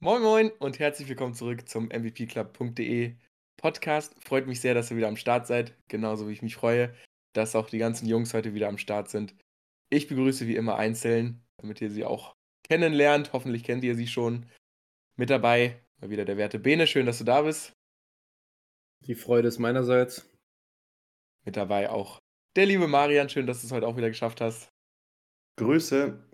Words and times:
Moin 0.00 0.22
Moin 0.22 0.52
und 0.60 0.78
herzlich 0.78 1.08
willkommen 1.08 1.34
zurück 1.34 1.68
zum 1.68 1.86
MVPclub.de 1.86 3.16
Podcast. 3.56 4.14
Freut 4.22 4.46
mich 4.46 4.60
sehr, 4.60 4.72
dass 4.72 4.92
ihr 4.92 4.96
wieder 4.96 5.08
am 5.08 5.16
Start 5.16 5.48
seid, 5.48 5.74
genauso 5.88 6.28
wie 6.28 6.32
ich 6.32 6.40
mich 6.40 6.54
freue, 6.54 6.94
dass 7.32 7.56
auch 7.56 7.68
die 7.68 7.78
ganzen 7.78 8.06
Jungs 8.06 8.32
heute 8.32 8.54
wieder 8.54 8.68
am 8.68 8.78
Start 8.78 9.10
sind. 9.10 9.34
Ich 9.90 10.06
begrüße 10.06 10.46
wie 10.46 10.54
immer 10.54 10.76
einzeln, 10.76 11.44
damit 11.56 11.80
ihr 11.80 11.90
sie 11.90 12.04
auch 12.04 12.36
kennenlernt. 12.68 13.32
Hoffentlich 13.32 13.64
kennt 13.64 13.82
ihr 13.82 13.96
sie 13.96 14.06
schon. 14.06 14.46
Mit 15.16 15.30
dabei 15.30 15.82
mal 16.00 16.10
wieder 16.10 16.24
der 16.24 16.36
werte 16.36 16.60
Bene. 16.60 16.86
Schön, 16.86 17.04
dass 17.04 17.18
du 17.18 17.24
da 17.24 17.42
bist. 17.42 17.72
Die 19.04 19.16
Freude 19.16 19.48
ist 19.48 19.58
meinerseits. 19.58 20.30
Mit 21.44 21.56
dabei 21.56 21.90
auch 21.90 22.20
der 22.54 22.66
liebe 22.66 22.86
Marian. 22.86 23.28
Schön, 23.28 23.48
dass 23.48 23.62
du 23.62 23.66
es 23.66 23.72
heute 23.72 23.88
auch 23.88 23.96
wieder 23.96 24.10
geschafft 24.10 24.40
hast. 24.40 24.68
Grüße. 25.56 26.27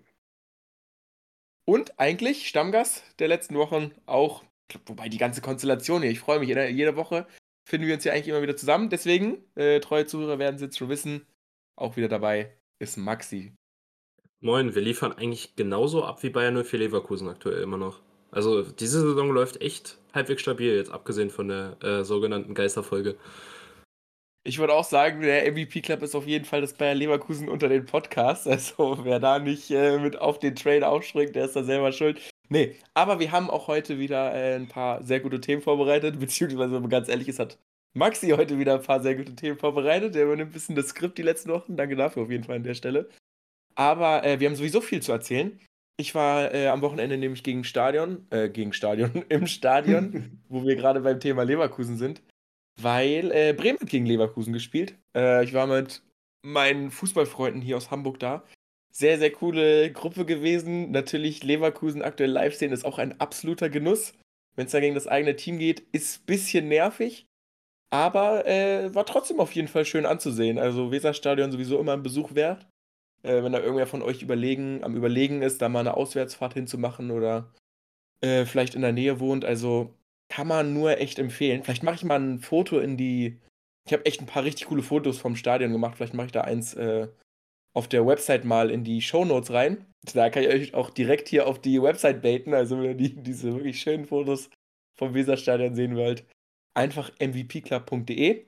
Und 1.65 1.99
eigentlich 1.99 2.47
Stammgast 2.47 3.03
der 3.19 3.27
letzten 3.27 3.55
Wochen 3.55 3.91
auch, 4.05 4.43
wobei 4.85 5.09
die 5.09 5.17
ganze 5.17 5.41
Konstellation 5.41 6.03
hier, 6.03 6.11
ich 6.11 6.19
freue 6.19 6.39
mich, 6.39 6.49
jede, 6.49 6.95
Woche 6.95 7.25
finden 7.67 7.87
wir 7.87 7.95
uns 7.95 8.03
ja 8.03 8.13
eigentlich 8.13 8.27
immer 8.27 8.43
wieder 8.43 8.55
zusammen. 8.55 8.89
Deswegen, 8.89 9.43
äh, 9.55 9.79
treue 9.79 10.05
Zuhörer 10.05 10.37
werden 10.37 10.55
es 10.55 10.61
jetzt 10.61 10.77
schon 10.77 10.89
wissen, 10.89 11.25
auch 11.75 11.97
wieder 11.97 12.07
dabei 12.07 12.55
ist 12.79 12.97
Maxi. 12.97 13.53
Moin, 14.41 14.75
wir 14.75 14.81
liefern 14.81 15.13
eigentlich 15.13 15.55
genauso 15.55 16.03
ab 16.03 16.21
wie 16.21 16.29
Bayern 16.29 16.63
04 16.63 16.79
Leverkusen 16.79 17.27
aktuell 17.27 17.63
immer 17.63 17.77
noch. 17.77 18.01
Also 18.29 18.61
diese 18.63 19.01
Saison 19.01 19.31
läuft 19.31 19.61
echt 19.61 19.97
halbwegs 20.13 20.41
stabil, 20.41 20.75
jetzt 20.75 20.91
abgesehen 20.91 21.31
von 21.31 21.47
der 21.47 21.77
äh, 21.81 22.03
sogenannten 22.03 22.53
Geisterfolge. 22.53 23.15
Ich 24.47 24.59
würde 24.59 24.73
auch 24.73 24.83
sagen, 24.83 25.21
der 25.21 25.51
MVP 25.51 25.81
Club 25.81 26.03
ist 26.03 26.13
auf 26.13 26.27
jeden 26.27 26.45
Fall 26.45 26.61
das 26.61 26.75
Bayer 26.75 26.93
Leverkusen 26.93 27.49
unter 27.49 27.67
den 27.67 27.87
Podcasts. 27.87 28.45
Also 28.45 28.99
wer 29.03 29.19
da 29.19 29.39
nicht 29.39 29.71
äh, 29.71 29.97
mit 29.97 30.19
auf 30.19 30.37
den 30.37 30.55
Train 30.55 30.83
aufspringt, 30.83 31.35
der 31.35 31.45
ist 31.45 31.55
da 31.55 31.63
selber 31.63 31.91
schuld. 31.91 32.21
Nee, 32.49 32.75
aber 32.93 33.19
wir 33.19 33.31
haben 33.31 33.49
auch 33.49 33.67
heute 33.67 33.97
wieder 33.97 34.35
äh, 34.35 34.53
ein 34.53 34.67
paar 34.67 35.01
sehr 35.01 35.19
gute 35.19 35.41
Themen 35.41 35.63
vorbereitet, 35.63 36.19
beziehungsweise, 36.19 36.73
wenn 36.73 36.81
man 36.81 36.91
ganz 36.91 37.09
ehrlich 37.09 37.27
ist, 37.27 37.39
hat 37.39 37.57
Maxi 37.95 38.29
heute 38.29 38.59
wieder 38.59 38.75
ein 38.75 38.83
paar 38.83 39.01
sehr 39.01 39.15
gute 39.15 39.35
Themen 39.35 39.57
vorbereitet. 39.57 40.13
Der 40.13 40.25
übernimmt 40.25 40.51
ein 40.51 40.53
bisschen 40.53 40.75
das 40.75 40.89
Skript 40.89 41.17
die 41.17 41.23
letzten 41.23 41.49
Wochen. 41.49 41.75
Danke 41.75 41.95
dafür 41.95 42.21
auf 42.21 42.29
jeden 42.29 42.43
Fall 42.43 42.57
an 42.57 42.63
der 42.63 42.75
Stelle. 42.75 43.09
Aber 43.73 44.23
äh, 44.23 44.39
wir 44.39 44.47
haben 44.47 44.55
sowieso 44.55 44.79
viel 44.79 45.01
zu 45.01 45.11
erzählen. 45.11 45.59
Ich 45.97 46.13
war 46.13 46.53
äh, 46.53 46.67
am 46.67 46.83
Wochenende 46.83 47.17
nämlich 47.17 47.41
gegen 47.41 47.63
Stadion, 47.63 48.27
äh, 48.29 48.47
gegen 48.49 48.73
Stadion, 48.73 49.25
im 49.29 49.47
Stadion, 49.47 50.39
wo 50.49 50.63
wir 50.63 50.75
gerade 50.75 51.01
beim 51.01 51.19
Thema 51.19 51.41
Leverkusen 51.41 51.97
sind 51.97 52.21
weil 52.81 53.31
äh, 53.31 53.53
Bremen 53.53 53.79
hat 53.79 53.89
gegen 53.89 54.05
Leverkusen 54.05 54.53
gespielt. 54.53 54.97
Äh, 55.15 55.43
ich 55.43 55.53
war 55.53 55.67
mit 55.67 56.03
meinen 56.41 56.91
Fußballfreunden 56.91 57.61
hier 57.61 57.77
aus 57.77 57.91
Hamburg 57.91 58.19
da. 58.19 58.43
Sehr, 58.91 59.17
sehr 59.17 59.31
coole 59.31 59.91
Gruppe 59.91 60.25
gewesen. 60.25 60.91
Natürlich 60.91 61.43
Leverkusen 61.43 62.01
aktuell 62.01 62.31
live 62.31 62.55
sehen 62.55 62.71
ist 62.71 62.85
auch 62.85 62.97
ein 62.97 63.19
absoluter 63.19 63.69
Genuss. 63.69 64.13
Wenn 64.55 64.67
es 64.67 64.71
da 64.71 64.79
gegen 64.79 64.95
das 64.95 65.07
eigene 65.07 65.35
Team 65.35 65.59
geht, 65.59 65.81
ist 65.91 66.21
ein 66.21 66.25
bisschen 66.27 66.67
nervig. 66.69 67.27
Aber 67.89 68.45
äh, 68.45 68.93
war 68.95 69.05
trotzdem 69.05 69.39
auf 69.39 69.51
jeden 69.53 69.67
Fall 69.67 69.85
schön 69.85 70.05
anzusehen. 70.05 70.59
Also 70.59 70.91
Weserstadion 70.91 71.51
sowieso 71.51 71.79
immer 71.79 71.93
ein 71.93 72.03
Besuch 72.03 72.35
wert. 72.35 72.67
Äh, 73.23 73.43
wenn 73.43 73.51
da 73.51 73.59
irgendwer 73.59 73.87
von 73.87 74.01
euch 74.01 74.21
überlegen, 74.21 74.83
am 74.83 74.95
Überlegen 74.95 75.41
ist, 75.41 75.61
da 75.61 75.69
mal 75.69 75.79
eine 75.79 75.97
Auswärtsfahrt 75.97 76.53
hinzumachen 76.53 77.11
oder 77.11 77.51
äh, 78.21 78.45
vielleicht 78.45 78.75
in 78.75 78.81
der 78.81 78.93
Nähe 78.93 79.19
wohnt. 79.19 79.45
Also 79.45 79.93
kann 80.29 80.47
man 80.47 80.73
nur 80.73 80.99
echt 80.99 81.19
empfehlen. 81.19 81.63
Vielleicht 81.63 81.83
mache 81.83 81.95
ich 81.95 82.03
mal 82.03 82.19
ein 82.19 82.39
Foto 82.39 82.79
in 82.79 82.97
die. 82.97 83.39
Ich 83.87 83.93
habe 83.93 84.05
echt 84.05 84.21
ein 84.21 84.25
paar 84.25 84.43
richtig 84.43 84.67
coole 84.67 84.81
Fotos 84.81 85.19
vom 85.19 85.35
Stadion 85.35 85.71
gemacht. 85.71 85.97
Vielleicht 85.97 86.15
mache 86.15 86.27
ich 86.27 86.31
da 86.31 86.41
eins 86.41 86.73
äh, 86.73 87.07
auf 87.75 87.87
der 87.87 88.07
Website 88.07 88.45
mal 88.45 88.71
in 88.71 88.83
die 88.83 89.01
Show 89.01 89.25
Notes 89.25 89.51
rein. 89.51 89.85
Da 90.13 90.29
kann 90.29 90.43
ich 90.43 90.49
euch 90.49 90.73
auch 90.73 90.89
direkt 90.89 91.27
hier 91.29 91.47
auf 91.47 91.59
die 91.59 91.81
Website 91.81 92.21
baiten. 92.21 92.53
Also, 92.53 92.77
wenn 92.77 92.85
ihr 92.85 92.95
die, 92.95 93.15
diese 93.15 93.53
wirklich 93.53 93.79
schönen 93.79 94.05
Fotos 94.05 94.49
vom 94.97 95.13
Weserstadion 95.13 95.75
sehen 95.75 95.95
wollt, 95.95 96.25
einfach 96.73 97.11
mvpclub.de. 97.19 98.45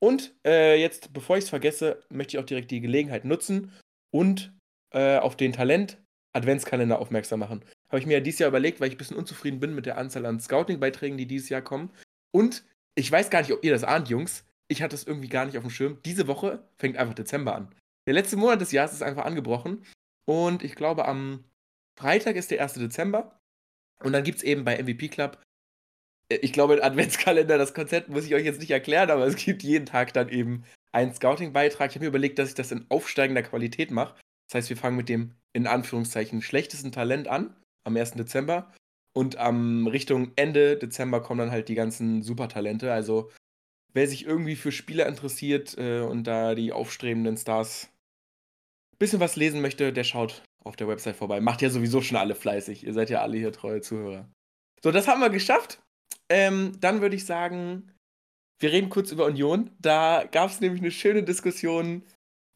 Und 0.00 0.34
äh, 0.46 0.80
jetzt, 0.80 1.12
bevor 1.12 1.36
ich 1.36 1.44
es 1.44 1.50
vergesse, 1.50 2.02
möchte 2.08 2.36
ich 2.36 2.42
auch 2.42 2.46
direkt 2.46 2.70
die 2.70 2.80
Gelegenheit 2.80 3.24
nutzen 3.24 3.72
und 4.14 4.54
äh, 4.94 5.18
auf 5.18 5.36
den 5.36 5.52
Talent 5.52 6.00
Adventskalender 6.34 7.00
aufmerksam 7.00 7.40
machen. 7.40 7.64
Habe 7.88 8.00
ich 8.00 8.06
mir 8.06 8.14
ja 8.14 8.20
dieses 8.20 8.40
Jahr 8.40 8.48
überlegt, 8.48 8.80
weil 8.80 8.88
ich 8.88 8.94
ein 8.94 8.98
bisschen 8.98 9.16
unzufrieden 9.16 9.60
bin 9.60 9.74
mit 9.74 9.86
der 9.86 9.98
Anzahl 9.98 10.26
an 10.26 10.40
Scouting-Beiträgen, 10.40 11.16
die 11.16 11.26
dieses 11.26 11.48
Jahr 11.48 11.62
kommen. 11.62 11.90
Und 12.30 12.64
ich 12.94 13.10
weiß 13.10 13.30
gar 13.30 13.40
nicht, 13.40 13.52
ob 13.52 13.64
ihr 13.64 13.72
das 13.72 13.84
ahnt, 13.84 14.08
Jungs. 14.08 14.44
Ich 14.68 14.82
hatte 14.82 14.94
es 14.94 15.06
irgendwie 15.06 15.28
gar 15.28 15.46
nicht 15.46 15.56
auf 15.56 15.64
dem 15.64 15.70
Schirm. 15.70 15.98
Diese 16.04 16.26
Woche 16.26 16.68
fängt 16.76 16.98
einfach 16.98 17.14
Dezember 17.14 17.54
an. 17.54 17.74
Der 18.06 18.14
letzte 18.14 18.36
Monat 18.36 18.60
des 18.60 18.72
Jahres 18.72 18.92
ist 18.92 19.02
einfach 19.02 19.24
angebrochen. 19.24 19.84
Und 20.26 20.62
ich 20.62 20.74
glaube, 20.74 21.06
am 21.06 21.44
Freitag 21.98 22.36
ist 22.36 22.50
der 22.50 22.62
1. 22.62 22.74
Dezember. 22.74 23.40
Und 24.04 24.12
dann 24.12 24.24
gibt 24.24 24.38
es 24.38 24.44
eben 24.44 24.64
bei 24.64 24.82
MVP 24.82 25.08
Club, 25.08 25.42
äh, 26.28 26.36
ich 26.36 26.52
glaube, 26.52 26.82
Adventskalender, 26.82 27.58
das 27.58 27.74
Konzept 27.74 28.08
muss 28.08 28.26
ich 28.26 28.34
euch 28.34 28.44
jetzt 28.44 28.60
nicht 28.60 28.70
erklären, 28.70 29.10
aber 29.10 29.26
es 29.26 29.36
gibt 29.36 29.62
jeden 29.62 29.86
Tag 29.86 30.12
dann 30.12 30.28
eben 30.28 30.64
einen 30.92 31.14
Scouting-Beitrag. 31.14 31.90
Ich 31.90 31.96
habe 31.96 32.04
mir 32.04 32.10
überlegt, 32.10 32.38
dass 32.38 32.50
ich 32.50 32.54
das 32.54 32.72
in 32.72 32.86
aufsteigender 32.88 33.42
Qualität 33.42 33.90
mache. 33.90 34.14
Das 34.48 34.58
heißt, 34.58 34.70
wir 34.70 34.76
fangen 34.76 34.96
mit 34.96 35.08
dem 35.08 35.34
in 35.52 35.66
Anführungszeichen 35.66 36.42
schlechtesten 36.42 36.92
Talent 36.92 37.28
an 37.28 37.54
am 37.88 37.96
1. 37.96 38.12
Dezember. 38.12 38.72
Und 39.12 39.36
am 39.36 39.88
Richtung 39.88 40.30
Ende 40.36 40.76
Dezember 40.76 41.20
kommen 41.20 41.40
dann 41.40 41.50
halt 41.50 41.68
die 41.68 41.74
ganzen 41.74 42.22
Supertalente. 42.22 42.92
Also 42.92 43.30
wer 43.92 44.06
sich 44.06 44.24
irgendwie 44.24 44.54
für 44.54 44.70
Spieler 44.70 45.06
interessiert 45.06 45.76
äh, 45.76 46.00
und 46.00 46.24
da 46.24 46.54
die 46.54 46.72
aufstrebenden 46.72 47.36
Stars 47.36 47.88
ein 48.94 48.98
bisschen 48.98 49.20
was 49.20 49.36
lesen 49.36 49.60
möchte, 49.60 49.92
der 49.92 50.04
schaut 50.04 50.42
auf 50.64 50.76
der 50.76 50.88
Website 50.88 51.16
vorbei. 51.16 51.40
Macht 51.40 51.62
ja 51.62 51.70
sowieso 51.70 52.00
schon 52.00 52.16
alle 52.16 52.34
fleißig. 52.34 52.84
Ihr 52.86 52.92
seid 52.92 53.10
ja 53.10 53.22
alle 53.22 53.38
hier 53.38 53.52
treue 53.52 53.80
Zuhörer. 53.80 54.28
So, 54.82 54.92
das 54.92 55.08
haben 55.08 55.20
wir 55.20 55.30
geschafft. 55.30 55.80
Ähm, 56.28 56.72
dann 56.80 57.00
würde 57.00 57.16
ich 57.16 57.24
sagen, 57.24 57.90
wir 58.60 58.72
reden 58.72 58.90
kurz 58.90 59.10
über 59.12 59.26
Union. 59.26 59.70
Da 59.78 60.24
gab 60.30 60.50
es 60.50 60.60
nämlich 60.60 60.82
eine 60.82 60.90
schöne 60.90 61.22
Diskussion, 61.22 62.04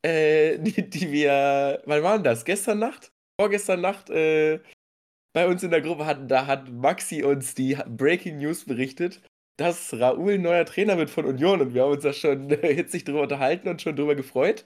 äh, 0.04 0.59
die, 0.60 0.88
die, 0.88 1.10
wir, 1.10 1.82
wann 1.87 2.03
war 2.03 2.15
denn 2.15 2.25
das? 2.25 2.44
Gestern 2.44 2.78
Nacht? 2.78 3.10
Vorgestern 3.41 3.81
Nacht 3.81 4.10
äh, 4.10 4.60
bei 5.32 5.47
uns 5.47 5.62
in 5.62 5.70
der 5.70 5.81
Gruppe 5.81 6.06
hatten, 6.06 6.28
da 6.28 6.47
hat 6.47 6.70
Maxi 6.70 7.22
uns 7.22 7.54
die 7.54 7.76
Breaking 7.88 8.38
News 8.38 8.65
berichtet, 8.65 9.22
dass 9.56 9.93
Raoul 9.94 10.38
neuer 10.38 10.65
Trainer 10.65 10.98
wird 10.98 11.10
von 11.10 11.25
Union 11.25 11.60
und 11.60 11.75
wir 11.75 11.82
haben 11.82 11.93
uns 11.93 12.03
da 12.03 12.12
schon 12.12 12.50
hitzig 12.62 13.04
drüber 13.04 13.22
unterhalten 13.22 13.69
und 13.69 13.82
schon 13.82 13.97
drüber 13.97 14.15
gefreut. 14.15 14.65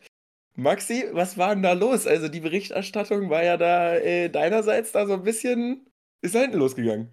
Maxi, 0.54 1.04
was 1.12 1.36
war 1.36 1.54
denn 1.54 1.62
da 1.62 1.74
los? 1.74 2.06
Also 2.06 2.28
die 2.28 2.40
Berichterstattung 2.40 3.28
war 3.28 3.44
ja 3.44 3.56
da 3.56 3.94
äh, 3.96 4.30
deinerseits 4.30 4.92
da 4.92 5.06
so 5.06 5.12
ein 5.12 5.22
bisschen, 5.22 5.86
ist 6.22 6.34
da 6.34 6.40
hinten 6.40 6.58
losgegangen. 6.58 7.12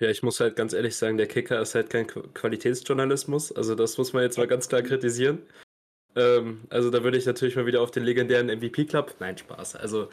Ja, 0.00 0.08
ich 0.08 0.22
muss 0.22 0.38
halt 0.38 0.54
ganz 0.54 0.72
ehrlich 0.72 0.94
sagen, 0.94 1.16
der 1.16 1.26
Kicker 1.26 1.60
ist 1.60 1.74
halt 1.74 1.90
kein 1.90 2.06
Qualitätsjournalismus. 2.06 3.50
Also 3.50 3.74
das 3.74 3.98
muss 3.98 4.12
man 4.12 4.22
jetzt 4.22 4.38
mal 4.38 4.46
ganz 4.46 4.68
klar 4.68 4.82
kritisieren. 4.82 5.42
Ähm, 6.16 6.62
also 6.70 6.90
da 6.90 7.02
würde 7.02 7.18
ich 7.18 7.26
natürlich 7.26 7.56
mal 7.56 7.66
wieder 7.66 7.80
auf 7.80 7.90
den 7.90 8.04
legendären 8.04 8.46
MVP-Club. 8.46 9.14
Nein, 9.20 9.38
Spaß. 9.38 9.76
Also 9.76 10.08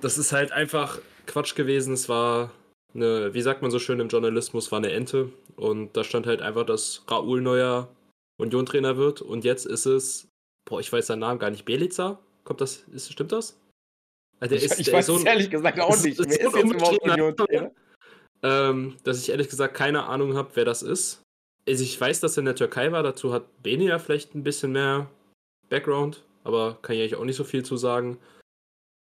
das 0.00 0.18
ist 0.18 0.32
halt 0.32 0.52
einfach 0.52 0.98
Quatsch 1.26 1.54
gewesen. 1.54 1.94
Es 1.94 2.08
war 2.08 2.50
eine, 2.94 3.34
wie 3.34 3.42
sagt 3.42 3.62
man 3.62 3.70
so 3.70 3.78
schön 3.78 4.00
im 4.00 4.08
Journalismus, 4.08 4.70
war 4.72 4.78
eine 4.78 4.92
Ente. 4.92 5.30
Und 5.56 5.96
da 5.96 6.04
stand 6.04 6.26
halt 6.26 6.42
einfach, 6.42 6.66
dass 6.66 7.04
Raoul 7.08 7.40
neuer 7.40 7.88
Union-Trainer 8.38 8.96
wird. 8.96 9.22
Und 9.22 9.44
jetzt 9.44 9.66
ist 9.66 9.86
es, 9.86 10.28
boah, 10.64 10.80
ich 10.80 10.92
weiß 10.92 11.06
seinen 11.06 11.20
Namen 11.20 11.38
gar 11.38 11.50
nicht, 11.50 11.64
Belica? 11.64 12.18
Kommt 12.44 12.60
das, 12.60 12.84
ist, 12.92 13.12
stimmt 13.12 13.32
das? 13.32 13.58
Also 14.40 14.54
ich, 14.54 14.64
ist, 14.64 14.80
ich 14.80 14.92
weiß 14.92 15.06
so 15.06 15.16
es 15.16 15.24
ehrlich 15.24 15.50
gesagt 15.50 15.80
auch 15.80 15.90
nicht. 16.02 16.18
Wer 16.18 16.26
ist, 16.26 16.42
ist 16.42 16.56
jetzt 16.56 16.72
überhaupt 16.72 17.02
Union-Trainer? 17.02 17.70
Ähm, 18.42 18.96
dass 19.04 19.20
ich 19.20 19.30
ehrlich 19.30 19.48
gesagt 19.48 19.74
keine 19.74 20.04
Ahnung 20.04 20.36
habe, 20.36 20.50
wer 20.54 20.64
das 20.64 20.82
ist. 20.82 21.22
Also 21.66 21.82
ich 21.82 21.98
weiß, 21.98 22.20
dass 22.20 22.36
er 22.36 22.40
in 22.40 22.46
der 22.46 22.56
Türkei 22.56 22.92
war, 22.92 23.02
dazu 23.02 23.32
hat 23.32 23.62
Beni 23.62 23.86
ja 23.86 23.98
vielleicht 23.98 24.34
ein 24.34 24.42
bisschen 24.42 24.72
mehr 24.72 25.08
Background, 25.68 26.24
aber 26.44 26.78
kann 26.82 26.96
ich 26.96 27.02
eigentlich 27.02 27.16
auch 27.16 27.24
nicht 27.24 27.36
so 27.36 27.44
viel 27.44 27.64
zu 27.64 27.76
sagen. 27.76 28.18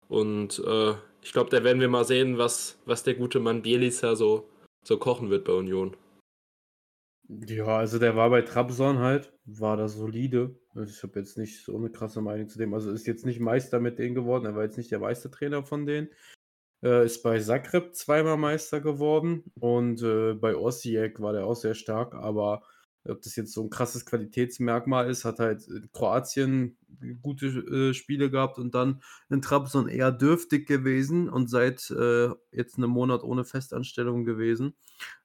Und 0.07 0.59
äh, 0.65 0.93
ich 1.21 1.31
glaube, 1.31 1.49
da 1.49 1.63
werden 1.63 1.79
wir 1.79 1.89
mal 1.89 2.05
sehen, 2.05 2.37
was, 2.37 2.79
was 2.85 3.03
der 3.03 3.15
gute 3.15 3.39
Mann 3.39 3.61
Bielica 3.61 4.15
so, 4.15 4.49
so 4.83 4.97
kochen 4.97 5.29
wird 5.29 5.45
bei 5.45 5.53
Union. 5.53 5.95
Ja, 7.29 7.77
also 7.77 7.99
der 7.99 8.15
war 8.15 8.29
bei 8.29 8.41
Trabzon 8.41 8.99
halt, 8.99 9.31
war 9.45 9.77
da 9.77 9.87
solide. 9.87 10.55
Also 10.75 10.91
ich 10.91 11.01
habe 11.03 11.19
jetzt 11.19 11.37
nicht 11.37 11.63
so 11.63 11.75
eine 11.77 11.89
krasse 11.89 12.21
Meinung 12.21 12.49
zu 12.49 12.57
dem. 12.57 12.73
Also 12.73 12.91
ist 12.91 13.07
jetzt 13.07 13.25
nicht 13.25 13.39
Meister 13.39 13.79
mit 13.79 13.97
denen 13.97 14.15
geworden, 14.15 14.45
er 14.45 14.55
war 14.55 14.63
jetzt 14.63 14.77
nicht 14.77 14.91
der 14.91 14.99
Meistertrainer 14.99 15.63
von 15.63 15.85
denen. 15.85 16.09
Äh, 16.83 17.05
ist 17.05 17.23
bei 17.23 17.39
Zagreb 17.39 17.95
zweimal 17.95 18.37
Meister 18.37 18.81
geworden 18.81 19.45
und 19.59 20.01
äh, 20.03 20.33
bei 20.33 20.55
Osijek 20.55 21.21
war 21.21 21.31
der 21.31 21.45
auch 21.45 21.55
sehr 21.55 21.75
stark, 21.75 22.13
aber 22.13 22.63
ob 23.07 23.21
das 23.21 23.35
jetzt 23.35 23.53
so 23.53 23.63
ein 23.63 23.69
krasses 23.69 24.05
Qualitätsmerkmal 24.05 25.09
ist, 25.09 25.25
hat 25.25 25.39
halt 25.39 25.67
in 25.67 25.89
Kroatien 25.91 26.77
gute 27.21 27.47
äh, 27.47 27.93
Spiele 27.93 28.29
gehabt 28.29 28.57
und 28.57 28.75
dann 28.75 29.01
in 29.29 29.41
Trabzon 29.41 29.89
eher 29.89 30.11
dürftig 30.11 30.67
gewesen 30.67 31.29
und 31.29 31.49
seit 31.49 31.89
äh, 31.91 32.29
jetzt 32.51 32.77
einem 32.77 32.91
Monat 32.91 33.23
ohne 33.23 33.43
Festanstellung 33.43 34.23
gewesen. 34.23 34.75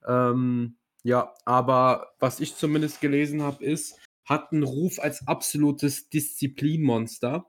Ähm, 0.06 0.76
ja, 1.04 1.32
aber 1.44 2.08
was 2.19 2.40
ich 2.40 2.56
zumindest 2.56 3.00
gelesen 3.00 3.42
habe, 3.42 3.64
ist, 3.64 3.98
hat 4.25 4.52
einen 4.52 4.64
Ruf 4.64 4.98
als 4.98 5.26
absolutes 5.26 6.08
Disziplinmonster. 6.08 7.46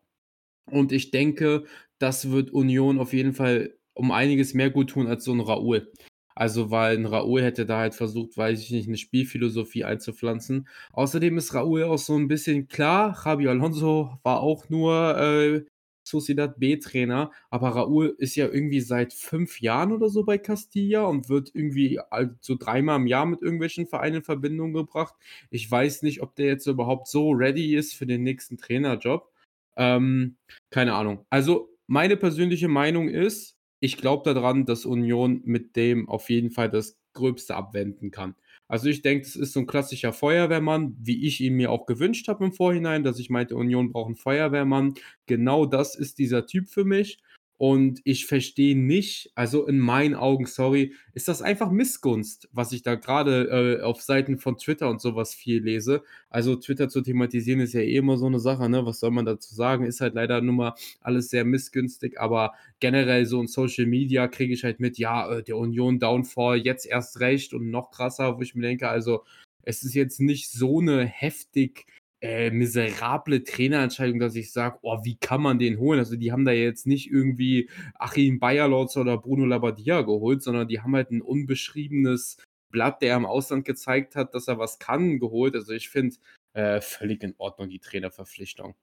Und 0.65 0.91
ich 0.91 1.11
denke, 1.11 1.65
das 1.97 2.29
wird 2.29 2.51
Union 2.51 2.99
auf 2.99 3.13
jeden 3.13 3.33
Fall 3.33 3.75
um 3.93 4.11
einiges 4.11 4.53
mehr 4.53 4.69
gut 4.69 4.91
tun 4.91 5.07
als 5.07 5.25
so 5.25 5.33
ein 5.33 5.41
Raoul. 5.41 5.91
Also, 6.39 6.71
weil 6.71 6.95
ein 6.97 7.05
Raúl 7.05 7.41
hätte 7.41 7.65
da 7.65 7.79
halt 7.79 7.95
versucht, 7.95 8.37
weiß 8.37 8.61
ich 8.61 8.71
nicht, 8.71 8.87
eine 8.87 8.95
Spielphilosophie 8.95 9.83
einzupflanzen. 9.83 10.69
Außerdem 10.93 11.37
ist 11.37 11.53
Raúl 11.53 11.83
auch 11.83 11.97
so 11.97 12.15
ein 12.15 12.29
bisschen 12.29 12.69
klar, 12.69 13.11
Xabi 13.11 13.49
Alonso 13.49 14.17
war 14.23 14.39
auch 14.39 14.69
nur 14.69 15.17
äh, 15.19 15.65
Sociedad 16.05 16.57
B-Trainer, 16.57 17.31
aber 17.49 17.71
Raúl 17.71 18.15
ist 18.19 18.37
ja 18.37 18.47
irgendwie 18.47 18.79
seit 18.79 19.11
fünf 19.11 19.59
Jahren 19.59 19.91
oder 19.91 20.07
so 20.07 20.23
bei 20.23 20.37
Castilla 20.37 21.03
und 21.07 21.27
wird 21.27 21.51
irgendwie 21.53 21.99
so 22.39 22.55
dreimal 22.55 23.01
im 23.01 23.07
Jahr 23.07 23.25
mit 23.25 23.41
irgendwelchen 23.41 23.85
Vereinen 23.85 24.17
in 24.17 24.23
Verbindung 24.23 24.71
gebracht. 24.71 25.15
Ich 25.49 25.69
weiß 25.69 26.03
nicht, 26.03 26.21
ob 26.21 26.35
der 26.35 26.45
jetzt 26.45 26.67
überhaupt 26.67 27.09
so 27.09 27.31
ready 27.31 27.75
ist 27.75 27.95
für 27.95 28.05
den 28.05 28.23
nächsten 28.23 28.57
Trainerjob. 28.57 29.29
Ähm, 29.75 30.37
keine 30.69 30.93
Ahnung. 30.93 31.25
Also, 31.29 31.69
meine 31.87 32.15
persönliche 32.15 32.69
Meinung 32.69 33.09
ist, 33.09 33.58
ich 33.79 33.97
glaube 33.97 34.33
daran, 34.33 34.65
dass 34.65 34.85
Union 34.85 35.41
mit 35.45 35.75
dem 35.75 36.09
auf 36.09 36.29
jeden 36.29 36.51
Fall 36.51 36.69
das 36.69 36.97
Gröbste 37.13 37.55
abwenden 37.55 38.11
kann. 38.11 38.35
Also 38.67 38.87
ich 38.87 39.01
denke, 39.01 39.23
das 39.25 39.35
ist 39.35 39.53
so 39.53 39.61
ein 39.61 39.67
klassischer 39.67 40.13
Feuerwehrmann, 40.13 40.95
wie 40.99 41.25
ich 41.25 41.41
ihn 41.41 41.55
mir 41.55 41.71
auch 41.71 41.85
gewünscht 41.87 42.27
habe 42.27 42.45
im 42.45 42.53
Vorhinein, 42.53 43.03
dass 43.03 43.17
ich 43.19 43.29
meinte, 43.31 43.55
Union 43.55 43.91
braucht 43.91 44.07
einen 44.07 44.15
Feuerwehrmann. 44.15 44.93
Genau 45.25 45.65
das 45.65 45.95
ist 45.95 46.19
dieser 46.19 46.45
Typ 46.45 46.69
für 46.69 46.85
mich. 46.85 47.19
Und 47.59 47.99
ich 48.05 48.25
verstehe 48.25 48.77
nicht, 48.77 49.33
also 49.35 49.67
in 49.67 49.79
meinen 49.79 50.15
Augen, 50.15 50.45
sorry, 50.45 50.93
ist 51.13 51.27
das 51.27 51.41
einfach 51.41 51.71
Missgunst, 51.71 52.47
was 52.53 52.71
ich 52.71 52.83
da 52.83 52.95
gerade 52.95 53.79
äh, 53.81 53.83
auf 53.83 54.01
Seiten 54.01 54.37
von 54.37 54.55
Twitter 54.57 54.89
und 54.89 55.01
sowas 55.01 55.33
viel 55.35 55.61
lese. 55.61 56.01
Also 56.29 56.55
Twitter 56.55 56.87
zu 56.87 57.01
thematisieren 57.01 57.59
ist 57.59 57.73
ja 57.73 57.81
eh 57.81 57.97
immer 57.97 58.15
so 58.15 58.27
eine 58.27 58.39
Sache, 58.39 58.69
ne? 58.69 58.85
Was 58.85 59.01
soll 59.01 59.11
man 59.11 59.25
dazu 59.25 59.53
sagen? 59.53 59.83
Ist 59.83 59.99
halt 59.99 60.13
leider 60.13 60.39
nur 60.39 60.55
mal 60.55 60.73
alles 61.01 61.27
sehr 61.31 61.43
missgünstig, 61.43 62.17
aber 62.17 62.53
generell 62.79 63.25
so 63.25 63.41
in 63.41 63.47
Social 63.47 63.87
Media 63.87 64.29
kriege 64.29 64.53
ich 64.53 64.63
halt 64.63 64.79
mit, 64.79 64.97
ja, 64.97 65.29
äh, 65.29 65.43
der 65.43 65.57
Union 65.57 65.99
Downfall 65.99 66.59
jetzt 66.59 66.85
erst 66.85 67.19
recht 67.19 67.53
und 67.53 67.69
noch 67.69 67.91
krasser, 67.91 68.37
wo 68.37 68.41
ich 68.41 68.55
mir 68.55 68.61
denke, 68.61 68.87
also 68.87 69.25
es 69.63 69.83
ist 69.83 69.95
jetzt 69.95 70.21
nicht 70.21 70.49
so 70.49 70.79
eine 70.79 71.03
heftig 71.05 71.87
äh, 72.21 72.51
miserable 72.51 73.43
Trainerentscheidung, 73.43 74.19
dass 74.19 74.35
ich 74.35 74.51
sage, 74.51 74.79
oh, 74.81 74.99
wie 75.03 75.17
kann 75.17 75.41
man 75.41 75.59
den 75.59 75.79
holen? 75.79 75.99
Also 75.99 76.15
die 76.15 76.31
haben 76.31 76.45
da 76.45 76.51
jetzt 76.51 76.85
nicht 76.85 77.09
irgendwie 77.09 77.69
Achim 77.95 78.39
Bayerlotz 78.39 78.97
oder 78.97 79.17
Bruno 79.17 79.45
Labbadia 79.45 80.01
geholt, 80.01 80.43
sondern 80.43 80.67
die 80.67 80.81
haben 80.81 80.95
halt 80.95 81.11
ein 81.11 81.21
unbeschriebenes 81.21 82.37
Blatt, 82.71 83.01
der 83.01 83.15
im 83.15 83.25
Ausland 83.25 83.65
gezeigt 83.65 84.15
hat, 84.15 84.33
dass 84.35 84.47
er 84.47 84.59
was 84.59 84.79
kann, 84.79 85.19
geholt. 85.19 85.55
Also 85.55 85.73
ich 85.73 85.89
finde 85.89 86.15
äh, 86.53 86.81
völlig 86.81 87.23
in 87.23 87.35
Ordnung 87.37 87.69
die 87.69 87.79
Trainerverpflichtung. 87.79 88.75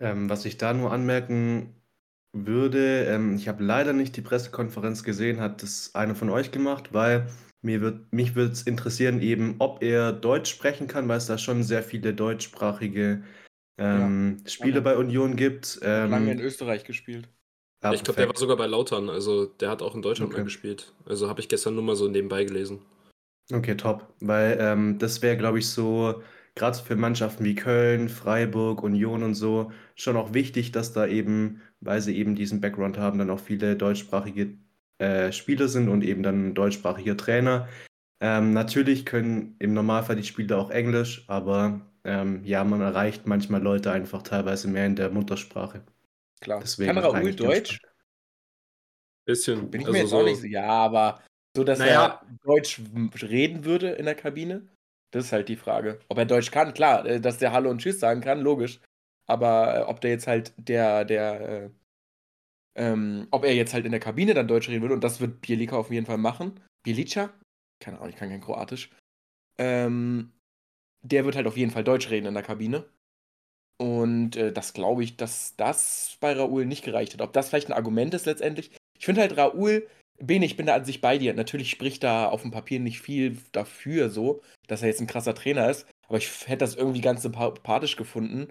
Ähm, 0.00 0.28
was 0.28 0.44
ich 0.44 0.56
da 0.56 0.74
nur 0.74 0.92
anmerken 0.92 1.74
würde, 2.32 3.04
ähm, 3.04 3.36
ich 3.36 3.48
habe 3.48 3.62
leider 3.62 3.92
nicht 3.92 4.16
die 4.16 4.22
Pressekonferenz 4.22 5.04
gesehen, 5.04 5.40
hat 5.40 5.62
das 5.62 5.94
einer 5.94 6.14
von 6.14 6.30
euch 6.30 6.50
gemacht, 6.50 6.92
weil 6.92 7.26
mir 7.60 7.80
wird, 7.80 8.12
mich 8.12 8.34
würde 8.34 8.52
es 8.52 8.62
interessieren, 8.62 9.20
eben, 9.20 9.56
ob 9.58 9.82
er 9.82 10.12
Deutsch 10.12 10.50
sprechen 10.50 10.88
kann, 10.88 11.08
weil 11.08 11.18
es 11.18 11.26
da 11.26 11.38
schon 11.38 11.62
sehr 11.62 11.82
viele 11.82 12.14
deutschsprachige 12.14 13.22
ähm, 13.78 14.38
ja, 14.42 14.50
Spiele 14.50 14.82
bei 14.82 14.96
Union 14.96 15.36
gibt. 15.36 15.78
Ähm, 15.82 16.10
lange 16.10 16.32
in 16.32 16.40
Österreich 16.40 16.84
gespielt. 16.84 17.28
Ja, 17.82 17.92
ich 17.92 18.04
glaube, 18.04 18.18
der 18.18 18.28
war 18.28 18.36
sogar 18.36 18.56
bei 18.56 18.66
Lautern, 18.66 19.10
also 19.10 19.44
der 19.44 19.70
hat 19.70 19.82
auch 19.82 19.94
in 19.94 20.02
Deutschland 20.02 20.30
okay. 20.30 20.40
mal 20.40 20.44
gespielt. 20.44 20.92
Also 21.04 21.28
habe 21.28 21.40
ich 21.40 21.48
gestern 21.48 21.74
nur 21.74 21.82
mal 21.82 21.96
so 21.96 22.08
nebenbei 22.08 22.44
gelesen. 22.44 22.80
Okay, 23.52 23.76
top. 23.76 24.06
Weil 24.20 24.56
ähm, 24.60 24.98
das 24.98 25.20
wäre, 25.20 25.36
glaube 25.36 25.58
ich, 25.58 25.68
so, 25.68 26.22
gerade 26.54 26.78
für 26.78 26.96
Mannschaften 26.96 27.44
wie 27.44 27.54
Köln, 27.54 28.08
Freiburg, 28.08 28.82
Union 28.82 29.22
und 29.22 29.34
so, 29.34 29.72
schon 29.94 30.16
auch 30.16 30.34
wichtig, 30.34 30.72
dass 30.72 30.92
da 30.92 31.06
eben, 31.06 31.62
weil 31.80 32.00
sie 32.00 32.16
eben 32.16 32.34
diesen 32.34 32.60
Background 32.60 32.98
haben, 32.98 33.18
dann 33.18 33.30
auch 33.30 33.40
viele 33.40 33.76
deutschsprachige 33.76 34.58
äh, 34.98 35.32
Spieler 35.32 35.68
sind 35.68 35.88
und 35.88 36.04
eben 36.04 36.22
dann 36.22 36.54
deutschsprachiger 36.54 37.16
Trainer. 37.16 37.68
Ähm, 38.20 38.52
natürlich 38.52 39.06
können 39.06 39.56
im 39.58 39.74
Normalfall 39.74 40.16
die 40.16 40.24
Spieler 40.24 40.58
auch 40.58 40.70
Englisch, 40.70 41.24
aber 41.28 41.80
ähm, 42.04 42.44
ja, 42.44 42.62
man 42.64 42.80
erreicht 42.80 43.26
manchmal 43.26 43.62
Leute 43.62 43.90
einfach 43.90 44.22
teilweise 44.22 44.68
mehr 44.68 44.86
in 44.86 44.96
der 44.96 45.10
Muttersprache. 45.10 45.82
Klar. 46.40 46.60
Deswegen 46.60 46.94
Kann 46.94 47.04
Raoul 47.04 47.34
Deutsch? 47.34 47.80
Bisschen. 49.24 49.70
Bin 49.70 49.80
ich 49.80 49.86
also 49.86 49.92
mir 49.92 50.02
jetzt 50.02 50.10
so, 50.10 50.18
auch 50.18 50.24
nicht 50.24 50.40
so. 50.40 50.46
Ja, 50.46 50.66
aber 50.66 51.20
so, 51.56 51.64
dass 51.64 51.78
naja. 51.78 52.20
er 52.22 52.26
Deutsch 52.44 52.80
reden 53.22 53.64
würde 53.64 53.90
in 53.90 54.04
der 54.04 54.14
Kabine, 54.14 54.68
das 55.12 55.26
ist 55.26 55.32
halt 55.32 55.48
die 55.48 55.56
Frage. 55.56 56.00
Ob 56.08 56.18
er 56.18 56.26
Deutsch 56.26 56.50
kann, 56.50 56.74
klar, 56.74 57.06
äh, 57.06 57.20
dass 57.20 57.38
der 57.38 57.52
Hallo 57.52 57.70
und 57.70 57.80
Tschüss 57.80 58.00
sagen 58.00 58.20
kann, 58.20 58.40
logisch. 58.40 58.80
Aber 59.26 59.76
äh, 59.76 59.82
ob 59.82 60.00
der 60.00 60.10
jetzt 60.10 60.26
halt 60.26 60.52
der, 60.56 61.04
der 61.04 61.40
äh, 61.40 61.70
ähm, 62.74 63.28
ob 63.30 63.44
er 63.44 63.54
jetzt 63.54 63.74
halt 63.74 63.84
in 63.84 63.92
der 63.92 64.00
Kabine 64.00 64.34
dann 64.34 64.48
Deutsch 64.48 64.68
reden 64.68 64.82
würde, 64.82 64.94
und 64.94 65.04
das 65.04 65.20
wird 65.20 65.40
Bielika 65.42 65.76
auf 65.76 65.90
jeden 65.90 66.06
Fall 66.06 66.18
machen. 66.18 66.60
Bielica? 66.82 67.30
Keine 67.80 67.98
Ahnung, 67.98 68.10
ich 68.10 68.16
kann 68.16 68.30
kein 68.30 68.40
Kroatisch. 68.40 68.90
Ähm, 69.58 70.32
der 71.02 71.24
wird 71.24 71.36
halt 71.36 71.46
auf 71.46 71.56
jeden 71.56 71.72
Fall 71.72 71.84
Deutsch 71.84 72.10
reden 72.10 72.26
in 72.26 72.34
der 72.34 72.42
Kabine. 72.42 72.88
Und 73.76 74.36
äh, 74.36 74.52
das 74.52 74.72
glaube 74.72 75.04
ich, 75.04 75.16
dass 75.16 75.56
das 75.56 76.16
bei 76.20 76.32
Raoul 76.32 76.66
nicht 76.66 76.84
gereicht 76.84 77.12
hat. 77.12 77.20
Ob 77.20 77.32
das 77.32 77.48
vielleicht 77.48 77.68
ein 77.68 77.74
Argument 77.74 78.14
ist 78.14 78.26
letztendlich. 78.26 78.70
Ich 78.98 79.04
finde 79.04 79.20
halt 79.20 79.36
Raoul, 79.36 79.88
Bene, 80.24 80.46
ich 80.46 80.56
bin 80.56 80.66
da 80.66 80.76
an 80.76 80.84
sich 80.84 81.00
bei 81.00 81.18
dir. 81.18 81.34
Natürlich 81.34 81.70
spricht 81.70 82.04
da 82.04 82.28
auf 82.28 82.42
dem 82.42 82.52
Papier 82.52 82.78
nicht 82.78 83.00
viel 83.00 83.38
dafür, 83.50 84.08
so, 84.08 84.40
dass 84.68 84.82
er 84.82 84.88
jetzt 84.88 85.00
ein 85.00 85.08
krasser 85.08 85.34
Trainer 85.34 85.68
ist. 85.68 85.86
Aber 86.06 86.18
ich 86.18 86.46
hätte 86.46 86.58
das 86.58 86.76
irgendwie 86.76 87.00
ganz 87.00 87.22
sympathisch 87.22 87.96
gefunden, 87.96 88.48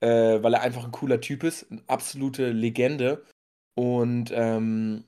äh, 0.00 0.42
weil 0.42 0.52
er 0.52 0.60
einfach 0.60 0.84
ein 0.84 0.92
cooler 0.92 1.22
Typ 1.22 1.42
ist. 1.42 1.70
Eine 1.70 1.82
absolute 1.86 2.50
Legende 2.52 3.24
und 3.74 4.32
ähm, 4.34 5.04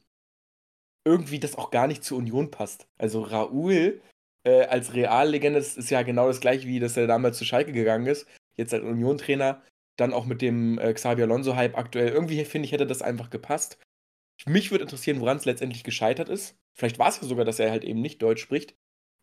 irgendwie 1.05 1.39
das 1.39 1.57
auch 1.57 1.71
gar 1.71 1.87
nicht 1.87 2.03
zur 2.03 2.19
Union 2.19 2.51
passt. 2.51 2.89
Also 2.97 3.21
Raoul 3.21 4.01
äh, 4.45 4.65
als 4.65 4.95
Reallegende, 4.95 5.59
das 5.59 5.77
ist 5.77 5.91
ja 5.91 6.03
genau 6.03 6.29
das 6.29 6.41
gleiche, 6.41 6.67
wie 6.67 6.81
dass 6.81 6.97
er 6.97 7.07
damals 7.07 7.37
zu 7.37 7.45
Schalke 7.45 7.73
gegangen 7.73 8.07
ist, 8.07 8.27
jetzt 8.57 8.73
als 8.73 8.83
Union-Trainer, 8.85 9.63
dann 9.97 10.15
auch 10.15 10.25
mit 10.25 10.41
dem 10.41 10.79
äh, 10.79 10.95
Xabi 10.95 11.23
Alonso-Hype 11.23 11.77
aktuell. 11.77 12.09
Irgendwie 12.09 12.43
finde 12.47 12.67
ich, 12.67 12.73
hätte 12.73 12.87
das 12.87 13.03
einfach 13.03 13.29
gepasst. 13.29 13.79
Mich 14.45 14.71
würde 14.71 14.85
interessieren, 14.85 15.21
woran 15.21 15.39
es 15.39 15.45
letztendlich 15.45 15.85
gescheitert 15.85 16.29
ist. 16.29 16.57
Vielleicht 16.75 16.99
war 16.99 17.09
es 17.09 17.21
ja 17.21 17.27
sogar, 17.27 17.45
dass 17.45 17.59
er 17.59 17.71
halt 17.71 17.85
eben 17.85 18.01
nicht 18.01 18.21
Deutsch 18.21 18.43
spricht. 18.43 18.75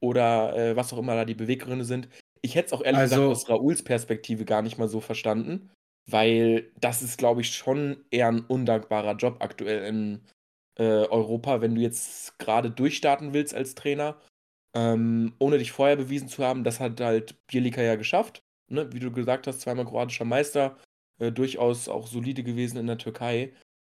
Oder 0.01 0.55
äh, 0.55 0.75
was 0.75 0.91
auch 0.91 0.97
immer 0.97 1.15
da 1.15 1.23
die 1.23 1.35
Beweggründe 1.35 1.85
sind. 1.85 2.09
Ich 2.41 2.55
hätte 2.55 2.67
es 2.67 2.73
auch 2.73 2.83
ehrlich 2.83 2.99
also, 2.99 3.15
gesagt 3.15 3.31
aus 3.31 3.49
Raouls 3.49 3.83
Perspektive 3.83 4.43
gar 4.43 4.61
nicht 4.61 4.77
mal 4.77 4.89
so 4.89 4.99
verstanden. 4.99 5.69
Weil 6.09 6.71
das 6.79 7.01
ist, 7.01 7.17
glaube 7.17 7.41
ich, 7.41 7.55
schon 7.55 8.03
eher 8.11 8.27
ein 8.27 8.41
undankbarer 8.41 9.15
Job 9.15 9.37
aktuell 9.39 9.85
in 9.85 10.21
äh, 10.77 10.83
Europa, 10.83 11.61
wenn 11.61 11.75
du 11.75 11.81
jetzt 11.81 12.37
gerade 12.39 12.71
durchstarten 12.71 13.33
willst 13.33 13.53
als 13.53 13.75
Trainer, 13.75 14.19
ähm, 14.75 15.33
ohne 15.39 15.57
dich 15.57 15.71
vorher 15.71 15.95
bewiesen 15.95 16.27
zu 16.27 16.43
haben. 16.43 16.63
Das 16.63 16.79
hat 16.79 16.99
halt 16.99 17.35
Bielika 17.47 17.81
ja 17.81 17.95
geschafft. 17.95 18.43
Ne? 18.69 18.91
Wie 18.91 18.99
du 18.99 19.11
gesagt 19.11 19.47
hast, 19.47 19.61
zweimal 19.61 19.85
kroatischer 19.85 20.25
Meister, 20.25 20.77
äh, 21.19 21.31
durchaus 21.31 21.87
auch 21.87 22.07
solide 22.07 22.43
gewesen 22.43 22.77
in 22.77 22.87
der 22.87 22.97
Türkei. 22.97 23.53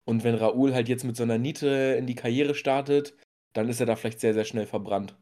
Und 0.09 0.25
wenn 0.25 0.37
Raoul 0.37 0.73
halt 0.73 0.89
jetzt 0.89 1.05
mit 1.05 1.19
so 1.19 1.23
einer 1.23 1.37
Niete 1.37 1.69
in 1.99 2.07
die 2.07 2.15
Karriere 2.15 2.55
startet, 2.55 3.15
dann 3.53 3.69
ist 3.69 3.79
er 3.79 3.85
da 3.85 3.95
vielleicht 3.95 4.21
sehr, 4.21 4.33
sehr 4.33 4.47
schnell 4.47 4.65
verbrannt. 4.65 5.15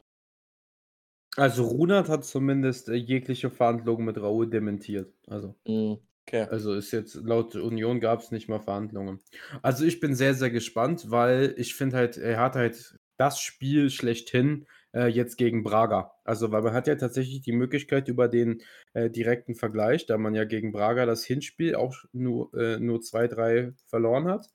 Also 1.37 1.65
Runert 1.65 2.09
hat 2.09 2.25
zumindest 2.25 2.89
äh, 2.89 2.95
jegliche 2.95 3.51
Verhandlungen 3.51 4.05
mit 4.05 4.17
Raoul 4.17 4.49
dementiert. 4.49 5.13
Also. 5.27 5.57
Mhm. 5.67 5.99
Okay. 6.25 6.43
Also 6.43 6.73
ist 6.75 6.93
jetzt 6.93 7.17
laut 7.17 7.57
Union 7.57 7.99
gab 7.99 8.21
es 8.21 8.31
nicht 8.31 8.49
mal 8.49 8.61
Verhandlungen. 8.61 9.19
Also 9.61 9.85
ich 9.85 9.99
bin 9.99 10.15
sehr, 10.15 10.35
sehr 10.35 10.51
gespannt, 10.51 11.11
weil 11.11 11.55
ich 11.57 11.75
finde 11.75 11.97
halt, 11.97 12.17
er 12.17 12.39
hat 12.39 12.55
halt 12.55 12.97
das 13.17 13.41
Spiel 13.41 13.91
schlechthin 13.91 14.67
äh, 14.95 15.09
jetzt 15.09 15.37
gegen 15.37 15.65
Braga. 15.65 16.13
Also 16.23 16.53
weil 16.53 16.63
man 16.63 16.75
hat 16.75 16.87
ja 16.87 16.95
tatsächlich 16.95 17.41
die 17.41 17.53
Möglichkeit 17.53 18.07
über 18.07 18.29
den 18.29 18.63
äh, 18.95 19.11
direkten 19.11 19.57
Vergleich, 19.57 20.07
da 20.07 20.17
man 20.17 20.37
ja 20.37 20.45
gegen 20.45 20.71
Braga 20.71 21.07
das 21.07 21.25
Hinspiel 21.25 21.75
auch 21.75 21.97
nur, 22.13 22.55
äh, 22.55 22.79
nur 22.79 23.01
2-3 23.01 23.75
verloren 23.89 24.29
hat. 24.29 24.47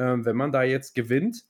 Ähm, 0.00 0.24
wenn 0.24 0.36
man 0.36 0.50
da 0.50 0.62
jetzt 0.62 0.94
gewinnt, 0.94 1.44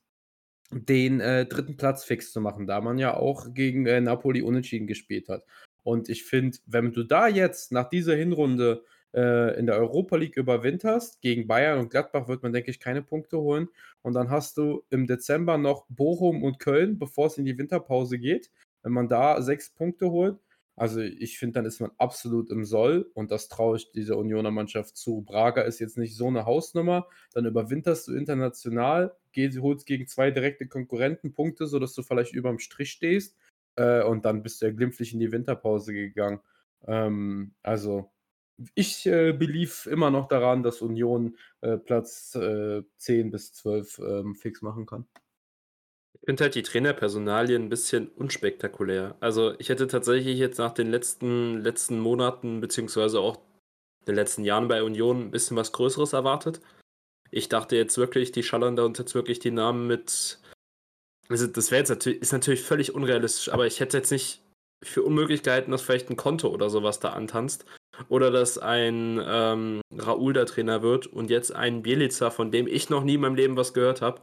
den 0.72 1.20
äh, 1.20 1.46
dritten 1.46 1.76
Platz 1.76 2.02
fix 2.02 2.32
zu 2.32 2.40
machen, 2.40 2.66
da 2.66 2.80
man 2.80 2.98
ja 2.98 3.16
auch 3.16 3.54
gegen 3.54 3.86
äh, 3.86 4.00
Napoli 4.00 4.42
unentschieden 4.42 4.88
gespielt 4.88 5.28
hat. 5.28 5.44
Und 5.84 6.08
ich 6.08 6.24
finde, 6.24 6.58
wenn 6.66 6.92
du 6.92 7.04
da 7.04 7.28
jetzt 7.28 7.70
nach 7.70 7.88
dieser 7.88 8.16
Hinrunde 8.16 8.84
äh, 9.14 9.56
in 9.56 9.66
der 9.66 9.76
Europa 9.76 10.16
League 10.16 10.36
überwinterst, 10.36 11.20
gegen 11.20 11.46
Bayern 11.46 11.78
und 11.78 11.90
Gladbach 11.90 12.26
wird 12.26 12.42
man, 12.42 12.52
denke 12.52 12.72
ich, 12.72 12.80
keine 12.80 13.02
Punkte 13.02 13.38
holen. 13.38 13.68
Und 14.02 14.14
dann 14.14 14.30
hast 14.30 14.56
du 14.56 14.82
im 14.90 15.06
Dezember 15.06 15.56
noch 15.56 15.86
Bochum 15.88 16.42
und 16.42 16.58
Köln, 16.58 16.98
bevor 16.98 17.28
es 17.28 17.38
in 17.38 17.44
die 17.44 17.56
Winterpause 17.56 18.18
geht. 18.18 18.50
Wenn 18.82 18.92
man 18.92 19.08
da 19.08 19.42
sechs 19.42 19.70
Punkte 19.70 20.10
holt, 20.10 20.38
also 20.80 21.00
ich 21.00 21.38
finde, 21.38 21.56
dann 21.56 21.66
ist 21.66 21.78
man 21.80 21.90
absolut 21.98 22.48
im 22.48 22.64
Soll 22.64 23.10
und 23.12 23.30
das 23.30 23.48
traue 23.48 23.76
ich 23.76 23.92
dieser 23.92 24.16
Unioner 24.16 24.50
Mannschaft 24.50 24.96
zu. 24.96 25.20
Braga 25.20 25.60
ist 25.60 25.78
jetzt 25.78 25.98
nicht 25.98 26.16
so 26.16 26.28
eine 26.28 26.46
Hausnummer, 26.46 27.06
dann 27.34 27.44
überwinterst 27.44 28.08
du 28.08 28.14
international, 28.14 29.14
gehst, 29.32 29.60
holst 29.60 29.84
gegen 29.84 30.06
zwei 30.06 30.30
direkte 30.30 30.66
Konkurrenten 30.66 31.34
Punkte, 31.34 31.66
sodass 31.66 31.92
du 31.92 32.02
vielleicht 32.02 32.32
über 32.32 32.48
dem 32.48 32.58
Strich 32.58 32.92
stehst 32.92 33.36
äh, 33.76 34.02
und 34.02 34.24
dann 34.24 34.42
bist 34.42 34.62
du 34.62 34.66
ja 34.68 34.72
glimpflich 34.72 35.12
in 35.12 35.20
die 35.20 35.32
Winterpause 35.32 35.92
gegangen. 35.92 36.40
Ähm, 36.86 37.52
also 37.62 38.10
ich 38.74 39.04
äh, 39.04 39.32
belief 39.32 39.84
immer 39.84 40.10
noch 40.10 40.28
daran, 40.28 40.62
dass 40.62 40.80
Union 40.80 41.36
äh, 41.60 41.76
Platz 41.76 42.34
äh, 42.36 42.82
10 42.96 43.30
bis 43.30 43.52
12 43.52 43.98
ähm, 43.98 44.34
fix 44.34 44.62
machen 44.62 44.86
kann. 44.86 45.04
Ich 46.22 46.26
finde 46.26 46.44
halt 46.44 46.54
die 46.54 46.62
Trainerpersonalien 46.62 47.62
ein 47.62 47.68
bisschen 47.70 48.08
unspektakulär. 48.08 49.16
Also 49.20 49.54
ich 49.58 49.70
hätte 49.70 49.86
tatsächlich 49.86 50.38
jetzt 50.38 50.58
nach 50.58 50.72
den 50.72 50.90
letzten, 50.90 51.58
letzten 51.58 51.98
Monaten, 51.98 52.60
beziehungsweise 52.60 53.20
auch 53.20 53.38
den 54.06 54.14
letzten 54.14 54.44
Jahren 54.44 54.68
bei 54.68 54.82
Union 54.82 55.20
ein 55.22 55.30
bisschen 55.30 55.56
was 55.56 55.72
Größeres 55.72 56.12
erwartet. 56.12 56.60
Ich 57.30 57.48
dachte 57.48 57.76
jetzt 57.76 57.96
wirklich, 57.96 58.32
die 58.32 58.42
schallern 58.42 58.76
da 58.76 58.84
uns 58.84 58.98
jetzt 58.98 59.14
wirklich 59.14 59.38
die 59.38 59.50
Namen 59.50 59.86
mit. 59.86 60.38
Also 61.28 61.46
das 61.46 61.70
wäre 61.70 61.80
jetzt 61.80 61.90
natürlich, 61.90 62.20
ist 62.20 62.32
natürlich 62.32 62.62
völlig 62.62 62.94
unrealistisch, 62.94 63.52
aber 63.52 63.66
ich 63.66 63.80
hätte 63.80 63.96
jetzt 63.96 64.10
nicht 64.10 64.42
für 64.82 65.02
unmöglich 65.02 65.42
gehalten, 65.42 65.70
dass 65.70 65.82
vielleicht 65.82 66.10
ein 66.10 66.16
Konto 66.16 66.48
oder 66.48 66.70
sowas 66.70 67.00
da 67.00 67.10
antanzt. 67.10 67.64
Oder 68.08 68.30
dass 68.30 68.56
ein 68.56 69.22
ähm, 69.24 69.80
Raoul 69.94 70.32
der 70.32 70.46
Trainer 70.46 70.82
wird 70.82 71.06
und 71.06 71.28
jetzt 71.28 71.54
ein 71.54 71.82
Bielica, 71.82 72.30
von 72.30 72.50
dem 72.50 72.66
ich 72.66 72.88
noch 72.88 73.04
nie 73.04 73.14
in 73.14 73.20
meinem 73.20 73.34
Leben 73.34 73.56
was 73.56 73.74
gehört 73.74 74.00
habe. 74.00 74.20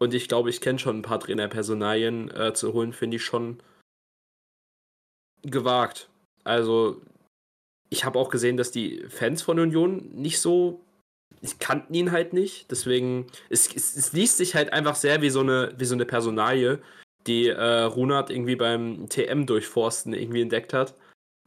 Und 0.00 0.14
ich 0.14 0.28
glaube, 0.28 0.48
ich 0.48 0.60
kenne 0.62 0.78
schon 0.78 0.98
ein 0.98 1.02
paar 1.02 1.20
Trainerpersonalien 1.20 2.30
äh, 2.30 2.54
zu 2.54 2.72
holen, 2.72 2.92
finde 2.94 3.18
ich 3.18 3.24
schon 3.24 3.62
gewagt. 5.42 6.08
Also, 6.42 7.02
ich 7.90 8.04
habe 8.04 8.18
auch 8.18 8.30
gesehen, 8.30 8.56
dass 8.56 8.70
die 8.70 9.04
Fans 9.08 9.42
von 9.42 9.58
Union 9.58 10.08
nicht 10.12 10.40
so. 10.40 10.80
Ich 11.42 11.58
kannten 11.58 11.92
ihn 11.92 12.12
halt 12.12 12.32
nicht. 12.32 12.70
Deswegen, 12.70 13.26
es, 13.50 13.74
es, 13.74 13.94
es 13.94 14.12
liest 14.12 14.38
sich 14.38 14.54
halt 14.54 14.72
einfach 14.72 14.94
sehr 14.94 15.20
wie 15.20 15.30
so 15.30 15.40
eine, 15.40 15.74
wie 15.76 15.84
so 15.84 15.94
eine 15.94 16.06
Personalie, 16.06 16.80
die 17.26 17.48
äh, 17.48 17.82
Runert 17.82 18.30
irgendwie 18.30 18.56
beim 18.56 19.06
TM 19.08 19.44
durchforsten 19.44 20.14
irgendwie 20.14 20.42
entdeckt 20.42 20.72
hat. 20.72 20.94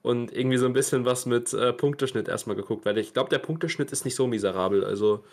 Und 0.03 0.31
irgendwie 0.31 0.57
so 0.57 0.65
ein 0.67 0.74
bisschen 0.74 1.05
was 1.05 1.25
mit 1.25 1.53
äh, 1.53 1.74
Punkteschnitt 1.74 2.27
erstmal 2.27 2.55
geguckt, 2.55 2.86
weil 2.86 2.98
ich 3.00 3.13
glaube, 3.13 3.29
der 3.29 3.39
Punkteschnitt 3.39 3.91
ist 3.91 4.05
nicht 4.05 4.15
so 4.15 4.27
miserabel. 4.27 4.83
Also. 4.83 5.25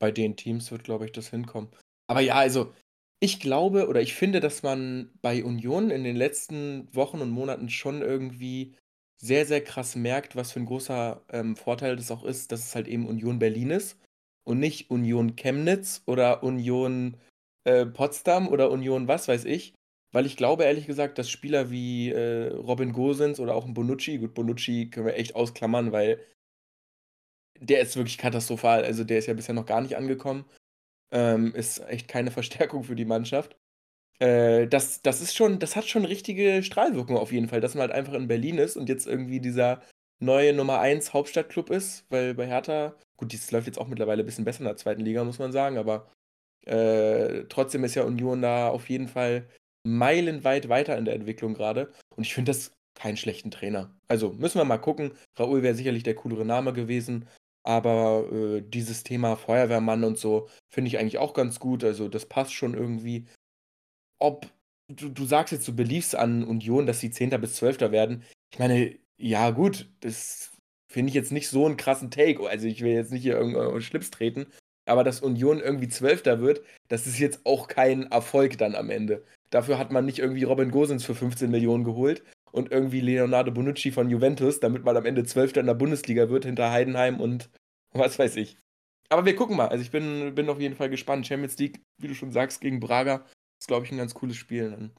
Bei 0.00 0.12
den 0.12 0.36
Teams 0.36 0.70
wird, 0.70 0.84
glaube 0.84 1.06
ich, 1.06 1.12
das 1.12 1.30
hinkommen. 1.30 1.70
Aber 2.08 2.20
ja, 2.20 2.34
also 2.34 2.72
ich 3.20 3.40
glaube 3.40 3.88
oder 3.88 4.00
ich 4.00 4.14
finde, 4.14 4.40
dass 4.40 4.62
man 4.62 5.10
bei 5.22 5.44
Union 5.44 5.90
in 5.90 6.04
den 6.04 6.16
letzten 6.16 6.88
Wochen 6.94 7.20
und 7.20 7.30
Monaten 7.30 7.68
schon 7.68 8.02
irgendwie 8.02 8.76
sehr, 9.20 9.46
sehr 9.46 9.62
krass 9.62 9.96
merkt, 9.96 10.36
was 10.36 10.52
für 10.52 10.60
ein 10.60 10.66
großer 10.66 11.22
ähm, 11.30 11.56
Vorteil 11.56 11.96
das 11.96 12.10
auch 12.10 12.24
ist, 12.24 12.52
dass 12.52 12.66
es 12.66 12.74
halt 12.74 12.88
eben 12.88 13.08
Union 13.08 13.38
Berlin 13.38 13.70
ist 13.70 13.98
und 14.44 14.60
nicht 14.60 14.90
Union 14.90 15.36
Chemnitz 15.36 16.02
oder 16.06 16.42
Union 16.44 17.16
äh, 17.64 17.84
Potsdam 17.86 18.48
oder 18.48 18.70
Union 18.70 19.08
was 19.08 19.28
weiß 19.28 19.44
ich. 19.44 19.74
Weil 20.12 20.24
ich 20.24 20.36
glaube, 20.36 20.64
ehrlich 20.64 20.86
gesagt, 20.86 21.18
dass 21.18 21.28
Spieler 21.28 21.70
wie 21.70 22.10
äh, 22.10 22.48
Robin 22.54 22.92
Gosens 22.92 23.40
oder 23.40 23.54
auch 23.54 23.66
ein 23.66 23.74
Bonucci, 23.74 24.18
gut, 24.18 24.34
Bonucci 24.34 24.88
können 24.90 25.06
wir 25.06 25.16
echt 25.16 25.34
ausklammern, 25.34 25.92
weil 25.92 26.20
der 27.60 27.80
ist 27.80 27.96
wirklich 27.96 28.18
katastrophal. 28.18 28.84
Also 28.84 29.04
der 29.04 29.18
ist 29.18 29.26
ja 29.26 29.34
bisher 29.34 29.54
noch 29.54 29.66
gar 29.66 29.80
nicht 29.80 29.96
angekommen. 29.96 30.44
Ähm, 31.10 31.54
ist 31.54 31.78
echt 31.88 32.08
keine 32.08 32.30
Verstärkung 32.30 32.84
für 32.84 32.96
die 32.96 33.04
Mannschaft. 33.04 33.56
Äh, 34.18 34.66
das, 34.66 35.02
das 35.02 35.20
ist 35.20 35.36
schon, 35.36 35.58
das 35.58 35.76
hat 35.76 35.88
schon 35.88 36.04
richtige 36.04 36.62
Strahlwirkung 36.62 37.16
auf 37.16 37.32
jeden 37.32 37.48
Fall, 37.48 37.60
dass 37.60 37.74
man 37.74 37.82
halt 37.82 37.92
einfach 37.92 38.14
in 38.14 38.28
Berlin 38.28 38.58
ist 38.58 38.76
und 38.76 38.88
jetzt 38.88 39.06
irgendwie 39.06 39.40
dieser 39.40 39.82
neue 40.20 40.52
Nummer 40.52 40.80
1 40.80 41.12
Hauptstadtclub 41.12 41.70
ist, 41.70 42.04
weil 42.10 42.34
bei 42.34 42.46
Hertha, 42.46 42.94
gut, 43.16 43.32
das 43.32 43.50
läuft 43.52 43.68
jetzt 43.68 43.78
auch 43.78 43.86
mittlerweile 43.86 44.22
ein 44.22 44.26
bisschen 44.26 44.44
besser 44.44 44.60
in 44.60 44.66
der 44.66 44.76
zweiten 44.76 45.02
Liga, 45.02 45.22
muss 45.22 45.38
man 45.38 45.52
sagen, 45.52 45.78
aber 45.78 46.10
äh, 46.66 47.44
trotzdem 47.48 47.84
ist 47.84 47.94
ja 47.94 48.02
Union 48.02 48.42
da 48.42 48.68
auf 48.68 48.88
jeden 48.88 49.08
Fall 49.08 49.48
meilenweit 49.84 50.68
weiter 50.68 50.98
in 50.98 51.04
der 51.04 51.14
Entwicklung 51.14 51.54
gerade. 51.54 51.92
Und 52.16 52.24
ich 52.24 52.34
finde 52.34 52.50
das 52.50 52.72
keinen 52.94 53.16
schlechten 53.16 53.50
Trainer. 53.50 53.94
Also 54.08 54.32
müssen 54.32 54.58
wir 54.58 54.64
mal 54.64 54.78
gucken. 54.78 55.12
Raoul 55.38 55.62
wäre 55.62 55.74
sicherlich 55.74 56.02
der 56.02 56.16
coolere 56.16 56.44
Name 56.44 56.72
gewesen. 56.72 57.28
Aber 57.68 58.24
äh, 58.32 58.62
dieses 58.62 59.02
Thema 59.02 59.36
Feuerwehrmann 59.36 60.02
und 60.02 60.16
so 60.16 60.48
finde 60.70 60.88
ich 60.88 60.98
eigentlich 60.98 61.18
auch 61.18 61.34
ganz 61.34 61.60
gut. 61.60 61.84
Also 61.84 62.08
das 62.08 62.24
passt 62.24 62.54
schon 62.54 62.72
irgendwie. 62.72 63.26
Ob 64.18 64.46
du, 64.88 65.10
du 65.10 65.26
sagst 65.26 65.52
jetzt, 65.52 65.68
du 65.68 65.76
beliefst 65.76 66.16
an 66.16 66.44
Union, 66.44 66.86
dass 66.86 67.00
sie 67.00 67.10
10. 67.10 67.38
bis 67.42 67.56
12. 67.56 67.92
werden. 67.92 68.24
Ich 68.50 68.58
meine, 68.58 68.98
ja 69.18 69.50
gut, 69.50 69.86
das 70.00 70.50
finde 70.90 71.10
ich 71.10 71.14
jetzt 71.14 71.30
nicht 71.30 71.50
so 71.50 71.66
einen 71.66 71.76
krassen 71.76 72.10
Take. 72.10 72.48
Also 72.48 72.66
ich 72.66 72.80
will 72.80 72.94
jetzt 72.94 73.12
nicht 73.12 73.20
hier 73.20 73.36
irgendwo 73.36 73.78
Schlips 73.80 74.10
treten. 74.10 74.46
Aber 74.86 75.04
dass 75.04 75.20
Union 75.20 75.60
irgendwie 75.60 75.88
12. 75.88 76.24
wird, 76.40 76.62
das 76.88 77.06
ist 77.06 77.18
jetzt 77.18 77.44
auch 77.44 77.68
kein 77.68 78.10
Erfolg 78.10 78.56
dann 78.56 78.76
am 78.76 78.88
Ende. 78.88 79.26
Dafür 79.50 79.76
hat 79.76 79.92
man 79.92 80.06
nicht 80.06 80.20
irgendwie 80.20 80.44
Robin 80.44 80.70
Gosens 80.70 81.04
für 81.04 81.14
15 81.14 81.50
Millionen 81.50 81.84
geholt 81.84 82.22
und 82.52 82.70
irgendwie 82.70 83.00
Leonardo 83.00 83.50
Bonucci 83.50 83.90
von 83.90 84.10
Juventus, 84.10 84.60
damit 84.60 84.84
man 84.84 84.96
am 84.96 85.06
Ende 85.06 85.24
Zwölfter 85.24 85.60
in 85.60 85.66
der 85.66 85.74
Bundesliga 85.74 86.28
wird 86.30 86.44
hinter 86.44 86.70
Heidenheim 86.70 87.20
und 87.20 87.50
was 87.92 88.18
weiß 88.18 88.36
ich. 88.36 88.58
Aber 89.08 89.24
wir 89.24 89.36
gucken 89.36 89.56
mal. 89.56 89.68
Also 89.68 89.82
ich 89.82 89.90
bin, 89.90 90.34
bin 90.34 90.48
auf 90.48 90.60
jeden 90.60 90.76
Fall 90.76 90.90
gespannt. 90.90 91.26
Champions 91.26 91.58
League, 91.58 91.80
wie 91.98 92.08
du 92.08 92.14
schon 92.14 92.30
sagst, 92.30 92.60
gegen 92.60 92.80
Braga 92.80 93.24
ist, 93.58 93.68
glaube 93.68 93.86
ich, 93.86 93.92
ein 93.92 93.98
ganz 93.98 94.14
cooles 94.14 94.36
Spiel. 94.36 94.70
Dann 94.70 94.92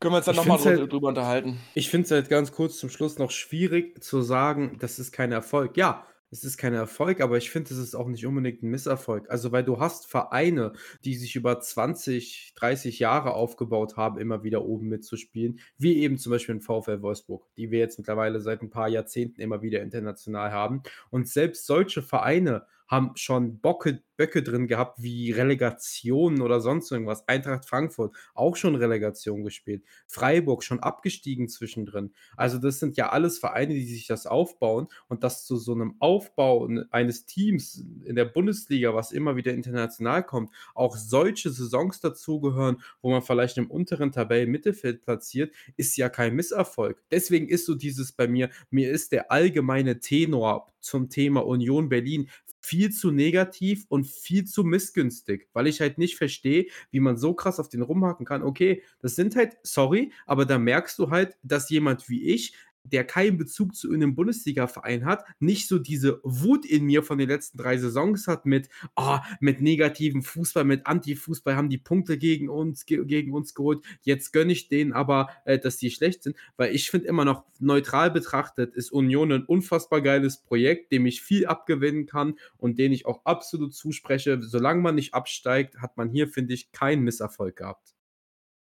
können 0.00 0.14
wir 0.14 0.18
uns 0.18 0.26
dann 0.26 0.36
nochmal 0.36 0.58
drüber, 0.58 0.80
halt, 0.80 0.92
drüber 0.92 1.08
unterhalten. 1.08 1.58
Ich 1.74 1.88
finde 1.88 2.06
es 2.06 2.10
halt 2.10 2.28
ganz 2.28 2.52
kurz 2.52 2.78
zum 2.78 2.90
Schluss 2.90 3.18
noch 3.18 3.30
schwierig 3.30 4.02
zu 4.02 4.20
sagen, 4.22 4.76
das 4.80 4.98
ist 4.98 5.12
kein 5.12 5.32
Erfolg. 5.32 5.76
Ja, 5.76 6.06
es 6.32 6.44
ist 6.44 6.56
kein 6.56 6.72
Erfolg, 6.72 7.20
aber 7.20 7.36
ich 7.36 7.50
finde, 7.50 7.74
es 7.74 7.78
ist 7.78 7.94
auch 7.94 8.08
nicht 8.08 8.24
unbedingt 8.24 8.62
ein 8.62 8.70
Misserfolg. 8.70 9.30
Also, 9.30 9.52
weil 9.52 9.64
du 9.64 9.78
hast 9.78 10.06
Vereine, 10.06 10.72
die 11.04 11.14
sich 11.14 11.36
über 11.36 11.60
20, 11.60 12.54
30 12.56 12.98
Jahre 12.98 13.34
aufgebaut 13.34 13.98
haben, 13.98 14.18
immer 14.18 14.42
wieder 14.42 14.64
oben 14.64 14.88
mitzuspielen, 14.88 15.60
wie 15.76 15.98
eben 15.98 16.16
zum 16.16 16.32
Beispiel 16.32 16.54
in 16.54 16.62
VfL 16.62 17.02
Wolfsburg, 17.02 17.46
die 17.58 17.70
wir 17.70 17.80
jetzt 17.80 17.98
mittlerweile 17.98 18.40
seit 18.40 18.62
ein 18.62 18.70
paar 18.70 18.88
Jahrzehnten 18.88 19.42
immer 19.42 19.60
wieder 19.60 19.82
international 19.82 20.52
haben. 20.52 20.82
Und 21.10 21.28
selbst 21.28 21.66
solche 21.66 22.00
Vereine 22.00 22.64
haben 22.88 23.12
schon 23.14 23.58
Bocke, 23.60 24.02
Böcke 24.16 24.42
drin 24.42 24.68
gehabt, 24.68 25.02
wie 25.02 25.32
Relegationen 25.32 26.42
oder 26.42 26.60
sonst 26.60 26.90
irgendwas. 26.92 27.26
Eintracht 27.26 27.64
Frankfurt 27.66 28.14
auch 28.34 28.56
schon 28.56 28.74
Relegation 28.74 29.42
gespielt. 29.42 29.82
Freiburg 30.06 30.62
schon 30.62 30.80
abgestiegen 30.80 31.48
zwischendrin. 31.48 32.12
Also 32.36 32.58
das 32.58 32.78
sind 32.78 32.96
ja 32.96 33.08
alles 33.08 33.38
Vereine, 33.38 33.74
die 33.74 33.86
sich 33.86 34.06
das 34.06 34.26
aufbauen 34.26 34.86
und 35.08 35.24
das 35.24 35.44
zu 35.44 35.56
so 35.56 35.72
einem 35.72 35.96
Aufbau 35.98 36.68
eines 36.90 37.26
Teams 37.26 37.84
in 38.04 38.14
der 38.14 38.26
Bundesliga, 38.26 38.94
was 38.94 39.12
immer 39.12 39.36
wieder 39.36 39.54
international 39.54 40.24
kommt, 40.24 40.50
auch 40.74 40.96
solche 40.96 41.50
Saisons 41.50 42.00
dazugehören, 42.00 42.82
wo 43.00 43.10
man 43.10 43.22
vielleicht 43.22 43.58
im 43.58 43.70
unteren 43.70 44.12
Tabellenmittelfeld 44.12 45.02
platziert, 45.02 45.52
ist 45.76 45.96
ja 45.96 46.08
kein 46.08 46.34
Misserfolg. 46.36 47.02
Deswegen 47.10 47.48
ist 47.48 47.66
so 47.66 47.74
dieses 47.74 48.12
bei 48.12 48.28
mir, 48.28 48.50
mir 48.70 48.90
ist 48.90 49.12
der 49.12 49.32
allgemeine 49.32 50.00
Tenor 50.00 50.72
zum 50.80 51.08
Thema 51.08 51.46
Union 51.46 51.88
Berlin 51.88 52.28
viel 52.62 52.90
zu 52.90 53.10
negativ 53.10 53.84
und 53.88 54.06
viel 54.06 54.44
zu 54.44 54.64
missgünstig, 54.64 55.48
weil 55.52 55.66
ich 55.66 55.80
halt 55.80 55.98
nicht 55.98 56.16
verstehe, 56.16 56.66
wie 56.90 57.00
man 57.00 57.18
so 57.18 57.34
krass 57.34 57.60
auf 57.60 57.68
den 57.68 57.82
rumhaken 57.82 58.24
kann. 58.24 58.42
Okay, 58.42 58.82
das 59.00 59.16
sind 59.16 59.36
halt, 59.36 59.56
sorry, 59.62 60.12
aber 60.26 60.46
da 60.46 60.58
merkst 60.58 60.98
du 60.98 61.10
halt, 61.10 61.36
dass 61.42 61.68
jemand 61.70 62.08
wie 62.08 62.22
ich 62.22 62.54
der 62.84 63.04
keinen 63.04 63.38
Bezug 63.38 63.74
zu 63.74 63.92
einem 63.92 64.14
Bundesliga-Verein 64.14 65.04
hat, 65.04 65.24
nicht 65.38 65.68
so 65.68 65.78
diese 65.78 66.20
Wut 66.22 66.66
in 66.66 66.84
mir 66.84 67.02
von 67.02 67.18
den 67.18 67.28
letzten 67.28 67.58
drei 67.58 67.78
Saisons 67.78 68.26
hat 68.26 68.46
mit, 68.46 68.68
oh, 68.96 69.18
mit 69.40 69.60
negativen 69.60 70.22
Fußball, 70.22 70.64
mit 70.64 70.86
Anti-Fußball 70.86 71.56
haben 71.56 71.68
die 71.68 71.78
Punkte 71.78 72.18
gegen 72.18 72.48
uns, 72.48 72.86
ge 72.86 73.04
gegen 73.04 73.32
uns 73.32 73.54
geholt. 73.54 73.84
Jetzt 74.02 74.32
gönne 74.32 74.52
ich 74.52 74.68
denen 74.68 74.92
aber, 74.92 75.28
äh, 75.44 75.58
dass 75.58 75.76
die 75.76 75.90
schlecht 75.90 76.22
sind, 76.22 76.36
weil 76.56 76.74
ich 76.74 76.90
finde 76.90 77.08
immer 77.08 77.24
noch 77.24 77.44
neutral 77.58 78.10
betrachtet 78.10 78.74
ist 78.74 78.92
Union 78.92 79.32
ein 79.32 79.44
unfassbar 79.44 80.00
geiles 80.00 80.38
Projekt, 80.38 80.92
dem 80.92 81.06
ich 81.06 81.22
viel 81.22 81.46
abgewinnen 81.46 82.06
kann 82.06 82.34
und 82.56 82.78
den 82.78 82.92
ich 82.92 83.06
auch 83.06 83.24
absolut 83.24 83.74
zuspreche. 83.74 84.40
Solange 84.42 84.82
man 84.82 84.94
nicht 84.94 85.14
absteigt, 85.14 85.78
hat 85.78 85.96
man 85.96 86.10
hier, 86.10 86.28
finde 86.28 86.54
ich, 86.54 86.72
keinen 86.72 87.02
Misserfolg 87.02 87.56
gehabt 87.56 87.94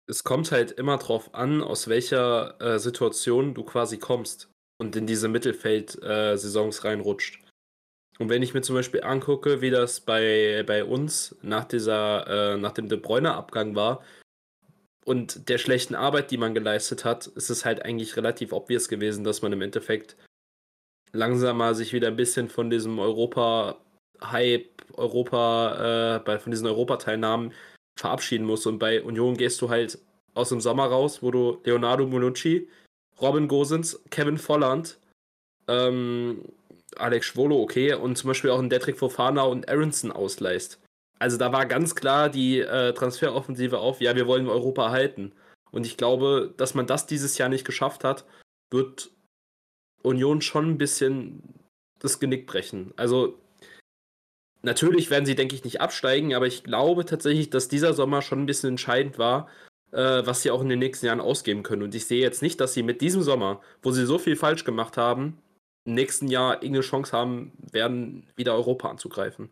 es 0.07 0.23
kommt 0.23 0.51
halt 0.51 0.71
immer 0.71 0.97
drauf 0.97 1.35
an, 1.35 1.61
aus 1.61 1.89
welcher 1.89 2.59
äh, 2.61 2.79
Situation 2.79 3.53
du 3.53 3.63
quasi 3.63 3.97
kommst 3.97 4.49
und 4.79 4.95
in 4.95 5.05
diese 5.05 5.27
Mittelfeld-Saisons 5.27 6.79
äh, 6.79 6.87
reinrutscht. 6.87 7.43
Und 8.19 8.29
wenn 8.29 8.41
ich 8.41 8.53
mir 8.53 8.61
zum 8.61 8.75
Beispiel 8.75 9.03
angucke, 9.03 9.61
wie 9.61 9.69
das 9.69 9.99
bei, 9.99 10.63
bei 10.65 10.83
uns 10.83 11.35
nach 11.41 11.65
dieser, 11.65 12.53
äh, 12.53 12.57
nach 12.57 12.71
dem 12.71 12.87
De 12.87 12.97
Bruyne-Abgang 12.97 13.75
war 13.75 14.03
und 15.05 15.49
der 15.49 15.57
schlechten 15.57 15.93
Arbeit, 15.93 16.31
die 16.31 16.37
man 16.37 16.55
geleistet 16.55 17.05
hat, 17.05 17.27
ist 17.27 17.49
es 17.49 17.65
halt 17.65 17.83
eigentlich 17.83 18.15
relativ 18.17 18.53
obvious 18.53 18.87
gewesen, 18.87 19.23
dass 19.23 19.41
man 19.41 19.53
im 19.53 19.61
Endeffekt 19.61 20.15
langsam 21.11 21.57
mal 21.57 21.75
sich 21.75 21.93
wieder 21.93 22.07
ein 22.07 22.15
bisschen 22.15 22.49
von 22.49 22.69
diesem 22.69 22.97
Europa-Hype, 22.97 24.85
Europa, 24.93 26.15
äh, 26.15 26.19
bei, 26.19 26.39
von 26.39 26.51
diesen 26.51 26.67
Europateilnahmen 26.67 27.53
verabschieden 27.99 28.45
musst. 28.45 28.67
Und 28.67 28.79
bei 28.79 29.03
Union 29.03 29.35
gehst 29.35 29.61
du 29.61 29.69
halt 29.69 29.99
aus 30.33 30.49
dem 30.49 30.61
Sommer 30.61 30.85
raus, 30.85 31.21
wo 31.21 31.31
du 31.31 31.59
Leonardo 31.63 32.05
Monucci, 32.05 32.69
Robin 33.19 33.47
Gosens, 33.47 33.99
Kevin 34.09 34.37
Volland, 34.37 34.99
ähm, 35.67 36.45
Alex 36.95 37.25
Schwolo, 37.25 37.61
okay, 37.61 37.93
und 37.93 38.17
zum 38.17 38.29
Beispiel 38.29 38.51
auch 38.51 38.59
einen 38.59 38.69
Detrick 38.69 38.97
Fofana 38.97 39.43
und 39.43 39.67
Aronson 39.67 40.11
ausleist. 40.11 40.79
Also 41.19 41.37
da 41.37 41.51
war 41.51 41.65
ganz 41.65 41.95
klar 41.95 42.29
die 42.29 42.59
äh, 42.59 42.93
Transferoffensive 42.93 43.79
auf, 43.79 44.01
ja, 44.01 44.15
wir 44.15 44.27
wollen 44.27 44.47
Europa 44.47 44.91
halten. 44.91 45.33
Und 45.71 45.85
ich 45.85 45.97
glaube, 45.97 46.53
dass 46.57 46.75
man 46.75 46.87
das 46.87 47.07
dieses 47.07 47.37
Jahr 47.37 47.49
nicht 47.49 47.65
geschafft 47.65 48.03
hat, 48.03 48.25
wird 48.71 49.09
Union 50.03 50.41
schon 50.41 50.71
ein 50.71 50.77
bisschen 50.77 51.41
das 51.99 52.19
Genick 52.19 52.45
brechen. 52.47 52.93
Also 52.95 53.39
natürlich 54.61 55.09
werden 55.09 55.25
sie, 55.25 55.35
denke 55.35 55.55
ich, 55.55 55.63
nicht 55.63 55.81
absteigen, 55.81 56.33
aber 56.33 56.47
ich 56.47 56.63
glaube 56.63 57.05
tatsächlich, 57.05 57.49
dass 57.49 57.67
dieser 57.67 57.93
Sommer 57.93 58.21
schon 58.21 58.41
ein 58.41 58.45
bisschen 58.45 58.71
entscheidend 58.71 59.17
war, 59.17 59.47
äh, 59.91 60.25
was 60.25 60.41
sie 60.41 60.51
auch 60.51 60.61
in 60.61 60.69
den 60.69 60.79
nächsten 60.79 61.05
Jahren 61.05 61.21
ausgeben 61.21 61.63
können. 61.63 61.83
Und 61.83 61.95
ich 61.95 62.05
sehe 62.05 62.21
jetzt 62.21 62.41
nicht, 62.41 62.59
dass 62.59 62.73
sie 62.73 62.83
mit 62.83 63.01
diesem 63.01 63.21
Sommer, 63.23 63.61
wo 63.81 63.91
sie 63.91 64.05
so 64.05 64.17
viel 64.17 64.35
falsch 64.35 64.63
gemacht 64.63 64.97
haben, 64.97 65.37
im 65.85 65.93
nächsten 65.93 66.27
Jahr 66.27 66.55
irgendeine 66.55 66.81
Chance 66.81 67.11
haben 67.13 67.53
werden, 67.71 68.27
wieder 68.35 68.53
Europa 68.53 68.89
anzugreifen. 68.89 69.49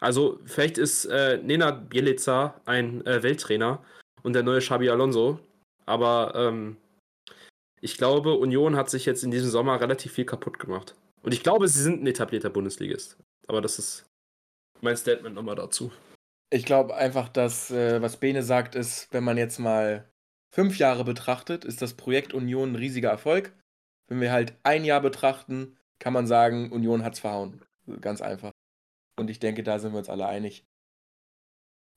Also 0.00 0.40
vielleicht 0.44 0.78
ist 0.78 1.06
äh, 1.06 1.38
Nenad 1.38 1.88
Bielica 1.88 2.60
ein 2.64 3.04
äh, 3.06 3.22
Welttrainer 3.22 3.82
und 4.22 4.32
der 4.32 4.42
neue 4.42 4.60
Xabi 4.60 4.90
Alonso, 4.90 5.40
aber 5.86 6.34
ähm, 6.36 6.76
ich 7.80 7.96
glaube, 7.96 8.34
Union 8.34 8.76
hat 8.76 8.90
sich 8.90 9.06
jetzt 9.06 9.24
in 9.24 9.30
diesem 9.30 9.50
Sommer 9.50 9.80
relativ 9.80 10.12
viel 10.12 10.24
kaputt 10.24 10.58
gemacht. 10.58 10.94
Und 11.22 11.32
ich 11.32 11.42
glaube, 11.42 11.68
sie 11.68 11.82
sind 11.82 12.02
ein 12.02 12.06
etablierter 12.06 12.50
Bundesligist. 12.50 13.16
Aber 13.46 13.60
das 13.60 13.78
ist 13.78 14.07
mein 14.82 14.96
Statement 14.96 15.34
nochmal 15.34 15.56
dazu. 15.56 15.92
Ich 16.50 16.64
glaube 16.64 16.94
einfach, 16.94 17.28
dass, 17.28 17.70
äh, 17.70 18.00
was 18.00 18.16
Bene 18.16 18.42
sagt, 18.42 18.74
ist, 18.74 19.12
wenn 19.12 19.24
man 19.24 19.36
jetzt 19.36 19.58
mal 19.58 20.10
fünf 20.50 20.78
Jahre 20.78 21.04
betrachtet, 21.04 21.64
ist 21.64 21.82
das 21.82 21.94
Projekt 21.94 22.32
Union 22.32 22.72
ein 22.72 22.76
riesiger 22.76 23.10
Erfolg. 23.10 23.52
Wenn 24.06 24.20
wir 24.20 24.32
halt 24.32 24.54
ein 24.62 24.84
Jahr 24.84 25.02
betrachten, 25.02 25.76
kann 25.98 26.12
man 26.12 26.26
sagen, 26.26 26.72
Union 26.72 27.04
hat 27.04 27.14
es 27.14 27.20
verhauen. 27.20 27.62
Ganz 28.00 28.22
einfach. 28.22 28.52
Und 29.18 29.28
ich 29.30 29.40
denke, 29.40 29.62
da 29.62 29.78
sind 29.78 29.92
wir 29.92 29.98
uns 29.98 30.08
alle 30.08 30.26
einig. 30.26 30.64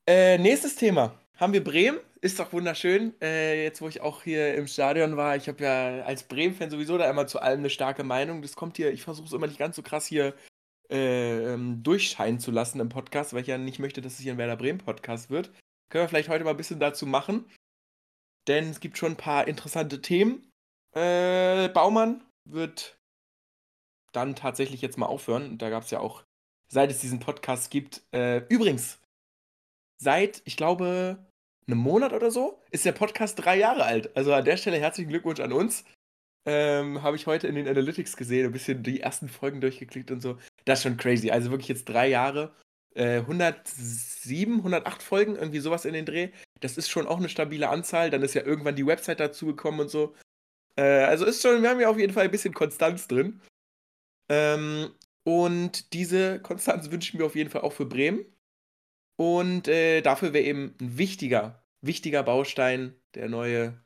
Äh, 0.07 0.37
nächstes 0.37 0.75
Thema. 0.75 1.17
Haben 1.37 1.53
wir 1.53 1.63
Bremen? 1.63 1.99
Ist 2.19 2.39
doch 2.39 2.51
wunderschön. 2.51 3.13
Äh, 3.21 3.63
jetzt, 3.63 3.81
wo 3.81 3.87
ich 3.87 4.01
auch 4.01 4.23
hier 4.23 4.55
im 4.55 4.67
Stadion 4.67 5.17
war, 5.17 5.35
ich 5.35 5.47
habe 5.47 5.63
ja 5.63 6.03
als 6.03 6.23
Bremen-Fan 6.23 6.69
sowieso 6.69 6.97
da 6.97 7.09
immer 7.09 7.27
zu 7.27 7.39
allem 7.39 7.59
eine 7.59 7.69
starke 7.69 8.03
Meinung. 8.03 8.41
Das 8.41 8.55
kommt 8.55 8.77
hier, 8.77 8.91
ich 8.91 9.03
versuche 9.03 9.27
es 9.27 9.33
immer 9.33 9.47
nicht 9.47 9.59
ganz 9.59 9.75
so 9.75 9.81
krass 9.81 10.05
hier 10.05 10.33
äh, 10.91 11.53
ähm, 11.53 11.83
durchscheinen 11.83 12.39
zu 12.39 12.51
lassen 12.51 12.79
im 12.79 12.89
Podcast, 12.89 13.33
weil 13.33 13.41
ich 13.41 13.47
ja 13.47 13.57
nicht 13.57 13.79
möchte, 13.79 14.01
dass 14.01 14.13
es 14.13 14.19
hier 14.19 14.33
ein 14.33 14.37
Werder 14.37 14.57
Bremen-Podcast 14.57 15.29
wird. 15.29 15.51
Können 15.89 16.03
wir 16.03 16.09
vielleicht 16.09 16.29
heute 16.29 16.43
mal 16.43 16.51
ein 16.51 16.57
bisschen 16.57 16.79
dazu 16.79 17.05
machen. 17.05 17.45
Denn 18.47 18.69
es 18.69 18.79
gibt 18.79 18.97
schon 18.97 19.13
ein 19.13 19.17
paar 19.17 19.47
interessante 19.47 20.01
Themen. 20.01 20.49
Äh, 20.95 21.69
Baumann 21.69 22.23
wird 22.49 22.97
dann 24.13 24.35
tatsächlich 24.35 24.81
jetzt 24.81 24.97
mal 24.97 25.05
aufhören. 25.05 25.57
Da 25.57 25.69
gab 25.69 25.83
es 25.83 25.91
ja 25.91 25.99
auch, 25.99 26.23
seit 26.67 26.91
es 26.91 26.99
diesen 26.99 27.19
Podcast 27.19 27.71
gibt. 27.71 28.01
Äh, 28.13 28.39
übrigens, 28.49 28.99
seit, 30.01 30.41
ich 30.45 30.57
glaube, 30.57 31.25
einem 31.67 31.79
Monat 31.79 32.13
oder 32.13 32.31
so 32.31 32.59
ist 32.71 32.85
der 32.85 32.91
Podcast 32.91 33.39
drei 33.39 33.57
Jahre 33.57 33.85
alt. 33.85 34.15
Also 34.17 34.33
an 34.33 34.45
der 34.45 34.57
Stelle 34.57 34.77
herzlichen 34.77 35.09
Glückwunsch 35.09 35.39
an 35.39 35.53
uns. 35.53 35.85
Ähm, 36.45 37.03
Habe 37.03 37.15
ich 37.15 37.27
heute 37.27 37.47
in 37.47 37.55
den 37.55 37.67
Analytics 37.67 38.17
gesehen, 38.17 38.45
ein 38.45 38.51
bisschen 38.51 38.83
die 38.83 39.01
ersten 39.01 39.29
Folgen 39.29 39.61
durchgeklickt 39.61 40.11
und 40.11 40.21
so. 40.21 40.37
Das 40.65 40.79
ist 40.79 40.83
schon 40.83 40.97
crazy. 40.97 41.29
Also 41.31 41.51
wirklich 41.51 41.67
jetzt 41.67 41.85
drei 41.85 42.07
Jahre. 42.07 42.55
Äh, 42.95 43.19
107, 43.19 44.57
108 44.57 45.03
Folgen, 45.03 45.35
irgendwie 45.35 45.59
sowas 45.59 45.85
in 45.85 45.93
den 45.93 46.05
Dreh. 46.05 46.29
Das 46.59 46.77
ist 46.77 46.89
schon 46.89 47.07
auch 47.07 47.17
eine 47.17 47.29
stabile 47.29 47.69
Anzahl. 47.69 48.09
Dann 48.09 48.23
ist 48.23 48.33
ja 48.33 48.43
irgendwann 48.43 48.75
die 48.75 48.85
Website 48.85 49.19
dazugekommen 49.19 49.81
und 49.81 49.89
so. 49.89 50.15
Äh, 50.75 51.03
also 51.03 51.25
ist 51.25 51.41
schon, 51.41 51.61
wir 51.61 51.69
haben 51.69 51.79
ja 51.79 51.89
auf 51.89 51.99
jeden 51.99 52.13
Fall 52.13 52.25
ein 52.25 52.31
bisschen 52.31 52.53
Konstanz 52.53 53.07
drin. 53.07 53.41
Ähm, 54.29 54.91
und 55.23 55.93
diese 55.93 56.39
Konstanz 56.39 56.89
wünsche 56.91 57.09
ich 57.09 57.19
mir 57.19 57.25
auf 57.25 57.35
jeden 57.35 57.49
Fall 57.49 57.61
auch 57.61 57.73
für 57.73 57.85
Bremen. 57.85 58.25
Und 59.17 59.67
äh, 59.67 60.01
dafür 60.01 60.33
wäre 60.33 60.45
eben 60.45 60.75
ein 60.81 60.97
wichtiger, 60.97 61.63
wichtiger 61.81 62.23
Baustein 62.23 62.95
der 63.13 63.29
neue 63.29 63.79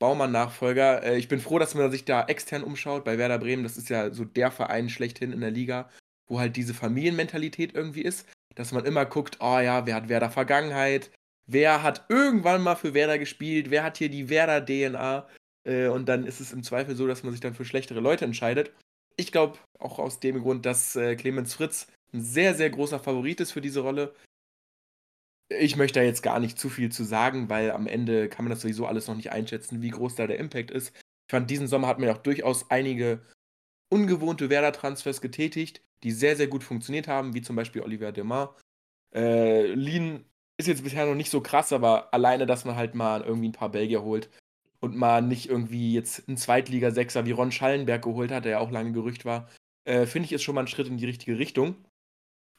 Baumann-Nachfolger. 0.00 1.04
Äh, 1.04 1.18
ich 1.18 1.28
bin 1.28 1.38
froh, 1.38 1.60
dass 1.60 1.76
man 1.76 1.90
sich 1.92 2.04
da 2.04 2.24
extern 2.24 2.64
umschaut 2.64 3.04
bei 3.04 3.18
Werder 3.18 3.38
Bremen. 3.38 3.62
Das 3.62 3.76
ist 3.76 3.88
ja 3.88 4.12
so 4.12 4.24
der 4.24 4.50
Verein 4.50 4.88
schlechthin 4.88 5.32
in 5.32 5.40
der 5.40 5.52
Liga, 5.52 5.88
wo 6.26 6.40
halt 6.40 6.56
diese 6.56 6.74
Familienmentalität 6.74 7.74
irgendwie 7.74 8.02
ist. 8.02 8.26
Dass 8.56 8.72
man 8.72 8.84
immer 8.84 9.06
guckt, 9.06 9.38
oh 9.40 9.60
ja, 9.60 9.86
wer 9.86 9.94
hat 9.94 10.08
Werder 10.08 10.30
Vergangenheit? 10.30 11.12
Wer 11.46 11.84
hat 11.84 12.06
irgendwann 12.08 12.62
mal 12.62 12.74
für 12.74 12.94
Werder 12.94 13.18
gespielt? 13.18 13.70
Wer 13.70 13.84
hat 13.84 13.98
hier 13.98 14.08
die 14.08 14.28
Werder-DNA? 14.28 15.28
Äh, 15.64 15.88
und 15.88 16.08
dann 16.08 16.26
ist 16.26 16.40
es 16.40 16.52
im 16.52 16.62
Zweifel 16.64 16.96
so, 16.96 17.06
dass 17.06 17.22
man 17.22 17.32
sich 17.32 17.40
dann 17.40 17.54
für 17.54 17.64
schlechtere 17.64 18.00
Leute 18.00 18.24
entscheidet. 18.24 18.72
Ich 19.16 19.32
glaube 19.32 19.58
auch 19.78 19.98
aus 19.98 20.20
dem 20.20 20.40
Grund, 20.40 20.66
dass 20.66 20.96
äh, 20.96 21.14
Clemens 21.14 21.54
Fritz 21.54 21.86
ein 22.12 22.22
sehr, 22.22 22.54
sehr 22.54 22.70
großer 22.70 22.98
Favorit 22.98 23.40
ist 23.40 23.52
für 23.52 23.60
diese 23.60 23.80
Rolle. 23.80 24.14
Ich 25.58 25.76
möchte 25.76 25.98
da 26.00 26.04
jetzt 26.04 26.22
gar 26.22 26.38
nicht 26.38 26.58
zu 26.58 26.68
viel 26.68 26.92
zu 26.92 27.04
sagen, 27.04 27.48
weil 27.48 27.72
am 27.72 27.86
Ende 27.86 28.28
kann 28.28 28.44
man 28.44 28.50
das 28.50 28.60
sowieso 28.60 28.86
alles 28.86 29.08
noch 29.08 29.16
nicht 29.16 29.32
einschätzen, 29.32 29.82
wie 29.82 29.90
groß 29.90 30.14
da 30.14 30.26
der 30.26 30.38
Impact 30.38 30.70
ist. 30.70 30.94
Ich 30.96 31.30
fand, 31.30 31.50
diesen 31.50 31.66
Sommer 31.66 31.88
hat 31.88 31.98
man 31.98 32.08
ja 32.08 32.14
auch 32.14 32.22
durchaus 32.22 32.70
einige 32.70 33.20
ungewohnte 33.92 34.48
Werder-Transfers 34.48 35.20
getätigt, 35.20 35.82
die 36.04 36.12
sehr, 36.12 36.36
sehr 36.36 36.46
gut 36.46 36.64
funktioniert 36.64 37.08
haben, 37.08 37.34
wie 37.34 37.42
zum 37.42 37.56
Beispiel 37.56 37.82
Oliver 37.82 38.12
Demar. 38.12 38.56
Äh, 39.14 39.72
Lien 39.74 40.24
ist 40.56 40.68
jetzt 40.68 40.84
bisher 40.84 41.06
noch 41.06 41.14
nicht 41.14 41.30
so 41.30 41.40
krass, 41.40 41.72
aber 41.72 42.14
alleine, 42.14 42.46
dass 42.46 42.64
man 42.64 42.76
halt 42.76 42.94
mal 42.94 43.22
irgendwie 43.22 43.48
ein 43.48 43.52
paar 43.52 43.70
Belgier 43.70 44.02
holt 44.02 44.30
und 44.80 44.96
mal 44.96 45.20
nicht 45.20 45.48
irgendwie 45.48 45.92
jetzt 45.92 46.28
einen 46.28 46.36
Zweitliga-Sechser 46.36 47.26
wie 47.26 47.32
Ron 47.32 47.52
Schallenberg 47.52 48.02
geholt 48.02 48.30
hat, 48.30 48.44
der 48.44 48.52
ja 48.52 48.58
auch 48.60 48.70
lange 48.70 48.92
Gerücht 48.92 49.24
war, 49.24 49.48
äh, 49.84 50.06
finde 50.06 50.26
ich, 50.26 50.32
ist 50.32 50.42
schon 50.42 50.54
mal 50.54 50.62
ein 50.62 50.68
Schritt 50.68 50.88
in 50.88 50.98
die 50.98 51.06
richtige 51.06 51.38
Richtung. 51.38 51.74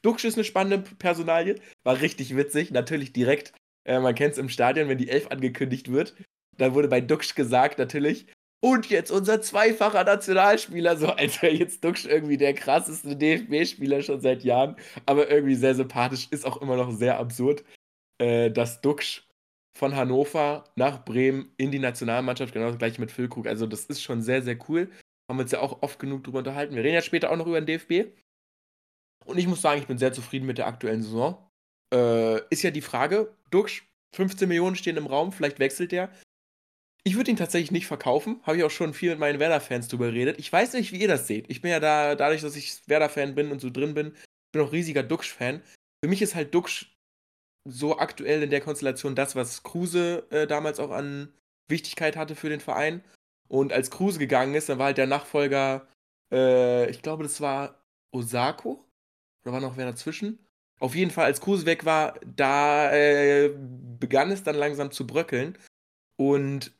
Duxch 0.02 0.24
ist 0.24 0.36
eine 0.36 0.44
spannende 0.44 0.78
Personalie, 0.98 1.56
war 1.84 2.00
richtig 2.00 2.36
witzig, 2.36 2.70
natürlich 2.70 3.12
direkt. 3.12 3.52
Äh, 3.84 4.00
man 4.00 4.14
kennt 4.14 4.32
es 4.32 4.38
im 4.38 4.48
Stadion, 4.48 4.88
wenn 4.88 4.98
die 4.98 5.08
Elf 5.08 5.28
angekündigt 5.28 5.90
wird. 5.90 6.14
Da 6.58 6.74
wurde 6.74 6.88
bei 6.88 7.00
Duxch 7.00 7.34
gesagt, 7.34 7.78
natürlich, 7.78 8.26
und 8.64 8.90
jetzt 8.90 9.10
unser 9.10 9.42
zweifacher 9.42 10.04
Nationalspieler, 10.04 10.96
so 10.96 11.08
als 11.08 11.42
wäre 11.42 11.52
jetzt 11.52 11.82
Duxch 11.82 12.06
irgendwie 12.06 12.36
der 12.36 12.54
krasseste 12.54 13.16
DFB-Spieler 13.16 14.02
schon 14.02 14.20
seit 14.20 14.44
Jahren. 14.44 14.76
Aber 15.04 15.28
irgendwie 15.28 15.56
sehr 15.56 15.74
sympathisch, 15.74 16.28
ist 16.30 16.46
auch 16.46 16.62
immer 16.62 16.76
noch 16.76 16.92
sehr 16.92 17.18
absurd, 17.18 17.64
äh, 18.18 18.52
dass 18.52 18.80
Duxch 18.80 19.26
von 19.76 19.96
Hannover 19.96 20.64
nach 20.76 21.04
Bremen 21.04 21.52
in 21.56 21.72
die 21.72 21.80
Nationalmannschaft, 21.80 22.54
genau 22.54 22.68
das 22.68 22.78
gleiche 22.78 23.00
mit 23.00 23.10
Füllkrug. 23.10 23.48
Also, 23.48 23.66
das 23.66 23.86
ist 23.86 24.00
schon 24.00 24.22
sehr, 24.22 24.42
sehr 24.42 24.56
cool. 24.68 24.90
Haben 25.28 25.38
wir 25.38 25.42
uns 25.42 25.52
ja 25.52 25.60
auch 25.60 25.82
oft 25.82 25.98
genug 25.98 26.22
drüber 26.22 26.38
unterhalten. 26.38 26.76
Wir 26.76 26.84
reden 26.84 26.94
ja 26.94 27.02
später 27.02 27.32
auch 27.32 27.36
noch 27.36 27.46
über 27.48 27.60
den 27.60 27.66
DFB. 27.66 28.12
Und 29.24 29.38
ich 29.38 29.46
muss 29.46 29.62
sagen, 29.62 29.80
ich 29.80 29.86
bin 29.86 29.98
sehr 29.98 30.12
zufrieden 30.12 30.46
mit 30.46 30.58
der 30.58 30.66
aktuellen 30.66 31.02
Saison. 31.02 31.38
Äh, 31.92 32.40
ist 32.50 32.62
ja 32.62 32.70
die 32.70 32.80
Frage, 32.80 33.34
Duxch, 33.50 33.84
15 34.14 34.48
Millionen 34.48 34.76
stehen 34.76 34.96
im 34.96 35.06
Raum, 35.06 35.32
vielleicht 35.32 35.58
wechselt 35.58 35.92
der. 35.92 36.10
Ich 37.04 37.16
würde 37.16 37.30
ihn 37.30 37.36
tatsächlich 37.36 37.72
nicht 37.72 37.86
verkaufen. 37.86 38.40
Habe 38.44 38.58
ich 38.58 38.64
auch 38.64 38.70
schon 38.70 38.94
viel 38.94 39.10
mit 39.10 39.18
meinen 39.18 39.40
Werder-Fans 39.40 39.88
drüber 39.88 40.06
geredet. 40.06 40.38
Ich 40.38 40.52
weiß 40.52 40.74
nicht, 40.74 40.92
wie 40.92 41.00
ihr 41.00 41.08
das 41.08 41.26
seht. 41.26 41.50
Ich 41.50 41.60
bin 41.60 41.70
ja 41.70 41.80
da, 41.80 42.14
dadurch, 42.14 42.42
dass 42.42 42.54
ich 42.54 42.80
Werder-Fan 42.86 43.34
bin 43.34 43.50
und 43.50 43.60
so 43.60 43.70
drin 43.70 43.94
bin, 43.94 44.14
bin 44.52 44.62
auch 44.62 44.72
riesiger 44.72 45.02
Duxch-Fan. 45.02 45.62
Für 46.02 46.08
mich 46.08 46.22
ist 46.22 46.34
halt 46.34 46.54
Duxch 46.54 46.96
so 47.68 47.98
aktuell 47.98 48.42
in 48.42 48.50
der 48.50 48.60
Konstellation 48.60 49.14
das, 49.14 49.34
was 49.36 49.62
Kruse 49.62 50.26
äh, 50.30 50.46
damals 50.46 50.80
auch 50.80 50.90
an 50.90 51.32
Wichtigkeit 51.68 52.16
hatte 52.16 52.36
für 52.36 52.48
den 52.48 52.60
Verein. 52.60 53.02
Und 53.48 53.72
als 53.72 53.90
Kruse 53.90 54.18
gegangen 54.18 54.54
ist, 54.54 54.68
dann 54.68 54.78
war 54.78 54.86
halt 54.86 54.98
der 54.98 55.06
Nachfolger, 55.06 55.86
äh, 56.32 56.88
ich 56.90 57.02
glaube, 57.02 57.22
das 57.24 57.40
war 57.40 57.82
Osako. 58.12 58.84
Oder 59.44 59.54
war 59.54 59.60
noch 59.60 59.76
wer 59.76 59.86
dazwischen? 59.86 60.38
Auf 60.78 60.94
jeden 60.94 61.10
Fall, 61.10 61.26
als 61.26 61.40
Kruse 61.40 61.66
weg 61.66 61.84
war, 61.84 62.18
da 62.24 62.92
äh, 62.92 63.54
begann 64.00 64.32
es 64.32 64.42
dann 64.42 64.56
langsam 64.56 64.90
zu 64.90 65.06
bröckeln. 65.06 65.56
Und 66.16 66.72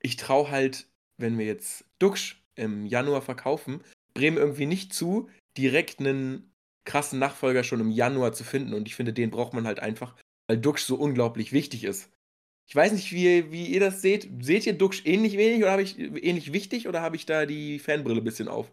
ich 0.00 0.16
traue 0.16 0.50
halt, 0.50 0.88
wenn 1.16 1.38
wir 1.38 1.46
jetzt 1.46 1.84
Duxch 1.98 2.42
im 2.54 2.86
Januar 2.86 3.22
verkaufen, 3.22 3.82
Bremen 4.14 4.36
irgendwie 4.36 4.66
nicht 4.66 4.92
zu, 4.92 5.28
direkt 5.56 6.00
einen 6.00 6.52
krassen 6.84 7.18
Nachfolger 7.18 7.64
schon 7.64 7.80
im 7.80 7.90
Januar 7.90 8.32
zu 8.32 8.44
finden. 8.44 8.74
Und 8.74 8.88
ich 8.88 8.94
finde, 8.94 9.12
den 9.12 9.30
braucht 9.30 9.52
man 9.52 9.66
halt 9.66 9.80
einfach, 9.80 10.14
weil 10.48 10.58
Duxch 10.58 10.84
so 10.84 10.96
unglaublich 10.96 11.52
wichtig 11.52 11.84
ist. 11.84 12.10
Ich 12.68 12.74
weiß 12.74 12.92
nicht, 12.92 13.12
wie, 13.12 13.50
wie 13.52 13.66
ihr 13.66 13.80
das 13.80 14.02
seht. 14.02 14.28
Seht 14.40 14.66
ihr 14.66 14.76
Duxch 14.76 15.02
ähnlich 15.04 15.36
wenig 15.36 15.62
oder 15.62 15.72
habe 15.72 15.82
ich 15.82 15.98
ähnlich 15.98 16.52
wichtig 16.52 16.88
oder 16.88 17.00
habe 17.00 17.16
ich 17.16 17.26
da 17.26 17.46
die 17.46 17.78
Fanbrille 17.78 18.20
ein 18.20 18.24
bisschen 18.24 18.48
auf? 18.48 18.70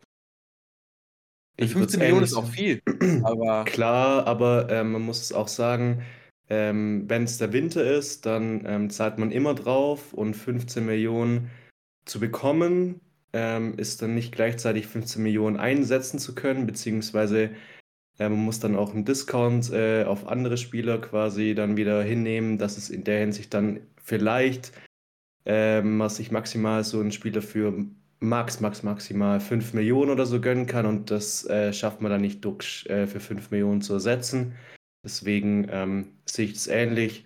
Ich 1.58 1.74
15 1.74 2.00
Millionen 2.00 2.24
ist 2.24 2.36
auch 2.36 2.48
viel. 2.48 2.82
Aber 3.24 3.66
Klar, 3.66 4.26
aber 4.28 4.70
ähm, 4.70 4.94
man 4.94 5.04
muss 5.04 5.32
auch 5.32 5.48
sagen, 5.48 6.02
ähm, 6.50 7.06
wenn 7.08 7.24
es 7.24 7.38
der 7.38 7.54
Winter 7.54 7.84
ist, 7.84 8.26
dann 8.26 8.64
ähm, 8.66 8.90
zahlt 8.90 9.18
man 9.18 9.32
immer 9.32 9.54
drauf 9.54 10.14
und 10.14 10.34
15 10.36 10.86
Millionen 10.86 11.50
zu 12.06 12.20
bekommen, 12.20 13.02
ähm, 13.34 13.76
ist 13.78 14.02
dann 14.02 14.14
nicht 14.14 14.34
gleichzeitig 14.34 14.88
15 14.88 15.22
Millionen 15.24 15.58
einsetzen 15.58 16.20
zu 16.20 16.36
können, 16.36 16.66
beziehungsweise 16.66 17.52
äh, 18.20 18.30
man 18.30 18.44
muss 18.44 18.60
dann 18.60 18.76
auch 18.76 18.94
einen 18.94 19.06
Discount 19.06 19.72
äh, 19.72 20.04
auf 20.04 20.28
andere 20.28 20.58
Spieler 20.58 21.00
quasi 21.00 21.56
dann 21.56 21.78
wieder 21.78 22.04
hinnehmen, 22.04 22.58
dass 22.58 22.78
es 22.78 22.90
in 22.90 23.04
der 23.04 23.20
Hinsicht 23.20 23.54
dann 23.54 23.80
vielleicht 24.04 24.74
ähm, 25.46 25.98
man 25.98 26.10
sich 26.10 26.32
maximal 26.32 26.84
so 26.84 27.00
einen 27.00 27.12
Spieler 27.12 27.42
für 27.42 27.86
max, 28.24 28.62
max, 28.62 28.84
maximal 28.84 29.40
5 29.40 29.74
Millionen 29.74 30.10
oder 30.10 30.26
so 30.26 30.40
gönnen 30.40 30.66
kann 30.66 30.86
und 30.86 31.12
das 31.12 31.46
äh, 31.46 31.74
schafft 31.74 32.02
man 32.02 32.12
dann 32.12 32.22
nicht 32.22 32.44
Duxch 32.44 32.86
äh, 32.88 33.06
für 33.06 33.20
5 33.20 33.52
Millionen 33.52 33.82
zu 33.82 33.94
ersetzen. 33.94 34.54
Deswegen 35.04 35.68
ähm, 35.70 36.08
sehe 36.26 36.46
ich 36.46 36.56
es 36.56 36.68
ähnlich. 36.68 37.26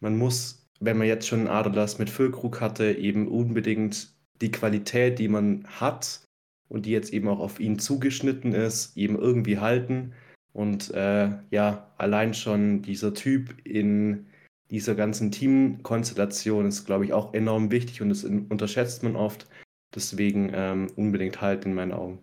Man 0.00 0.16
muss, 0.16 0.66
wenn 0.80 0.96
man 0.96 1.08
jetzt 1.08 1.26
schon 1.26 1.48
Aderlass 1.48 1.98
mit 1.98 2.08
Füllkrug 2.08 2.60
hatte, 2.60 2.92
eben 2.92 3.28
unbedingt 3.28 4.14
die 4.40 4.52
Qualität, 4.52 5.18
die 5.18 5.28
man 5.28 5.66
hat 5.66 6.22
und 6.68 6.86
die 6.86 6.92
jetzt 6.92 7.12
eben 7.12 7.28
auch 7.28 7.40
auf 7.40 7.58
ihn 7.58 7.78
zugeschnitten 7.80 8.52
ist, 8.52 8.96
eben 8.96 9.18
irgendwie 9.18 9.58
halten. 9.58 10.12
Und 10.52 10.92
äh, 10.94 11.30
ja, 11.50 11.92
allein 11.98 12.34
schon 12.34 12.82
dieser 12.82 13.14
Typ 13.14 13.54
in 13.66 14.26
dieser 14.70 14.94
ganzen 14.94 15.32
Teamkonstellation 15.32 16.66
ist, 16.66 16.84
glaube 16.84 17.04
ich, 17.04 17.12
auch 17.12 17.34
enorm 17.34 17.70
wichtig 17.70 18.02
und 18.02 18.10
das 18.10 18.24
unterschätzt 18.24 19.02
man 19.02 19.16
oft. 19.16 19.48
Deswegen 19.94 20.50
ähm, 20.54 20.88
unbedingt 20.96 21.40
halt 21.40 21.64
in 21.64 21.74
meinen 21.74 21.92
Augen. 21.92 22.22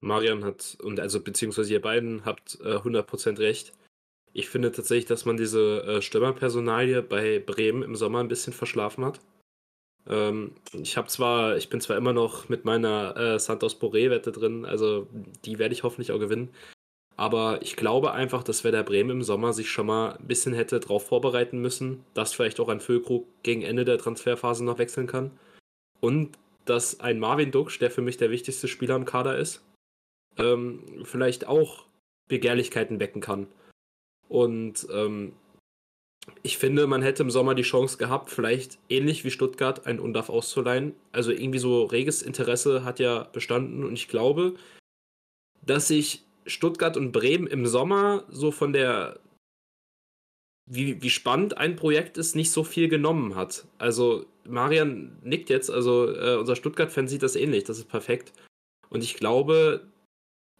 Marian 0.00 0.44
hat, 0.44 0.76
und 0.82 1.00
also 1.00 1.20
beziehungsweise 1.20 1.72
ihr 1.72 1.82
beiden 1.82 2.24
habt 2.24 2.58
äh, 2.62 2.76
100% 2.76 3.38
recht. 3.38 3.72
Ich 4.32 4.48
finde 4.48 4.72
tatsächlich, 4.72 5.06
dass 5.06 5.24
man 5.24 5.36
diese 5.36 5.82
äh, 5.84 6.02
Stürmerpersonalie 6.02 7.02
bei 7.02 7.38
Bremen 7.38 7.82
im 7.82 7.96
Sommer 7.96 8.20
ein 8.20 8.28
bisschen 8.28 8.52
verschlafen 8.52 9.04
hat. 9.04 9.20
Ähm, 10.08 10.52
ich 10.72 10.96
habe 10.96 11.08
zwar, 11.08 11.56
ich 11.56 11.68
bin 11.68 11.80
zwar 11.80 11.96
immer 11.96 12.12
noch 12.12 12.48
mit 12.48 12.64
meiner 12.64 13.16
äh, 13.16 13.38
Santos 13.38 13.80
Boré-Wette 13.80 14.32
drin, 14.32 14.64
also 14.64 15.06
die 15.44 15.58
werde 15.58 15.74
ich 15.74 15.82
hoffentlich 15.82 16.12
auch 16.12 16.18
gewinnen. 16.18 16.50
Aber 17.16 17.60
ich 17.62 17.76
glaube 17.76 18.12
einfach, 18.12 18.42
dass 18.42 18.64
Werder 18.64 18.82
Bremen 18.82 19.10
im 19.10 19.22
Sommer 19.22 19.52
sich 19.52 19.70
schon 19.70 19.86
mal 19.86 20.16
ein 20.16 20.26
bisschen 20.26 20.54
hätte 20.54 20.80
darauf 20.80 21.06
vorbereiten 21.06 21.60
müssen, 21.60 22.04
dass 22.14 22.32
vielleicht 22.32 22.58
auch 22.58 22.68
ein 22.68 22.80
Füllkrug 22.80 23.26
gegen 23.42 23.62
Ende 23.62 23.84
der 23.84 23.98
Transferphase 23.98 24.64
noch 24.64 24.78
wechseln 24.78 25.06
kann. 25.06 25.30
Und 26.00 26.36
dass 26.64 27.00
ein 27.00 27.18
Marvin 27.18 27.50
Duksch, 27.50 27.78
der 27.78 27.90
für 27.90 28.02
mich 28.02 28.16
der 28.16 28.30
wichtigste 28.30 28.68
Spieler 28.68 28.96
im 28.96 29.04
Kader 29.04 29.36
ist, 29.38 29.64
ähm, 30.38 31.04
vielleicht 31.04 31.46
auch 31.46 31.84
Begehrlichkeiten 32.28 33.00
wecken 33.00 33.20
kann. 33.20 33.46
Und 34.28 34.86
ähm, 34.92 35.34
ich 36.42 36.56
finde, 36.56 36.86
man 36.86 37.02
hätte 37.02 37.22
im 37.22 37.30
Sommer 37.30 37.54
die 37.54 37.62
Chance 37.62 37.98
gehabt, 37.98 38.30
vielleicht 38.30 38.78
ähnlich 38.88 39.24
wie 39.24 39.30
Stuttgart 39.30 39.86
einen 39.86 39.98
Undaf 39.98 40.28
auszuleihen. 40.28 40.94
Also 41.10 41.32
irgendwie 41.32 41.58
so 41.58 41.84
reges 41.84 42.22
Interesse 42.22 42.84
hat 42.84 43.00
ja 43.00 43.24
bestanden 43.24 43.84
und 43.84 43.94
ich 43.94 44.08
glaube, 44.08 44.54
dass 45.64 45.88
sich 45.88 46.22
Stuttgart 46.46 46.96
und 46.96 47.12
Bremen 47.12 47.46
im 47.46 47.66
Sommer 47.66 48.24
so 48.28 48.50
von 48.50 48.72
der, 48.72 49.18
wie, 50.70 51.02
wie 51.02 51.10
spannend 51.10 51.56
ein 51.58 51.76
Projekt 51.76 52.18
ist, 52.18 52.36
nicht 52.36 52.50
so 52.50 52.64
viel 52.64 52.88
genommen 52.88 53.34
hat. 53.34 53.66
Also 53.78 54.26
Marian 54.44 55.18
nickt 55.22 55.50
jetzt, 55.50 55.70
also 55.70 56.14
äh, 56.14 56.36
unser 56.36 56.56
Stuttgart-Fan 56.56 57.08
sieht 57.08 57.22
das 57.22 57.36
ähnlich, 57.36 57.64
das 57.64 57.78
ist 57.78 57.88
perfekt. 57.88 58.32
Und 58.88 59.02
ich 59.02 59.14
glaube, 59.14 59.88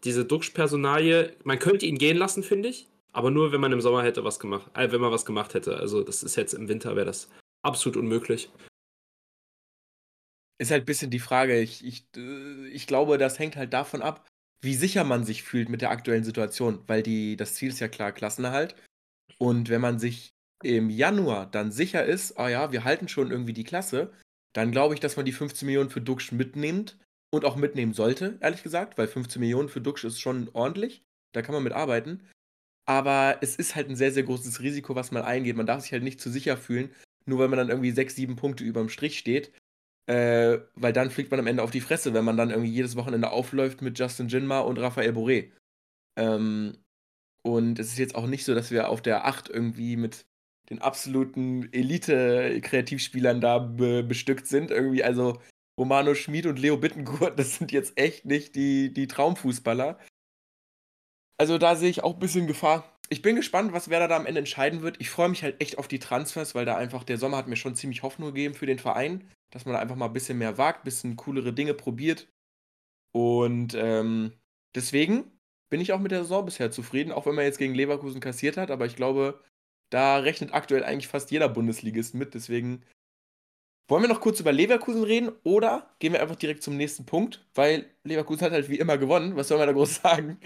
diese 0.03 0.25
Duxch-Personalie, 0.25 1.35
man 1.43 1.59
könnte 1.59 1.85
ihn 1.85 1.97
gehen 1.97 2.17
lassen, 2.17 2.43
finde 2.43 2.69
ich, 2.69 2.87
aber 3.11 3.31
nur, 3.31 3.51
wenn 3.51 3.61
man 3.61 3.71
im 3.71 3.81
Sommer 3.81 4.03
hätte 4.03 4.23
was 4.23 4.39
gemacht, 4.39 4.69
äh, 4.75 4.91
wenn 4.91 5.01
man 5.01 5.11
was 5.11 5.25
gemacht 5.25 5.53
hätte. 5.53 5.77
Also 5.77 6.03
das 6.03 6.23
ist 6.23 6.35
jetzt 6.35 6.53
im 6.53 6.67
Winter, 6.67 6.95
wäre 6.95 7.05
das 7.05 7.29
absolut 7.61 7.97
unmöglich. 7.97 8.49
Ist 10.57 10.71
halt 10.71 10.83
ein 10.83 10.85
bisschen 10.85 11.11
die 11.11 11.19
Frage. 11.19 11.59
Ich, 11.59 11.85
ich, 11.85 12.05
äh, 12.15 12.67
ich 12.69 12.87
glaube, 12.87 13.17
das 13.17 13.39
hängt 13.39 13.55
halt 13.55 13.73
davon 13.73 14.01
ab, 14.01 14.27
wie 14.61 14.75
sicher 14.75 15.03
man 15.03 15.25
sich 15.25 15.43
fühlt 15.43 15.69
mit 15.69 15.81
der 15.81 15.91
aktuellen 15.91 16.23
Situation, 16.23 16.79
weil 16.87 17.03
die, 17.03 17.35
das 17.35 17.55
Ziel 17.55 17.69
ist 17.69 17.79
ja 17.79 17.87
klar 17.87 18.11
Klassenerhalt. 18.11 18.75
Und 19.37 19.69
wenn 19.69 19.81
man 19.81 19.99
sich 19.99 20.33
im 20.63 20.89
Januar 20.89 21.45
dann 21.45 21.71
sicher 21.71 22.05
ist, 22.05 22.37
ah 22.37 22.49
ja, 22.49 22.71
wir 22.71 22.83
halten 22.83 23.07
schon 23.07 23.31
irgendwie 23.31 23.53
die 23.53 23.63
Klasse, 23.63 24.11
dann 24.53 24.71
glaube 24.71 24.93
ich, 24.93 24.99
dass 24.99 25.17
man 25.17 25.25
die 25.25 25.31
15 25.31 25.65
Millionen 25.65 25.89
für 25.89 26.01
Duxch 26.01 26.31
mitnimmt 26.31 26.97
und 27.31 27.45
auch 27.45 27.55
mitnehmen 27.55 27.93
sollte, 27.93 28.37
ehrlich 28.41 28.63
gesagt, 28.63 28.97
weil 28.97 29.07
15 29.07 29.39
Millionen 29.39 29.69
für 29.69 29.81
Duxch 29.81 30.03
ist 30.03 30.19
schon 30.19 30.49
ordentlich. 30.53 31.03
Da 31.33 31.41
kann 31.41 31.55
man 31.55 31.63
mit 31.63 31.73
arbeiten. 31.73 32.21
Aber 32.85 33.37
es 33.41 33.55
ist 33.55 33.75
halt 33.75 33.89
ein 33.89 33.95
sehr, 33.95 34.11
sehr 34.11 34.23
großes 34.23 34.61
Risiko, 34.61 34.95
was 34.95 35.11
man 35.11 35.23
eingeht. 35.23 35.55
Man 35.55 35.65
darf 35.65 35.81
sich 35.81 35.93
halt 35.93 36.03
nicht 36.03 36.21
zu 36.21 36.29
sicher 36.29 36.57
fühlen, 36.57 36.91
nur 37.25 37.39
weil 37.39 37.47
man 37.47 37.57
dann 37.57 37.69
irgendwie 37.69 37.91
sechs, 37.91 38.15
sieben 38.15 38.35
Punkte 38.35 38.63
über 38.63 38.81
dem 38.81 38.89
Strich 38.89 39.17
steht. 39.17 39.51
Äh, 40.05 40.59
weil 40.75 40.91
dann 40.91 41.09
fliegt 41.09 41.31
man 41.31 41.39
am 41.39 41.47
Ende 41.47 41.63
auf 41.63 41.71
die 41.71 41.81
Fresse, 41.81 42.13
wenn 42.13 42.25
man 42.25 42.35
dann 42.35 42.49
irgendwie 42.49 42.71
jedes 42.71 42.97
Wochenende 42.97 43.31
aufläuft 43.31 43.81
mit 43.81 43.97
Justin 43.97 44.27
Jinma 44.27 44.59
und 44.59 44.77
Raphael 44.77 45.11
Boré. 45.11 45.51
Ähm, 46.17 46.77
und 47.41 47.79
es 47.79 47.87
ist 47.87 47.97
jetzt 47.97 48.15
auch 48.15 48.27
nicht 48.27 48.43
so, 48.43 48.53
dass 48.53 48.69
wir 48.69 48.89
auf 48.89 49.01
der 49.01 49.25
8 49.25 49.49
irgendwie 49.49 49.95
mit 49.95 50.25
den 50.69 50.79
absoluten 50.79 51.71
Elite-Kreativspielern 51.73 53.41
da 53.41 53.59
be 53.59 54.03
bestückt 54.03 54.47
sind. 54.47 54.71
Irgendwie, 54.71 55.03
also 55.03 55.39
Romano 55.79 56.15
Schmid 56.15 56.45
und 56.45 56.59
Leo 56.59 56.77
Bittenkurt, 56.77 57.37
das 57.39 57.55
sind 57.55 57.71
jetzt 57.71 57.97
echt 57.97 58.25
nicht 58.25 58.55
die, 58.55 58.93
die 58.93 59.07
Traumfußballer. 59.07 59.99
Also 61.37 61.57
da 61.57 61.75
sehe 61.75 61.89
ich 61.89 62.03
auch 62.03 62.13
ein 62.13 62.19
bisschen 62.19 62.47
Gefahr. 62.47 62.89
Ich 63.09 63.21
bin 63.21 63.35
gespannt, 63.35 63.73
was 63.73 63.89
Werder 63.89 64.07
da 64.07 64.15
am 64.15 64.25
Ende 64.25 64.39
entscheiden 64.39 64.81
wird. 64.81 64.99
Ich 64.99 65.09
freue 65.09 65.29
mich 65.29 65.43
halt 65.43 65.61
echt 65.61 65.77
auf 65.77 65.87
die 65.87 65.99
Transfers, 65.99 66.55
weil 66.55 66.65
da 66.65 66.77
einfach 66.77 67.03
der 67.03 67.17
Sommer 67.17 67.37
hat 67.37 67.47
mir 67.47 67.57
schon 67.57 67.75
ziemlich 67.75 68.01
Hoffnung 68.01 68.29
gegeben 68.29 68.53
für 68.53 68.65
den 68.65 68.79
Verein, 68.79 69.29
dass 69.51 69.65
man 69.65 69.73
da 69.73 69.79
einfach 69.79 69.95
mal 69.95 70.05
ein 70.05 70.13
bisschen 70.13 70.37
mehr 70.37 70.57
wagt, 70.57 70.81
ein 70.81 70.85
bisschen 70.85 71.15
coolere 71.15 71.53
Dinge 71.53 71.73
probiert. 71.73 72.27
Und 73.11 73.75
ähm, 73.75 74.33
deswegen 74.73 75.31
bin 75.69 75.81
ich 75.81 75.91
auch 75.91 75.99
mit 75.99 76.11
der 76.11 76.23
Saison 76.23 76.45
bisher 76.45 76.71
zufrieden, 76.71 77.11
auch 77.11 77.25
wenn 77.25 77.35
man 77.35 77.45
jetzt 77.45 77.57
gegen 77.57 77.75
Leverkusen 77.75 78.21
kassiert 78.21 78.57
hat. 78.57 78.71
Aber 78.71 78.85
ich 78.85 78.95
glaube, 78.95 79.43
da 79.93 80.17
rechnet 80.17 80.53
aktuell 80.53 80.83
eigentlich 80.83 81.07
fast 81.07 81.31
jeder 81.31 81.49
Bundesligist 81.49 82.15
mit. 82.15 82.33
Deswegen 82.33 82.83
wollen 83.87 84.03
wir 84.03 84.09
noch 84.09 84.21
kurz 84.21 84.39
über 84.39 84.51
Leverkusen 84.51 85.03
reden 85.03 85.31
oder 85.43 85.93
gehen 85.99 86.13
wir 86.13 86.21
einfach 86.21 86.35
direkt 86.35 86.63
zum 86.63 86.77
nächsten 86.77 87.05
Punkt, 87.05 87.45
weil 87.53 87.85
Leverkusen 88.03 88.45
hat 88.45 88.51
halt 88.51 88.69
wie 88.69 88.79
immer 88.79 88.97
gewonnen. 88.97 89.35
Was 89.35 89.49
soll 89.49 89.57
man 89.57 89.67
da 89.67 89.73
groß 89.73 89.95
sagen? 90.03 90.39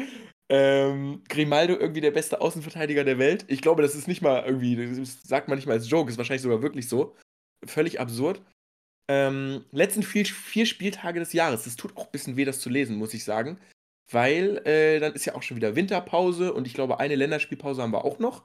Ähm, 0.49 1.23
Grimaldo 1.27 1.75
irgendwie 1.75 2.01
der 2.01 2.11
beste 2.11 2.41
Außenverteidiger 2.41 3.03
der 3.03 3.19
Welt. 3.19 3.45
Ich 3.47 3.61
glaube, 3.61 3.81
das 3.81 3.95
ist 3.95 4.07
nicht 4.07 4.21
mal 4.21 4.43
irgendwie, 4.45 4.75
das 4.75 5.23
sagt 5.23 5.47
man 5.47 5.57
nicht 5.57 5.67
mal 5.67 5.73
als 5.73 5.89
Joke, 5.89 6.09
ist 6.09 6.17
wahrscheinlich 6.17 6.41
sogar 6.41 6.61
wirklich 6.61 6.89
so. 6.89 7.15
Völlig 7.65 7.99
absurd. 7.99 8.41
Ähm, 9.09 9.63
letzten 9.71 10.03
vier, 10.03 10.25
vier 10.25 10.65
Spieltage 10.65 11.19
des 11.19 11.33
Jahres. 11.33 11.63
Das 11.63 11.75
tut 11.77 11.95
auch 11.95 12.05
ein 12.05 12.11
bisschen 12.11 12.35
weh, 12.35 12.45
das 12.45 12.59
zu 12.59 12.69
lesen, 12.69 12.97
muss 12.97 13.13
ich 13.13 13.23
sagen. 13.23 13.59
Weil 14.11 14.57
äh, 14.65 14.99
dann 14.99 15.13
ist 15.13 15.25
ja 15.25 15.35
auch 15.35 15.43
schon 15.43 15.57
wieder 15.57 15.75
Winterpause 15.75 16.53
und 16.53 16.67
ich 16.67 16.73
glaube, 16.73 16.99
eine 16.99 17.15
Länderspielpause 17.15 17.81
haben 17.81 17.93
wir 17.93 18.05
auch 18.05 18.19
noch. 18.19 18.43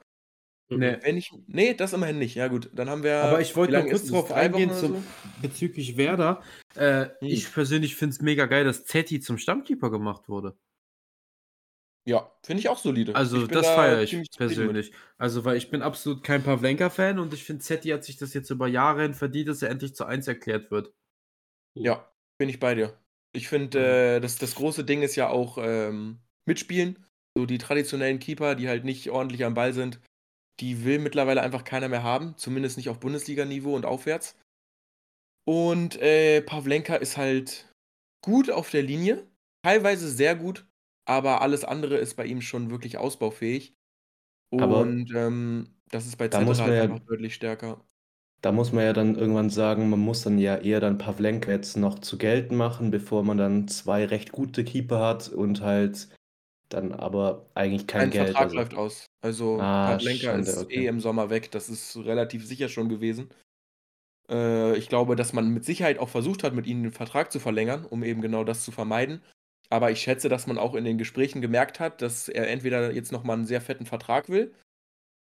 Nee. 0.69 0.97
Wenn 1.01 1.17
ich, 1.17 1.31
nee, 1.47 1.73
das 1.73 1.93
immerhin 1.93 2.17
nicht. 2.17 2.35
Ja, 2.35 2.47
gut, 2.47 2.69
dann 2.73 2.89
haben 2.89 3.03
wir. 3.03 3.17
Aber 3.23 3.41
ich 3.41 3.55
wollte 3.55 3.73
noch 3.73 3.87
kurz 3.87 4.07
darauf 4.07 4.31
eingehen 4.31 4.71
zum, 4.73 4.95
so? 4.95 5.03
bezüglich 5.41 5.97
Werder. 5.97 6.41
Äh, 6.75 7.07
hm. 7.19 7.27
Ich 7.27 7.51
persönlich 7.53 7.95
finde 7.95 8.13
es 8.13 8.21
mega 8.21 8.45
geil, 8.45 8.63
dass 8.63 8.85
Zetti 8.85 9.19
zum 9.19 9.37
Stammkeeper 9.37 9.91
gemacht 9.91 10.29
wurde. 10.29 10.57
Ja, 12.05 12.31
finde 12.43 12.59
ich 12.59 12.69
auch 12.69 12.77
solide. 12.77 13.15
Also, 13.15 13.47
das 13.47 13.65
da 13.65 13.75
feiere 13.75 14.01
ich 14.01 14.29
persönlich. 14.35 14.91
Also, 15.17 15.45
weil 15.45 15.55
ich 15.55 15.69
bin 15.69 15.81
absolut 15.81 16.23
kein 16.23 16.43
Pavlenka-Fan 16.43 17.17
und 17.17 17.33
ich 17.33 17.43
finde, 17.45 17.63
Zetti 17.63 17.89
hat 17.89 18.03
sich 18.03 18.17
das 18.17 18.33
jetzt 18.33 18.49
über 18.49 18.67
Jahre 18.67 19.03
hin 19.03 19.13
verdient, 19.13 19.47
dass 19.47 19.61
er 19.61 19.69
endlich 19.69 19.95
zu 19.95 20.05
1 20.05 20.27
erklärt 20.27 20.69
wird. 20.69 20.93
Ja, 21.75 22.11
bin 22.37 22.49
ich 22.49 22.59
bei 22.59 22.75
dir. 22.75 22.97
Ich 23.31 23.47
finde, 23.47 23.79
mhm. 23.79 23.85
äh, 23.85 24.19
das, 24.19 24.37
das 24.37 24.55
große 24.55 24.83
Ding 24.83 25.01
ist 25.01 25.15
ja 25.15 25.29
auch 25.29 25.57
ähm, 25.59 26.19
mitspielen. 26.45 27.05
So 27.37 27.45
die 27.45 27.57
traditionellen 27.57 28.19
Keeper, 28.19 28.55
die 28.55 28.67
halt 28.67 28.83
nicht 28.83 29.09
ordentlich 29.09 29.45
am 29.45 29.53
Ball 29.53 29.73
sind, 29.73 29.99
die 30.59 30.85
will 30.85 30.99
mittlerweile 30.99 31.41
einfach 31.41 31.63
keiner 31.63 31.89
mehr 31.89 32.03
haben. 32.03 32.35
Zumindest 32.37 32.77
nicht 32.77 32.89
auf 32.89 32.99
Bundesliga-Niveau 32.99 33.75
und 33.75 33.85
aufwärts. 33.85 34.35
Und 35.45 36.01
äh, 36.01 36.41
Pavlenka 36.41 36.95
ist 36.95 37.17
halt 37.17 37.73
gut 38.21 38.49
auf 38.49 38.69
der 38.69 38.83
Linie. 38.83 39.27
Teilweise 39.63 40.09
sehr 40.09 40.35
gut, 40.35 40.65
aber 41.05 41.41
alles 41.41 41.63
andere 41.63 41.97
ist 41.97 42.15
bei 42.15 42.25
ihm 42.25 42.41
schon 42.41 42.69
wirklich 42.69 42.97
ausbaufähig. 42.97 43.75
Und 44.51 45.11
ähm, 45.15 45.69
das 45.89 46.05
ist 46.05 46.17
bei 46.17 46.27
da 46.27 46.41
muss 46.41 46.59
halt 46.59 46.69
man 46.69 46.77
ja, 46.77 46.83
einfach 46.83 46.99
deutlich 46.99 47.33
stärker. 47.33 47.83
Da 48.41 48.51
muss 48.51 48.71
man 48.71 48.83
ja 48.83 48.93
dann 48.93 49.15
irgendwann 49.15 49.49
sagen, 49.49 49.89
man 49.89 49.99
muss 49.99 50.23
dann 50.23 50.37
ja 50.37 50.57
eher 50.57 50.79
dann 50.79 50.97
Pavlenka 50.97 51.49
jetzt 51.51 51.77
noch 51.77 51.99
zu 51.99 52.17
Geld 52.17 52.51
machen, 52.51 52.91
bevor 52.91 53.23
man 53.23 53.37
dann 53.37 53.67
zwei 53.67 54.05
recht 54.05 54.31
gute 54.31 54.63
Keeper 54.63 54.99
hat 54.99 55.29
und 55.29 55.61
halt 55.61 56.09
dann 56.69 56.91
aber 56.91 57.45
eigentlich 57.53 57.87
kein 57.87 58.03
Ein 58.03 58.09
Geld. 58.11 58.25
Vertrag 58.27 58.43
also. 58.43 58.55
läuft 58.55 58.75
aus. 58.75 59.05
Also 59.21 59.59
ah, 59.59 59.91
Pavlenka 59.91 60.23
Schande, 60.23 60.49
ist 60.49 60.57
okay. 60.57 60.85
eh 60.85 60.87
im 60.87 60.99
Sommer 60.99 61.29
weg. 61.29 61.51
Das 61.51 61.69
ist 61.69 61.97
relativ 61.97 62.45
sicher 62.45 62.69
schon 62.69 62.89
gewesen. 62.89 63.29
Äh, 64.29 64.77
ich 64.77 64.89
glaube, 64.89 65.15
dass 65.15 65.33
man 65.33 65.49
mit 65.53 65.65
Sicherheit 65.65 65.99
auch 65.99 66.09
versucht 66.09 66.43
hat, 66.43 66.53
mit 66.53 66.67
ihnen 66.67 66.83
den 66.83 66.91
Vertrag 66.91 67.31
zu 67.31 67.39
verlängern, 67.39 67.85
um 67.85 68.03
eben 68.03 68.21
genau 68.21 68.43
das 68.43 68.63
zu 68.63 68.71
vermeiden. 68.71 69.21
Aber 69.69 69.91
ich 69.91 70.01
schätze, 70.01 70.29
dass 70.29 70.47
man 70.47 70.57
auch 70.57 70.75
in 70.75 70.83
den 70.83 70.97
Gesprächen 70.97 71.41
gemerkt 71.41 71.79
hat, 71.79 72.01
dass 72.01 72.29
er 72.29 72.49
entweder 72.49 72.91
jetzt 72.91 73.11
nochmal 73.11 73.37
einen 73.37 73.45
sehr 73.45 73.61
fetten 73.61 73.85
Vertrag 73.85 74.29
will 74.29 74.53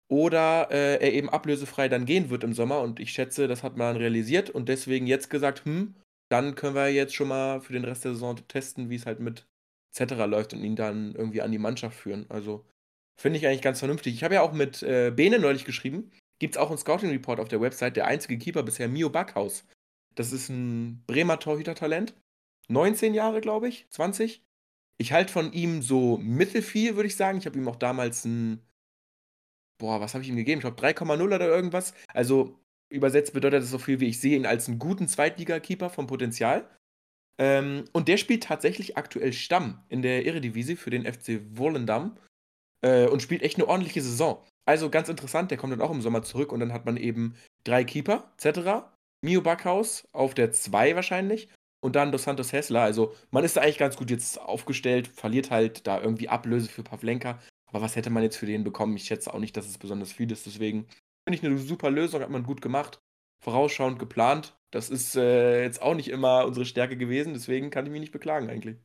oder 0.09 0.69
äh, 0.71 0.97
er 0.97 1.13
eben 1.13 1.31
ablösefrei 1.31 1.89
dann 1.89 2.05
gehen 2.05 2.31
wird 2.31 2.45
im 2.45 2.53
Sommer. 2.53 2.81
Und 2.81 3.01
ich 3.01 3.13
schätze, 3.13 3.49
das 3.49 3.63
hat 3.63 3.77
man 3.77 3.97
realisiert 3.97 4.51
und 4.51 4.69
deswegen 4.69 5.07
jetzt 5.07 5.31
gesagt, 5.31 5.65
hm, 5.65 5.95
dann 6.29 6.55
können 6.55 6.75
wir 6.75 6.89
jetzt 6.89 7.15
schon 7.15 7.29
mal 7.29 7.61
für 7.61 7.73
den 7.73 7.85
Rest 7.85 8.05
der 8.05 8.13
Saison 8.13 8.37
testen, 8.49 8.91
wie 8.91 8.97
es 8.97 9.07
halt 9.07 9.21
mit 9.21 9.47
etc. 9.95 10.15
läuft 10.27 10.53
und 10.53 10.63
ihn 10.63 10.77
dann 10.77 11.15
irgendwie 11.15 11.43
an 11.43 11.53
die 11.53 11.59
Mannschaft 11.59 11.97
führen. 11.99 12.27
Also 12.29 12.65
finde 13.17 13.39
ich 13.39 13.47
eigentlich 13.47 13.63
ganz 13.63 13.79
vernünftig. 13.79 14.15
Ich 14.15 14.25
habe 14.25 14.35
ja 14.35 14.43
auch 14.43 14.53
mit 14.53 14.83
äh, 14.83 15.11
Bene 15.11 15.39
neulich 15.39 15.65
geschrieben. 15.65 16.11
Gibt 16.39 16.57
es 16.57 16.61
auch 16.61 16.69
einen 16.69 16.79
Scouting-Report 16.79 17.41
auf 17.41 17.49
der 17.49 17.61
Website. 17.61 17.97
Der 17.97 18.07
einzige 18.07 18.39
Keeper 18.39 18.63
bisher, 18.63 18.89
Mio 18.89 19.09
Backhaus. 19.09 19.65
Das 20.15 20.33
ist 20.33 20.49
ein 20.49 21.03
Bremer 21.07 21.39
Torhüter-Talent. 21.39 22.15
19 22.69 23.15
Jahre, 23.15 23.41
glaube 23.41 23.69
ich, 23.69 23.87
20. 23.91 24.43
Ich 24.97 25.13
halte 25.13 25.33
von 25.33 25.53
ihm 25.53 25.83
so 25.83 26.19
mittelfiel, 26.19 26.97
würde 26.97 27.09
ich 27.09 27.17
sagen. 27.17 27.39
Ich 27.39 27.47
habe 27.47 27.59
ihm 27.59 27.69
auch 27.69 27.77
damals 27.77 28.25
ein, 28.25 28.61
boah, 29.79 30.01
was 30.01 30.15
habe 30.15 30.23
ich 30.23 30.31
ihm 30.31 30.37
gegeben? 30.37 30.59
Ich 30.59 30.65
glaube 30.65 30.81
3,0 30.81 31.23
oder 31.23 31.49
irgendwas. 31.49 31.95
Also 32.09 32.59
übersetzt 32.91 33.33
bedeutet 33.33 33.63
das 33.63 33.71
so 33.71 33.79
viel 33.79 34.01
wie 34.01 34.09
ich 34.09 34.21
sehe 34.21 34.37
ihn 34.37 34.47
als 34.47 34.69
einen 34.69 34.79
guten 34.79 35.09
Zweitliga-Keeper 35.09 35.91
vom 35.91 36.07
Potenzial. 36.07 36.69
Ähm, 37.39 37.85
und 37.93 38.09
der 38.09 38.17
spielt 38.17 38.45
tatsächlich 38.45 38.97
aktuell 38.97 39.33
Stamm 39.33 39.83
in 39.89 40.03
der 40.03 40.25
Eredivisie 40.27 40.77
für 40.77 40.91
den 40.91 41.05
FC 41.05 41.41
Volendam. 41.51 42.17
äh, 42.83 43.07
und 43.09 43.23
spielt 43.23 43.43
echt 43.43 43.57
eine 43.57 43.69
ordentliche 43.69 44.03
Saison. 44.03 44.43
Also 44.67 44.91
ganz 44.91 45.09
interessant, 45.09 45.51
der 45.51 45.59
kommt 45.59 45.73
dann 45.73 45.81
auch 45.81 45.91
im 45.91 46.03
Sommer 46.03 46.23
zurück 46.23 46.53
und 46.53 46.61
dann 46.61 46.73
hat 46.73 46.87
man 46.87 46.97
eben 46.97 47.37
drei 47.65 47.85
Keeper, 47.85 48.33
etc. 48.39 48.87
Mio 49.25 49.41
Backhaus 49.43 50.07
auf 50.13 50.35
der 50.35 50.53
2 50.53 50.95
wahrscheinlich 50.97 51.49
und 51.83 51.97
dann 51.97 52.13
Dos 52.13 52.25
Santos 52.25 52.53
Hessler. 52.53 52.83
Also 52.83 53.15
man 53.31 53.45
ist 53.45 53.57
da 53.57 53.63
eigentlich 53.63 53.79
ganz 53.79 53.97
gut 53.97 54.11
jetzt 54.11 54.41
aufgestellt, 54.41 55.09
verliert 55.09 55.51
halt 55.51 55.87
da 55.87 56.01
irgendwie 56.01 56.29
Ablöse 56.29 56.69
für 56.69 56.83
Pavlenka. 56.83 57.39
Aber 57.69 57.83
was 57.83 57.97
hätte 57.97 58.11
man 58.11 58.23
jetzt 58.23 58.37
für 58.37 58.47
den 58.47 58.65
bekommen? 58.65 58.97
Ich 58.97 59.05
schätze 59.05 59.33
auch 59.35 59.39
nicht, 59.39 59.57
dass 59.57 59.67
es 59.67 59.79
besonders 59.79 60.13
viel 60.13 60.31
ist. 60.31 60.47
Deswegen 60.47 60.87
finde 61.27 61.39
ich 61.39 61.45
eine 61.45 61.59
super 61.59 61.91
Lösung, 61.91 62.23
hat 62.23 62.31
man 62.31 62.45
gut 62.45 62.63
gemacht, 62.63 63.01
vorausschauend 63.43 63.99
geplant. 63.99 64.57
Das 64.75 64.91
ist 64.91 65.15
äh, 65.15 65.63
jetzt 65.63 65.81
auch 65.81 65.95
nicht 65.95 66.09
immer 66.09 66.45
unsere 66.45 66.67
Stärke 66.67 66.97
gewesen, 66.97 67.33
deswegen 67.33 67.71
kann 67.71 67.87
ich 67.87 67.93
mich 67.93 68.01
nicht 68.01 68.13
beklagen 68.13 68.51
eigentlich. 68.51 68.77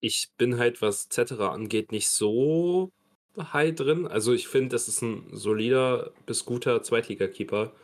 Ich 0.00 0.30
bin 0.38 0.58
halt, 0.58 0.80
was 0.80 1.10
Cetera 1.10 1.52
angeht, 1.52 1.92
nicht 1.92 2.08
so 2.08 2.90
high 3.36 3.74
drin. 3.74 4.06
Also 4.06 4.32
ich 4.32 4.48
finde, 4.48 4.70
das 4.70 4.88
ist 4.88 5.02
ein 5.02 5.26
solider 5.32 6.14
bis 6.24 6.46
guter 6.46 6.82
Zweitligakeeper. 6.82 7.74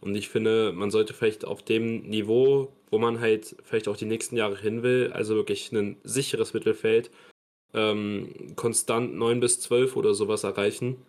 Und 0.00 0.14
ich 0.14 0.30
finde, 0.30 0.72
man 0.72 0.90
sollte 0.90 1.12
vielleicht 1.12 1.44
auf 1.44 1.62
dem 1.62 2.08
Niveau, 2.08 2.72
wo 2.90 2.96
man 2.98 3.20
halt 3.20 3.54
vielleicht 3.62 3.86
auch 3.86 3.98
die 3.98 4.06
nächsten 4.06 4.38
Jahre 4.38 4.56
hin 4.56 4.82
will, 4.82 5.12
also 5.12 5.34
wirklich 5.34 5.70
ein 5.72 5.98
sicheres 6.04 6.54
Mittelfeld, 6.54 7.10
ähm, 7.74 8.54
konstant 8.56 9.14
9 9.14 9.40
bis 9.40 9.60
12 9.60 9.94
oder 9.94 10.14
sowas 10.14 10.42
erreichen, 10.42 11.04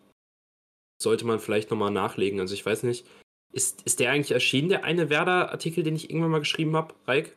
sollte 1.01 1.25
man 1.25 1.39
vielleicht 1.39 1.71
nochmal 1.71 1.91
nachlegen. 1.91 2.41
Also 2.41 2.53
ich 2.53 2.65
weiß 2.65 2.83
nicht, 2.83 3.05
ist, 3.51 3.81
ist 3.83 3.99
der 3.99 4.12
eigentlich 4.12 4.31
erschienen, 4.31 4.69
der 4.69 4.83
eine 4.83 5.10
Werder-Artikel, 5.10 5.83
den 5.83 5.95
ich 5.95 6.10
irgendwann 6.10 6.31
mal 6.31 6.39
geschrieben 6.39 6.75
habe, 6.75 6.93
Reik? 7.05 7.36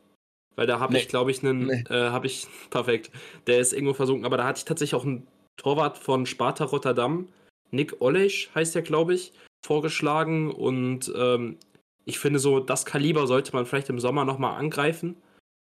Weil 0.57 0.67
da 0.67 0.81
habe 0.81 0.93
nee. 0.93 1.01
ich, 1.01 1.09
glaube 1.09 1.31
ich, 1.31 1.43
einen, 1.43 1.67
nee. 1.67 1.85
äh, 1.89 2.11
habe 2.11 2.27
ich, 2.27 2.47
perfekt, 2.71 3.11
der 3.47 3.61
ist 3.61 3.73
irgendwo 3.73 3.95
versunken, 3.95 4.27
aber 4.27 4.37
da 4.37 4.45
hatte 4.45 4.59
ich 4.59 4.65
tatsächlich 4.65 4.95
auch 4.95 5.05
einen 5.05 5.27
Torwart 5.57 5.99
von 5.99 6.27
Sparta 6.27 6.65
Rotterdam, 6.65 7.29
Nick 7.71 8.01
Olesch 8.01 8.51
heißt 8.55 8.75
der, 8.75 8.83
glaube 8.83 9.15
ich, 9.15 9.33
vorgeschlagen 9.65 10.51
und 10.51 11.13
ähm, 11.17 11.59
ich 12.05 12.19
finde 12.19 12.39
so, 12.39 12.61
das 12.61 12.85
Kaliber 12.85 13.27
sollte 13.27 13.53
man 13.53 13.67
vielleicht 13.67 13.89
im 13.89 14.01
Sommer 14.01 14.25
nochmal 14.25 14.59
angreifen. 14.59 15.17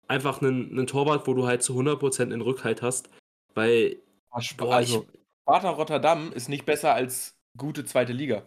Einfach 0.09 0.41
einen, 0.41 0.71
einen 0.71 0.87
Torwart, 0.87 1.27
wo 1.27 1.35
du 1.35 1.47
halt 1.47 1.63
zu 1.63 1.79
100% 1.79 2.33
in 2.33 2.41
Rückhalt 2.41 2.83
hast, 2.83 3.11
weil... 3.55 3.99
Boah, 4.57 4.77
also, 4.77 5.07
Sparta 5.43 5.71
Rotterdam 5.71 6.33
ist 6.33 6.49
nicht 6.49 6.65
besser 6.65 6.95
als 6.95 7.37
gute 7.57 7.85
zweite 7.85 8.13
Liga. 8.13 8.45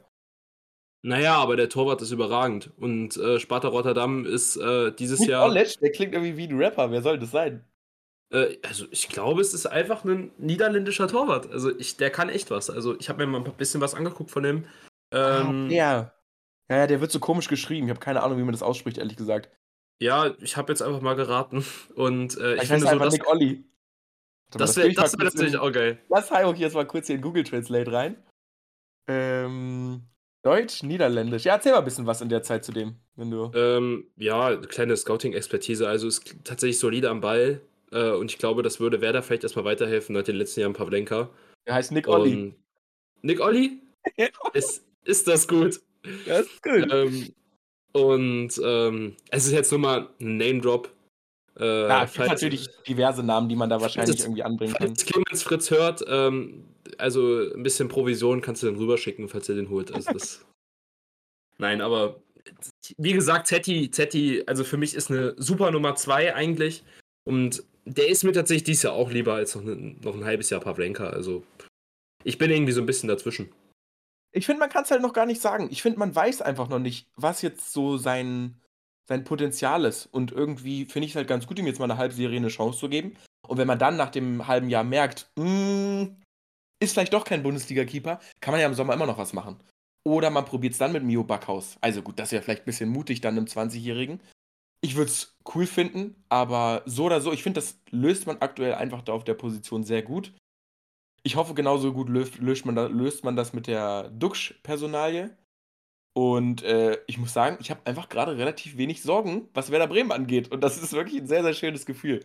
Naja, 1.05 1.35
aber 1.35 1.55
der 1.55 1.69
Torwart 1.69 2.01
ist 2.01 2.09
überragend. 2.09 2.71
Und 2.77 3.15
äh, 3.17 3.39
Sparta 3.39 3.67
Rotterdam 3.67 4.25
ist 4.25 4.57
äh, 4.57 4.91
dieses 4.91 5.19
Nick 5.19 5.29
Jahr. 5.29 5.45
Olesch, 5.45 5.77
der 5.77 5.91
klingt 5.91 6.13
irgendwie 6.13 6.35
wie 6.35 6.47
ein 6.47 6.57
Rapper. 6.57 6.89
Wer 6.89 7.03
soll 7.03 7.19
das 7.19 7.29
sein? 7.29 7.63
Äh, 8.31 8.57
also, 8.63 8.87
ich 8.89 9.07
glaube, 9.07 9.41
es 9.41 9.53
ist 9.53 9.67
einfach 9.67 10.03
ein 10.03 10.31
niederländischer 10.39 11.07
Torwart. 11.07 11.51
Also, 11.51 11.77
ich, 11.77 11.97
der 11.97 12.09
kann 12.09 12.29
echt 12.29 12.49
was. 12.49 12.71
Also, 12.71 12.97
ich 12.99 13.07
habe 13.07 13.23
mir 13.23 13.31
mal 13.31 13.45
ein 13.45 13.53
bisschen 13.53 13.81
was 13.81 13.93
angeguckt 13.93 14.31
von 14.31 14.41
dem. 14.41 14.65
Ähm, 15.11 15.67
ah, 15.69 15.71
ja. 15.71 16.11
Ja, 16.71 16.87
der 16.87 17.01
wird 17.01 17.11
so 17.11 17.19
komisch 17.19 17.49
geschrieben. 17.49 17.85
Ich 17.85 17.91
habe 17.91 17.99
keine 17.99 18.23
Ahnung, 18.23 18.39
wie 18.39 18.43
man 18.43 18.53
das 18.53 18.63
ausspricht, 18.63 18.97
ehrlich 18.97 19.15
gesagt. 19.15 19.51
Ja, 20.01 20.33
ich 20.39 20.57
habe 20.57 20.71
jetzt 20.71 20.81
einfach 20.81 21.01
mal 21.01 21.15
geraten. 21.15 21.63
Und 21.95 22.35
äh, 22.39 22.55
ich, 22.55 22.63
ich 22.63 22.67
finde 22.67 22.87
so, 22.87 22.97
dass. 22.97 23.13
Nick 23.13 23.27
Olli. 23.27 23.63
Das 24.49 24.75
wäre 24.75 24.87
wär 24.89 25.23
natürlich 25.23 25.57
auch 25.57 25.71
geil. 25.71 25.99
Lass 26.09 26.31
Heiro 26.31 26.51
jetzt 26.53 26.73
mal 26.73 26.87
kurz 26.87 27.05
hier 27.05 27.17
in 27.17 27.21
Google 27.21 27.43
Translate 27.43 27.91
rein. 27.91 28.15
Ähm, 29.07 30.07
Deutsch, 30.45 30.83
Niederländisch. 30.83 31.43
Ja, 31.43 31.53
erzähl 31.55 31.71
mal 31.71 31.79
ein 31.79 31.85
bisschen 31.85 32.05
was 32.05 32.21
in 32.21 32.29
der 32.29 32.43
Zeit 32.43 32.63
zu 32.63 32.71
dem, 32.71 32.97
wenn 33.15 33.31
du. 33.31 33.51
Ähm, 33.55 34.05
ja, 34.15 34.55
kleine 34.55 34.95
Scouting-Expertise. 34.95 35.87
Also 35.87 36.07
ist 36.07 36.35
tatsächlich 36.43 36.77
solide 36.77 37.09
am 37.09 37.19
Ball. 37.19 37.61
Äh, 37.91 38.11
und 38.11 38.29
ich 38.31 38.37
glaube, 38.37 38.61
das 38.61 38.79
würde 38.79 39.01
Werder 39.01 39.23
vielleicht 39.23 39.41
erstmal 39.41 39.65
weiterhelfen 39.65 40.13
nach 40.13 40.21
den 40.21 40.35
letzten 40.35 40.59
Jahren 40.59 40.73
Pavlenka. 40.73 41.29
Er 41.65 41.73
heißt 41.73 41.91
Nick 41.93 42.07
Olli. 42.07 42.53
Nick 43.23 43.41
Olli? 43.41 43.81
ist, 44.53 44.85
ist 45.03 45.27
das 45.27 45.47
gut? 45.47 45.81
Ja, 46.27 46.37
ist 46.37 46.61
gut. 46.61 46.93
Ähm, 46.93 47.33
und 47.93 48.61
ähm, 48.63 49.15
es 49.31 49.47
ist 49.47 49.51
jetzt 49.51 49.71
nur 49.71 49.79
mal 49.79 50.09
ein 50.21 50.37
Name-Drop. 50.37 50.91
Äh, 51.59 51.87
ja, 51.87 52.03
es 52.03 52.13
gibt 52.13 52.27
natürlich 52.27 52.67
diverse 52.87 53.23
Namen, 53.23 53.49
die 53.49 53.55
man 53.55 53.71
da 53.71 53.81
wahrscheinlich 53.81 54.19
irgendwie 54.19 54.43
anbringen 54.43 54.75
kann. 54.75 54.89
Falls 54.89 55.05
Clemens 55.07 55.41
Fritz 55.41 55.71
hört, 55.71 56.05
ähm, 56.07 56.65
also 56.97 57.51
ein 57.53 57.63
bisschen 57.63 57.87
Provision 57.87 58.41
kannst 58.41 58.63
du 58.63 58.67
dann 58.67 58.77
rüberschicken, 58.77 59.29
falls 59.29 59.49
er 59.49 59.55
den 59.55 59.69
holt. 59.69 59.93
Also 59.93 60.11
das. 60.11 60.45
Nein, 61.57 61.81
aber 61.81 62.21
wie 62.97 63.13
gesagt, 63.13 63.47
Zetti, 63.47 63.89
Zetti, 63.91 64.43
also 64.45 64.63
für 64.63 64.77
mich 64.77 64.93
ist 64.93 65.09
eine 65.09 65.33
super 65.37 65.71
Nummer 65.71 65.95
2 65.95 66.35
eigentlich. 66.35 66.83
Und 67.23 67.63
der 67.85 68.09
ist 68.09 68.23
mir 68.23 68.33
tatsächlich 68.33 68.63
dieses 68.63 68.83
Jahr 68.83 68.93
auch 68.93 69.11
lieber 69.11 69.33
als 69.33 69.55
noch, 69.55 69.63
ne, 69.63 69.95
noch 70.01 70.15
ein 70.15 70.25
halbes 70.25 70.49
Jahr 70.49 70.61
Pavlenka. 70.61 71.09
Also 71.09 71.43
ich 72.23 72.37
bin 72.37 72.51
irgendwie 72.51 72.71
so 72.71 72.81
ein 72.81 72.85
bisschen 72.85 73.09
dazwischen. 73.09 73.51
Ich 74.31 74.45
finde, 74.45 74.59
man 74.59 74.69
kann 74.69 74.83
es 74.83 74.91
halt 74.91 75.01
noch 75.01 75.13
gar 75.13 75.25
nicht 75.25 75.41
sagen. 75.41 75.69
Ich 75.71 75.81
finde, 75.81 75.99
man 75.99 76.13
weiß 76.13 76.41
einfach 76.41 76.67
noch 76.67 76.79
nicht, 76.79 77.07
was 77.15 77.41
jetzt 77.41 77.71
so 77.71 77.97
sein, 77.97 78.59
sein 79.07 79.23
Potenzial 79.23 79.85
ist. 79.85 80.07
Und 80.07 80.31
irgendwie 80.31 80.85
finde 80.85 81.05
ich 81.05 81.13
es 81.13 81.15
halt 81.15 81.27
ganz 81.27 81.47
gut, 81.47 81.57
ihm 81.57 81.67
jetzt 81.67 81.79
mal 81.79 81.85
eine 81.85 81.97
Halbserie 81.97 82.37
eine 82.37 82.49
Chance 82.49 82.79
zu 82.79 82.89
geben. 82.89 83.15
Und 83.47 83.57
wenn 83.57 83.67
man 83.67 83.79
dann 83.79 83.95
nach 83.95 84.09
dem 84.09 84.47
halben 84.47 84.69
Jahr 84.69 84.83
merkt, 84.83 85.29
mh, 85.37 85.45
hm, 85.45 86.15
ist 86.79 86.93
vielleicht 86.93 87.13
doch 87.13 87.23
kein 87.23 87.43
Bundesliga-Keeper, 87.43 88.19
kann 88.41 88.51
man 88.51 88.61
ja 88.61 88.67
im 88.67 88.73
Sommer 88.73 88.93
immer 88.93 89.05
noch 89.05 89.17
was 89.17 89.33
machen. 89.33 89.57
Oder 90.03 90.29
man 90.29 90.45
probiert 90.45 90.73
es 90.73 90.79
dann 90.79 90.91
mit 90.91 91.03
Mio 91.03 91.23
Backhaus. 91.23 91.77
Also 91.81 92.01
gut, 92.01 92.19
das 92.19 92.27
ist 92.27 92.31
ja 92.33 92.41
vielleicht 92.41 92.63
ein 92.63 92.65
bisschen 92.65 92.89
mutig 92.89 93.21
dann 93.21 93.37
einem 93.37 93.45
20-Jährigen. 93.45 94.21
Ich 94.81 94.95
würde 94.95 95.09
es 95.09 95.35
cool 95.55 95.65
finden, 95.65 96.23
aber 96.29 96.83
so 96.85 97.05
oder 97.05 97.21
so, 97.21 97.33
ich 97.33 97.41
finde, 97.41 97.59
das 97.59 97.79
löst 97.89 98.27
man 98.27 98.37
aktuell 98.39 98.75
einfach 98.75 99.01
da 99.01 99.13
auf 99.13 99.23
der 99.23 99.33
Position 99.33 99.83
sehr 99.83 100.03
gut. 100.03 100.33
Ich 101.23 101.37
hoffe, 101.37 101.55
genauso 101.55 101.91
gut 101.91 102.07
löst, 102.07 102.37
löst, 102.37 102.65
man, 102.67 102.75
da, 102.75 102.85
löst 102.85 103.23
man 103.23 103.35
das 103.35 103.53
mit 103.53 103.65
der 103.65 104.09
Duxch-Personalie. 104.09 105.35
Und 106.13 106.61
äh, 106.63 106.99
ich 107.07 107.17
muss 107.17 107.33
sagen, 107.33 107.57
ich 107.59 107.71
habe 107.71 107.81
einfach 107.85 108.07
gerade 108.09 108.37
relativ 108.37 108.77
wenig 108.77 109.01
Sorgen, 109.01 109.49
was 109.53 109.71
Werder 109.71 109.87
Bremen 109.87 110.11
angeht. 110.11 110.51
Und 110.51 110.61
das 110.61 110.77
ist 110.77 110.93
wirklich 110.93 111.19
ein 111.19 111.27
sehr, 111.27 111.41
sehr 111.41 111.53
schönes 111.53 111.85
Gefühl. 111.85 112.23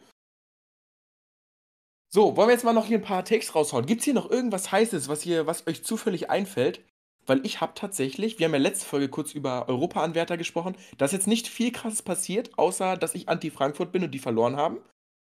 So, 2.12 2.36
wollen 2.36 2.48
wir 2.48 2.54
jetzt 2.54 2.64
mal 2.64 2.72
noch 2.72 2.86
hier 2.86 2.98
ein 2.98 3.04
paar 3.04 3.24
Takes 3.24 3.54
raushauen? 3.54 3.86
Gibt 3.86 4.00
es 4.00 4.04
hier 4.04 4.14
noch 4.14 4.28
irgendwas 4.28 4.72
Heißes, 4.72 5.08
was, 5.08 5.22
hier, 5.22 5.46
was 5.46 5.68
euch 5.68 5.84
zufällig 5.84 6.28
einfällt? 6.28 6.80
Weil 7.24 7.46
ich 7.46 7.60
habe 7.60 7.72
tatsächlich, 7.76 8.40
wir 8.40 8.46
haben 8.46 8.52
ja 8.52 8.58
letzte 8.58 8.86
Folge 8.86 9.08
kurz 9.08 9.32
über 9.32 9.68
Europa-Anwärter 9.68 10.36
gesprochen, 10.36 10.74
ist 10.98 11.12
jetzt 11.12 11.28
nicht 11.28 11.46
viel 11.46 11.70
krasses 11.70 12.02
passiert, 12.02 12.58
außer 12.58 12.96
dass 12.96 13.14
ich 13.14 13.28
anti-Frankfurt 13.28 13.92
bin 13.92 14.02
und 14.02 14.10
die 14.10 14.18
verloren 14.18 14.56
haben. 14.56 14.78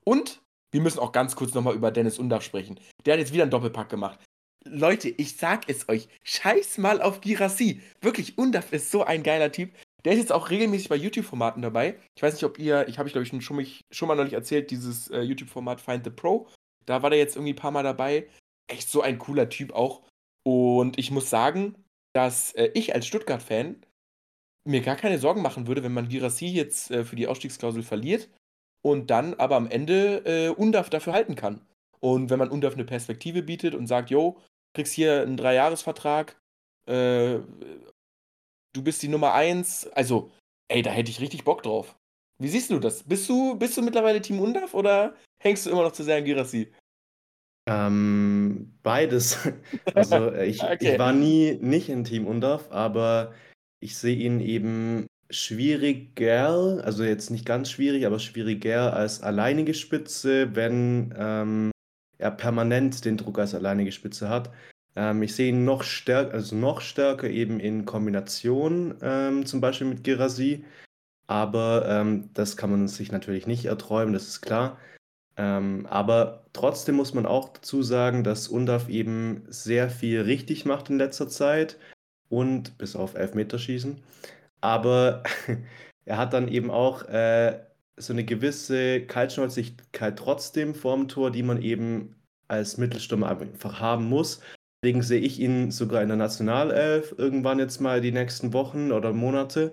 Und 0.05 0.43
wir 0.71 0.83
müssen 0.83 0.99
auch 0.99 1.13
ganz 1.13 1.35
kurz 1.35 1.55
nochmal 1.55 1.75
über 1.75 1.91
Dennis 1.91 2.19
Undaff 2.19 2.43
sprechen. 2.43 2.79
Der 3.07 3.15
hat 3.15 3.21
jetzt 3.21 3.33
wieder 3.33 3.45
einen 3.45 3.51
Doppelpack 3.51 3.89
gemacht. 3.89 4.19
Leute, 4.67 5.09
ich 5.09 5.39
sag 5.39 5.71
es 5.71 5.89
euch, 5.89 6.09
scheiß 6.25 6.77
mal 6.77 7.01
auf 7.01 7.23
Girassi. 7.23 7.81
Wirklich, 8.03 8.37
Undaff 8.37 8.71
ist 8.73 8.91
so 8.91 9.03
ein 9.03 9.23
geiler 9.23 9.51
Typ. 9.51 9.71
Der 10.05 10.13
ist 10.13 10.19
jetzt 10.19 10.33
auch 10.33 10.51
regelmäßig 10.51 10.91
bei 10.91 10.97
YouTube-Formaten 10.97 11.63
dabei. 11.63 11.99
Ich 12.17 12.23
weiß 12.23 12.35
nicht, 12.35 12.45
ob 12.45 12.59
ihr, 12.59 12.87
ich 12.87 12.99
habe 12.99 13.09
ich 13.09 13.15
glaube 13.15 13.23
ich 13.23 13.29
schon, 13.29 13.41
schon, 13.41 14.09
mal 14.09 14.15
neulich 14.15 14.35
erzählt, 14.35 14.71
dieses 14.71 15.09
äh, 15.09 15.23
YouTube-Format 15.23 15.81
Find 15.81 16.05
the 16.05 16.11
Pro. 16.11 16.47
Da 16.87 17.03
war 17.03 17.11
der 17.11 17.19
jetzt 17.19 17.37
irgendwie 17.37 17.53
ein 17.53 17.57
paar 17.57 17.71
Mal 17.71 17.83
dabei. 17.83 18.29
Echt 18.69 18.89
so 18.89 19.01
ein 19.01 19.19
cooler 19.19 19.49
Typ 19.49 19.73
auch. 19.73 20.03
Und 20.45 20.99
ich 20.99 21.11
muss 21.11 21.31
sagen, 21.31 21.75
dass 22.15 22.53
äh, 22.53 22.71
ich 22.75 22.95
als 22.95 23.07
Stuttgart-Fan 23.07 23.85
mir 24.67 24.81
gar 24.81 24.97
keine 24.97 25.19
Sorgen 25.19 25.43
machen 25.43 25.67
würde, 25.67 25.83
wenn 25.83 25.93
man 25.93 26.09
Girassi 26.09 26.47
jetzt 26.47 26.91
äh, 26.91 27.05
für 27.05 27.17
die 27.17 27.27
Ausstiegsklausel 27.27 27.83
verliert 27.83 28.29
und 28.83 29.11
dann 29.11 29.35
aber 29.35 29.57
am 29.57 29.69
Ende 29.69 30.23
äh, 30.25 30.49
Undaf 30.49 30.91
dafür 30.91 31.13
halten 31.13 31.35
kann. 31.35 31.67
Und 32.01 32.31
wenn 32.31 32.39
man 32.39 32.51
Undaf 32.51 32.75
eine 32.75 32.85
Perspektive 32.85 33.43
bietet 33.43 33.75
und 33.75 33.87
sagt, 33.87 34.11
yo, 34.11 34.41
kriegst 34.75 34.93
hier 34.93 35.23
einen 35.23 35.37
Dreijahresvertrag, 35.37 36.41
äh, 36.89 37.39
du 38.73 38.83
bist 38.83 39.03
die 39.03 39.09
Nummer 39.09 39.33
eins, 39.33 39.87
also, 39.89 40.31
ey, 40.69 40.83
da 40.83 40.91
hätte 40.91 41.11
ich 41.11 41.21
richtig 41.21 41.45
Bock 41.45 41.63
drauf. 41.63 41.97
Wie 42.39 42.49
siehst 42.49 42.71
du 42.71 42.79
das? 42.79 43.03
Bist 43.03 43.29
du, 43.29 43.57
bist 43.57 43.77
du 43.77 43.83
mittlerweile 43.83 44.21
Team 44.21 44.41
Undaf 44.41 44.75
oder 44.75 45.15
hängst 45.39 45.67
du 45.67 45.71
immer 45.71 45.83
noch 45.83 45.93
zu 45.93 46.05
sehr 46.05 46.19
an 46.19 46.25
Girassi? 46.25 46.71
Ähm, 47.69 48.79
beides. 48.83 49.39
Also 49.95 50.31
äh, 50.31 50.47
ich, 50.47 50.63
okay. 50.63 50.93
ich 50.93 50.99
war 50.99 51.13
nie 51.13 51.59
nicht 51.61 51.89
in 51.89 52.05
Team 52.05 52.27
Undaf, 52.27 52.71
aber 52.71 53.33
ich 53.81 53.97
sehe 53.97 54.17
ihn 54.17 54.41
eben 54.41 55.07
schwieriger, 55.31 56.85
also 56.85 57.03
jetzt 57.03 57.31
nicht 57.31 57.47
ganz 57.47 57.71
schwierig, 57.71 58.07
aber 58.07 58.19
schwieriger 58.19 58.95
als 58.95 59.23
alleinige 59.23 59.75
Spitze, 59.75 60.55
wenn 60.55 61.15
ähm, 61.17 61.71
er 62.19 62.31
permanent 62.31 63.05
den 63.05 63.17
Druck 63.17 63.39
als 63.39 63.55
alleinige 63.55 63.93
Spitze 63.93 64.29
hat. 64.29 64.51
Ähm, 64.95 65.23
ich 65.23 65.35
sehe 65.35 65.49
ihn 65.49 65.65
noch 65.65 65.83
stärker, 65.83 66.35
also 66.35 66.57
noch 66.57 66.81
stärker 66.81 67.29
eben 67.29 67.59
in 67.61 67.85
Kombination, 67.85 68.95
ähm, 69.03 69.47
zum 69.47 69.61
Beispiel 69.61 69.89
mit 69.89 70.05
Girasi. 70.05 70.65
Aber 71.27 71.87
ähm, 71.89 72.31
das 72.35 72.57
kann 72.57 72.71
man 72.71 72.89
sich 72.89 73.11
natürlich 73.13 73.47
nicht 73.47 73.67
erträumen, 73.67 74.15
das 74.15 74.29
ist 74.29 74.43
klar. 74.43 74.79
Ähm, 75.37 75.87
aber 75.87 76.45
trotzdem 76.53 76.97
muss 76.97 77.15
man 77.15 77.27
auch 77.27 77.51
dazu 77.51 77.83
sagen, 77.83 78.25
dass 78.25 78.49
Undaf 78.49 78.89
eben 78.89 79.45
sehr 79.49 79.91
viel 79.91 80.23
richtig 80.23 80.65
macht 80.65 80.89
in 80.91 80.99
letzter 80.99 81.29
Zeit 81.29 81.79
und 82.29 82.79
bis 82.79 82.97
auf 82.97 83.15
Elfmeterschießen. 83.15 84.03
Aber 84.61 85.23
er 86.05 86.19
hat 86.19 86.33
dann 86.33 86.49
eben 86.49 86.71
auch 86.71 87.03
äh, 87.09 87.61
so 87.97 88.13
eine 88.13 88.25
gewisse 88.25 89.03
Kaltschnäuzigkeit 89.07 90.19
trotzdem 90.19 90.75
vorm 90.75 91.09
Tor, 91.09 91.31
die 91.31 91.43
man 91.43 91.63
eben 91.63 92.17
als 92.49 92.79
Mittelstürmer 92.79 93.29
einfach 93.29 93.81
haben 93.81 94.09
muss. 94.09 94.41
Deswegen 94.83 95.03
sehe 95.03 95.21
ich 95.21 95.41
ihn 95.41 95.71
sogar 95.71 96.03
in 96.03 96.09
der 96.09 96.17
Nationalelf 96.17 97.15
irgendwann 97.19 97.59
jetzt 97.59 97.81
mal 97.81 98.01
die 98.01 98.13
nächsten 98.13 98.53
Wochen 98.53 98.93
oder 98.93 99.13
Monate. 99.13 99.73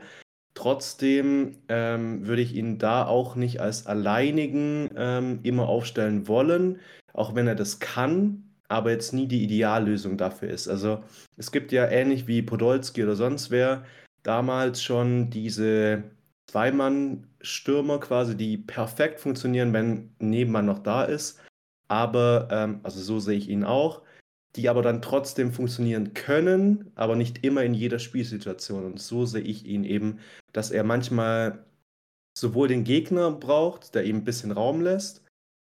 Trotzdem 0.56 1.58
ähm, 1.68 2.28
würde 2.28 2.42
ich 2.42 2.56
ihn 2.56 2.78
da 2.78 3.06
auch 3.06 3.36
nicht 3.36 3.60
als 3.60 3.88
alleinigen 3.88 4.90
ähm, 4.96 5.40
immer 5.44 5.68
aufstellen 5.68 6.28
wollen, 6.28 6.80
auch 7.14 7.34
wenn 7.34 7.48
er 7.48 7.56
das 7.56 7.80
kann, 7.80 8.44
aber 8.68 8.92
jetzt 8.92 9.14
nie 9.14 9.28
die 9.28 9.44
Ideallösung 9.44 10.18
dafür 10.18 10.50
ist. 10.50 10.68
Also 10.68 11.04
es 11.38 11.52
gibt 11.52 11.72
ja 11.72 11.88
ähnlich 11.88 12.28
wie 12.28 12.42
Podolski 12.42 13.04
oder 13.04 13.16
sonst 13.16 13.50
wer 13.52 13.84
damals 14.22 14.82
schon 14.82 15.30
diese 15.30 16.04
Zweimann-Stürmer 16.48 18.00
quasi, 18.00 18.38
die 18.38 18.58
perfekt 18.58 19.20
funktionieren, 19.20 19.74
wenn 19.74 20.16
Nebenmann 20.20 20.66
noch 20.66 20.80
da 20.80 21.04
ist. 21.04 21.42
Aber, 21.88 22.48
ähm, 22.52 22.80
also 22.84 23.02
so 23.02 23.20
sehe 23.20 23.38
ich 23.38 23.50
ihn 23.50 23.64
auch, 23.64 24.02
die 24.56 24.70
aber 24.70 24.82
dann 24.82 25.02
trotzdem 25.02 25.52
funktionieren 25.52 26.14
können, 26.14 26.92
aber 26.96 27.16
nicht 27.16 27.44
immer 27.44 27.64
in 27.64 27.74
jeder 27.74 28.00
Spielsituation. 28.00 28.86
Und 28.86 29.00
so 29.00 29.26
sehe 29.26 29.42
ich 29.42 29.66
ihn 29.66 29.84
eben, 29.84 30.20
dass 30.52 30.72
er 30.72 30.84
manchmal 30.84 31.66
sowohl 32.38 32.68
den 32.68 32.84
Gegner 32.84 33.32
braucht, 33.32 33.96
der 33.96 34.06
ihm 34.06 34.18
ein 34.18 34.24
bisschen 34.24 34.52
Raum 34.52 34.82
lässt, 34.82 35.24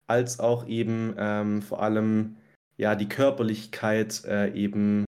als 0.08 0.38
auch 0.40 0.66
eben 0.66 1.14
ähm, 1.18 1.62
vor 1.62 1.82
allem 1.82 2.36
ja 2.76 2.94
die 2.94 3.08
Körperlichkeit 3.08 4.24
äh, 4.24 4.52
eben 4.52 5.04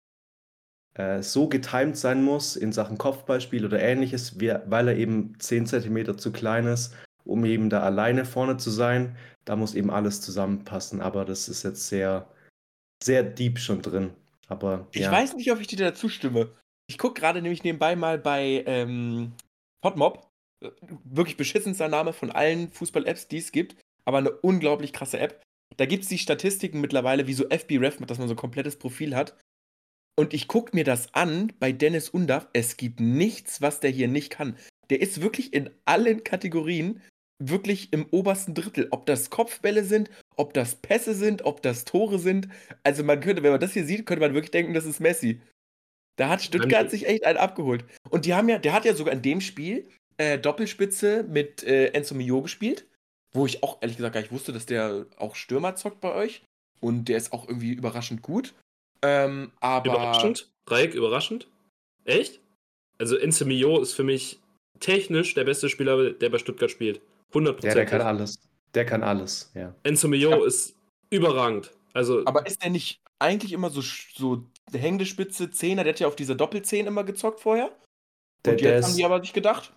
äh, 0.94 1.22
so 1.22 1.48
getimt 1.48 1.96
sein 1.96 2.24
muss 2.24 2.56
in 2.56 2.72
Sachen 2.72 2.98
Kopfballspiel 2.98 3.64
oder 3.64 3.80
ähnliches, 3.80 4.40
weil 4.40 4.88
er 4.88 4.96
eben 4.96 5.38
10 5.38 5.66
cm 5.66 6.18
zu 6.18 6.32
klein 6.32 6.66
ist, 6.66 6.94
um 7.24 7.44
eben 7.44 7.70
da 7.70 7.82
alleine 7.82 8.24
vorne 8.24 8.56
zu 8.56 8.70
sein. 8.70 9.16
Da 9.44 9.56
muss 9.56 9.74
eben 9.74 9.90
alles 9.90 10.20
zusammenpassen, 10.20 11.00
aber 11.00 11.24
das 11.24 11.48
ist 11.48 11.62
jetzt 11.62 11.88
sehr, 11.88 12.28
sehr 13.02 13.22
deep 13.22 13.58
schon 13.58 13.82
drin. 13.82 14.11
Aber, 14.48 14.87
ich 14.92 15.02
ja. 15.02 15.12
weiß 15.12 15.34
nicht, 15.34 15.52
ob 15.52 15.61
ich 15.61 15.66
dir 15.66 15.76
dazu 15.76 16.08
stimme. 16.08 16.50
Ich 16.88 16.98
gucke 16.98 17.20
gerade 17.20 17.42
nämlich 17.42 17.64
nebenbei 17.64 17.96
mal 17.96 18.18
bei 18.18 18.64
ähm, 18.66 19.32
Hotmob. 19.84 20.26
Wirklich 21.04 21.37
beschissenster 21.37 21.88
Name 21.88 22.12
von 22.12 22.32
allen 22.32 22.70
Fußball-Apps, 22.70 23.28
die 23.28 23.38
es 23.38 23.52
gibt, 23.52 23.76
aber 24.04 24.18
eine 24.18 24.32
unglaublich 24.32 24.92
krasse 24.92 25.20
App. 25.20 25.42
Da 25.76 25.87
gibt 25.87 26.02
es 26.02 26.08
die 26.08 26.18
Statistiken 26.18 26.80
mittlerweile, 26.80 27.26
wie 27.26 27.34
so 27.34 27.44
FBref, 27.48 27.98
dass 27.98 28.18
man 28.18 28.26
so 28.26 28.34
ein 28.34 28.38
komplettes 28.38 28.76
Profil 28.76 29.14
hat. 29.14 29.38
Und 30.18 30.34
ich 30.34 30.48
gucke 30.48 30.74
mir 30.74 30.82
das 30.82 31.14
an 31.14 31.52
bei 31.61 31.70
Dennis 31.70 32.08
Undaff. 32.08 32.48
Es 32.52 32.76
gibt 32.76 32.98
nichts, 32.98 33.62
was 33.62 33.78
der 33.78 33.90
hier 33.90 34.08
nicht 34.08 34.30
kann. 34.30 34.56
Der 34.90 35.00
ist 35.00 35.20
wirklich 35.22 35.52
in 35.52 35.70
allen 35.84 36.24
Kategorien 36.24 37.02
wirklich 37.38 37.92
im 37.92 38.07
obersten 38.11 38.55
Drittel. 38.55 38.88
Ob 38.90 39.07
das 39.07 39.31
Kopfbälle 39.31 39.85
sind, 39.85 40.11
ob 40.37 40.55
das 40.55 40.77
Pässe 40.77 41.14
sind, 41.14 41.44
ob 41.44 41.62
das 41.62 41.85
Tore 41.85 42.18
sind. 42.18 42.48
Also 42.83 43.05
man 43.05 43.20
könnte, 43.20 43.42
wenn 43.42 43.53
man 43.53 43.61
das 43.61 43.72
hier 43.72 43.85
sieht, 43.85 44.07
könnte 44.07 44.20
man 44.20 44.35
wirklich 44.35 44.51
denken, 44.51 44.74
das 44.74 44.87
ist 44.87 45.01
Messi. 45.01 45.40
Da 46.16 46.29
hat 46.29 46.42
Stuttgart 46.42 46.90
sich 46.90 47.07
echt 47.07 47.24
einen 47.24 47.38
abgeholt. 47.38 47.85
Und 48.11 48.24
die 48.24 48.35
haben 48.35 48.48
ja, 48.48 48.59
der 48.59 48.72
hat 48.72 48.85
ja 48.85 48.94
sogar 48.94 49.14
in 49.14 49.22
dem 49.22 49.40
Spiel 49.40 49.88
äh, 50.16 50.38
Doppelspitze 50.38 51.22
mit 51.22 51.62
äh, 51.62 51.88
Enzo 51.92 52.14
Mio 52.16 52.42
gespielt, 52.42 52.87
wo 53.33 53.46
ich 53.46 53.62
auch 53.62 53.79
ehrlich 53.81 53.96
gesagt 53.96 54.14
gar 54.14 54.20
nicht 54.20 54.33
wusste, 54.33 54.53
dass 54.53 54.66
der 54.66 55.07
auch 55.16 55.37
Stürmer 55.37 55.77
zockt 55.77 56.01
bei 56.01 56.12
euch. 56.12 56.42
Und 56.81 57.09
der 57.09 57.16
ist 57.16 57.33
auch 57.33 57.46
irgendwie 57.46 57.72
überraschend 57.72 58.22
gut. 58.22 58.55
Ähm, 59.03 59.53
aber. 59.61 59.92
Überraschend? 59.92 60.51
Reik, 60.66 60.94
überraschend? 60.94 61.46
Echt? 62.05 62.40
Also 62.98 63.16
Enzo 63.16 63.44
Mio 63.44 63.81
ist 63.81 63.92
für 63.92 64.05
mich 64.05 64.40
technisch 64.81 65.35
der 65.35 65.44
beste 65.44 65.68
Spieler, 65.68 66.11
der 66.11 66.31
bei 66.31 66.38
Stuttgart 66.38 66.70
spielt. 66.70 67.01
100%. 67.32 67.66
Ja, 67.66 67.74
der 67.74 67.86
kann 67.86 68.00
alles. 68.00 68.40
Der 68.74 68.84
kann 68.84 69.02
alles, 69.02 69.50
ja. 69.54 69.74
Enzo 69.82 70.08
Mio 70.08 70.30
ja. 70.30 70.46
ist 70.46 70.74
überragend. 71.10 71.72
Also, 71.94 72.22
aber 72.26 72.46
ist 72.46 72.62
der 72.62 72.70
nicht 72.70 73.00
eigentlich 73.18 73.52
immer 73.52 73.70
so, 73.70 73.80
so 73.80 74.44
hängende 74.72 75.06
Spitze 75.06 75.50
Zehner? 75.50 75.84
Der 75.84 75.94
hat 75.94 76.00
ja 76.00 76.06
auf 76.06 76.16
dieser 76.16 76.34
Doppelzehn 76.34 76.86
immer 76.86 77.04
gezockt 77.04 77.40
vorher. 77.40 77.70
Der, 78.44 78.52
Und 78.52 78.60
jetzt 78.60 78.88
haben 78.88 78.96
die 78.96 79.04
aber 79.04 79.20
sich 79.20 79.32
gedacht, 79.32 79.72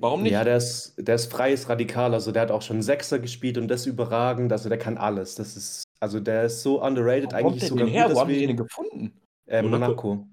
warum 0.00 0.22
nicht? 0.22 0.32
Ja, 0.32 0.44
der 0.44 0.56
ist, 0.56 0.94
der 0.96 1.14
ist 1.14 1.30
freies 1.30 1.68
Radikal. 1.68 2.14
Also 2.14 2.32
der 2.32 2.42
hat 2.42 2.50
auch 2.50 2.62
schon 2.62 2.82
Sechser 2.82 3.18
gespielt 3.18 3.58
und 3.58 3.68
das 3.68 3.86
überragend. 3.86 4.50
Also 4.50 4.68
der 4.68 4.78
kann 4.78 4.98
alles. 4.98 5.34
Das 5.34 5.56
ist, 5.56 5.84
also 6.00 6.18
der 6.18 6.44
ist 6.44 6.62
so 6.62 6.82
underrated. 6.82 7.32
Warum 7.32 7.52
eigentlich 7.52 7.68
sogar 7.68 7.84
den 7.84 7.92
her? 7.92 8.12
Wo 8.12 8.20
haben 8.20 8.28
die 8.28 8.46
den 8.46 8.56
gefunden? 8.56 9.12
Äh, 9.46 9.62
Monaco. 9.62 10.14
Monaco. 10.14 10.28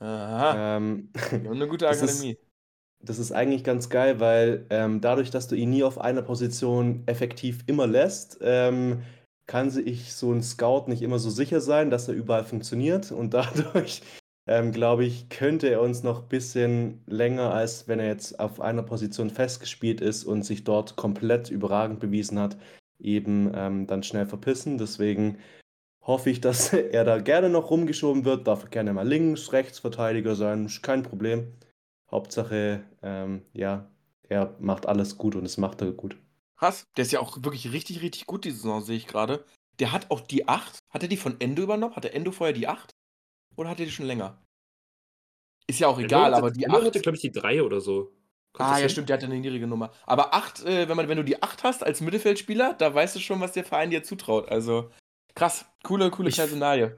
Aha. 0.00 0.76
Ähm, 0.76 1.10
eine 1.30 1.68
gute 1.68 1.88
Akademie. 1.88 2.32
Ist, 2.32 2.38
das 3.04 3.18
ist 3.18 3.32
eigentlich 3.32 3.64
ganz 3.64 3.88
geil, 3.88 4.20
weil 4.20 4.66
ähm, 4.70 5.00
dadurch, 5.00 5.30
dass 5.30 5.48
du 5.48 5.54
ihn 5.54 5.70
nie 5.70 5.84
auf 5.84 6.00
einer 6.00 6.22
Position 6.22 7.02
effektiv 7.06 7.64
immer 7.66 7.86
lässt, 7.86 8.38
ähm, 8.40 9.02
kann 9.46 9.70
sich 9.70 10.12
so 10.14 10.32
ein 10.32 10.42
Scout 10.42 10.84
nicht 10.88 11.02
immer 11.02 11.18
so 11.18 11.30
sicher 11.30 11.60
sein, 11.60 11.90
dass 11.90 12.08
er 12.08 12.14
überall 12.14 12.44
funktioniert. 12.44 13.12
Und 13.12 13.34
dadurch, 13.34 14.02
ähm, 14.46 14.72
glaube 14.72 15.04
ich, 15.04 15.28
könnte 15.28 15.68
er 15.68 15.80
uns 15.80 16.02
noch 16.02 16.22
ein 16.22 16.28
bisschen 16.28 17.02
länger, 17.06 17.52
als 17.52 17.88
wenn 17.88 18.00
er 18.00 18.06
jetzt 18.06 18.40
auf 18.40 18.60
einer 18.60 18.82
Position 18.82 19.30
festgespielt 19.30 20.00
ist 20.00 20.24
und 20.24 20.44
sich 20.44 20.64
dort 20.64 20.96
komplett 20.96 21.50
überragend 21.50 22.00
bewiesen 22.00 22.38
hat, 22.38 22.56
eben 22.98 23.52
ähm, 23.54 23.86
dann 23.86 24.02
schnell 24.02 24.26
verpissen. 24.26 24.78
Deswegen 24.78 25.38
hoffe 26.02 26.30
ich, 26.30 26.40
dass 26.40 26.72
er 26.72 27.04
da 27.04 27.18
gerne 27.18 27.50
noch 27.50 27.70
rumgeschoben 27.70 28.24
wird. 28.24 28.46
Darf 28.46 28.70
gerne 28.70 28.92
mal 28.92 29.06
links, 29.06 29.52
rechts 29.52 29.78
Verteidiger 29.78 30.34
sein, 30.34 30.70
kein 30.82 31.02
Problem. 31.02 31.52
Hauptsache, 32.14 32.84
ähm, 33.02 33.42
ja, 33.52 33.90
er 34.28 34.56
macht 34.60 34.86
alles 34.86 35.18
gut 35.18 35.34
und 35.34 35.44
es 35.44 35.58
macht 35.58 35.82
er 35.82 35.90
gut. 35.90 36.16
Krass, 36.56 36.86
der 36.96 37.02
ist 37.02 37.12
ja 37.12 37.18
auch 37.18 37.42
wirklich 37.42 37.72
richtig, 37.72 38.02
richtig 38.02 38.26
gut, 38.26 38.44
die 38.44 38.52
Saison, 38.52 38.80
sehe 38.80 38.96
ich 38.96 39.08
gerade. 39.08 39.44
Der 39.80 39.90
hat 39.90 40.10
auch 40.12 40.20
die 40.20 40.46
8. 40.46 40.78
Hat 40.90 41.02
er 41.02 41.08
die 41.08 41.16
von 41.16 41.40
Endo 41.40 41.62
übernommen? 41.62 41.96
Hat 41.96 42.04
der 42.04 42.14
Endo 42.14 42.30
vorher 42.30 42.54
die 42.54 42.68
8? 42.68 42.92
Oder 43.56 43.70
hat 43.70 43.80
er 43.80 43.86
die 43.86 43.92
schon 43.92 44.06
länger? 44.06 44.40
Ist 45.66 45.80
ja 45.80 45.88
auch 45.88 45.98
egal, 45.98 46.26
Endo 46.26 46.38
aber 46.38 46.50
die 46.52 46.62
Endo 46.62 46.78
8. 46.78 46.86
hatte, 46.86 47.00
glaube 47.00 47.16
ich, 47.16 47.22
die 47.22 47.32
3 47.32 47.64
oder 47.64 47.80
so. 47.80 48.12
Kommt 48.52 48.68
ah, 48.68 48.74
ja, 48.74 48.82
hin? 48.82 48.90
stimmt, 48.90 49.08
der 49.08 49.16
hat 49.16 49.24
eine 49.24 49.34
niedrige 49.34 49.66
Nummer. 49.66 49.90
Aber 50.06 50.32
8, 50.32 50.64
äh, 50.64 50.88
wenn, 50.88 50.96
man, 50.96 51.08
wenn 51.08 51.16
du 51.16 51.24
die 51.24 51.42
8 51.42 51.64
hast 51.64 51.84
als 51.84 52.00
Mittelfeldspieler, 52.00 52.74
da 52.74 52.94
weißt 52.94 53.16
du 53.16 53.20
schon, 53.20 53.40
was 53.40 53.50
der 53.50 53.64
Verein 53.64 53.90
dir 53.90 54.04
zutraut. 54.04 54.48
Also 54.48 54.90
krass, 55.34 55.66
coole, 55.82 56.12
coole 56.12 56.28
ich, 56.28 56.36
Personalie. 56.36 56.96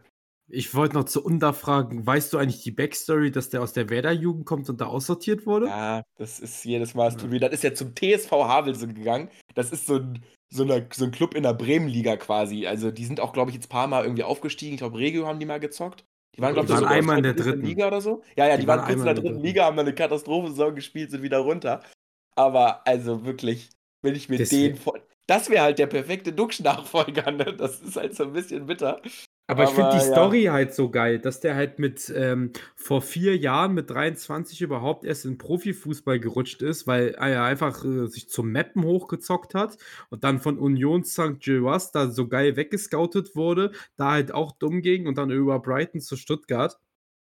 Ich 0.48 0.74
wollte 0.74 0.94
noch 0.94 1.04
zu 1.04 1.24
Unda 1.24 1.52
fragen, 1.52 2.06
weißt 2.06 2.32
du 2.32 2.38
eigentlich 2.38 2.62
die 2.62 2.70
Backstory, 2.70 3.32
dass 3.32 3.48
der 3.48 3.62
aus 3.62 3.72
der 3.72 3.90
Werder-Jugend 3.90 4.46
kommt 4.46 4.68
und 4.68 4.80
da 4.80 4.86
aussortiert 4.86 5.44
wurde? 5.44 5.66
Ja, 5.66 6.02
das 6.16 6.38
ist 6.38 6.64
jedes 6.64 6.94
Mal 6.94 7.10
das 7.10 7.22
ja. 7.22 7.38
Das 7.38 7.52
ist 7.52 7.64
ja 7.64 7.74
zum 7.74 7.94
TSV 7.94 8.30
Havelse 8.30 8.86
gegangen. 8.86 9.28
Das 9.54 9.72
ist 9.72 9.86
so 9.86 9.96
ein, 9.96 10.22
so, 10.48 10.62
eine, 10.62 10.86
so 10.92 11.04
ein 11.04 11.10
Club 11.10 11.34
in 11.34 11.42
der 11.42 11.54
Bremen-Liga 11.54 12.16
quasi. 12.16 12.66
Also 12.66 12.92
die 12.92 13.04
sind 13.04 13.18
auch, 13.18 13.32
glaube 13.32 13.50
ich, 13.50 13.56
jetzt 13.56 13.66
ein 13.66 13.70
paar 13.70 13.88
Mal 13.88 14.04
irgendwie 14.04 14.22
aufgestiegen. 14.22 14.74
Ich 14.74 14.78
glaube, 14.78 14.98
Regio 14.98 15.26
haben 15.26 15.40
die 15.40 15.46
mal 15.46 15.58
gezockt. 15.58 16.04
Die 16.36 16.42
waren, 16.42 16.52
glaube 16.52 16.68
ich, 16.68 16.76
sogar 16.76 16.92
einmal 16.92 17.16
in 17.16 17.22
der 17.22 17.34
dritten 17.34 17.62
Liga 17.62 17.86
oder 17.86 18.00
so. 18.00 18.22
Ja, 18.36 18.46
ja, 18.46 18.56
die, 18.56 18.62
die 18.62 18.68
waren, 18.68 18.80
waren 18.80 18.86
kurz 18.86 18.98
in 18.98 19.04
der 19.04 19.14
dritten 19.14 19.40
Liga, 19.40 19.64
haben 19.64 19.76
dann 19.76 19.86
eine 19.86 19.94
Katastrophensaison 19.94 20.74
gespielt, 20.74 21.10
sind 21.10 21.22
wieder 21.22 21.38
runter. 21.38 21.82
Aber 22.36 22.86
also 22.86 23.24
wirklich, 23.24 23.70
wenn 24.02 24.14
ich 24.14 24.28
mir 24.28 24.44
den 24.44 24.76
vor. 24.76 25.00
Das 25.26 25.50
wäre 25.50 25.64
halt 25.64 25.78
der 25.80 25.88
perfekte 25.88 26.32
Duxch-Nachfolger, 26.32 27.32
ne? 27.32 27.56
Das 27.56 27.80
ist 27.80 27.96
halt 27.96 28.14
so 28.14 28.24
ein 28.24 28.32
bisschen 28.32 28.66
bitter. 28.66 29.00
Aber, 29.48 29.64
ich 29.64 29.70
finde 29.70 29.90
die 29.90 29.96
ja. 29.98 30.02
Story 30.02 30.44
halt 30.44 30.74
so 30.74 30.90
geil, 30.90 31.20
dass 31.20 31.38
der 31.38 31.54
halt 31.54 31.78
mit 31.78 32.12
ähm, 32.14 32.52
vor 32.74 33.00
vier 33.00 33.36
Jahren 33.36 33.74
mit 33.74 33.88
23 33.88 34.60
überhaupt 34.60 35.04
erst 35.04 35.24
in 35.24 35.38
Profifußball 35.38 36.18
gerutscht 36.18 36.62
ist, 36.62 36.88
weil 36.88 37.10
er 37.10 37.44
einfach 37.44 37.84
äh, 37.84 38.08
sich 38.08 38.28
zum 38.28 38.50
Mappen 38.50 38.82
hochgezockt 38.82 39.54
hat 39.54 39.78
und 40.10 40.24
dann 40.24 40.40
von 40.40 40.58
Union 40.58 41.04
St. 41.04 41.38
Gilloise 41.38 41.90
da 41.92 42.10
so 42.10 42.26
geil 42.26 42.56
weggescoutet 42.56 43.36
wurde, 43.36 43.70
da 43.96 44.10
halt 44.12 44.32
auch 44.32 44.50
dumm 44.58 44.82
ging 44.82 45.06
und 45.06 45.16
dann 45.16 45.30
über 45.30 45.60
Brighton 45.60 46.00
zu 46.00 46.16
Stuttgart. 46.16 46.76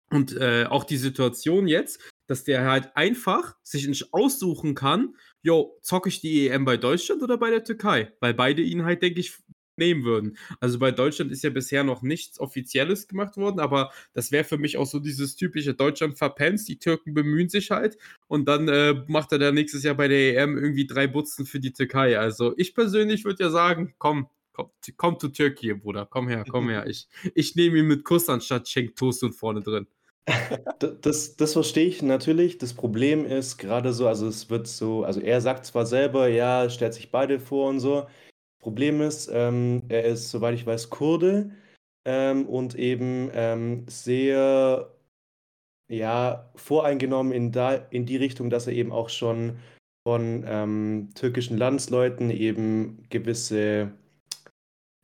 Und 0.10 0.36
äh, 0.36 0.65
auch 0.65 0.84
die 0.84 0.97
Situation 0.97 1.67
jetzt, 1.69 2.02
dass 2.28 2.43
der 2.43 2.69
halt 2.69 2.91
einfach 2.95 3.56
sich 3.63 3.88
nicht 3.88 4.13
aussuchen 4.13 4.76
kann, 4.76 5.15
jo, 5.41 5.78
zocke 5.82 6.10
ich 6.10 6.19
die 6.19 6.50
EM 6.50 6.65
bei 6.65 6.76
Deutschland 6.76 7.24
oder 7.24 7.38
bei 7.38 7.50
der 7.50 7.63
Türkei? 7.63 8.12
Weil 8.19 8.34
beide 8.34 8.62
ihn 8.62 8.84
halt, 8.84 9.02
denke 9.02 9.21
ich, 9.21 9.38
nehmen 9.77 10.03
würden. 10.03 10.38
Also 10.60 10.79
bei 10.79 10.91
Deutschland 10.91 11.31
ist 11.31 11.43
ja 11.43 11.49
bisher 11.49 11.84
noch 11.84 12.01
nichts 12.01 12.39
Offizielles 12.39 13.07
gemacht 13.07 13.38
worden, 13.38 13.59
aber 13.59 13.91
das 14.13 14.32
wäre 14.32 14.43
für 14.43 14.57
mich 14.57 14.78
auch 14.78 14.86
so 14.86 14.99
dieses 14.99 15.36
typische 15.36 15.74
Deutschland 15.74 16.17
verpennt. 16.17 16.67
Die 16.67 16.80
Türken 16.80 17.13
bemühen 17.13 17.49
sich 17.49 17.72
halt 17.72 17.97
und 18.28 18.47
dann 18.47 18.67
äh, 18.67 19.03
macht 19.07 19.32
er 19.32 19.39
dann 19.39 19.55
nächstes 19.55 19.84
Jahr 19.84 19.95
bei 19.95 20.07
der 20.07 20.38
EM 20.38 20.57
irgendwie 20.57 20.88
drei 20.88 21.07
Butzen 21.07 21.45
für 21.45 21.59
die 21.59 21.74
Türkei. 21.74 22.19
Also 22.19 22.53
ich 22.57 22.76
persönlich 22.76 23.26
würde 23.26 23.43
ja 23.43 23.49
sagen, 23.49 23.93
komm, 23.97 24.28
komm, 24.53 24.69
komm 24.97 25.19
zu 25.19 25.30
Türkei, 25.30 25.74
Bruder. 25.74 26.07
Komm 26.09 26.28
her, 26.28 26.43
komm 26.47 26.69
her. 26.69 26.88
Ich, 26.88 27.07
ich 27.36 27.55
nehme 27.55 27.80
ihn 27.80 27.88
mit 27.88 28.03
Kuss 28.03 28.30
anstatt 28.30 28.67
Schenk 28.67 28.95
Toast 28.95 29.24
und 29.24 29.34
vorne 29.34 29.61
drin. 29.61 29.88
Das, 31.01 31.36
das 31.36 31.53
verstehe 31.53 31.88
ich 31.88 32.01
natürlich. 32.01 32.57
Das 32.57 32.74
Problem 32.74 33.26
ist 33.26 33.57
gerade 33.57 33.93
so, 33.93 34.07
also 34.07 34.28
es 34.28 34.49
wird 34.49 34.67
so, 34.67 35.03
also 35.03 35.19
er 35.19 35.41
sagt 35.41 35.65
zwar 35.65 35.86
selber, 35.86 36.28
ja, 36.28 36.69
stellt 36.69 36.93
sich 36.93 37.11
beide 37.11 37.39
vor 37.39 37.69
und 37.69 37.80
so. 37.80 38.07
Problem 38.62 39.01
ist, 39.01 39.30
ähm, 39.34 39.84
er 39.89 40.05
ist, 40.05 40.32
soweit 40.32 40.53
ich 40.55 40.66
weiß, 40.66 40.89
Kurde 40.89 41.51
ähm, 42.05 42.47
und 42.47 42.76
eben 42.76 43.30
ähm, 43.34 43.86
sehr 43.88 44.91
ja, 45.89 46.49
voreingenommen 46.55 47.34
in, 47.34 47.51
da, 47.51 47.74
in 47.74 48.05
die 48.05 48.18
Richtung, 48.18 48.49
dass 48.49 48.68
er 48.68 48.74
eben 48.74 48.91
auch 48.91 49.09
schon 49.09 49.57
von 50.07 50.43
ähm, 50.47 51.09
türkischen 51.16 51.57
Landsleuten 51.57 52.30
eben 52.32 53.03
gewisse 53.09 53.91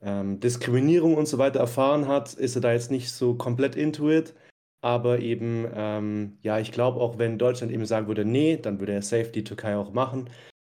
ähm, 0.02 0.40
Diskriminierung 0.40 1.16
und 1.16 1.28
so 1.28 1.38
weiter 1.38 1.60
erfahren 1.60 2.08
hat, 2.08 2.34
ist 2.34 2.56
er 2.56 2.62
da 2.62 2.72
jetzt 2.72 2.92
nicht 2.92 3.12
so 3.12 3.36
komplett 3.36 3.76
into 3.76 4.10
it. 4.10 4.34
Aber 4.82 5.20
eben, 5.20 5.68
ähm, 5.74 6.38
ja, 6.44 6.60
ich 6.60 6.72
glaube 6.72 7.00
auch, 7.02 7.18
wenn 7.18 7.40
Deutschland 7.40 7.74
eben 7.74 7.86
sagen 7.86 8.08
würde, 8.08 8.26
nee, 8.26 8.58
dann 8.58 8.80
würde 8.80 8.94
er 8.94 9.02
safe 9.02 9.32
die 9.32 9.44
Türkei 9.44 9.76
auch 9.76 9.92
machen. 9.92 10.30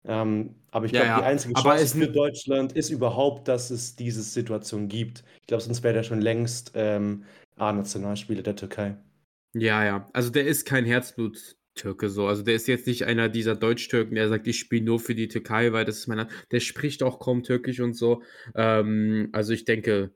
Ähm, 0.05 0.55
aber 0.71 0.85
ich 0.85 0.91
Ja, 0.91 1.03
glaube, 1.03 1.11
die 1.13 1.23
ja. 1.23 1.23
einzige 1.23 1.53
Aber 1.53 1.61
Chance 1.61 1.95
für 1.97 2.07
Deutschland 2.09 2.73
ist 2.73 2.89
überhaupt, 2.89 3.47
dass 3.47 3.69
es 3.71 3.95
diese 3.95 4.23
Situation 4.23 4.87
gibt. 4.87 5.23
Ich 5.41 5.47
glaube, 5.47 5.61
sonst 5.63 5.83
wäre 5.83 5.93
der 5.93 6.03
schon 6.03 6.21
längst 6.21 6.71
ähm, 6.75 7.23
A-Nationalspieler 7.57 8.41
der 8.43 8.55
Türkei. 8.55 8.97
Ja, 9.53 9.83
ja. 9.83 10.09
Also 10.13 10.29
der 10.29 10.45
ist 10.47 10.65
kein 10.65 10.85
Herzblut-Türke 10.85 12.09
so. 12.09 12.27
Also 12.27 12.43
der 12.43 12.55
ist 12.55 12.67
jetzt 12.67 12.87
nicht 12.87 13.05
einer 13.05 13.27
dieser 13.29 13.55
Deutsch-Türken, 13.55 14.15
der 14.15 14.29
sagt, 14.29 14.47
ich 14.47 14.59
spiele 14.59 14.85
nur 14.85 14.99
für 14.99 15.13
die 15.15 15.27
Türkei, 15.27 15.73
weil 15.73 15.83
das 15.85 15.97
ist 15.97 16.07
mein 16.07 16.17
Land. 16.19 16.31
Der 16.51 16.59
spricht 16.61 17.03
auch 17.03 17.19
kaum 17.19 17.43
Türkisch 17.43 17.79
und 17.81 17.93
so. 17.93 18.23
Ähm, 18.55 19.29
also 19.33 19.51
ich 19.53 19.65
denke, 19.65 20.13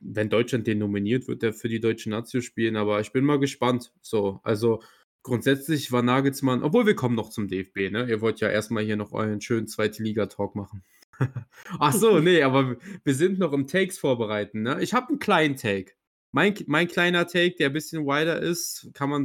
wenn 0.00 0.30
Deutschland 0.30 0.66
den 0.66 0.78
nominiert, 0.78 1.28
wird 1.28 1.42
er 1.42 1.52
für 1.52 1.68
die 1.68 1.80
deutsche 1.80 2.10
Nazio 2.10 2.40
spielen, 2.40 2.76
aber 2.76 3.00
ich 3.00 3.12
bin 3.12 3.24
mal 3.24 3.38
gespannt. 3.38 3.92
So, 4.00 4.40
also 4.42 4.82
grundsätzlich 5.28 5.92
war 5.92 6.02
Nagelsmann, 6.02 6.62
obwohl 6.62 6.86
wir 6.86 6.94
kommen 6.94 7.14
noch 7.14 7.30
zum 7.30 7.48
DFB, 7.48 7.90
ne? 7.90 8.08
Ihr 8.08 8.20
wollt 8.20 8.40
ja 8.40 8.48
erstmal 8.48 8.84
hier 8.84 8.96
noch 8.96 9.12
euren 9.12 9.40
schönen 9.40 9.68
zweite 9.68 10.02
Liga-Talk 10.02 10.54
machen. 10.56 10.82
Ach 11.78 11.92
so, 11.92 12.18
nee, 12.18 12.42
aber 12.42 12.76
wir 13.04 13.14
sind 13.14 13.38
noch 13.38 13.52
im 13.52 13.66
Takes 13.66 13.98
vorbereiten, 13.98 14.62
ne? 14.62 14.82
Ich 14.82 14.94
habe 14.94 15.08
einen 15.08 15.18
kleinen 15.18 15.56
Take. 15.56 15.92
Mein, 16.32 16.54
mein 16.66 16.88
kleiner 16.88 17.26
Take, 17.26 17.56
der 17.56 17.68
ein 17.68 17.72
bisschen 17.72 18.04
wider 18.04 18.40
ist, 18.40 18.90
kann 18.94 19.10
man. 19.10 19.24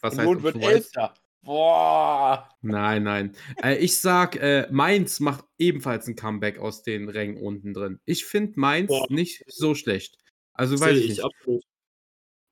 Was 0.00 0.18
heißt 0.18 0.42
wird? 0.42 0.56
Elfter. 0.56 1.14
Boah. 1.42 2.48
Nein, 2.60 3.02
nein. 3.02 3.36
Äh, 3.62 3.76
ich 3.78 3.98
sag, 3.98 4.36
äh, 4.36 4.68
Mainz 4.70 5.18
macht 5.18 5.44
ebenfalls 5.58 6.06
ein 6.06 6.14
Comeback 6.14 6.58
aus 6.58 6.82
den 6.82 7.08
Rängen 7.08 7.36
unten 7.36 7.74
drin. 7.74 8.00
Ich 8.04 8.24
finde 8.24 8.60
Mainz 8.60 8.88
Boah. 8.88 9.06
nicht 9.10 9.44
so 9.48 9.74
schlecht. 9.74 10.18
Also 10.52 10.78
weiß 10.78 10.96
ich 10.96 11.04
ich 11.04 11.10
nicht. 11.10 11.24
absolut. 11.24 11.64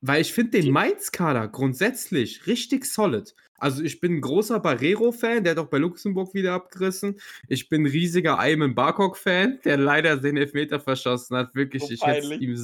Weil 0.01 0.23
ich 0.23 0.33
finde 0.33 0.61
den 0.61 0.73
Mainz-Kader 0.73 1.49
grundsätzlich 1.49 2.47
richtig 2.47 2.87
solid. 2.87 3.35
Also 3.61 3.83
ich 3.83 4.01
bin 4.01 4.15
ein 4.15 4.21
großer 4.23 4.59
Barrero-Fan, 4.59 5.45
der 5.45 5.53
hat 5.53 5.59
auch 5.59 5.69
bei 5.69 5.77
Luxemburg 5.77 6.33
wieder 6.33 6.55
abgerissen. 6.55 7.21
Ich 7.47 7.69
bin 7.69 7.83
ein 7.83 7.87
riesiger 7.87 8.39
Ayman 8.39 8.75
Barkok-Fan, 8.75 9.61
der 9.65 9.77
leider 9.77 10.17
den 10.17 10.39
Elfmeter 10.39 10.81
verschossen 10.81 11.37
hat. 11.37 11.55
Wirklich, 11.55 11.83
So 11.83 11.93
ich 11.93 12.03
hätte 12.03 12.35
ihm, 12.35 12.57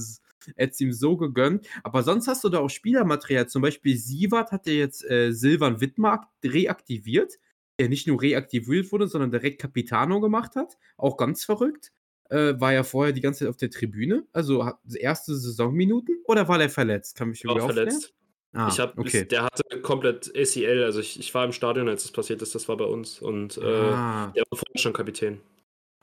hätt's 0.57 0.81
ihm 0.81 0.93
so 0.93 1.19
gegönnt. 1.19 1.67
Aber 1.83 2.03
sonst 2.03 2.29
hast 2.29 2.45
du 2.45 2.49
da 2.49 2.61
auch 2.61 2.71
Spielermaterial. 2.71 3.47
Zum 3.47 3.61
Beispiel 3.61 3.97
Sievert 3.99 4.53
hat 4.53 4.67
ja 4.67 4.73
jetzt 4.73 5.05
äh, 5.05 5.33
Silvan 5.33 5.83
Wittmark 5.83 6.25
reaktiviert, 6.43 7.35
der 7.79 7.91
nicht 7.91 8.07
nur 8.07 8.23
reaktiviert 8.23 8.91
wurde, 8.91 9.07
sondern 9.07 9.31
direkt 9.31 9.61
Capitano 9.61 10.21
gemacht 10.21 10.57
hat. 10.57 10.79
Auch 10.97 11.19
ganz 11.19 11.45
verrückt. 11.45 11.93
Äh, 12.31 12.61
war 12.61 12.73
ja 12.73 12.83
vorher 12.83 13.13
die 13.13 13.21
ganze 13.21 13.41
Zeit 13.41 13.49
auf 13.49 13.57
der 13.57 13.71
Tribüne. 13.71 14.25
Also 14.33 14.69
erste 14.95 15.35
Saisonminuten 15.35 16.19
oder 16.27 16.49
war 16.49 16.59
der 16.59 16.71
verletzt? 16.71 17.17
Kann 17.17 17.29
mich 17.29 17.45
irgendwie 17.45 17.61
aufklären? 17.61 17.91
verletzt. 17.91 18.15
Ah, 18.57 18.69
ich 18.73 18.81
hab, 18.81 18.99
okay. 18.99 19.27
Der 19.27 19.45
hatte 19.45 19.83
komplett 19.83 20.33
ACL, 20.35 20.83
also 20.83 20.99
ich, 21.01 21.21
ich 21.21 21.35
war 21.35 21.45
im 21.45 21.53
Stadion, 21.53 21.89
als 21.89 22.05
das 22.05 22.13
passiert 22.13 22.41
ist, 22.41 22.55
das 22.55 22.69
war 22.69 22.79
bei 22.79 22.87
uns. 22.87 23.21
Und 23.21 23.59
äh, 23.59 23.61
ah, 23.61 24.33
der 24.35 24.45
war 24.51 24.59
vorher 24.59 24.79
schon 24.79 24.95
Kapitän. 24.95 25.41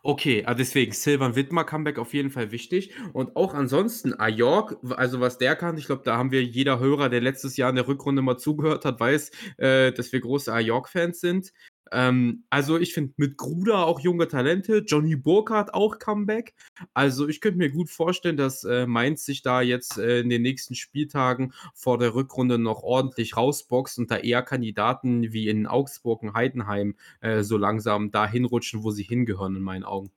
okay, 0.03 0.43
ah, 0.45 0.53
deswegen 0.53 0.91
Silvan 0.91 1.35
Wittmer 1.35 1.63
Comeback 1.63 1.97
auf 1.97 2.13
jeden 2.13 2.29
Fall 2.29 2.51
wichtig. 2.51 2.93
Und 3.13 3.35
auch 3.35 3.55
ansonsten, 3.55 4.13
Ajork, 4.13 4.77
also 4.91 5.19
was 5.19 5.39
der 5.39 5.55
kann, 5.55 5.77
ich 5.77 5.87
glaube, 5.87 6.03
da 6.05 6.17
haben 6.17 6.31
wir 6.31 6.43
jeder 6.43 6.77
Hörer, 6.79 7.09
der 7.09 7.21
letztes 7.21 7.57
Jahr 7.57 7.71
in 7.71 7.75
der 7.75 7.87
Rückrunde 7.87 8.21
mal 8.21 8.37
zugehört 8.37 8.85
hat, 8.85 8.99
weiß, 8.99 9.31
äh, 9.57 9.91
dass 9.91 10.11
wir 10.11 10.19
große 10.19 10.53
Ajork-Fans 10.53 11.21
sind. 11.21 11.53
Ähm, 11.93 12.43
also 12.49 12.77
ich 12.77 12.93
finde 12.93 13.13
mit 13.17 13.37
Gruder 13.37 13.85
auch 13.85 13.99
junge 13.99 14.27
Talente, 14.27 14.79
Johnny 14.79 15.15
Burkhardt 15.15 15.73
auch 15.73 15.99
Comeback. 15.99 16.55
Also 16.93 17.27
ich 17.27 17.39
könnte 17.39 17.59
mir 17.59 17.69
gut 17.69 17.89
vorstellen, 17.89 18.35
dass 18.35 18.63
äh, 18.63 18.87
Mainz 18.87 19.25
sich 19.25 19.43
da 19.43 19.61
jetzt 19.61 19.99
äh, 19.99 20.19
in 20.21 20.29
den 20.29 20.41
nächsten 20.41 20.73
Spieltagen 20.73 21.53
vor 21.75 21.99
der 21.99 22.15
Rückrunde 22.15 22.57
noch 22.57 22.81
ordentlich 22.81 23.37
rausboxt 23.37 23.99
und 23.99 24.09
da 24.09 24.17
eher 24.17 24.41
Kandidaten 24.41 25.31
wie 25.31 25.47
in 25.47 25.67
Augsburg 25.67 26.23
und 26.23 26.33
Heidenheim 26.33 26.95
äh, 27.21 27.43
so 27.43 27.57
langsam 27.57 28.11
da 28.11 28.27
hinrutschen, 28.27 28.83
wo 28.83 28.89
sie 28.89 29.03
hingehören 29.03 29.55
in 29.55 29.61
meinen 29.61 29.83
Augen. 29.83 30.11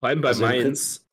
Vor 0.00 0.10
allem 0.10 0.20
bei 0.20 0.28
Also 0.28 0.42
Mainz, 0.42 1.06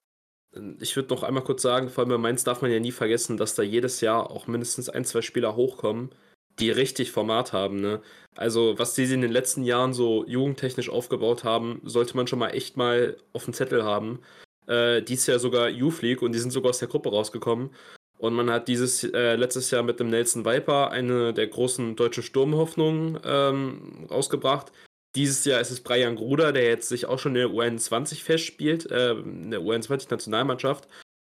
ich 0.80 0.96
würde 0.98 1.14
noch 1.14 1.24
einmal 1.24 1.44
kurz 1.44 1.62
sagen, 1.62 1.90
vor 1.90 2.04
allem 2.04 2.10
bei 2.10 2.18
Mainz 2.18 2.44
darf 2.44 2.62
man 2.62 2.72
ja 2.72 2.80
nie 2.80 2.92
vergessen, 2.92 3.38
dass 3.38 3.56
da 3.56 3.64
jedes 3.64 4.02
Jahr 4.02 4.30
auch 4.30 4.48
mindestens 4.48 4.90
ein, 4.90 5.06
zwei 5.06 5.22
Spieler 5.22 5.56
hochkommen, 5.56 6.14
die 6.60 6.72
richtig 6.72 7.12
Format 7.12 7.54
haben. 7.54 7.82
Ne? 7.82 8.02
Also, 8.36 8.78
was 8.78 8.96
die 8.96 9.04
in 9.04 9.22
den 9.22 9.32
letzten 9.32 9.64
Jahren 9.64 9.94
so 9.94 10.26
jugendtechnisch 10.28 10.90
aufgebaut 10.90 11.44
haben, 11.44 11.82
sollte 11.84 12.16
man 12.16 12.28
schon 12.28 12.40
mal 12.40 12.50
echt 12.50 12.78
mal 12.78 13.18
auf 13.34 13.46
dem 13.46 13.54
Zettel 13.54 13.84
haben. 13.84 14.20
Äh, 14.68 15.02
dies 15.02 15.28
Jahr 15.28 15.40
sogar 15.40 15.70
Youth 15.70 16.02
League 16.02 16.22
und 16.22 16.32
die 16.32 16.40
sind 16.40 16.52
sogar 16.52 16.70
aus 16.70 16.80
der 16.80 16.88
Gruppe 16.88 17.10
rausgekommen. 17.10 17.72
Und 18.18 18.34
man 18.34 18.50
hat 18.50 18.68
dieses 18.68 19.04
äh, 19.04 19.36
letztes 19.36 19.70
Jahr 19.72 19.84
mit 19.84 20.00
dem 20.00 20.10
Nelson 20.10 20.46
Viper 20.46 20.92
eine 20.92 21.34
der 21.34 21.48
großen 21.48 21.96
deutschen 21.96 22.24
Sturmhoffnungen 22.24 23.20
ähm, 23.26 24.08
rausgebracht. 24.10 24.72
Dieses 25.16 25.46
Jahr 25.46 25.60
ist 25.60 25.72
es 25.72 25.82
Brian 25.82 26.16
Gruder, 26.16 26.54
der 26.54 26.64
jetzt 26.64 26.90
sich 26.90 27.06
auch 27.06 27.20
schon 27.20 27.36
in 27.36 27.42
der 27.42 27.50
U21 27.50 28.24
festspielt, 28.24 28.90
äh, 28.90 29.12
in 29.12 29.52
der 29.52 29.60
U21-Nationalmannschaft. 29.60 30.88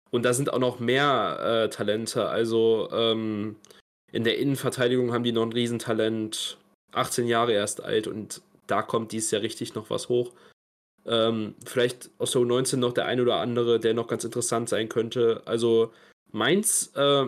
Und 0.10 0.24
da 0.24 0.34
sind 0.34 0.54
auch 0.54 0.60
noch 0.60 0.80
mehr 0.80 1.66
äh, 1.66 1.70
Talente. 1.70 2.28
Also 2.28 2.90
ähm, 2.92 3.58
in 4.16 4.24
der 4.24 4.38
Innenverteidigung 4.38 5.12
haben 5.12 5.26
die 5.26 5.34
noch 5.34 5.44
ein 5.44 5.52
Riesentalent. 5.52 6.58
18 6.94 7.28
Jahre 7.28 7.52
erst 7.52 7.84
alt 7.84 8.08
und 8.08 8.42
da 8.68 8.82
kommt 8.82 9.12
dieses 9.12 9.32
Jahr 9.32 9.42
richtig 9.42 9.76
noch 9.76 9.90
was 9.90 10.08
hoch. 10.08 10.32
Ähm, 11.06 11.56
vielleicht 11.66 12.10
aus 12.18 12.32
der 12.32 12.42
U19 12.42 12.78
noch 12.78 12.94
der 12.94 13.06
ein 13.06 13.20
oder 13.20 13.36
andere, 13.36 13.82
der 13.82 13.94
noch 13.94 14.08
ganz 14.08 14.24
interessant 14.24 14.70
sein 14.70 14.88
könnte. 14.88 15.42
Also 15.44 15.92
Mainz 16.32 16.94
äh, 16.96 17.26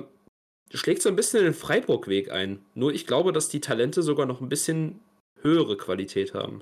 schlägt 0.74 1.02
so 1.02 1.10
ein 1.10 1.18
bisschen 1.18 1.44
den 1.44 1.54
Freiburg-Weg 1.54 2.32
ein. 2.32 2.60
Nur 2.74 2.94
ich 2.94 3.06
glaube, 3.06 3.34
dass 3.34 3.50
die 3.50 3.60
Talente 3.60 4.02
sogar 4.02 4.26
noch 4.26 4.40
ein 4.40 4.48
bisschen 4.48 5.02
höhere 5.42 5.76
Qualität 5.76 6.34
haben. 6.34 6.62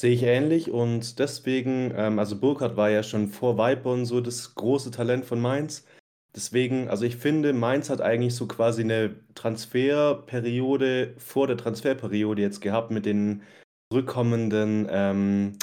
Sehe 0.00 0.14
ich 0.14 0.22
ähnlich 0.22 0.70
und 0.70 1.18
deswegen, 1.18 1.92
ähm, 1.94 2.18
also 2.18 2.36
Burkhardt 2.36 2.78
war 2.78 2.88
ja 2.88 3.02
schon 3.02 3.28
vor 3.28 3.58
Viper 3.58 4.06
so 4.06 4.22
das 4.22 4.54
große 4.54 4.90
Talent 4.90 5.26
von 5.26 5.42
Mainz. 5.42 5.84
Deswegen, 6.34 6.88
also 6.88 7.04
ich 7.04 7.16
finde, 7.16 7.52
Mainz 7.52 7.90
hat 7.90 8.00
eigentlich 8.00 8.34
so 8.34 8.46
quasi 8.48 8.82
eine 8.82 9.14
Transferperiode 9.34 11.14
vor 11.16 11.46
der 11.46 11.56
Transferperiode 11.56 12.42
jetzt 12.42 12.60
gehabt 12.60 12.90
mit 12.90 13.06
den 13.06 13.42
zurückkommenden 13.90 14.88
ähm, 14.90 15.58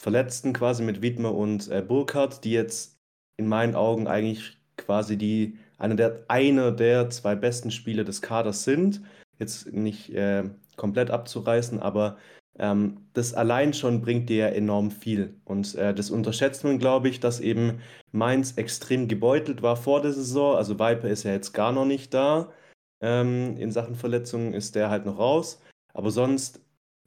Verletzten 0.00 0.52
quasi 0.52 0.82
mit 0.82 1.02
Wiedmer 1.02 1.34
und 1.34 1.68
äh, 1.68 1.82
Burkhardt, 1.82 2.44
die 2.44 2.52
jetzt 2.52 2.98
in 3.36 3.48
meinen 3.48 3.74
Augen 3.74 4.06
eigentlich 4.06 4.56
quasi 4.76 5.18
die 5.18 5.58
einer 5.76 5.94
der, 5.94 6.24
einer 6.28 6.72
der 6.72 7.10
zwei 7.10 7.34
besten 7.34 7.70
Spieler 7.70 8.04
des 8.04 8.22
Kaders 8.22 8.64
sind. 8.64 9.02
Jetzt 9.38 9.72
nicht 9.72 10.10
äh, 10.14 10.44
komplett 10.76 11.10
abzureißen, 11.10 11.80
aber 11.80 12.16
ähm, 12.58 13.08
das 13.14 13.34
allein 13.34 13.72
schon 13.72 14.00
bringt 14.00 14.28
dir 14.28 14.52
enorm 14.52 14.90
viel. 14.90 15.40
Und 15.44 15.74
äh, 15.76 15.94
das 15.94 16.10
unterschätzt 16.10 16.64
man, 16.64 16.78
glaube 16.78 17.08
ich, 17.08 17.20
dass 17.20 17.40
eben 17.40 17.80
Mainz 18.12 18.56
extrem 18.56 19.08
gebeutelt 19.08 19.62
war 19.62 19.76
vor 19.76 20.02
der 20.02 20.12
Saison. 20.12 20.56
Also 20.56 20.78
Viper 20.78 21.08
ist 21.08 21.24
ja 21.24 21.32
jetzt 21.32 21.52
gar 21.52 21.72
noch 21.72 21.86
nicht 21.86 22.12
da. 22.14 22.52
Ähm, 23.00 23.56
in 23.58 23.70
Sachen 23.70 23.94
Verletzungen 23.94 24.54
ist 24.54 24.74
der 24.74 24.90
halt 24.90 25.06
noch 25.06 25.18
raus. 25.18 25.62
Aber 25.94 26.10
sonst, 26.10 26.60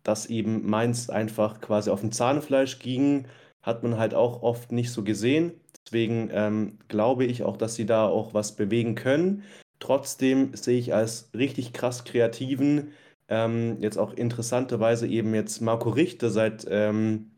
dass 0.04 0.26
eben 0.28 0.70
Mainz 0.70 1.10
einfach 1.10 1.62
quasi 1.62 1.90
auf 1.90 2.02
dem 2.02 2.12
Zahnfleisch 2.12 2.80
ging, 2.80 3.28
hat 3.62 3.84
man 3.84 3.98
halt 3.98 4.14
auch 4.14 4.42
oft 4.42 4.72
nicht 4.72 4.92
so 4.92 5.04
gesehen. 5.04 5.54
Deswegen 5.86 6.30
ähm, 6.32 6.80
glaube 6.88 7.26
ich 7.26 7.44
auch, 7.44 7.58
dass 7.58 7.76
sie 7.76 7.86
da 7.86 8.08
auch 8.08 8.34
was 8.34 8.56
bewegen 8.56 8.96
können. 8.96 9.44
Trotzdem 9.80 10.56
sehe 10.56 10.78
ich 10.80 10.94
als 10.94 11.30
richtig 11.34 11.74
krass 11.74 12.04
kreativen, 12.06 12.92
ähm, 13.32 13.78
jetzt 13.80 13.98
auch 13.98 14.14
interessanterweise 14.14 15.08
eben 15.08 15.34
jetzt 15.34 15.62
Marco 15.62 15.90
Richter 15.90 16.30
seit 16.30 16.68
ähm, 16.70 17.32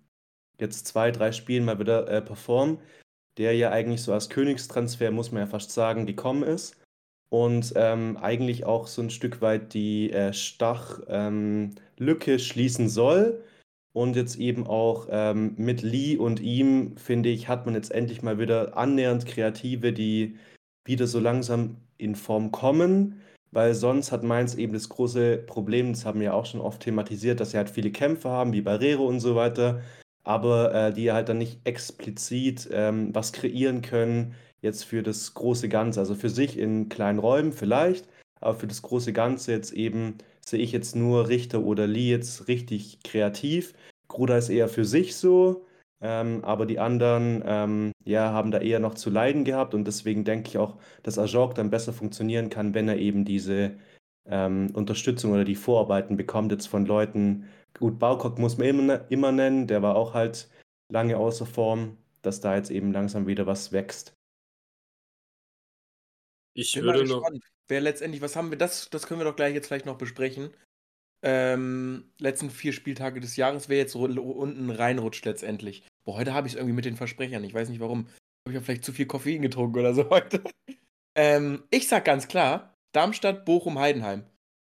jetzt 0.60 0.88
zwei, 0.88 1.12
drei 1.12 1.32
Spielen 1.32 1.66
mal 1.66 1.80
wieder 1.80 2.08
äh, 2.10 2.22
performen, 2.22 2.80
der 3.38 3.56
ja 3.56 3.72
eigentlich 3.72 4.02
so 4.02 4.12
als 4.12 4.30
Königstransfer, 4.30 5.12
muss 5.12 5.32
man 5.32 5.42
ja 5.42 5.48
fast 5.48 5.72
sagen, 5.72 6.06
gekommen 6.06 6.44
ist 6.44 6.76
und 7.30 7.74
ähm, 7.76 8.18
eigentlich 8.18 8.66
auch 8.66 8.88
so 8.88 9.02
ein 9.02 9.10
Stück 9.10 9.42
weit 9.42 9.74
die 9.74 10.12
äh, 10.12 10.34
Stach-Lücke 10.34 12.40
schließen 12.40 12.90
soll. 12.90 13.44
Und 13.96 14.16
jetzt 14.16 14.38
eben 14.38 14.66
auch 14.66 15.08
ähm, 15.12 15.54
mit 15.58 15.84
Lee 15.84 16.18
und 16.18 16.40
ihm, 16.40 16.98
finde 16.98 17.30
ich, 17.30 17.48
hat 17.48 17.68
man 17.68 17.76
jetzt 17.76 17.92
endlich 17.92 18.24
mal 18.24 18.40
wieder 18.40 18.76
annähernd 18.76 19.28
Kreative, 19.28 19.94
die 19.94 20.40
wieder 20.84 21.06
so 21.06 21.20
langsam 21.20 21.78
in 22.00 22.16
Form 22.16 22.52
kommen, 22.52 23.22
weil 23.54 23.76
sonst 23.76 24.12
hat 24.12 24.24
Mainz 24.24 24.56
eben 24.56 24.74
das 24.74 24.90
große 24.90 25.38
Problem, 25.38 25.94
das 25.94 26.06
haben 26.06 26.20
wir 26.20 26.34
auch 26.34 26.46
schon 26.46 26.62
oft 26.62 26.82
thematisiert, 26.82 27.40
dass 27.40 27.52
sie 27.52 27.58
halt 27.58 27.70
viele 27.70 27.92
Kämpfe 27.92 28.30
haben, 28.30 28.54
wie 28.54 28.62
Barrero 28.62 29.08
und 29.08 29.20
so 29.20 29.36
weiter, 29.36 29.82
aber 30.24 30.74
äh, 30.74 30.94
die 30.94 31.12
halt 31.12 31.30
dann 31.30 31.38
nicht 31.38 31.60
explizit 31.66 32.70
ähm, 32.72 33.14
was 33.14 33.34
kreieren 33.34 33.82
können, 33.82 34.36
jetzt 34.62 34.84
für 34.86 35.04
das 35.04 35.34
große 35.34 35.70
Ganze. 35.70 36.00
Also 36.00 36.16
für 36.16 36.30
sich 36.30 36.58
in 36.58 36.90
kleinen 36.90 37.20
Räumen 37.20 37.52
vielleicht, 37.54 38.08
aber 38.42 38.56
für 38.56 38.68
das 38.68 38.82
große 38.82 39.14
Ganze 39.14 39.52
jetzt 39.52 39.74
eben 39.74 40.18
sehe 40.46 40.60
ich 40.60 40.72
jetzt 40.72 40.96
nur 40.96 41.30
Richter 41.30 41.62
oder 41.64 41.88
Lee 41.88 42.10
jetzt 42.10 42.48
richtig 42.48 43.00
kreativ. 43.04 43.74
Gruder 44.08 44.38
ist 44.38 44.50
eher 44.50 44.70
für 44.70 44.86
sich 44.86 45.16
so. 45.16 45.66
Ähm, 46.06 46.44
aber 46.44 46.66
die 46.66 46.80
anderen 46.80 47.42
ähm, 47.46 47.94
ja, 48.04 48.34
haben 48.34 48.52
da 48.52 48.60
eher 48.60 48.82
noch 48.82 48.94
zu 48.94 49.10
leiden 49.10 49.46
gehabt 49.46 49.74
und 49.74 49.86
deswegen 49.86 50.26
denke 50.26 50.50
ich 50.50 50.58
auch, 50.58 50.78
dass 51.02 51.18
Ajorg 51.18 51.56
dann 51.56 51.70
besser 51.70 51.94
funktionieren 51.94 52.50
kann, 52.50 52.74
wenn 52.74 52.90
er 52.90 52.98
eben 52.98 53.24
diese 53.24 53.78
ähm, 54.26 54.70
Unterstützung 54.74 55.32
oder 55.32 55.46
die 55.46 55.56
Vorarbeiten 55.56 56.18
bekommt 56.18 56.52
jetzt 56.52 56.68
von 56.68 56.86
Leuten. 56.86 57.48
Gut, 57.80 58.00
Baukok 58.00 58.38
muss 58.38 58.58
man 58.58 58.68
immer, 58.68 59.12
immer 59.12 59.32
nennen, 59.32 59.66
der 59.66 59.82
war 59.82 59.96
auch 59.96 60.14
halt 60.14 60.50
lange 60.92 61.16
außer 61.16 61.46
Form, 61.46 61.98
dass 62.22 62.42
da 62.42 62.54
jetzt 62.58 62.70
eben 62.70 62.92
langsam 62.92 63.26
wieder 63.26 63.48
was 63.48 63.72
wächst. 63.72 64.14
Ich 66.54 66.74
Bin 66.74 66.84
mal 66.86 66.96
würde 66.96 67.08
noch. 67.08 67.22
gespannt, 67.22 67.46
wer 67.70 67.80
letztendlich, 67.80 68.22
was 68.22 68.36
haben 68.36 68.50
wir, 68.52 68.58
das, 68.58 68.90
das 68.90 69.08
können 69.08 69.22
wir 69.22 69.26
doch 69.26 69.38
gleich 69.38 69.54
jetzt 69.54 69.68
vielleicht 69.68 69.86
noch 69.86 69.98
besprechen. 69.98 70.54
Ähm, 71.26 72.12
letzten 72.20 72.50
vier 72.50 72.74
Spieltage 72.74 73.22
des 73.22 73.38
Jahres, 73.38 73.70
wer 73.70 73.78
jetzt 73.78 73.96
unten 73.96 74.70
reinrutscht 74.70 75.24
letztendlich. 75.24 75.88
Boah, 76.06 76.18
heute 76.18 76.34
habe 76.34 76.48
ich 76.48 76.54
es 76.54 76.58
irgendwie 76.58 76.76
mit 76.76 76.86
den 76.86 76.98
Versprechern. 76.98 77.44
Ich 77.44 77.54
weiß 77.54 77.70
nicht 77.70 77.80
warum. 77.80 78.08
Habe 78.46 78.50
ich 78.50 78.56
ja 78.56 78.62
vielleicht 78.62 78.84
zu 78.84 78.92
viel 78.92 79.06
Koffein 79.06 79.42
getrunken 79.42 79.80
oder 79.80 79.94
so 79.94 80.10
heute. 80.10 80.44
Ähm, 81.16 81.64
ich 81.70 81.88
sag 81.88 82.06
ganz 82.06 82.28
klar, 82.28 82.76
Darmstadt, 82.94 83.46
Bochum, 83.46 83.80
Heidenheim. 83.80 84.26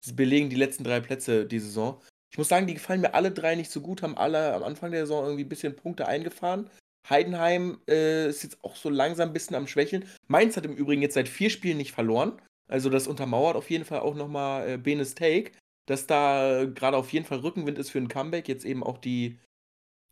Sie 0.04 0.12
belegen 0.12 0.50
die 0.50 0.56
letzten 0.56 0.84
drei 0.84 1.00
Plätze 1.00 1.46
die 1.46 1.58
Saison. 1.58 2.00
Ich 2.32 2.38
muss 2.38 2.48
sagen, 2.48 2.66
die 2.66 2.74
gefallen 2.74 3.00
mir 3.00 3.14
alle 3.14 3.30
drei 3.30 3.54
nicht 3.54 3.70
so 3.70 3.80
gut, 3.80 4.02
haben 4.02 4.16
alle 4.16 4.54
am 4.54 4.62
Anfang 4.62 4.90
der 4.90 5.00
Saison 5.00 5.24
irgendwie 5.24 5.44
ein 5.44 5.48
bisschen 5.48 5.76
Punkte 5.76 6.06
eingefahren. 6.06 6.70
Heidenheim 7.08 7.80
äh, 7.88 8.28
ist 8.28 8.42
jetzt 8.42 8.62
auch 8.62 8.76
so 8.76 8.88
langsam 8.88 9.30
ein 9.30 9.32
bisschen 9.32 9.56
am 9.56 9.66
Schwächeln. 9.66 10.08
Mainz 10.28 10.56
hat 10.56 10.64
im 10.64 10.76
Übrigen 10.76 11.02
jetzt 11.02 11.14
seit 11.14 11.28
vier 11.28 11.50
Spielen 11.50 11.76
nicht 11.76 11.92
verloren. 11.92 12.40
Also 12.68 12.88
das 12.88 13.08
untermauert 13.08 13.56
auf 13.56 13.68
jeden 13.70 13.84
Fall 13.84 14.00
auch 14.00 14.14
nochmal 14.14 14.68
äh, 14.68 14.78
Benes 14.78 15.14
Take, 15.14 15.52
dass 15.86 16.06
da 16.06 16.60
äh, 16.60 16.68
gerade 16.68 16.96
auf 16.96 17.12
jeden 17.12 17.26
Fall 17.26 17.38
Rückenwind 17.38 17.78
ist 17.78 17.90
für 17.90 17.98
ein 17.98 18.08
Comeback. 18.08 18.48
Jetzt 18.48 18.64
eben 18.64 18.84
auch 18.84 18.98
die, 18.98 19.38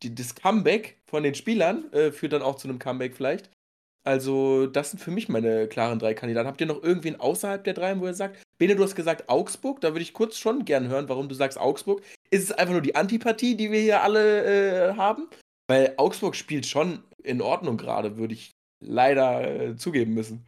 die, 0.03 0.15
das 0.15 0.35
Comeback 0.35 0.99
von 1.07 1.23
den 1.23 1.35
Spielern 1.35 1.93
äh, 1.93 2.13
führt 2.13 2.33
dann 2.33 2.43
auch 2.43 2.57
zu 2.57 2.69
einem 2.69 2.79
Comeback 2.79 3.17
vielleicht. 3.17 3.51
Also 4.05 4.67
das 4.67 4.91
sind 4.91 5.01
für 5.01 5.11
mich 5.11 5.29
meine 5.29 5.69
klaren 5.69 5.99
drei 5.99 6.15
Kandidaten. 6.15 6.49
Habt 6.49 6.61
ihr 6.61 6.67
noch 6.67 6.83
irgendwen 6.83 7.21
außerhalb 7.21 7.63
der 7.63 7.75
drei, 7.75 7.99
wo 8.01 8.07
ihr 8.07 8.15
sagt, 8.15 8.43
Bene, 8.59 8.75
du 8.75 8.83
hast 8.83 8.97
gesagt 8.97 9.29
Augsburg, 9.29 9.81
da 9.81 9.89
würde 9.89 10.03
ich 10.03 10.15
kurz 10.15 10.39
schon 10.39 10.65
gern 10.65 10.89
hören, 10.89 11.09
warum 11.09 11.29
du 11.29 11.35
sagst 11.35 11.59
Augsburg. 11.59 12.03
Ist 12.31 12.45
es 12.45 12.53
einfach 12.53 12.73
nur 12.73 12.83
die 12.83 12.97
Antipathie, 12.97 13.55
die 13.55 13.71
wir 13.71 13.81
hier 13.81 14.03
alle 14.03 14.91
äh, 14.91 14.95
haben? 14.95 15.29
Weil 15.69 15.95
Augsburg 15.97 16.37
spielt 16.37 16.67
schon 16.67 17.03
in 17.23 17.43
Ordnung 17.43 17.77
gerade, 17.77 18.17
würde 18.17 18.35
ich 18.35 18.53
leider 18.81 19.71
äh, 19.71 19.77
zugeben 19.77 20.15
müssen. 20.15 20.47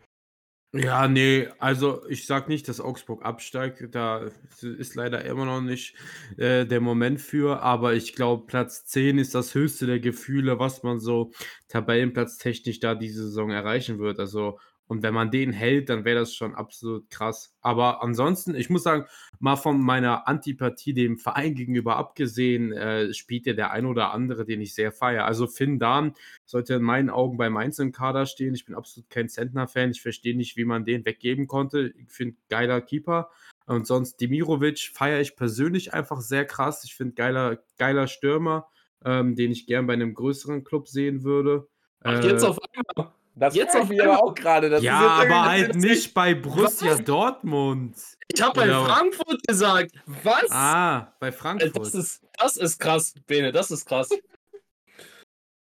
Ja, 0.73 1.09
nee, 1.09 1.49
also 1.59 2.07
ich 2.09 2.27
sag 2.27 2.49
nicht, 2.49 2.69
dass 2.69 2.81
Augsburg 2.81 3.25
absteigt. 3.25 3.89
Da 3.93 4.29
ist 4.63 4.95
leider 4.95 5.25
immer 5.25 5.45
noch 5.45 5.61
nicht 5.61 5.97
äh, 6.37 6.65
der 6.65 6.81
Moment 6.81 7.21
für, 7.21 7.61
aber 7.61 7.95
ich 7.95 8.15
glaube, 8.15 8.47
Platz 8.47 8.85
10 8.85 9.19
ist 9.19 9.35
das 9.35 9.53
höchste 9.57 9.87
der 9.87 9.99
Gefühle, 9.99 10.61
was 10.61 10.85
man 10.85 11.01
so 11.01 11.33
tabellenplatztechnisch 11.67 12.79
da 12.79 12.95
diese 12.95 13.25
Saison 13.25 13.51
erreichen 13.51 13.99
wird. 13.99 14.21
Also, 14.21 14.61
und 14.91 15.05
wenn 15.05 15.15
man 15.15 15.31
den 15.31 15.53
hält, 15.53 15.89
dann 15.89 16.05
wäre 16.05 16.19
das 16.19 16.35
schon 16.35 16.57
absolut 16.57 17.09
krass. 17.11 17.55
Aber 17.61 18.03
ansonsten, 18.03 18.57
ich 18.57 18.71
muss 18.71 18.83
sagen, 18.83 19.07
mal 19.39 19.55
von 19.55 19.81
meiner 19.81 20.27
Antipathie 20.27 20.93
dem 20.93 21.17
Verein 21.17 21.55
gegenüber 21.55 21.95
abgesehen, 21.95 22.73
äh, 22.73 23.15
spielt 23.15 23.47
ja 23.47 23.53
der 23.53 23.71
ein 23.71 23.87
oder 23.87 24.13
andere, 24.13 24.45
den 24.45 24.61
ich 24.61 24.75
sehr 24.75 24.91
feiere. 24.91 25.27
Also 25.27 25.47
Finn 25.47 25.79
Dahm 25.79 26.15
sollte 26.45 26.75
in 26.75 26.83
meinen 26.83 27.09
Augen 27.09 27.37
bei 27.37 27.49
Mainz 27.51 27.79
im 27.79 27.93
Kader 27.93 28.27
stehen. 28.27 28.53
Ich 28.53 28.65
bin 28.65 28.75
absolut 28.75 29.09
kein 29.11 29.29
Zentner-Fan. 29.29 29.93
Ich 29.93 30.03
verstehe 30.03 30.37
nicht, 30.37 30.57
wie 30.57 30.65
man 30.65 30.85
den 30.85 31.05
weggeben 31.05 31.47
konnte. 31.47 31.95
Ich 31.97 32.11
finde, 32.11 32.37
geiler 32.49 32.81
Keeper. 32.81 33.31
Und 33.67 33.87
sonst 33.87 34.21
Demirovic 34.21 34.91
feiere 34.93 35.21
ich 35.21 35.37
persönlich 35.37 35.95
einfach 35.95 36.21
sehr 36.21 36.45
krass. 36.45 36.83
Ich 36.83 36.97
finde, 36.97 37.15
geiler, 37.15 37.63
geiler 37.79 38.09
Stürmer, 38.09 38.67
ähm, 39.05 39.37
den 39.37 39.53
ich 39.53 39.67
gern 39.67 39.87
bei 39.87 39.93
einem 39.93 40.15
größeren 40.15 40.65
Club 40.65 40.89
sehen 40.89 41.23
würde. 41.23 41.69
Ach, 42.03 42.25
Äh, 42.25 42.27
jetzt 42.27 42.43
auf 42.43 42.59
einmal. 42.97 43.13
Das 43.41 43.55
Jetzt 43.55 43.75
auf 43.75 43.85
ich 43.85 43.89
mich 43.89 44.03
aber 44.03 44.23
auch 44.23 44.35
gerade. 44.35 44.69
das 44.69 44.83
ja, 44.83 44.99
aber 44.99 45.45
halt 45.47 45.75
nicht 45.75 46.13
bei 46.15 46.35
Borussia 46.35 46.97
Dortmund. 46.97 47.97
Ich 48.29 48.41
habe 48.43 48.53
bei 48.61 48.69
Frankfurt 48.69 49.43
gesagt. 49.49 49.93
Was? 50.23 50.51
Ah, 50.51 51.15
bei 51.19 51.33
Frankfurt. 51.33 51.75
Das 51.77 51.95
ist, 51.95 52.23
das 52.39 52.57
ist 52.59 52.79
krass, 52.79 53.15
Bene, 53.27 53.51
das 53.51 53.71
ist 53.71 53.87
krass. 53.87 54.11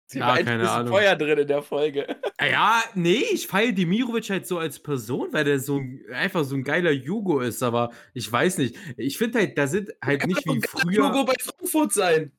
Sie 0.07 0.18
Ja, 0.18 0.26
war 0.26 0.35
ein 0.35 0.45
keine 0.45 0.59
bisschen 0.64 0.74
Ahnung. 0.76 0.93
Feuer 0.93 1.16
drin 1.16 1.39
in 1.39 1.47
der 1.49 1.62
Folge. 1.62 2.16
Ja, 2.41 2.83
nee, 2.95 3.24
ich 3.33 3.47
feiere 3.47 3.72
Demirovic 3.72 4.28
halt 4.28 4.47
so 4.47 4.59
als 4.59 4.78
Person, 4.81 5.28
weil 5.33 5.45
der 5.45 5.59
so 5.61 5.76
ein- 5.78 6.01
einfach 6.12 6.45
so 6.45 6.57
ein 6.57 6.64
geiler 6.64 6.91
Jugo 6.91 7.41
ist, 7.41 7.62
aber 7.62 7.91
ich 8.12 8.31
weiß 8.31 8.59
nicht. 8.59 8.76
Ich 8.97 9.16
finde 9.18 9.39
halt, 9.39 9.57
da 9.57 9.66
sind 9.68 9.91
halt 10.05 10.26
nicht 10.26 10.45
wie 10.47 10.61
früher. 10.61 11.09
Logo 11.09 11.24
bei 11.24 11.35
Frankfurt 11.41 11.93
sein. 11.93 12.33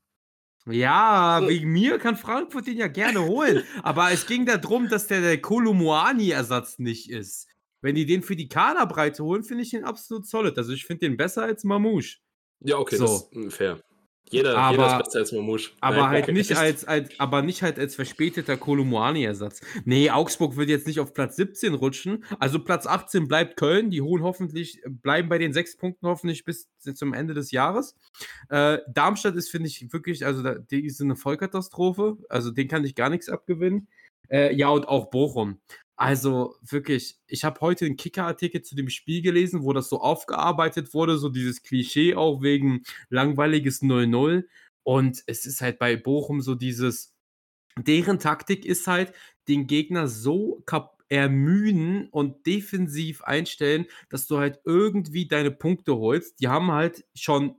Ja, 0.67 1.41
wegen 1.47 1.71
mir 1.71 1.97
kann 1.97 2.15
Frankfurt 2.17 2.67
den 2.67 2.77
ja 2.77 2.87
gerne 2.87 3.25
holen. 3.25 3.63
aber 3.83 4.11
es 4.11 4.25
ging 4.27 4.45
darum, 4.45 4.87
dass 4.89 5.07
der 5.07 5.21
der 5.21 5.41
Kolomuani-Ersatz 5.41 6.79
nicht 6.79 7.09
ist. 7.09 7.47
Wenn 7.81 7.95
die 7.95 8.05
den 8.05 8.21
für 8.21 8.35
die 8.35 8.47
Kaderbreite 8.47 9.23
holen, 9.23 9.43
finde 9.43 9.63
ich 9.63 9.71
den 9.71 9.83
absolut 9.83 10.27
solid. 10.27 10.55
Also 10.57 10.71
ich 10.71 10.85
finde 10.85 11.07
den 11.07 11.17
besser 11.17 11.43
als 11.43 11.63
Mamouche. 11.63 12.19
Ja, 12.59 12.77
okay, 12.77 12.95
So. 12.95 13.05
das 13.05 13.23
ist 13.23 13.35
mm, 13.35 13.49
fair. 13.49 13.81
Jeder, 14.29 14.57
Aber- 14.57 14.71
jeder 14.71 14.97
ist 14.97 15.05
besser 15.05 15.19
als 15.19 15.31
Mamouche. 15.33 15.71
Aber 15.81 15.97
Nein, 15.97 16.09
halt 16.09 16.23
okay. 16.23 16.31
nicht 16.33 16.51
als, 16.57 16.85
als, 16.85 17.19
aber 17.19 17.41
nicht 17.41 17.63
halt 17.63 17.77
als 17.77 17.95
verspäteter 17.95 18.55
Kolumuani-Ersatz. 18.55 19.59
Nee, 19.83 20.09
Augsburg 20.09 20.55
wird 20.55 20.69
jetzt 20.69 20.87
nicht 20.87 20.99
auf 21.01 21.13
Platz 21.13 21.35
17 21.35 21.73
rutschen. 21.73 22.23
Also 22.39 22.63
Platz 22.63 22.87
18 22.87 23.27
bleibt 23.27 23.57
Köln. 23.57 23.89
Die 23.89 24.01
holen 24.01 24.23
hoffentlich, 24.23 24.81
bleiben 24.87 25.27
bei 25.27 25.37
den 25.37 25.51
sechs 25.51 25.75
Punkten 25.75 26.07
hoffentlich 26.07 26.45
bis 26.45 26.69
zum 26.93 27.13
Ende 27.13 27.33
des 27.33 27.51
Jahres. 27.51 27.95
Äh, 28.49 28.77
Darmstadt 28.87 29.35
ist, 29.35 29.49
finde 29.49 29.67
ich, 29.67 29.91
wirklich, 29.91 30.25
also 30.25 30.43
da, 30.43 30.55
die 30.55 30.85
ist 30.85 31.01
eine 31.01 31.15
Vollkatastrophe. 31.17 32.17
Also 32.29 32.51
den 32.51 32.67
kann 32.69 32.85
ich 32.85 32.95
gar 32.95 33.09
nichts 33.09 33.27
abgewinnen. 33.27 33.89
Äh, 34.29 34.55
ja, 34.55 34.69
und 34.69 34.87
auch 34.87 35.09
Bochum. 35.09 35.59
Also 36.01 36.55
wirklich, 36.63 37.19
ich 37.27 37.43
habe 37.43 37.61
heute 37.61 37.85
einen 37.85 37.95
Kicker-Artikel 37.95 38.63
zu 38.63 38.75
dem 38.75 38.89
Spiel 38.89 39.21
gelesen, 39.21 39.61
wo 39.61 39.71
das 39.71 39.87
so 39.87 40.01
aufgearbeitet 40.01 40.95
wurde, 40.95 41.19
so 41.19 41.29
dieses 41.29 41.61
Klischee 41.61 42.15
auch 42.15 42.41
wegen 42.41 42.81
langweiliges 43.09 43.83
0-0. 43.83 44.47
Und 44.81 45.21
es 45.27 45.45
ist 45.45 45.61
halt 45.61 45.77
bei 45.77 45.95
Bochum 45.97 46.41
so 46.41 46.55
dieses, 46.55 47.13
deren 47.77 48.17
Taktik 48.17 48.65
ist 48.65 48.87
halt, 48.87 49.13
den 49.47 49.67
Gegner 49.67 50.07
so 50.07 50.63
ermüden 51.07 52.09
und 52.09 52.47
defensiv 52.47 53.21
einstellen, 53.21 53.85
dass 54.09 54.25
du 54.25 54.39
halt 54.39 54.59
irgendwie 54.65 55.27
deine 55.27 55.51
Punkte 55.51 55.97
holst. 55.97 56.39
Die 56.39 56.47
haben 56.47 56.71
halt 56.71 57.05
schon 57.13 57.57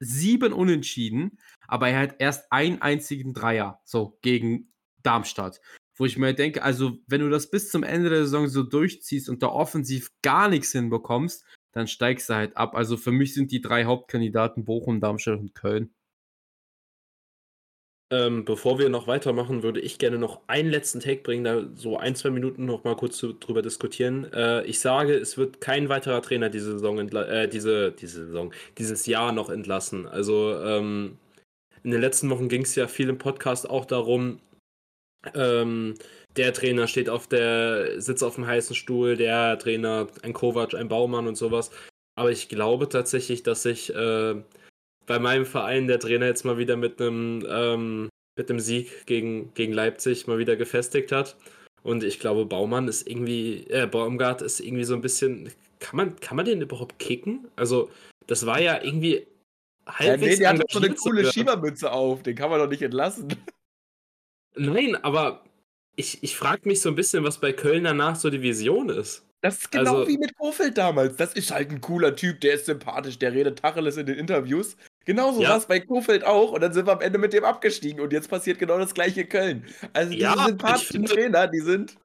sieben 0.00 0.54
Unentschieden, 0.54 1.38
aber 1.68 1.90
er 1.90 2.00
hat 2.00 2.16
erst 2.18 2.50
einen 2.50 2.80
einzigen 2.80 3.34
Dreier, 3.34 3.82
so 3.84 4.18
gegen 4.22 4.72
Darmstadt. 5.02 5.60
Wo 5.96 6.06
ich 6.06 6.16
mir 6.16 6.34
denke, 6.34 6.62
also 6.62 6.98
wenn 7.06 7.20
du 7.20 7.28
das 7.28 7.50
bis 7.50 7.70
zum 7.70 7.82
Ende 7.82 8.08
der 8.08 8.22
Saison 8.22 8.48
so 8.48 8.62
durchziehst 8.62 9.28
und 9.28 9.42
da 9.42 9.48
offensiv 9.48 10.10
gar 10.22 10.48
nichts 10.48 10.72
hinbekommst, 10.72 11.44
dann 11.72 11.86
steigst 11.86 12.28
du 12.28 12.34
halt 12.34 12.56
ab. 12.56 12.74
Also 12.74 12.96
für 12.96 13.12
mich 13.12 13.34
sind 13.34 13.50
die 13.52 13.60
drei 13.60 13.84
Hauptkandidaten 13.84 14.64
Bochum, 14.64 15.00
Darmstadt 15.00 15.40
und 15.40 15.54
Köln. 15.54 15.94
Ähm, 18.12 18.44
bevor 18.44 18.78
wir 18.78 18.90
noch 18.90 19.06
weitermachen, 19.06 19.62
würde 19.62 19.80
ich 19.80 19.98
gerne 19.98 20.18
noch 20.18 20.42
einen 20.46 20.68
letzten 20.68 21.00
Take 21.00 21.22
bringen, 21.22 21.44
da 21.44 21.64
so 21.74 21.96
ein, 21.96 22.14
zwei 22.14 22.28
Minuten 22.28 22.66
noch 22.66 22.84
mal 22.84 22.94
kurz 22.94 23.16
zu, 23.16 23.32
drüber 23.32 23.62
diskutieren. 23.62 24.30
Äh, 24.34 24.64
ich 24.66 24.80
sage, 24.80 25.14
es 25.14 25.38
wird 25.38 25.62
kein 25.62 25.88
weiterer 25.88 26.20
Trainer 26.20 26.50
diese 26.50 26.72
Saison, 26.72 26.98
äh, 26.98 27.48
diese, 27.48 27.90
diese 27.90 28.26
Saison, 28.26 28.52
dieses 28.76 29.06
Jahr 29.06 29.32
noch 29.32 29.48
entlassen. 29.48 30.06
Also 30.06 30.54
ähm, 30.62 31.16
in 31.84 31.90
den 31.90 32.02
letzten 32.02 32.28
Wochen 32.28 32.50
ging 32.50 32.62
es 32.62 32.74
ja 32.74 32.86
viel 32.86 33.08
im 33.08 33.16
Podcast 33.16 33.68
auch 33.70 33.86
darum, 33.86 34.40
ähm, 35.34 35.94
der 36.36 36.52
Trainer 36.52 36.86
steht 36.88 37.08
auf 37.08 37.26
der, 37.26 38.00
sitzt 38.00 38.24
auf 38.24 38.36
dem 38.36 38.46
heißen 38.46 38.74
Stuhl, 38.74 39.16
der 39.16 39.58
Trainer, 39.58 40.08
ein 40.22 40.32
Kovac, 40.32 40.74
ein 40.74 40.88
Baumann 40.88 41.26
und 41.26 41.36
sowas. 41.36 41.70
Aber 42.16 42.30
ich 42.30 42.48
glaube 42.48 42.88
tatsächlich, 42.88 43.42
dass 43.42 43.62
sich 43.62 43.94
äh, 43.94 44.34
bei 45.06 45.18
meinem 45.18 45.46
Verein 45.46 45.86
der 45.88 45.98
Trainer 46.00 46.26
jetzt 46.26 46.44
mal 46.44 46.58
wieder 46.58 46.76
mit 46.76 47.00
einem 47.00 47.44
ähm, 47.48 48.08
mit 48.36 48.48
einem 48.50 48.60
Sieg 48.60 49.06
gegen, 49.06 49.52
gegen 49.54 49.72
Leipzig 49.72 50.26
mal 50.26 50.38
wieder 50.38 50.56
gefestigt 50.56 51.12
hat. 51.12 51.36
Und 51.82 52.04
ich 52.04 52.20
glaube, 52.20 52.46
Baumann 52.46 52.88
ist 52.88 53.06
irgendwie, 53.08 53.66
äh, 53.68 53.86
Baumgart 53.86 54.42
ist 54.42 54.60
irgendwie 54.60 54.84
so 54.84 54.94
ein 54.94 55.00
bisschen. 55.00 55.50
Kann 55.80 55.96
man, 55.96 56.16
kann 56.20 56.36
man 56.36 56.46
den 56.46 56.62
überhaupt 56.62 56.98
kicken? 56.98 57.48
Also, 57.56 57.90
das 58.28 58.46
war 58.46 58.60
ja 58.60 58.80
irgendwie 58.82 59.26
Ja, 59.86 59.98
halbwegs. 59.98 60.34
nee, 60.34 60.36
der 60.36 60.48
hat 60.50 60.60
doch 60.60 60.70
so 60.70 60.78
eine 60.78 60.94
coole. 60.94 61.30
Schiebermütze 61.32 61.90
auf. 61.90 62.22
Den 62.22 62.36
kann 62.36 62.50
man 62.50 62.60
doch 62.60 62.68
nicht 62.68 62.82
entlassen. 62.82 63.28
Nein, 64.56 64.96
aber 65.02 65.44
ich, 65.96 66.22
ich 66.22 66.36
frage 66.36 66.68
mich 66.68 66.80
so 66.80 66.88
ein 66.88 66.94
bisschen, 66.94 67.24
was 67.24 67.38
bei 67.38 67.52
Köln 67.52 67.84
danach 67.84 68.16
so 68.16 68.30
die 68.30 68.42
Vision 68.42 68.88
ist. 68.88 69.24
Das 69.40 69.58
ist 69.58 69.72
genau 69.72 69.96
Also- 69.98 70.08
wie 70.08 70.18
mit 70.18 70.36
Kofeld 70.36 70.78
damals. 70.78 71.16
Das 71.16 71.34
ist 71.34 71.50
halt 71.50 71.70
ein 71.70 71.80
cooler 71.80 72.14
Typ, 72.14 72.40
der 72.40 72.54
ist 72.54 72.66
sympathisch, 72.66 73.18
der 73.18 73.32
redet 73.32 73.58
Tacheles 73.58 73.96
in 73.96 74.06
den 74.06 74.16
Interviews. 74.16 74.76
Genauso 75.04 75.42
Ja. 75.42 75.50
war 75.50 75.56
es 75.58 75.66
bei 75.66 75.80
Kofeld 75.80 76.22
auch 76.24 76.52
und 76.52 76.60
dann 76.60 76.72
sind 76.72 76.86
wir 76.86 76.92
am 76.92 77.00
Ende 77.00 77.18
mit 77.18 77.32
dem 77.32 77.44
abgestiegen 77.44 78.00
und 78.00 78.12
jetzt 78.12 78.30
passiert 78.30 78.58
genau 78.60 78.78
das 78.78 78.94
gleiche 78.94 79.22
in 79.22 79.28
Köln. 79.28 79.64
Also 79.92 80.10
diese 80.12 80.22
Ja, 80.22 80.46
sympathischen 80.46 80.92
finde- 81.08 81.12
Trainer, 81.14 81.48
die 81.48 81.60
sind. 81.60 81.96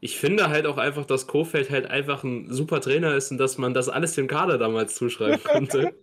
Ich 0.00 0.18
finde 0.18 0.48
halt 0.48 0.66
auch 0.66 0.78
einfach, 0.78 1.04
dass 1.04 1.26
Kofeld 1.26 1.70
halt 1.70 1.86
einfach 1.90 2.22
ein 2.24 2.50
super 2.52 2.80
Trainer 2.80 3.14
ist 3.14 3.30
und 3.30 3.38
dass 3.38 3.58
man 3.58 3.74
das 3.74 3.88
alles 3.90 4.14
dem 4.14 4.26
Kader 4.28 4.56
damals 4.56 4.94
zuschreiben 4.94 5.42
konnte. 5.44 5.94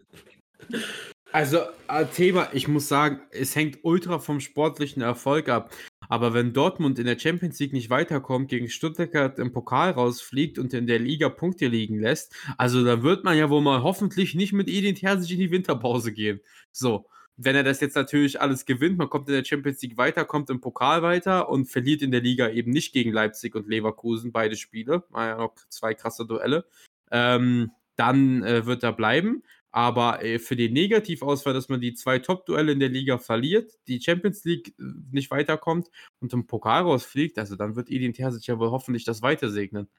Also, 1.33 1.61
äh, 1.87 2.05
Thema, 2.05 2.49
ich 2.53 2.67
muss 2.67 2.87
sagen, 2.87 3.19
es 3.31 3.55
hängt 3.55 3.79
ultra 3.81 4.19
vom 4.19 4.39
sportlichen 4.39 5.01
Erfolg 5.01 5.49
ab. 5.49 5.73
Aber 6.07 6.35
wenn 6.35 6.53
Dortmund 6.53 6.99
in 6.99 7.07
der 7.07 7.17
Champions 7.17 7.59
League 7.59 7.73
nicht 7.73 7.89
weiterkommt, 7.89 8.49
gegen 8.49 8.69
Stuttgart 8.69 9.39
im 9.39 9.51
Pokal 9.51 9.89
rausfliegt 9.89 10.59
und 10.59 10.75
in 10.75 10.85
der 10.85 10.99
Liga 10.99 11.29
Punkte 11.29 11.65
liegen 11.65 11.99
lässt, 11.99 12.35
also 12.59 12.85
dann 12.85 13.01
wird 13.01 13.23
man 13.23 13.35
ja 13.35 13.49
wohl 13.49 13.63
mal 13.63 13.81
hoffentlich 13.81 14.35
nicht 14.35 14.53
mit 14.53 14.69
Edin 14.69 14.93
Terzic 14.93 15.31
in 15.31 15.39
die 15.39 15.49
Winterpause 15.49 16.13
gehen. 16.13 16.39
So, 16.71 17.07
wenn 17.35 17.55
er 17.55 17.63
das 17.63 17.81
jetzt 17.81 17.95
natürlich 17.95 18.39
alles 18.39 18.67
gewinnt, 18.67 18.99
man 18.99 19.09
kommt 19.09 19.27
in 19.27 19.33
der 19.33 19.43
Champions 19.43 19.81
League 19.81 19.97
weiter, 19.97 20.25
kommt 20.25 20.51
im 20.51 20.61
Pokal 20.61 21.01
weiter 21.01 21.49
und 21.49 21.65
verliert 21.65 22.03
in 22.03 22.11
der 22.11 22.21
Liga 22.21 22.49
eben 22.49 22.69
nicht 22.69 22.93
gegen 22.93 23.11
Leipzig 23.11 23.55
und 23.55 23.67
Leverkusen 23.67 24.31
beide 24.31 24.55
Spiele, 24.55 25.03
war 25.09 25.25
ja 25.25 25.37
noch 25.37 25.55
zwei 25.69 25.95
krasse 25.95 26.27
Duelle, 26.27 26.65
ähm, 27.09 27.71
dann 27.95 28.43
äh, 28.43 28.67
wird 28.67 28.83
er 28.83 28.93
bleiben. 28.93 29.41
Aber 29.75 30.23
äh, 30.23 30.37
für 30.37 30.55
den 30.55 30.71
Negativausfall, 30.73 31.53
dass 31.53 31.67
man 31.67 31.81
die 31.81 31.95
zwei 31.95 32.19
Top-Duelle 32.19 32.71
in 32.71 32.79
der 32.79 32.89
Liga 32.89 33.17
verliert, 33.17 33.71
die 33.87 33.99
Champions 33.99 34.43
League 34.45 34.75
äh, 34.79 34.83
nicht 35.11 35.31
weiterkommt 35.31 35.89
und 36.19 36.31
im 36.31 36.45
Pokal 36.45 36.83
rausfliegt, 36.83 37.39
also 37.39 37.55
dann 37.55 37.75
wird 37.75 37.89
Edin 37.89 38.13
Terzic 38.13 38.45
ja 38.45 38.59
wohl 38.59 38.69
hoffentlich 38.69 39.03
das 39.03 39.23
weiter 39.23 39.49
segnen. 39.49 39.89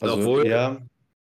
Also, 0.00 0.16
Obwohl, 0.16 0.46
ja, 0.46 0.80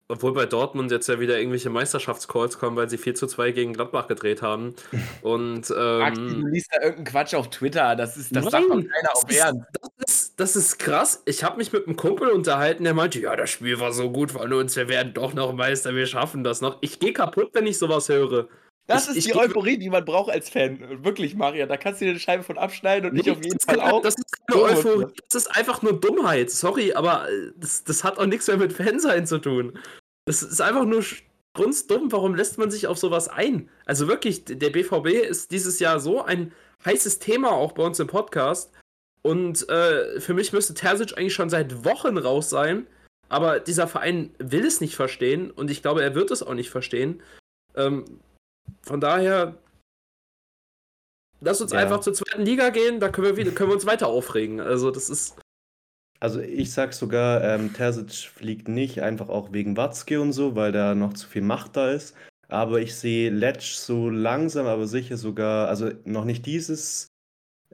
obwohl 0.09 0.35
bei 0.35 0.45
Dortmund 0.45 0.91
jetzt 0.91 1.09
ja 1.09 1.19
wieder 1.19 1.39
irgendwelche 1.39 1.71
Meisterschaftscalls 1.71 2.59
kommen, 2.59 2.77
weil 2.77 2.91
sie 2.91 2.99
4 2.99 3.15
zu 3.15 3.27
2 3.27 3.53
gegen 3.53 3.73
Gladbach 3.73 4.07
gedreht 4.07 4.43
haben. 4.43 4.75
Und, 5.23 5.73
ähm, 5.75 6.15
du 6.43 6.49
liest 6.49 6.69
da 6.71 6.83
irgendeinen 6.83 7.05
Quatsch 7.07 7.35
auf 7.35 7.49
Twitter. 7.49 7.97
Das 7.97 8.19
ist 8.19 8.37
das 8.37 8.45
sagt 8.45 8.65
doch 8.69 8.77
keiner 8.77 9.15
auf 9.15 9.25
Ernst. 9.31 9.67
Das 9.81 9.91
ist, 10.07 10.22
das 10.37 10.57
ist 10.57 10.79
krass. 10.79 11.23
Ich 11.27 11.45
habe 11.45 11.59
mich 11.59 11.73
mit 11.73 11.87
einem 11.87 11.97
Kumpel 11.97 12.29
unterhalten, 12.31 12.85
der 12.85 12.95
meinte, 12.95 13.21
ja, 13.21 13.37
das 13.37 13.51
Spiel 13.51 13.79
war 13.81 13.93
so 13.93 14.11
gut 14.11 14.33
von 14.33 14.53
uns, 14.53 14.77
wir 14.77 14.89
werden 14.89 15.15
doch 15.15 15.35
noch 15.35 15.53
Meister, 15.53 15.95
wir 15.95 16.07
schaffen 16.07 16.45
das 16.45 16.61
noch. 16.61 16.79
Ich 16.81 16.99
gehe 16.99 17.13
kaputt, 17.13 17.51
wenn 17.53 17.67
ich 17.67 17.79
sowas 17.79 18.09
höre. 18.09 18.49
Das 18.87 19.09
ich, 19.09 19.19
ist 19.19 19.29
die 19.29 19.37
Euphorie, 19.37 19.79
die 19.79 19.91
man 19.91 20.05
braucht 20.05 20.31
als 20.31 20.51
Fan. 20.51 21.05
Wirklich, 21.05 21.35
Maria. 21.37 21.67
Da 21.67 21.77
kannst 21.77 22.01
du 22.01 22.05
dir 22.05 22.11
eine 22.11 22.21
Scheibe 22.21 22.43
von 22.43 22.59
abschneiden 22.59 23.11
und 23.11 23.17
nee, 23.17 23.21
ich 23.21 23.31
auf 23.31 23.43
jeden 23.43 23.61
Fall 23.61 23.81
auch. 23.81 24.03
Das 24.03 24.17
ist 24.17 24.47
keine 24.47 24.63
Euphorie. 24.63 25.07
Das 25.31 25.43
ist 25.43 25.57
einfach 25.57 25.83
nur 25.83 26.01
Dummheit. 26.01 26.51
Sorry, 26.51 26.93
aber 26.93 27.29
äh, 27.29 27.53
das, 27.57 27.85
das 27.85 28.03
hat 28.03 28.19
auch 28.19 28.27
nichts 28.27 28.49
mehr 28.49 28.57
mit 28.57 28.73
Fansein 28.73 29.27
zu 29.27 29.39
tun. 29.39 29.79
Das 30.25 30.43
ist 30.43 30.61
einfach 30.61 30.85
nur 30.85 31.05
grunddumm. 31.55 32.11
Warum 32.11 32.35
lässt 32.35 32.59
man 32.59 32.71
sich 32.71 32.87
auf 32.89 32.99
sowas 32.99 33.29
ein? 33.29 33.69
Also 33.87 34.09
wirklich, 34.09 34.45
der 34.45 34.71
BVB 34.71 35.07
ist 35.29 35.53
dieses 35.53 35.79
Jahr 35.79 36.01
so 36.01 36.23
ein 36.23 36.53
heißes 36.85 37.21
Thema 37.21 37.53
auch 37.53 37.73
bei 37.73 37.85
uns 37.85 38.01
im 38.01 38.09
Podcast. 38.09 38.73
Und 39.23 39.69
äh, 39.69 40.21
für 40.21 40.35
mich 40.35 40.53
müsste 40.53 40.75
Terzic 40.75 41.17
eigentlich 41.17 41.35
schon 41.35 41.51
seit 41.51 41.85
Wochen 41.85 42.19
raus 42.19 42.51
sein. 42.51 42.87
Aber 43.29 43.61
dieser 43.61 43.89
Verein 43.89 44.35
will 44.39 44.67
es 44.67 44.83
nicht 44.83 44.95
verstehen 44.95 45.51
und 45.51 45.71
ich 45.71 45.81
glaube, 45.81 46.03
er 46.03 46.15
wird 46.15 46.31
es 46.31 46.43
auch 46.43 46.53
nicht 46.53 46.69
verstehen. 46.69 47.23
Ähm, 47.75 48.05
von 48.83 49.01
daher, 49.01 49.57
lass 51.41 51.63
uns 51.63 51.73
ja. 51.73 51.79
einfach 51.79 52.01
zur 52.01 52.13
zweiten 52.13 52.43
Liga 52.43 52.69
gehen, 52.69 53.01
da 53.01 53.09
können 53.09 53.29
wir, 53.29 53.37
wieder, 53.39 53.53
können 53.53 53.71
wir 53.71 53.75
uns 53.75 53.87
weiter 53.87 54.09
aufregen. 54.09 54.61
Also, 54.61 54.91
das 54.91 55.09
ist. 55.09 55.39
Also 56.21 56.41
ich 56.41 56.73
sag 56.73 56.93
sogar, 56.93 57.43
ähm, 57.43 57.73
Terzic 57.73 58.13
fliegt 58.13 58.69
nicht, 58.69 59.03
einfach 59.03 59.29
auch 59.29 59.51
wegen 59.53 59.77
Watzke 59.77 60.21
und 60.21 60.33
so, 60.33 60.55
weil 60.55 60.71
da 60.71 60.95
noch 60.95 61.15
zu 61.15 61.27
viel 61.27 61.43
Macht 61.43 61.77
da 61.77 61.91
ist. 61.91 62.15
Aber 62.49 62.81
ich 62.81 62.95
sehe 62.95 63.31
Letsch 63.31 63.77
so 63.77 64.11
langsam, 64.11 64.67
aber 64.67 64.87
sicher 64.87 65.17
sogar, 65.17 65.69
also 65.69 65.91
noch 66.05 66.27
nicht 66.27 66.45
dieses 66.45 67.12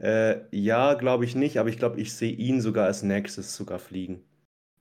äh, 0.00 0.40
Jahr, 0.56 0.96
glaube 0.96 1.24
ich 1.24 1.34
nicht, 1.34 1.58
aber 1.58 1.68
ich 1.68 1.78
glaube, 1.78 2.00
ich 2.00 2.12
sehe 2.14 2.32
ihn 2.32 2.60
sogar 2.60 2.86
als 2.86 3.02
nächstes 3.02 3.54
sogar 3.56 3.78
fliegen. 3.78 4.22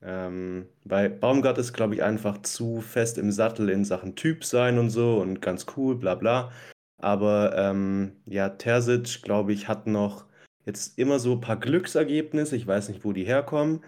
Ähm, 0.01 0.67
weil 0.83 1.09
Baumgart 1.09 1.57
ist, 1.57 1.73
glaube 1.73 1.95
ich, 1.95 2.03
einfach 2.03 2.41
zu 2.43 2.81
fest 2.81 3.17
im 3.17 3.31
Sattel 3.31 3.69
in 3.69 3.83
Sachen 3.83 4.15
Typ 4.15 4.45
sein 4.45 4.77
und 4.77 4.89
so 4.91 5.19
und 5.19 5.41
ganz 5.41 5.65
cool, 5.75 5.95
bla 5.95 6.15
bla. 6.15 6.51
Aber 6.99 7.55
ähm, 7.57 8.13
ja, 8.25 8.49
Terzic, 8.49 9.21
glaube 9.23 9.53
ich, 9.53 9.67
hat 9.67 9.87
noch 9.87 10.25
jetzt 10.65 10.97
immer 10.99 11.19
so 11.19 11.33
ein 11.33 11.41
paar 11.41 11.59
Glücksergebnisse. 11.59 12.55
Ich 12.55 12.67
weiß 12.67 12.89
nicht, 12.89 13.05
wo 13.05 13.13
die 13.13 13.23
herkommen. 13.25 13.83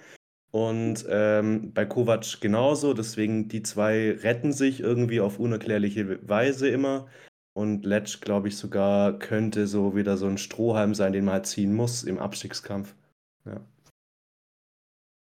Und 0.51 1.05
ähm, 1.09 1.73
bei 1.73 1.86
Kovac 1.86 2.41
genauso. 2.41 2.93
Deswegen 2.93 3.47
die 3.49 3.63
zwei 3.63 4.11
retten 4.11 4.51
sich 4.53 4.80
irgendwie 4.80 5.21
auf 5.21 5.39
unerklärliche 5.39 6.27
Weise 6.27 6.69
immer. 6.69 7.07
Und 7.60 7.86
Letsch, 7.86 8.22
glaube 8.22 8.47
ich, 8.47 8.57
sogar 8.57 9.20
könnte 9.20 9.68
so 9.68 9.95
wieder 9.95 10.18
so 10.18 10.28
ein 10.28 10.38
Strohhalm 10.38 10.95
sein, 10.95 11.14
den 11.14 11.26
man 11.26 11.36
halt 11.36 11.47
ziehen 11.47 11.74
muss 11.74 12.03
im 12.03 12.20
Abstiegskampf. 12.20 12.95
Ja. 13.45 13.62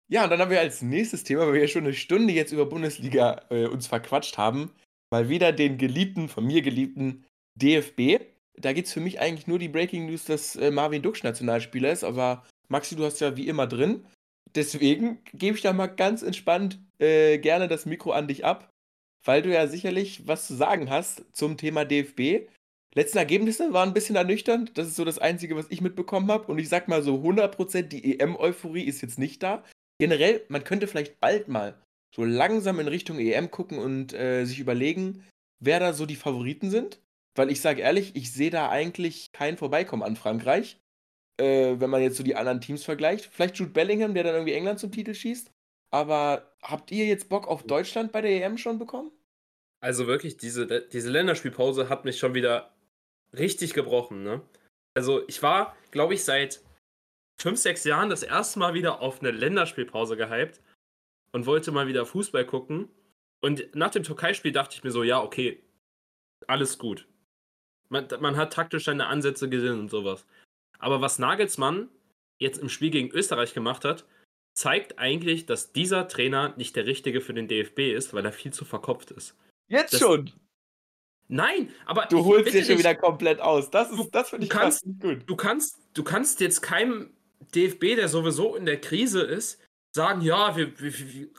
Ja, 0.09 0.23
und 0.25 0.29
dann 0.29 0.39
haben 0.39 0.51
wir 0.51 0.59
als 0.59 0.81
nächstes 0.81 1.23
Thema, 1.23 1.47
weil 1.47 1.53
wir 1.53 1.61
ja 1.61 1.67
schon 1.67 1.85
eine 1.85 1.93
Stunde 1.93 2.33
jetzt 2.33 2.51
über 2.51 2.65
Bundesliga 2.65 3.45
äh, 3.49 3.65
uns 3.65 3.87
verquatscht 3.87 4.37
haben, 4.37 4.71
mal 5.09 5.29
wieder 5.29 5.53
den 5.53 5.77
geliebten, 5.77 6.27
von 6.27 6.45
mir 6.45 6.61
geliebten 6.61 7.23
DFB 7.55 8.19
da 8.61 8.73
gibt 8.73 8.87
es 8.87 8.93
für 8.93 8.99
mich 8.99 9.19
eigentlich 9.19 9.47
nur 9.47 9.59
die 9.59 9.69
Breaking 9.69 10.05
News, 10.07 10.25
dass 10.25 10.55
äh, 10.55 10.71
Marvin 10.71 11.01
Duksch 11.01 11.23
Nationalspieler 11.23 11.91
ist, 11.91 12.03
aber 12.03 12.45
Maxi, 12.67 12.95
du 12.95 13.03
hast 13.03 13.19
ja 13.19 13.35
wie 13.37 13.47
immer 13.47 13.67
drin. 13.67 14.05
Deswegen 14.55 15.23
gebe 15.33 15.55
ich 15.55 15.63
da 15.63 15.73
mal 15.73 15.87
ganz 15.87 16.23
entspannt 16.23 16.79
äh, 16.99 17.37
gerne 17.37 17.67
das 17.67 17.85
Mikro 17.85 18.11
an 18.11 18.27
dich 18.27 18.45
ab, 18.45 18.69
weil 19.23 19.41
du 19.41 19.51
ja 19.51 19.67
sicherlich 19.67 20.27
was 20.27 20.47
zu 20.47 20.55
sagen 20.55 20.89
hast 20.89 21.23
zum 21.33 21.57
Thema 21.57 21.85
DFB. 21.85 22.47
Letzten 22.93 23.19
Ergebnisse 23.19 23.71
waren 23.71 23.89
ein 23.89 23.93
bisschen 23.93 24.15
ernüchternd. 24.15 24.77
Das 24.77 24.87
ist 24.87 24.95
so 24.95 25.05
das 25.05 25.19
Einzige, 25.19 25.55
was 25.55 25.67
ich 25.69 25.81
mitbekommen 25.81 26.29
habe. 26.29 26.51
Und 26.51 26.59
ich 26.59 26.67
sag 26.67 26.87
mal 26.87 27.01
so 27.01 27.15
100% 27.15 27.83
die 27.83 28.19
EM-Euphorie 28.19 28.83
ist 28.83 29.01
jetzt 29.01 29.17
nicht 29.17 29.41
da. 29.43 29.63
Generell, 29.99 30.43
man 30.49 30.63
könnte 30.63 30.87
vielleicht 30.87 31.19
bald 31.19 31.47
mal 31.47 31.81
so 32.13 32.25
langsam 32.25 32.79
in 32.79 32.87
Richtung 32.87 33.17
EM 33.19 33.49
gucken 33.49 33.77
und 33.77 34.13
äh, 34.13 34.43
sich 34.43 34.59
überlegen, 34.59 35.23
wer 35.59 35.79
da 35.79 35.93
so 35.93 36.05
die 36.05 36.17
Favoriten 36.17 36.69
sind. 36.69 36.99
Weil 37.35 37.49
ich 37.49 37.61
sage 37.61 37.81
ehrlich, 37.81 38.15
ich 38.17 38.33
sehe 38.33 38.49
da 38.49 38.69
eigentlich 38.69 39.31
kein 39.31 39.57
Vorbeikommen 39.57 40.03
an 40.03 40.17
Frankreich. 40.17 40.77
Äh, 41.39 41.79
wenn 41.79 41.89
man 41.89 42.01
jetzt 42.01 42.17
so 42.17 42.23
die 42.23 42.35
anderen 42.35 42.59
Teams 42.59 42.83
vergleicht. 42.83 43.25
Vielleicht 43.25 43.55
Jude 43.55 43.71
Bellingham, 43.71 44.13
der 44.13 44.23
dann 44.23 44.35
irgendwie 44.35 44.53
England 44.53 44.79
zum 44.79 44.91
Titel 44.91 45.13
schießt. 45.13 45.49
Aber 45.91 46.50
habt 46.63 46.91
ihr 46.91 47.05
jetzt 47.05 47.29
Bock 47.29 47.47
auf 47.47 47.63
Deutschland 47.63 48.11
bei 48.11 48.21
der 48.21 48.45
EM 48.45 48.57
schon 48.57 48.79
bekommen? 48.79 49.11
Also 49.81 50.07
wirklich, 50.07 50.37
diese, 50.37 50.67
diese 50.87 51.09
Länderspielpause 51.09 51.89
hat 51.89 52.05
mich 52.05 52.19
schon 52.19 52.33
wieder 52.35 52.71
richtig 53.33 53.73
gebrochen. 53.73 54.23
Ne? 54.23 54.41
Also 54.93 55.27
ich 55.27 55.41
war, 55.41 55.75
glaube 55.89 56.13
ich, 56.13 56.23
seit 56.23 56.61
fünf, 57.41 57.59
sechs 57.59 57.83
Jahren 57.83 58.09
das 58.09 58.23
erste 58.23 58.59
Mal 58.59 58.73
wieder 58.73 59.01
auf 59.01 59.21
eine 59.21 59.31
Länderspielpause 59.31 60.15
gehypt 60.17 60.61
und 61.31 61.45
wollte 61.45 61.71
mal 61.71 61.87
wieder 61.87 62.05
Fußball 62.05 62.45
gucken. 62.45 62.89
Und 63.43 63.73
nach 63.75 63.89
dem 63.89 64.03
Türkei-Spiel 64.03 64.51
dachte 64.51 64.75
ich 64.75 64.83
mir 64.83 64.91
so, 64.91 65.03
ja, 65.03 65.21
okay, 65.21 65.63
alles 66.47 66.77
gut. 66.77 67.07
Man, 67.89 68.07
man 68.19 68.37
hat 68.37 68.53
taktisch 68.53 68.85
seine 68.85 69.07
Ansätze 69.07 69.49
gesehen 69.49 69.79
und 69.79 69.89
sowas. 69.89 70.27
Aber 70.77 71.01
was 71.01 71.19
Nagelsmann 71.19 71.89
jetzt 72.39 72.59
im 72.59 72.69
Spiel 72.69 72.91
gegen 72.91 73.11
Österreich 73.11 73.53
gemacht 73.53 73.83
hat, 73.85 74.05
zeigt 74.53 74.99
eigentlich, 74.99 75.45
dass 75.45 75.71
dieser 75.71 76.07
Trainer 76.07 76.53
nicht 76.57 76.75
der 76.75 76.85
richtige 76.85 77.21
für 77.21 77.33
den 77.33 77.47
DFB 77.47 77.93
ist, 77.93 78.13
weil 78.13 78.25
er 78.25 78.31
viel 78.31 78.53
zu 78.53 78.65
verkopft 78.65 79.11
ist. 79.11 79.35
Jetzt 79.67 79.93
das, 79.93 80.01
schon? 80.01 80.31
Nein, 81.27 81.73
aber 81.85 82.07
du 82.07 82.25
holst 82.25 82.53
dir 82.53 82.63
schon 82.63 82.77
wieder 82.77 82.95
komplett 82.95 83.39
aus. 83.39 83.69
Das 83.69 83.89
ist, 83.91 84.09
das 84.11 84.29
finde 84.29 84.45
ich 84.45 84.49
kannst, 84.49 84.83
gut. 84.99 85.23
Du 85.25 85.35
kannst, 85.37 85.79
du 85.93 86.03
kannst 86.03 86.41
jetzt 86.41 86.61
keinem 86.61 87.13
DFB, 87.55 87.95
der 87.95 88.09
sowieso 88.09 88.55
in 88.55 88.65
der 88.65 88.81
Krise 88.81 89.21
ist, 89.21 89.61
sagen, 89.95 90.21
ja, 90.21 90.57
wir, 90.57 90.77
wir, 90.79 90.93
wir 90.93 91.29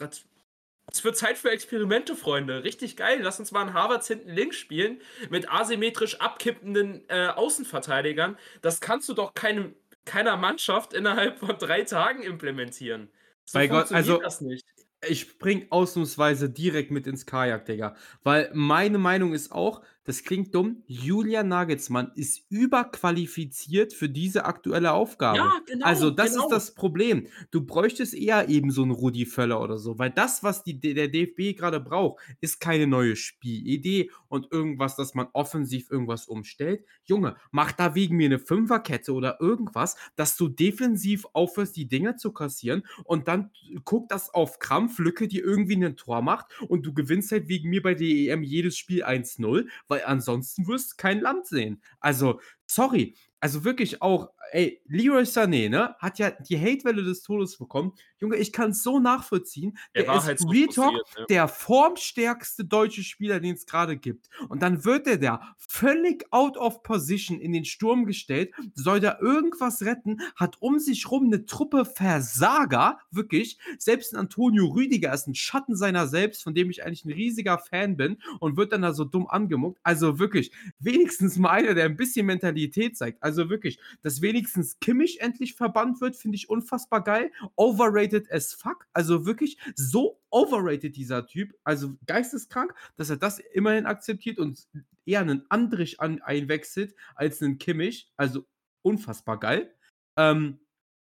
es 0.90 1.04
wird 1.04 1.16
Zeit 1.16 1.38
für 1.38 1.50
Experimente, 1.50 2.16
Freunde. 2.16 2.64
Richtig 2.64 2.96
geil. 2.96 3.20
Lass 3.22 3.38
uns 3.38 3.50
mal 3.50 3.62
einen 3.62 3.72
Harvards 3.72 4.08
hinten 4.08 4.30
links 4.30 4.56
spielen 4.56 5.00
mit 5.30 5.50
asymmetrisch 5.50 6.20
abkippenden 6.20 7.04
äh, 7.08 7.28
Außenverteidigern. 7.28 8.36
Das 8.60 8.80
kannst 8.80 9.08
du 9.08 9.14
doch 9.14 9.32
keinem, 9.32 9.74
keiner 10.04 10.36
Mannschaft 10.36 10.92
innerhalb 10.94 11.38
von 11.38 11.56
drei 11.58 11.82
Tagen 11.82 12.22
implementieren. 12.22 13.10
So 13.44 13.58
Bei 13.58 13.66
Gott, 13.66 13.92
also 13.92 14.18
das 14.18 14.40
nicht 14.40 14.66
ich 15.08 15.22
spring 15.22 15.66
ausnahmsweise 15.70 16.50
direkt 16.50 16.90
mit 16.90 17.06
ins 17.06 17.26
Kajak, 17.26 17.66
Digga. 17.66 17.96
Weil 18.22 18.50
meine 18.54 18.98
Meinung 18.98 19.32
ist 19.32 19.52
auch, 19.52 19.82
das 20.04 20.24
klingt 20.24 20.52
dumm, 20.52 20.82
Julian 20.86 21.46
Nagelsmann 21.46 22.10
ist 22.16 22.44
überqualifiziert 22.50 23.92
für 23.92 24.08
diese 24.08 24.44
aktuelle 24.46 24.92
Aufgabe. 24.92 25.38
Ja, 25.38 25.60
genau. 25.64 25.86
Also, 25.86 26.10
das 26.10 26.32
genau. 26.32 26.44
ist 26.44 26.50
das 26.50 26.74
Problem. 26.74 27.28
Du 27.52 27.64
bräuchtest 27.64 28.14
eher 28.14 28.48
eben 28.48 28.72
so 28.72 28.82
einen 28.82 28.90
Rudi 28.90 29.26
Völler 29.26 29.60
oder 29.60 29.78
so, 29.78 30.00
weil 30.00 30.10
das, 30.10 30.42
was 30.42 30.64
die, 30.64 30.80
der 30.80 31.06
DFB 31.06 31.56
gerade 31.56 31.78
braucht, 31.78 32.20
ist 32.40 32.60
keine 32.60 32.88
neue 32.88 33.14
Spielidee 33.14 34.10
und 34.26 34.50
irgendwas, 34.50 34.96
dass 34.96 35.14
man 35.14 35.28
offensiv 35.34 35.88
irgendwas 35.88 36.26
umstellt. 36.26 36.84
Junge, 37.04 37.36
mach 37.52 37.70
da 37.70 37.94
wegen 37.94 38.16
mir 38.16 38.26
eine 38.26 38.40
Fünferkette 38.40 39.12
oder 39.12 39.40
irgendwas, 39.40 39.96
dass 40.16 40.36
du 40.36 40.48
defensiv 40.48 41.26
aufhörst, 41.32 41.76
die 41.76 41.86
Dinger 41.86 42.16
zu 42.16 42.32
kassieren 42.32 42.82
und 43.04 43.28
dann 43.28 43.50
guck 43.84 44.08
das 44.08 44.34
auf 44.34 44.58
Krampf 44.58 44.91
Kampflücke, 44.92 45.28
die 45.28 45.38
irgendwie 45.38 45.76
ein 45.76 45.96
Tor 45.96 46.22
macht 46.22 46.46
und 46.68 46.84
du 46.84 46.92
gewinnst 46.92 47.32
halt 47.32 47.48
wegen 47.48 47.70
mir 47.70 47.82
bei 47.82 47.94
der 47.94 48.06
EM 48.06 48.42
jedes 48.42 48.76
Spiel 48.76 49.04
1-0, 49.04 49.66
weil 49.88 50.02
ansonsten 50.04 50.66
wirst 50.66 50.92
du 50.92 50.96
kein 50.98 51.20
Land 51.20 51.46
sehen. 51.46 51.82
Also, 52.00 52.40
sorry, 52.66 53.14
also 53.42 53.64
wirklich 53.64 54.00
auch, 54.00 54.30
ey, 54.52 54.80
Leroy 54.86 55.24
Sané, 55.24 55.68
ne, 55.68 55.96
hat 55.98 56.20
ja 56.20 56.30
die 56.30 56.56
Hatewelle 56.56 57.02
des 57.02 57.22
Todes 57.22 57.58
bekommen. 57.58 57.92
Junge, 58.20 58.36
ich 58.36 58.52
kann 58.52 58.70
es 58.70 58.84
so 58.84 59.00
nachvollziehen. 59.00 59.76
Er 59.92 60.02
Der 60.02 60.12
war 60.12 60.18
ist 60.18 60.26
halt 60.26 60.38
so 60.38 60.48
Real 60.48 60.68
Talk 60.68 60.92
ne? 61.18 61.26
der 61.28 61.48
formstärkste 61.48 62.64
deutsche 62.64 63.02
Spieler, 63.02 63.40
den 63.40 63.56
es 63.56 63.66
gerade 63.66 63.96
gibt. 63.96 64.28
Und 64.48 64.62
dann 64.62 64.84
wird 64.84 65.08
er 65.08 65.18
da 65.18 65.56
völlig 65.58 66.24
out 66.30 66.56
of 66.56 66.84
position 66.84 67.40
in 67.40 67.50
den 67.50 67.64
Sturm 67.64 68.04
gestellt, 68.04 68.52
soll 68.74 69.00
da 69.00 69.18
irgendwas 69.20 69.82
retten, 69.82 70.20
hat 70.36 70.58
um 70.60 70.78
sich 70.78 71.10
rum 71.10 71.24
eine 71.24 71.44
Truppe 71.44 71.84
Versager, 71.84 72.98
wirklich. 73.10 73.58
Selbst 73.76 74.14
ein 74.14 74.20
Antonio 74.20 74.66
Rüdiger 74.66 75.12
ist 75.12 75.26
ein 75.26 75.34
Schatten 75.34 75.74
seiner 75.74 76.06
selbst, 76.06 76.44
von 76.44 76.54
dem 76.54 76.70
ich 76.70 76.84
eigentlich 76.84 77.04
ein 77.04 77.12
riesiger 77.12 77.58
Fan 77.58 77.96
bin 77.96 78.18
und 78.38 78.56
wird 78.56 78.72
dann 78.72 78.82
da 78.82 78.92
so 78.92 79.04
dumm 79.04 79.26
angemuckt. 79.26 79.80
Also 79.82 80.20
wirklich, 80.20 80.52
wenigstens 80.78 81.38
mal 81.38 81.50
einer, 81.50 81.74
der 81.74 81.86
ein 81.86 81.96
bisschen 81.96 82.26
Mentalität 82.26 82.96
zeigt. 82.96 83.20
Also 83.20 83.31
wirklich, 83.36 83.78
dass 84.02 84.22
wenigstens 84.22 84.78
Kimmich 84.80 85.20
endlich 85.20 85.54
verbannt 85.54 86.00
wird, 86.00 86.16
finde 86.16 86.36
ich 86.36 86.48
unfassbar 86.48 87.02
geil. 87.02 87.30
Overrated 87.56 88.30
as 88.30 88.52
fuck. 88.52 88.86
Also 88.92 89.26
wirklich 89.26 89.58
so 89.74 90.20
overrated 90.30 90.96
dieser 90.96 91.26
Typ. 91.26 91.54
Also 91.64 91.96
geisteskrank, 92.06 92.74
dass 92.96 93.10
er 93.10 93.16
das 93.16 93.38
immerhin 93.38 93.86
akzeptiert 93.86 94.38
und 94.38 94.66
eher 95.04 95.20
einen 95.20 95.44
Andrich 95.48 96.00
an, 96.00 96.20
einwechselt 96.22 96.94
als 97.14 97.42
einen 97.42 97.58
Kimmich. 97.58 98.12
Also 98.16 98.44
unfassbar 98.82 99.38
geil. 99.38 99.74
Ähm, 100.16 100.58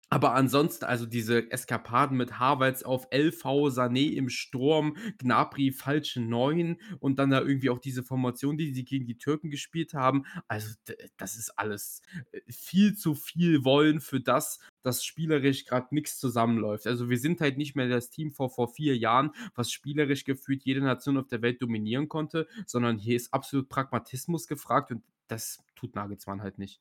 aber 0.08 0.34
ansonsten, 0.34 0.84
also 0.84 1.04
diese 1.04 1.50
Eskapaden 1.50 2.16
mit 2.16 2.38
Havertz 2.38 2.84
auf 2.84 3.08
LV, 3.10 3.44
Sané 3.44 4.12
im 4.12 4.28
Sturm, 4.28 4.96
Gnabry 5.18 5.72
falsche 5.72 6.20
9 6.20 6.80
und 7.00 7.18
dann 7.18 7.30
da 7.30 7.40
irgendwie 7.40 7.70
auch 7.70 7.80
diese 7.80 8.04
Formation, 8.04 8.56
die 8.56 8.72
sie 8.72 8.84
gegen 8.84 9.06
die 9.06 9.18
Türken 9.18 9.50
gespielt 9.50 9.94
haben. 9.94 10.24
Also 10.46 10.74
das 11.16 11.36
ist 11.36 11.58
alles 11.58 12.02
äh, 12.30 12.40
viel 12.48 12.94
zu 12.94 13.16
viel 13.16 13.64
Wollen 13.64 14.00
für 14.00 14.20
das, 14.20 14.60
dass 14.82 15.04
spielerisch 15.04 15.64
gerade 15.64 15.92
nichts 15.92 16.18
zusammenläuft. 16.20 16.86
Also 16.86 17.10
wir 17.10 17.18
sind 17.18 17.40
halt 17.40 17.58
nicht 17.58 17.74
mehr 17.74 17.88
das 17.88 18.08
Team 18.10 18.30
vor, 18.30 18.50
vor 18.50 18.68
vier 18.68 18.96
Jahren, 18.96 19.32
was 19.56 19.72
spielerisch 19.72 20.24
gefühlt 20.24 20.62
jede 20.64 20.82
Nation 20.82 21.18
auf 21.18 21.26
der 21.26 21.42
Welt 21.42 21.60
dominieren 21.60 22.08
konnte, 22.08 22.46
sondern 22.64 22.98
hier 22.98 23.16
ist 23.16 23.34
absolut 23.34 23.68
Pragmatismus 23.68 24.46
gefragt 24.46 24.92
und 24.92 25.02
das 25.26 25.58
tut 25.74 25.96
Nagelsmann 25.96 26.42
halt 26.42 26.58
nicht. 26.58 26.80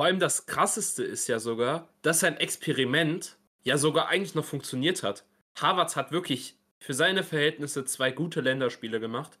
Vor 0.00 0.06
allem 0.06 0.18
das 0.18 0.46
Krasseste 0.46 1.04
ist 1.04 1.28
ja 1.28 1.38
sogar, 1.38 1.90
dass 2.00 2.20
sein 2.20 2.38
Experiment 2.38 3.36
ja 3.64 3.76
sogar 3.76 4.08
eigentlich 4.08 4.34
noch 4.34 4.46
funktioniert 4.46 5.02
hat. 5.02 5.26
Harvards 5.56 5.94
hat 5.94 6.10
wirklich 6.10 6.56
für 6.78 6.94
seine 6.94 7.22
Verhältnisse 7.22 7.84
zwei 7.84 8.10
gute 8.10 8.40
Länderspiele 8.40 8.98
gemacht, 8.98 9.38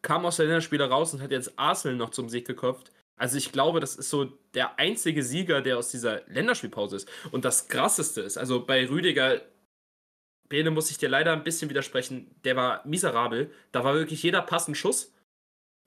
kam 0.00 0.24
aus 0.24 0.36
der 0.36 0.46
Länderspiele 0.46 0.88
raus 0.88 1.12
und 1.12 1.20
hat 1.20 1.32
jetzt 1.32 1.58
Arsenal 1.58 1.96
noch 1.96 2.10
zum 2.10 2.28
Sieg 2.28 2.46
geköpft. 2.46 2.92
Also 3.16 3.36
ich 3.36 3.50
glaube, 3.50 3.80
das 3.80 3.96
ist 3.96 4.10
so 4.10 4.26
der 4.54 4.78
einzige 4.78 5.24
Sieger, 5.24 5.60
der 5.60 5.76
aus 5.76 5.90
dieser 5.90 6.22
Länderspielpause 6.28 6.94
ist. 6.94 7.08
Und 7.32 7.44
das 7.44 7.66
Krasseste 7.66 8.20
ist, 8.20 8.38
also 8.38 8.64
bei 8.64 8.88
Rüdiger, 8.88 9.40
Bene 10.48 10.70
muss 10.70 10.92
ich 10.92 10.98
dir 10.98 11.08
leider 11.08 11.32
ein 11.32 11.42
bisschen 11.42 11.68
widersprechen, 11.68 12.32
der 12.44 12.54
war 12.54 12.86
miserabel. 12.86 13.50
Da 13.72 13.82
war 13.82 13.94
wirklich 13.94 14.22
jeder 14.22 14.42
Pass 14.42 14.68
ein 14.68 14.76
Schuss. 14.76 15.12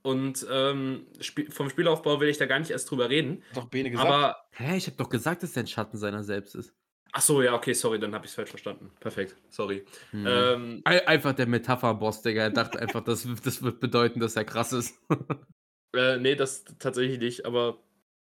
Und 0.03 0.45
ähm, 0.51 1.07
vom 1.49 1.69
Spielaufbau 1.69 2.19
will 2.19 2.27
ich 2.29 2.37
da 2.37 2.45
gar 2.45 2.59
nicht 2.59 2.71
erst 2.71 2.91
drüber 2.91 3.09
reden. 3.09 3.41
Doch 3.55 3.65
Bene 3.65 3.89
gesagt. 3.89 4.07
Aber 4.07 4.35
Hä, 4.51 4.75
ich 4.77 4.85
habe 4.87 4.97
doch 4.97 5.09
gesagt, 5.09 5.43
dass 5.43 5.55
er 5.55 5.63
ein 5.63 5.67
Schatten 5.67 5.97
seiner 5.97 6.23
selbst 6.23 6.55
ist. 6.55 6.73
Ach 7.13 7.21
so, 7.21 7.41
ja, 7.41 7.53
okay, 7.53 7.73
sorry, 7.73 7.99
dann 7.99 8.13
habe 8.13 8.25
ich 8.25 8.31
es 8.31 8.35
falsch 8.35 8.49
verstanden. 8.49 8.91
Perfekt, 8.99 9.35
sorry. 9.49 9.85
Hm. 10.11 10.25
Ähm, 10.27 10.81
Ei- 10.83 11.07
Einfach 11.07 11.33
der 11.33 11.47
Metapher-Boss, 11.47 12.21
Digga. 12.21 12.41
Er 12.43 12.49
dachte 12.49 12.79
einfach, 12.79 13.03
das, 13.03 13.27
das 13.43 13.61
wird 13.61 13.79
bedeuten, 13.79 14.19
dass 14.19 14.35
er 14.35 14.43
krass 14.45 14.73
ist. 14.73 14.95
äh, 15.95 16.17
nee, 16.17 16.35
das 16.35 16.65
tatsächlich 16.79 17.19
nicht, 17.19 17.45
aber 17.45 17.77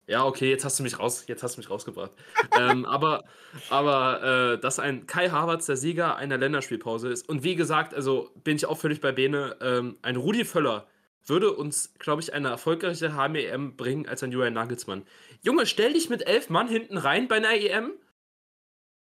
ja, 0.06 0.24
okay, 0.24 0.50
jetzt 0.50 0.64
hast 0.64 0.78
du 0.78 0.82
mich 0.82 0.98
raus, 0.98 1.24
jetzt 1.26 1.42
hast 1.42 1.56
du 1.56 1.60
mich 1.60 1.70
rausgebracht. 1.70 2.12
ähm, 2.58 2.84
aber 2.86 3.24
aber 3.70 4.54
äh, 4.54 4.60
dass 4.60 4.78
ein 4.78 5.06
Kai 5.06 5.30
Havertz 5.30 5.66
der 5.66 5.76
Sieger 5.76 6.16
einer 6.16 6.36
Länderspielpause 6.38 7.08
ist 7.08 7.28
und 7.28 7.44
wie 7.44 7.56
gesagt, 7.56 7.94
also 7.94 8.30
bin 8.44 8.56
ich 8.56 8.66
auch 8.66 8.78
völlig 8.78 9.00
bei 9.00 9.12
Bene, 9.12 9.56
ähm, 9.60 9.96
ein 10.02 10.16
Rudi 10.16 10.44
Völler 10.44 10.86
würde 11.24 11.52
uns, 11.52 11.94
glaube 11.98 12.22
ich, 12.22 12.32
eine 12.32 12.48
erfolgreiche 12.48 13.14
HMEM 13.14 13.76
bringen 13.76 14.08
als 14.08 14.22
ein 14.22 14.32
Julian 14.32 14.54
Nagelsmann. 14.54 15.06
Junge, 15.42 15.66
stell 15.66 15.92
dich 15.92 16.08
mit 16.08 16.26
elf 16.26 16.50
Mann 16.50 16.68
hinten 16.68 16.96
rein 16.96 17.28
bei 17.28 17.36
einer 17.36 17.54
EM, 17.54 17.92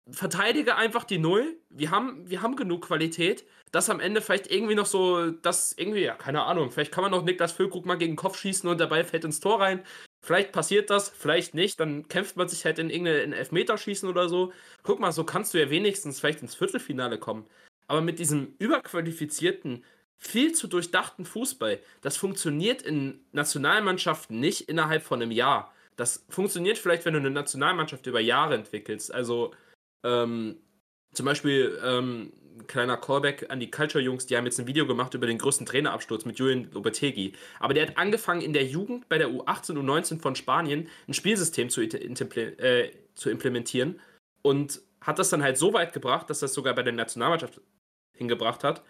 verteidige 0.09 0.76
einfach 0.76 1.03
die 1.03 1.18
Null. 1.18 1.57
Wir 1.70 1.91
haben, 1.91 2.30
wir 2.30 2.41
haben 2.41 2.55
genug 2.55 2.88
Qualität, 2.88 3.45
dass 3.72 3.89
am 3.89 3.99
Ende 3.99 4.22
vielleicht 4.22 4.51
irgendwie 4.51 4.76
noch 4.76 4.86
so, 4.86 5.32
das 5.32 5.74
irgendwie, 5.74 6.01
ja, 6.01 6.16
keine 6.16 6.43
Ahnung, 6.43 6.72
vielleicht 6.72 6.91
kann 6.91 7.03
man 7.03 7.11
noch 7.11 7.24
Niklas 7.24 7.53
Füllkrug 7.53 7.86
mal 7.86 7.95
gegen 7.95 8.14
den 8.14 8.18
Kopf 8.18 8.38
schießen 8.38 8.70
und 8.70 8.80
der 8.80 8.88
Ball 8.88 9.03
fällt 9.03 9.24
ins 9.24 9.39
Tor 9.39 9.61
rein. 9.61 9.84
Vielleicht 10.26 10.51
passiert 10.51 10.89
das, 10.89 11.09
vielleicht 11.09 11.53
nicht, 11.53 11.80
dann 11.80 12.07
kämpft 12.07 12.38
man 12.38 12.47
sich 12.47 12.64
halt 12.66 12.80
in 12.80 12.89
irgendein 12.89 13.34
Elfmeterschießen 13.34 14.07
oder 14.07 14.30
so. 14.30 14.53
Guck 14.84 14.99
mal, 14.99 15.11
so 15.11 15.24
kannst 15.26 15.53
du 15.53 15.59
ja 15.59 15.70
wenigstens 15.70 16.20
vielleicht 16.20 16.41
ins 16.41 16.55
Viertelfinale 16.55 17.18
kommen. 17.18 17.45
Aber 17.88 18.01
mit 18.01 18.20
diesem 18.20 18.55
überqualifizierten, 18.59 19.84
viel 20.26 20.53
zu 20.53 20.67
durchdachten 20.67 21.26
Fußball, 21.26 21.80
das 22.01 22.17
funktioniert 22.17 22.82
in 22.82 23.19
Nationalmannschaften 23.32 24.39
nicht 24.39 24.69
innerhalb 24.69 25.03
von 25.03 25.21
einem 25.21 25.32
Jahr. 25.32 25.74
Das 25.95 26.26
funktioniert 26.30 26.78
vielleicht, 26.78 27.05
wenn 27.05 27.13
du 27.13 27.19
eine 27.19 27.30
Nationalmannschaft 27.30 28.07
über 28.07 28.19
Jahre 28.19 28.55
entwickelst. 28.55 29.13
Also 29.13 29.53
ähm, 30.03 30.57
zum 31.13 31.26
Beispiel 31.26 31.80
ähm, 31.84 32.34
kleiner 32.67 32.97
Callback 32.97 33.49
an 33.49 33.59
die 33.59 33.69
Culture-Jungs, 33.69 34.26
die 34.26 34.38
haben 34.38 34.45
jetzt 34.45 34.59
ein 34.59 34.67
Video 34.67 34.88
gemacht 34.88 35.13
über 35.13 35.28
den 35.28 35.38
größten 35.38 35.65
Trainerabsturz 35.65 36.26
mit 36.26 36.39
Julian 36.39 36.69
Lopetegui. 36.71 37.34
Aber 37.59 37.74
der 37.74 37.88
hat 37.88 37.97
angefangen 37.97 38.41
in 38.41 38.53
der 38.53 38.65
Jugend 38.65 39.09
bei 39.09 39.17
der 39.17 39.30
U18 39.30 39.78
und 39.78 39.89
U19 39.89 40.19
von 40.19 40.36
Spanien 40.36 40.88
ein 41.07 41.13
Spielsystem 41.13 41.69
zu, 41.69 41.82
äh, 41.82 42.91
zu 43.13 43.30
implementieren 43.30 43.99
und 44.41 44.82
hat 45.01 45.19
das 45.19 45.30
dann 45.30 45.43
halt 45.43 45.57
so 45.57 45.74
weit 45.74 45.93
gebracht, 45.93 46.30
dass 46.30 46.39
das 46.39 46.53
sogar 46.53 46.74
bei 46.74 46.84
der 46.84 46.93
Nationalmannschaft 46.93 47.61
hingebracht 48.13 48.63
hat. 48.63 48.84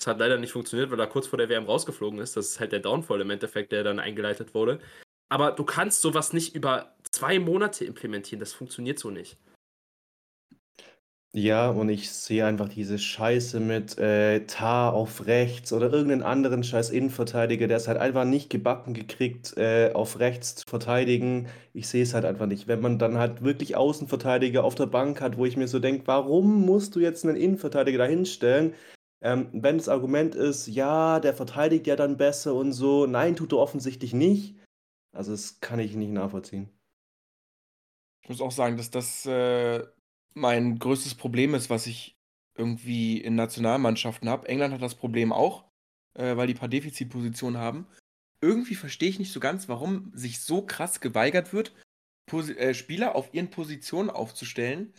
Das 0.00 0.06
hat 0.06 0.18
leider 0.18 0.38
nicht 0.38 0.52
funktioniert, 0.52 0.90
weil 0.90 0.98
er 0.98 1.06
kurz 1.06 1.26
vor 1.26 1.36
der 1.36 1.50
WM 1.50 1.66
rausgeflogen 1.66 2.20
ist. 2.20 2.34
Das 2.34 2.46
ist 2.46 2.60
halt 2.60 2.72
der 2.72 2.80
Downfall 2.80 3.20
im 3.20 3.28
Endeffekt, 3.28 3.70
der 3.70 3.84
dann 3.84 3.98
eingeleitet 3.98 4.54
wurde. 4.54 4.80
Aber 5.28 5.52
du 5.52 5.62
kannst 5.62 6.00
sowas 6.00 6.32
nicht 6.32 6.54
über 6.54 6.94
zwei 7.12 7.38
Monate 7.38 7.84
implementieren. 7.84 8.40
Das 8.40 8.54
funktioniert 8.54 8.98
so 8.98 9.10
nicht. 9.10 9.36
Ja, 11.32 11.68
und 11.68 11.90
ich 11.90 12.10
sehe 12.10 12.46
einfach 12.46 12.68
diese 12.70 12.98
Scheiße 12.98 13.60
mit 13.60 13.98
äh, 13.98 14.46
Tar 14.46 14.94
auf 14.94 15.26
rechts 15.26 15.70
oder 15.72 15.92
irgendeinen 15.92 16.22
anderen 16.22 16.64
scheiß 16.64 16.88
Innenverteidiger, 16.90 17.68
der 17.68 17.76
es 17.76 17.86
halt 17.86 17.98
einfach 17.98 18.24
nicht 18.24 18.48
gebacken 18.48 18.94
gekriegt, 18.94 19.56
äh, 19.58 19.92
auf 19.92 20.18
rechts 20.18 20.56
zu 20.56 20.64
verteidigen. 20.66 21.48
Ich 21.74 21.88
sehe 21.88 22.02
es 22.02 22.14
halt 22.14 22.24
einfach 22.24 22.46
nicht. 22.46 22.68
Wenn 22.68 22.80
man 22.80 22.98
dann 22.98 23.18
halt 23.18 23.44
wirklich 23.44 23.76
Außenverteidiger 23.76 24.64
auf 24.64 24.74
der 24.74 24.86
Bank 24.86 25.20
hat, 25.20 25.36
wo 25.36 25.44
ich 25.44 25.58
mir 25.58 25.68
so 25.68 25.78
denke, 25.78 26.06
warum 26.06 26.64
musst 26.64 26.96
du 26.96 27.00
jetzt 27.00 27.24
einen 27.26 27.36
Innenverteidiger 27.36 27.98
da 27.98 28.06
hinstellen? 28.06 28.72
Ähm, 29.22 29.48
wenn 29.52 29.76
das 29.76 29.88
Argument 29.88 30.34
ist, 30.34 30.66
ja, 30.66 31.20
der 31.20 31.34
verteidigt 31.34 31.86
ja 31.86 31.96
dann 31.96 32.16
besser 32.16 32.54
und 32.54 32.72
so, 32.72 33.06
nein, 33.06 33.36
tut 33.36 33.52
er 33.52 33.58
offensichtlich 33.58 34.14
nicht. 34.14 34.56
Also 35.12 35.32
das 35.32 35.60
kann 35.60 35.78
ich 35.78 35.94
nicht 35.94 36.12
nachvollziehen. 36.12 36.70
Ich 38.22 38.28
muss 38.28 38.40
auch 38.40 38.52
sagen, 38.52 38.76
dass 38.76 38.90
das 38.90 39.26
äh, 39.26 39.86
mein 40.34 40.78
größtes 40.78 41.14
Problem 41.16 41.54
ist, 41.54 41.68
was 41.68 41.86
ich 41.86 42.16
irgendwie 42.56 43.18
in 43.20 43.34
Nationalmannschaften 43.34 44.28
habe. 44.28 44.48
England 44.48 44.74
hat 44.74 44.82
das 44.82 44.94
Problem 44.94 45.32
auch, 45.32 45.64
äh, 46.14 46.36
weil 46.36 46.46
die 46.46 46.54
ein 46.54 46.58
paar 46.58 46.68
Defizitpositionen 46.68 47.60
haben. 47.60 47.86
Irgendwie 48.40 48.74
verstehe 48.74 49.08
ich 49.08 49.18
nicht 49.18 49.32
so 49.32 49.40
ganz, 49.40 49.68
warum 49.68 50.12
sich 50.14 50.40
so 50.40 50.62
krass 50.62 51.00
geweigert 51.00 51.52
wird, 51.52 51.74
Posi 52.26 52.52
äh, 52.52 52.74
Spieler 52.74 53.16
auf 53.16 53.34
ihren 53.34 53.50
Positionen 53.50 54.08
aufzustellen, 54.08 54.94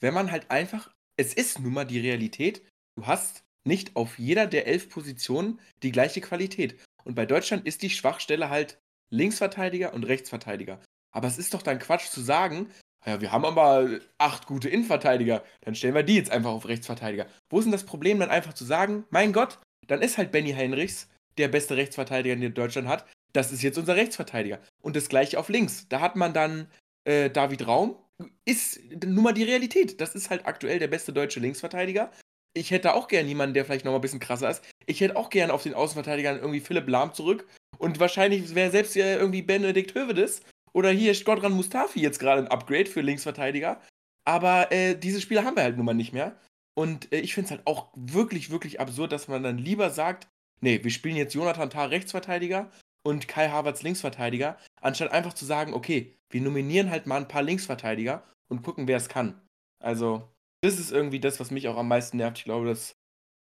wenn 0.00 0.14
man 0.14 0.30
halt 0.30 0.50
einfach, 0.50 0.94
es 1.16 1.34
ist 1.34 1.58
nun 1.58 1.72
mal 1.72 1.84
die 1.84 2.00
Realität, 2.00 2.62
du 2.96 3.06
hast 3.06 3.45
nicht 3.66 3.96
auf 3.96 4.18
jeder 4.18 4.46
der 4.46 4.66
elf 4.66 4.88
Positionen 4.88 5.60
die 5.82 5.92
gleiche 5.92 6.20
Qualität. 6.20 6.76
Und 7.04 7.14
bei 7.14 7.26
Deutschland 7.26 7.66
ist 7.66 7.82
die 7.82 7.90
Schwachstelle 7.90 8.50
halt 8.50 8.78
Linksverteidiger 9.10 9.94
und 9.94 10.04
Rechtsverteidiger. 10.04 10.80
Aber 11.12 11.28
es 11.28 11.38
ist 11.38 11.54
doch 11.54 11.62
dann 11.62 11.78
Quatsch 11.78 12.08
zu 12.08 12.20
sagen, 12.20 12.70
ja, 13.06 13.20
wir 13.20 13.30
haben 13.30 13.44
aber 13.44 14.00
acht 14.18 14.46
gute 14.46 14.68
Innenverteidiger, 14.68 15.44
dann 15.60 15.74
stellen 15.76 15.94
wir 15.94 16.02
die 16.02 16.16
jetzt 16.16 16.30
einfach 16.30 16.50
auf 16.50 16.66
Rechtsverteidiger. 16.66 17.26
Wo 17.48 17.58
ist 17.58 17.64
denn 17.64 17.72
das 17.72 17.86
Problem, 17.86 18.18
dann 18.18 18.30
einfach 18.30 18.52
zu 18.52 18.64
sagen, 18.64 19.04
mein 19.10 19.32
Gott, 19.32 19.58
dann 19.86 20.02
ist 20.02 20.18
halt 20.18 20.32
Benny 20.32 20.52
Heinrichs 20.52 21.08
der 21.38 21.48
beste 21.48 21.76
Rechtsverteidiger, 21.76 22.34
den 22.34 22.54
Deutschland 22.54 22.88
hat. 22.88 23.06
Das 23.32 23.52
ist 23.52 23.62
jetzt 23.62 23.78
unser 23.78 23.96
Rechtsverteidiger. 23.96 24.60
Und 24.82 24.96
das 24.96 25.08
gleiche 25.08 25.38
auf 25.38 25.48
links. 25.48 25.86
Da 25.88 26.00
hat 26.00 26.16
man 26.16 26.32
dann 26.32 26.68
äh, 27.04 27.30
David 27.30 27.66
Raum. 27.66 27.96
Ist 28.44 28.80
nun 29.04 29.22
mal 29.22 29.34
die 29.34 29.44
Realität. 29.44 30.00
Das 30.00 30.14
ist 30.14 30.30
halt 30.30 30.46
aktuell 30.46 30.78
der 30.78 30.88
beste 30.88 31.12
deutsche 31.12 31.40
Linksverteidiger. 31.40 32.10
Ich 32.56 32.70
hätte 32.70 32.94
auch 32.94 33.08
gern 33.08 33.28
jemanden, 33.28 33.54
der 33.54 33.64
vielleicht 33.64 33.84
nochmal 33.84 33.98
ein 33.98 34.02
bisschen 34.02 34.20
krasser 34.20 34.50
ist. 34.50 34.64
Ich 34.86 35.00
hätte 35.00 35.16
auch 35.16 35.30
gern 35.30 35.50
auf 35.50 35.62
den 35.62 35.74
Außenverteidigern 35.74 36.38
irgendwie 36.38 36.60
Philipp 36.60 36.88
Lahm 36.88 37.12
zurück. 37.12 37.46
Und 37.78 38.00
wahrscheinlich 38.00 38.54
wäre 38.54 38.70
selbst 38.70 38.96
ja 38.96 39.16
irgendwie 39.16 39.42
Benedikt 39.42 39.94
Hövedes 39.94 40.40
oder 40.72 40.90
hier 40.90 41.14
Skodran 41.14 41.52
Mustafi 41.52 42.00
jetzt 42.00 42.18
gerade 42.18 42.42
ein 42.42 42.48
Upgrade 42.48 42.86
für 42.86 43.02
Linksverteidiger. 43.02 43.80
Aber 44.24 44.72
äh, 44.72 44.94
diese 44.94 45.20
Spieler 45.20 45.44
haben 45.44 45.56
wir 45.56 45.64
halt 45.64 45.76
nun 45.76 45.84
mal 45.84 45.94
nicht 45.94 46.14
mehr. 46.14 46.36
Und 46.74 47.12
äh, 47.12 47.20
ich 47.20 47.34
finde 47.34 47.46
es 47.46 47.50
halt 47.50 47.66
auch 47.66 47.88
wirklich, 47.94 48.50
wirklich 48.50 48.80
absurd, 48.80 49.12
dass 49.12 49.28
man 49.28 49.42
dann 49.42 49.58
lieber 49.58 49.90
sagt, 49.90 50.28
nee, 50.60 50.82
wir 50.82 50.90
spielen 50.90 51.16
jetzt 51.16 51.34
Jonathan 51.34 51.70
Tah 51.70 51.84
Rechtsverteidiger 51.86 52.70
und 53.02 53.28
Kai 53.28 53.48
Havertz 53.48 53.82
Linksverteidiger, 53.82 54.58
anstatt 54.80 55.12
einfach 55.12 55.34
zu 55.34 55.44
sagen, 55.44 55.74
okay, 55.74 56.14
wir 56.30 56.40
nominieren 56.40 56.90
halt 56.90 57.06
mal 57.06 57.18
ein 57.18 57.28
paar 57.28 57.42
Linksverteidiger 57.42 58.22
und 58.48 58.62
gucken, 58.62 58.88
wer 58.88 58.96
es 58.96 59.08
kann. 59.08 59.40
Also, 59.78 60.28
das 60.62 60.78
ist 60.78 60.92
irgendwie 60.92 61.20
das, 61.20 61.40
was 61.40 61.50
mich 61.50 61.68
auch 61.68 61.76
am 61.76 61.88
meisten 61.88 62.16
nervt. 62.16 62.38
Ich 62.38 62.44
glaube, 62.44 62.66
das 62.66 62.96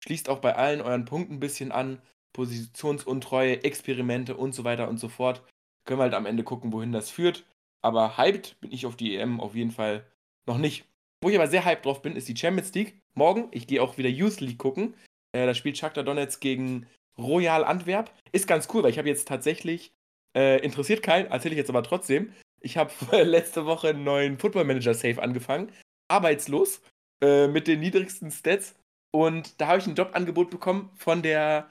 schließt 0.04 0.30
auch 0.30 0.40
bei 0.40 0.56
allen 0.56 0.82
euren 0.82 1.06
Punkten 1.06 1.36
ein 1.36 1.40
bisschen 1.40 1.72
an. 1.72 2.02
Positionsuntreue, 2.34 3.64
Experimente 3.64 4.36
und 4.36 4.54
so 4.54 4.64
weiter 4.64 4.90
und 4.90 4.98
so 4.98 5.08
fort. 5.08 5.44
Können 5.86 6.00
wir 6.00 6.04
halt 6.04 6.16
am 6.16 6.26
Ende 6.26 6.44
gucken, 6.44 6.74
wohin 6.74 6.92
das 6.92 7.10
führt. 7.10 7.46
Aber 7.82 8.18
hyped 8.18 8.60
bin 8.60 8.72
ich 8.72 8.86
auf 8.86 8.96
die 8.96 9.16
EM 9.16 9.40
auf 9.40 9.56
jeden 9.56 9.72
Fall 9.72 10.06
noch 10.48 10.58
nicht. 10.58 10.86
Wo 11.22 11.30
ich 11.30 11.36
aber 11.36 11.48
sehr 11.48 11.66
hyped 11.66 11.86
drauf 11.86 12.02
bin, 12.02 12.16
ist 12.16 12.28
die 12.28 12.36
Champions 12.36 12.74
League. 12.74 13.00
Morgen, 13.14 13.48
ich 13.52 13.68
gehe 13.68 13.82
auch 13.82 13.98
wieder 13.98 14.10
Youth 14.10 14.42
League 14.42 14.58
gucken. 14.58 14.96
Äh, 15.32 15.46
da 15.46 15.54
spielt 15.54 15.78
Shakhtar 15.78 16.04
Donetsk 16.04 16.42
gegen 16.42 16.88
Royal 17.18 17.64
Antwerp. 17.64 18.12
Ist 18.32 18.48
ganz 18.48 18.68
cool, 18.74 18.84
weil 18.84 18.92
ich 18.92 18.98
habe 18.98 19.08
jetzt 19.08 19.28
tatsächlich, 19.28 19.94
äh, 20.36 20.60
interessiert 20.64 21.04
keinen, 21.04 21.28
erzähle 21.28 21.54
ich 21.54 21.60
jetzt 21.60 21.70
aber 21.70 21.84
trotzdem. 21.84 22.34
Ich 22.62 22.78
habe 22.78 22.92
letzte 23.24 23.66
Woche 23.66 23.90
einen 23.90 24.04
neuen 24.04 24.38
Football 24.38 24.66
Manager 24.66 24.94
Safe 24.94 25.22
angefangen. 25.22 25.72
Arbeitslos, 26.08 26.82
äh, 27.24 27.48
mit 27.48 27.68
den 27.68 27.80
niedrigsten 27.80 28.32
Stats. 28.32 28.76
Und 29.12 29.62
da 29.62 29.68
habe 29.68 29.80
ich 29.80 29.88
ein 29.88 29.96
Jobangebot 29.96 30.50
bekommen 30.50 30.90
von 30.96 31.22
der 31.22 31.70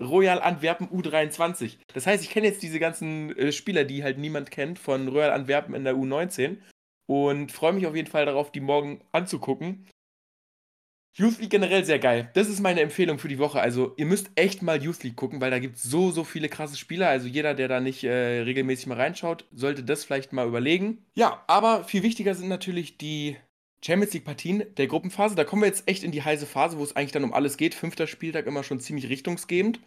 Royal 0.00 0.40
Antwerpen 0.40 0.88
U23. 0.88 1.78
Das 1.92 2.06
heißt, 2.06 2.22
ich 2.22 2.30
kenne 2.30 2.46
jetzt 2.46 2.62
diese 2.62 2.78
ganzen 2.78 3.36
äh, 3.36 3.52
Spieler, 3.52 3.84
die 3.84 4.04
halt 4.04 4.18
niemand 4.18 4.50
kennt, 4.50 4.78
von 4.78 5.08
Royal 5.08 5.32
Antwerpen 5.32 5.74
in 5.74 5.84
der 5.84 5.94
U19 5.94 6.58
und 7.06 7.50
freue 7.50 7.72
mich 7.72 7.86
auf 7.86 7.96
jeden 7.96 8.10
Fall 8.10 8.26
darauf, 8.26 8.52
die 8.52 8.60
morgen 8.60 9.00
anzugucken. 9.12 9.88
Youth 11.14 11.40
League 11.40 11.50
generell 11.50 11.84
sehr 11.84 11.98
geil. 11.98 12.30
Das 12.34 12.48
ist 12.48 12.60
meine 12.60 12.80
Empfehlung 12.80 13.18
für 13.18 13.28
die 13.28 13.38
Woche. 13.38 13.60
Also, 13.60 13.92
ihr 13.96 14.06
müsst 14.06 14.30
echt 14.34 14.62
mal 14.62 14.82
Youth 14.82 15.02
League 15.02 15.16
gucken, 15.16 15.42
weil 15.42 15.50
da 15.50 15.58
gibt 15.58 15.76
es 15.76 15.82
so, 15.82 16.10
so 16.10 16.24
viele 16.24 16.48
krasse 16.48 16.78
Spieler. 16.78 17.08
Also, 17.08 17.28
jeder, 17.28 17.52
der 17.52 17.68
da 17.68 17.80
nicht 17.80 18.02
äh, 18.04 18.40
regelmäßig 18.40 18.86
mal 18.86 18.96
reinschaut, 18.96 19.44
sollte 19.52 19.82
das 19.82 20.04
vielleicht 20.04 20.32
mal 20.32 20.48
überlegen. 20.48 21.04
Ja, 21.14 21.44
aber 21.48 21.84
viel 21.84 22.02
wichtiger 22.02 22.34
sind 22.34 22.48
natürlich 22.48 22.96
die 22.96 23.36
Champions 23.84 24.12
League-Partien 24.14 24.74
der 24.76 24.86
Gruppenphase. 24.86 25.34
Da 25.34 25.44
kommen 25.44 25.62
wir 25.62 25.66
jetzt 25.66 25.88
echt 25.88 26.04
in 26.04 26.12
die 26.12 26.22
heiße 26.22 26.46
Phase, 26.46 26.78
wo 26.78 26.84
es 26.84 26.94
eigentlich 26.94 27.12
dann 27.12 27.24
um 27.24 27.34
alles 27.34 27.56
geht. 27.56 27.74
Fünfter 27.74 28.06
Spieltag 28.06 28.46
immer 28.46 28.62
schon 28.62 28.80
ziemlich 28.80 29.08
richtungsgebend. 29.08 29.80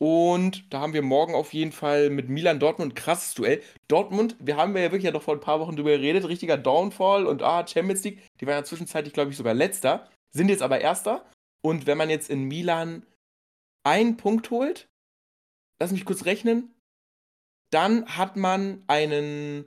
Und 0.00 0.72
da 0.72 0.80
haben 0.80 0.92
wir 0.92 1.02
morgen 1.02 1.34
auf 1.34 1.52
jeden 1.52 1.72
Fall 1.72 2.08
mit 2.08 2.28
Milan 2.28 2.60
Dortmund 2.60 2.92
ein 2.92 2.94
krasses 2.94 3.34
Duell. 3.34 3.62
Dortmund, 3.88 4.36
wir 4.38 4.56
haben 4.56 4.76
ja 4.76 4.84
wirklich 4.84 5.04
ja 5.04 5.10
noch 5.10 5.22
vor 5.22 5.34
ein 5.34 5.40
paar 5.40 5.58
Wochen 5.58 5.74
drüber 5.74 5.90
geredet, 5.90 6.28
richtiger 6.28 6.56
Downfall 6.56 7.26
und 7.26 7.42
ah, 7.42 7.66
Champions 7.66 8.04
League. 8.04 8.22
Die 8.40 8.46
waren 8.46 8.54
ja 8.54 8.64
zwischenzeitlich, 8.64 9.12
glaube 9.12 9.32
ich, 9.32 9.36
sogar 9.36 9.54
letzter, 9.54 10.08
sind 10.30 10.48
jetzt 10.48 10.62
aber 10.62 10.80
erster. 10.80 11.28
Und 11.62 11.86
wenn 11.86 11.98
man 11.98 12.10
jetzt 12.10 12.30
in 12.30 12.44
Milan 12.44 13.04
einen 13.84 14.16
Punkt 14.16 14.50
holt, 14.50 14.88
lass 15.80 15.90
mich 15.90 16.04
kurz 16.04 16.24
rechnen, 16.26 16.74
dann 17.70 18.06
hat 18.16 18.36
man 18.36 18.84
einen 18.86 19.64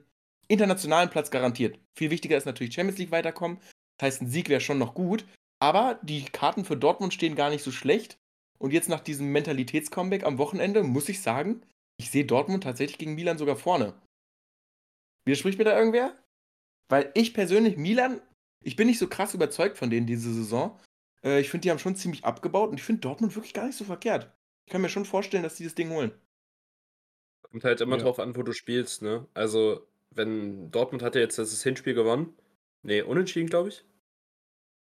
internationalen 0.52 1.10
Platz 1.10 1.30
garantiert. 1.30 1.78
Viel 1.96 2.10
wichtiger 2.10 2.36
ist 2.36 2.44
natürlich 2.44 2.74
Champions 2.74 2.98
League 2.98 3.10
weiterkommen. 3.10 3.58
Das 3.98 4.06
heißt, 4.06 4.22
ein 4.22 4.28
Sieg 4.28 4.48
wäre 4.48 4.60
schon 4.60 4.78
noch 4.78 4.94
gut. 4.94 5.24
Aber 5.60 5.98
die 6.02 6.24
Karten 6.24 6.64
für 6.64 6.76
Dortmund 6.76 7.14
stehen 7.14 7.36
gar 7.36 7.50
nicht 7.50 7.62
so 7.62 7.70
schlecht. 7.70 8.18
Und 8.58 8.72
jetzt 8.72 8.88
nach 8.88 9.00
diesem 9.00 9.32
Mentalitätscomeback 9.32 10.24
am 10.24 10.38
Wochenende 10.38 10.82
muss 10.82 11.08
ich 11.08 11.22
sagen, 11.22 11.62
ich 11.98 12.10
sehe 12.10 12.24
Dortmund 12.24 12.64
tatsächlich 12.64 12.98
gegen 12.98 13.14
Milan 13.14 13.38
sogar 13.38 13.56
vorne. 13.56 13.94
Widerspricht 15.24 15.58
mir 15.58 15.64
da 15.64 15.78
irgendwer? 15.78 16.16
Weil 16.88 17.10
ich 17.14 17.32
persönlich, 17.32 17.76
Milan, 17.76 18.20
ich 18.62 18.76
bin 18.76 18.86
nicht 18.86 18.98
so 18.98 19.08
krass 19.08 19.34
überzeugt 19.34 19.78
von 19.78 19.90
denen 19.90 20.06
diese 20.06 20.32
Saison. 20.32 20.78
Äh, 21.24 21.40
ich 21.40 21.50
finde, 21.50 21.62
die 21.62 21.70
haben 21.70 21.78
schon 21.78 21.96
ziemlich 21.96 22.24
abgebaut 22.24 22.70
und 22.70 22.78
ich 22.78 22.84
finde 22.84 23.00
Dortmund 23.00 23.34
wirklich 23.34 23.54
gar 23.54 23.66
nicht 23.66 23.78
so 23.78 23.84
verkehrt. 23.84 24.32
Ich 24.66 24.72
kann 24.72 24.82
mir 24.82 24.88
schon 24.88 25.04
vorstellen, 25.04 25.42
dass 25.42 25.56
die 25.56 25.64
das 25.64 25.74
Ding 25.74 25.90
holen. 25.90 26.12
Kommt 27.42 27.64
halt 27.64 27.80
immer 27.80 27.96
ja. 27.96 28.02
drauf 28.02 28.18
an, 28.18 28.36
wo 28.36 28.42
du 28.42 28.52
spielst, 28.52 29.02
ne? 29.02 29.26
Also, 29.34 29.86
wenn 30.14 30.70
Dortmund 30.70 31.02
hatte 31.02 31.20
jetzt 31.20 31.38
das 31.38 31.62
Hinspiel 31.62 31.94
gewonnen. 31.94 32.34
Ne, 32.82 33.02
unentschieden, 33.02 33.48
glaube 33.48 33.70
ich. 33.70 33.84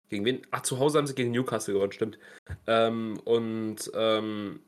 Gegen 0.09 0.25
wen? 0.25 0.41
Ach, 0.51 0.61
zu 0.61 0.79
Hause 0.79 0.97
haben 0.97 1.07
sie 1.07 1.15
gegen 1.15 1.31
Newcastle 1.31 1.73
gewonnen, 1.73 1.91
stimmt. 1.91 2.19
Ähm, 2.67 3.19
und 3.25 3.91
ähm, 3.95 4.61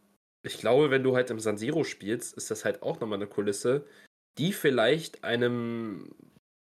ich 0.43 0.57
glaube, 0.57 0.89
wenn 0.89 1.03
du 1.03 1.15
halt 1.15 1.29
im 1.29 1.39
San 1.39 1.57
Siro 1.57 1.83
spielst, 1.83 2.35
ist 2.35 2.49
das 2.51 2.65
halt 2.65 2.81
auch 2.81 2.99
nochmal 2.99 3.17
eine 3.17 3.27
Kulisse, 3.27 3.85
die 4.37 4.53
vielleicht 4.53 5.23
einem, 5.23 6.09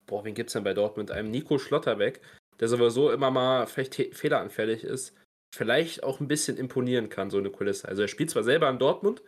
boah, 0.05 0.23
wen 0.23 0.34
gibt's 0.36 0.53
denn 0.53 0.63
bei 0.63 0.73
Dortmund? 0.73 1.11
Einem 1.11 1.32
Nico 1.32 1.57
Schlotterbeck, 1.57 2.21
der 2.59 2.67
sowieso 2.67 3.11
immer 3.11 3.32
mal 3.32 3.67
vielleicht 3.67 3.95
fehleranfällig 4.15 4.84
ist, 4.84 5.15
vielleicht 5.53 6.03
auch 6.03 6.19
ein 6.19 6.28
bisschen 6.28 6.57
imponieren 6.57 7.09
kann, 7.09 7.30
so 7.30 7.38
eine 7.38 7.51
Kulisse. 7.51 7.88
Also 7.88 8.03
er 8.03 8.07
spielt 8.07 8.30
zwar 8.30 8.43
selber 8.43 8.69
in 8.69 8.80
Dortmund, 8.80 9.21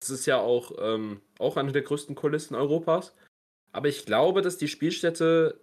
das 0.00 0.10
ist 0.10 0.26
ja 0.26 0.38
auch, 0.38 0.72
ähm, 0.80 1.20
auch 1.38 1.56
eine 1.56 1.72
der 1.72 1.82
größten 1.82 2.14
Kulissen 2.14 2.54
Europas, 2.54 3.14
aber 3.74 3.88
ich 3.88 4.06
glaube, 4.06 4.40
dass 4.40 4.56
die 4.56 4.68
Spielstätte 4.68 5.60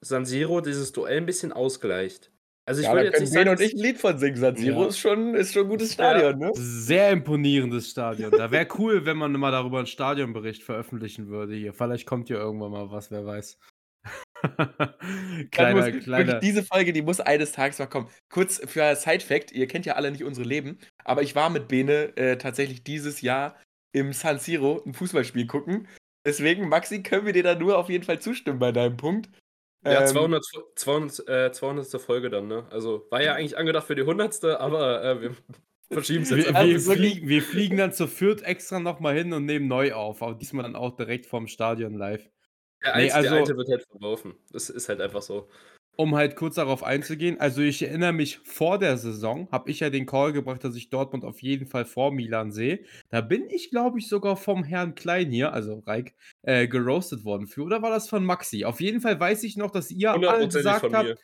San 0.00 0.24
Siro 0.24 0.60
dieses 0.60 0.92
Duell 0.92 1.18
ein 1.18 1.26
bisschen 1.26 1.52
ausgleicht. 1.52 2.32
Also 2.66 2.82
ich 2.82 2.86
ja, 2.86 2.94
würde 2.94 3.06
jetzt 3.06 3.20
nicht 3.20 3.32
sagen, 3.32 3.50
und 3.50 3.60
ich 3.60 3.74
ein 3.74 3.80
Lied 3.80 3.98
von 3.98 4.18
singen. 4.18 4.36
San 4.36 4.56
Siro 4.56 4.82
ja. 4.82 4.88
ist, 4.88 4.98
schon, 4.98 5.34
ist 5.34 5.52
schon 5.52 5.64
ein 5.64 5.68
gutes 5.68 5.92
Stadion, 5.94 6.38
ne? 6.38 6.50
Sehr 6.54 7.10
imponierendes 7.10 7.90
Stadion. 7.90 8.30
Da 8.30 8.50
wäre 8.50 8.68
cool, 8.78 9.04
wenn 9.04 9.16
man 9.16 9.32
mal 9.32 9.50
darüber 9.50 9.78
einen 9.78 9.86
Stadionbericht 9.86 10.62
veröffentlichen 10.62 11.28
würde 11.28 11.54
hier. 11.54 11.74
Vielleicht 11.74 12.06
kommt 12.06 12.28
hier 12.28 12.36
irgendwann 12.36 12.70
mal 12.70 12.90
was, 12.90 13.10
wer 13.10 13.26
weiß. 13.26 13.58
kleiner, 15.50 15.90
muss, 15.92 16.04
kleiner. 16.04 16.38
Diese 16.38 16.62
Folge, 16.62 16.92
die 16.92 17.02
muss 17.02 17.20
eines 17.20 17.52
Tages 17.52 17.78
mal 17.78 17.86
kommen. 17.86 18.08
Kurz 18.30 18.60
für 18.64 18.94
Side-Fact: 18.94 19.52
Ihr 19.52 19.66
kennt 19.66 19.84
ja 19.84 19.94
alle 19.94 20.10
nicht 20.10 20.24
unsere 20.24 20.46
Leben, 20.46 20.78
aber 21.04 21.22
ich 21.22 21.34
war 21.34 21.50
mit 21.50 21.68
Bene 21.68 22.16
äh, 22.16 22.38
tatsächlich 22.38 22.84
dieses 22.84 23.20
Jahr 23.20 23.56
im 23.92 24.12
San 24.12 24.38
Siro 24.38 24.82
ein 24.86 24.94
Fußballspiel 24.94 25.46
gucken. 25.46 25.88
Deswegen, 26.24 26.68
Maxi, 26.68 27.02
können 27.02 27.26
wir 27.26 27.32
dir 27.32 27.42
da 27.42 27.54
nur 27.54 27.78
auf 27.78 27.88
jeden 27.88 28.04
Fall 28.04 28.20
zustimmen 28.20 28.58
bei 28.58 28.72
deinem 28.72 28.96
Punkt. 28.96 29.30
Ja, 29.84 30.04
200, 30.04 30.44
200, 30.74 31.28
äh, 31.28 31.52
200. 31.52 32.00
Folge 32.00 32.28
dann, 32.28 32.46
ne? 32.48 32.66
Also 32.70 33.06
war 33.10 33.22
ja 33.22 33.34
eigentlich 33.34 33.56
angedacht 33.56 33.86
für 33.86 33.94
die 33.94 34.02
100. 34.02 34.44
Aber 34.44 35.02
äh, 35.02 35.20
wir 35.22 35.36
verschieben 35.90 36.22
es 36.22 36.30
jetzt. 36.30 36.48
Wir, 36.48 36.54
wir, 36.54 36.80
fliegen, 36.80 37.28
wir, 37.28 37.42
fliegen, 37.42 37.76
dann 37.78 37.92
zu 37.92 38.06
Fürth 38.06 38.42
extra 38.42 38.78
nochmal 38.78 39.16
hin 39.16 39.32
und 39.32 39.46
nehmen 39.46 39.68
neu 39.68 39.94
auf. 39.94 40.22
Aber 40.22 40.34
diesmal 40.34 40.64
dann 40.64 40.76
auch 40.76 40.96
direkt 40.96 41.24
vorm 41.24 41.46
Stadion 41.46 41.94
live. 41.94 42.28
Der, 42.84 42.96
nee, 42.96 43.10
also, 43.10 43.30
der 43.30 43.38
alte 43.38 43.56
wird 43.56 43.68
halt 43.68 43.86
verlaufen. 43.90 44.34
Das 44.52 44.68
ist 44.68 44.88
halt 44.90 45.00
einfach 45.00 45.22
so 45.22 45.48
um 46.00 46.14
halt 46.14 46.34
kurz 46.34 46.54
darauf 46.54 46.82
einzugehen, 46.82 47.38
also 47.38 47.60
ich 47.60 47.82
erinnere 47.82 48.14
mich, 48.14 48.38
vor 48.38 48.78
der 48.78 48.96
Saison 48.96 49.48
habe 49.52 49.70
ich 49.70 49.80
ja 49.80 49.90
den 49.90 50.06
Call 50.06 50.32
gebracht, 50.32 50.64
dass 50.64 50.74
ich 50.74 50.88
Dortmund 50.88 51.26
auf 51.26 51.42
jeden 51.42 51.66
Fall 51.66 51.84
vor 51.84 52.10
Milan 52.10 52.52
sehe. 52.52 52.80
Da 53.10 53.20
bin 53.20 53.50
ich, 53.50 53.68
glaube 53.68 53.98
ich, 53.98 54.08
sogar 54.08 54.36
vom 54.36 54.64
Herrn 54.64 54.94
Klein 54.94 55.30
hier, 55.30 55.52
also 55.52 55.80
Reik, 55.80 56.14
äh, 56.40 56.68
geroastet 56.68 57.26
worden 57.26 57.46
für. 57.46 57.64
Oder 57.64 57.82
war 57.82 57.90
das 57.90 58.08
von 58.08 58.24
Maxi? 58.24 58.64
Auf 58.64 58.80
jeden 58.80 59.02
Fall 59.02 59.20
weiß 59.20 59.42
ich 59.42 59.58
noch, 59.58 59.70
dass 59.70 59.90
ihr 59.90 60.12
alle 60.12 60.48
gesagt 60.48 60.90
habt. 60.90 61.18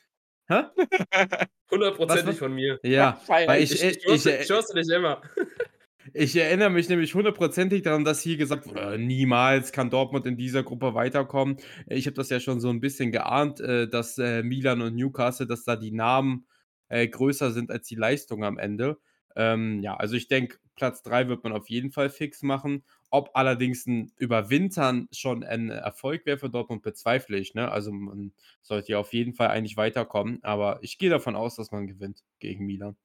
Hä? 0.49 0.63
Hundertprozentig 1.71 2.37
von 2.37 2.53
mir. 2.53 2.79
Ja, 2.83 3.19
weil 3.29 3.63
ich, 3.63 3.73
ich, 3.73 3.83
ich, 3.83 3.97
ich, 4.05 4.27
ich, 4.27 4.27
ich, 4.27 4.51
ich 4.51 4.75
nicht 4.75 4.91
immer. 4.91 5.23
Ich 5.37 5.76
erinnere 6.15 6.71
mich 6.71 6.89
nämlich 6.89 7.15
hundertprozentig 7.15 7.83
daran, 7.83 8.05
dass 8.05 8.21
hier 8.21 8.37
gesagt 8.37 8.67
wurde, 8.67 8.99
niemals 8.99 9.73
kann 9.73 9.91
Dortmund 9.91 10.27
in 10.27 10.37
dieser 10.37 10.63
Gruppe 10.63 10.95
weiterkommen. 10.95 11.57
Ich 11.87 12.07
habe 12.07 12.15
das 12.15 12.31
ja 12.31 12.41
schon 12.41 12.61
so 12.61 12.69
ein 12.71 12.81
bisschen 12.81 13.13
geahnt, 13.13 13.61
äh, 13.61 13.89
dass 13.89 14.19
äh, 14.19 14.43
Milan 14.43 14.83
und 14.83 14.95
Newcastle, 14.95 15.47
dass 15.47 15.65
da 15.65 15.77
die 15.77 15.93
Namen 15.93 16.47
äh, 16.89 17.07
größer 17.09 17.51
sind 17.53 17.71
als 17.71 17.87
die 17.89 17.97
Leistung 17.97 18.45
am 18.45 18.59
Ende. 18.59 18.99
Ähm, 19.37 19.81
ja, 19.83 19.97
also 19.97 20.17
ich 20.17 20.29
denke, 20.29 20.59
Platz 20.77 21.03
3 21.03 21.29
wird 21.29 21.45
man 21.45 21.53
auf 21.53 21.69
jeden 21.69 21.91
Fall 21.91 22.11
fix 22.11 22.43
machen. 22.43 22.85
Ob 23.11 23.31
allerdings 23.35 23.87
ein 23.87 24.13
Überwintern 24.17 25.09
schon 25.13 25.45
ein 25.45 25.71
Erfolg 25.71 26.27
wäre 26.27 26.39
für 26.39 26.51
Dortmund, 26.51 26.83
bezweifle 26.83 27.39
ich. 27.39 27.55
Ne? 27.55 27.71
Also 27.71 27.93
man 27.93 28.33
sollte 28.63 28.93
ja 28.93 28.99
auf 28.99 29.13
jeden 29.13 29.35
Fall 29.35 29.49
eigentlich 29.49 29.77
weiterkommen. 29.77 30.39
Aber 30.43 30.79
ich 30.83 30.99
gehe 30.99 31.11
davon 31.11 31.37
aus, 31.37 31.57
dass 31.57 31.71
man 31.71 31.87
gewinnt 31.87 32.25
gegen 32.41 32.67
Milan. 32.67 32.97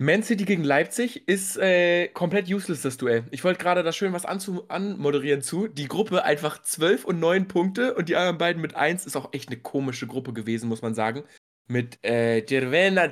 Man 0.00 0.22
City 0.22 0.44
gegen 0.44 0.62
Leipzig 0.62 1.26
ist 1.26 1.56
äh, 1.56 2.06
komplett 2.06 2.48
useless, 2.48 2.82
das 2.82 2.98
Duell. 2.98 3.24
Ich 3.32 3.42
wollte 3.42 3.58
gerade 3.58 3.82
da 3.82 3.90
schön 3.90 4.12
was 4.12 4.24
anmoderieren 4.24 5.42
zu. 5.42 5.66
Die 5.66 5.88
Gruppe 5.88 6.24
einfach 6.24 6.62
12 6.62 7.04
und 7.04 7.18
9 7.18 7.48
Punkte 7.48 7.94
und 7.94 8.08
die 8.08 8.14
anderen 8.14 8.38
beiden 8.38 8.62
mit 8.62 8.76
1 8.76 9.06
ist 9.06 9.16
auch 9.16 9.32
echt 9.32 9.48
eine 9.48 9.58
komische 9.58 10.06
Gruppe 10.06 10.32
gewesen, 10.32 10.68
muss 10.68 10.82
man 10.82 10.94
sagen. 10.94 11.24
Mit 11.66 11.98
äh, 12.04 12.46
Cervena 12.46 13.10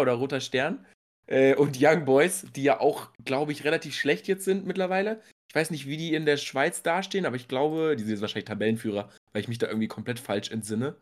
oder 0.00 0.14
Roter 0.14 0.40
Stern 0.40 0.86
äh, 1.26 1.54
und 1.56 1.76
Young 1.78 2.06
Boys, 2.06 2.46
die 2.56 2.62
ja 2.62 2.80
auch, 2.80 3.10
glaube 3.22 3.52
ich, 3.52 3.64
relativ 3.64 3.94
schlecht 3.94 4.26
jetzt 4.26 4.46
sind 4.46 4.64
mittlerweile. 4.64 5.20
Ich 5.50 5.54
weiß 5.54 5.70
nicht, 5.70 5.86
wie 5.86 5.98
die 5.98 6.14
in 6.14 6.24
der 6.24 6.38
Schweiz 6.38 6.82
dastehen, 6.82 7.26
aber 7.26 7.36
ich 7.36 7.48
glaube, 7.48 7.96
die 7.96 8.02
sind 8.02 8.12
jetzt 8.12 8.22
wahrscheinlich 8.22 8.46
Tabellenführer, 8.46 9.10
weil 9.32 9.42
ich 9.42 9.48
mich 9.48 9.58
da 9.58 9.66
irgendwie 9.66 9.88
komplett 9.88 10.18
falsch 10.18 10.50
entsinne. 10.50 10.96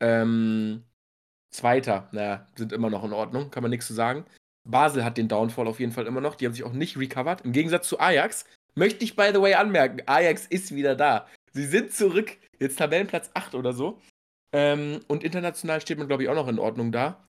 Ähm, 0.00 0.84
Zweiter, 1.50 2.08
naja, 2.12 2.46
sind 2.54 2.72
immer 2.72 2.90
noch 2.90 3.04
in 3.04 3.12
Ordnung, 3.12 3.50
kann 3.50 3.62
man 3.62 3.70
nichts 3.70 3.86
zu 3.86 3.94
sagen. 3.94 4.24
Basel 4.64 5.04
hat 5.04 5.16
den 5.16 5.28
Downfall 5.28 5.66
auf 5.66 5.80
jeden 5.80 5.92
Fall 5.92 6.06
immer 6.06 6.20
noch. 6.20 6.34
Die 6.34 6.46
haben 6.46 6.52
sich 6.52 6.64
auch 6.64 6.72
nicht 6.72 6.96
recovered. 6.96 7.40
Im 7.42 7.52
Gegensatz 7.52 7.88
zu 7.88 7.98
Ajax, 7.98 8.44
möchte 8.74 9.04
ich 9.04 9.16
by 9.16 9.30
the 9.32 9.40
way 9.40 9.54
anmerken, 9.54 10.02
Ajax 10.06 10.46
ist 10.46 10.74
wieder 10.74 10.94
da. 10.94 11.26
Sie 11.52 11.66
sind 11.66 11.92
zurück. 11.92 12.36
Jetzt 12.58 12.78
Tabellenplatz 12.78 13.30
8 13.34 13.54
oder 13.54 13.72
so. 13.72 14.00
Ähm, 14.52 15.00
und 15.08 15.24
international 15.24 15.80
steht 15.80 15.98
man, 15.98 16.08
glaube 16.08 16.22
ich, 16.22 16.28
auch 16.28 16.34
noch 16.34 16.48
in 16.48 16.58
Ordnung 16.58 16.92
da. 16.92 17.26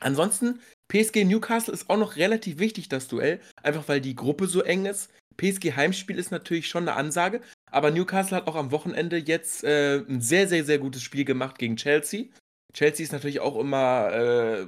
Ansonsten, 0.00 0.60
PSG 0.88 1.24
Newcastle 1.24 1.74
ist 1.74 1.90
auch 1.90 1.96
noch 1.96 2.16
relativ 2.16 2.58
wichtig, 2.58 2.88
das 2.88 3.08
Duell. 3.08 3.40
Einfach 3.62 3.88
weil 3.88 4.00
die 4.00 4.14
Gruppe 4.14 4.46
so 4.46 4.62
eng 4.62 4.86
ist. 4.86 5.10
PSG 5.36 5.76
Heimspiel 5.76 6.18
ist 6.18 6.30
natürlich 6.30 6.68
schon 6.68 6.88
eine 6.88 6.96
Ansage, 6.96 7.40
aber 7.70 7.90
Newcastle 7.90 8.36
hat 8.36 8.48
auch 8.48 8.56
am 8.56 8.72
Wochenende 8.72 9.16
jetzt 9.16 9.62
äh, 9.62 9.98
ein 9.98 10.20
sehr, 10.20 10.48
sehr, 10.48 10.64
sehr 10.64 10.78
gutes 10.78 11.02
Spiel 11.02 11.24
gemacht 11.24 11.58
gegen 11.58 11.76
Chelsea. 11.76 12.26
Chelsea 12.72 13.04
ist 13.04 13.12
natürlich 13.12 13.40
auch 13.40 13.56
immer, 13.56 14.12
äh, 14.12 14.66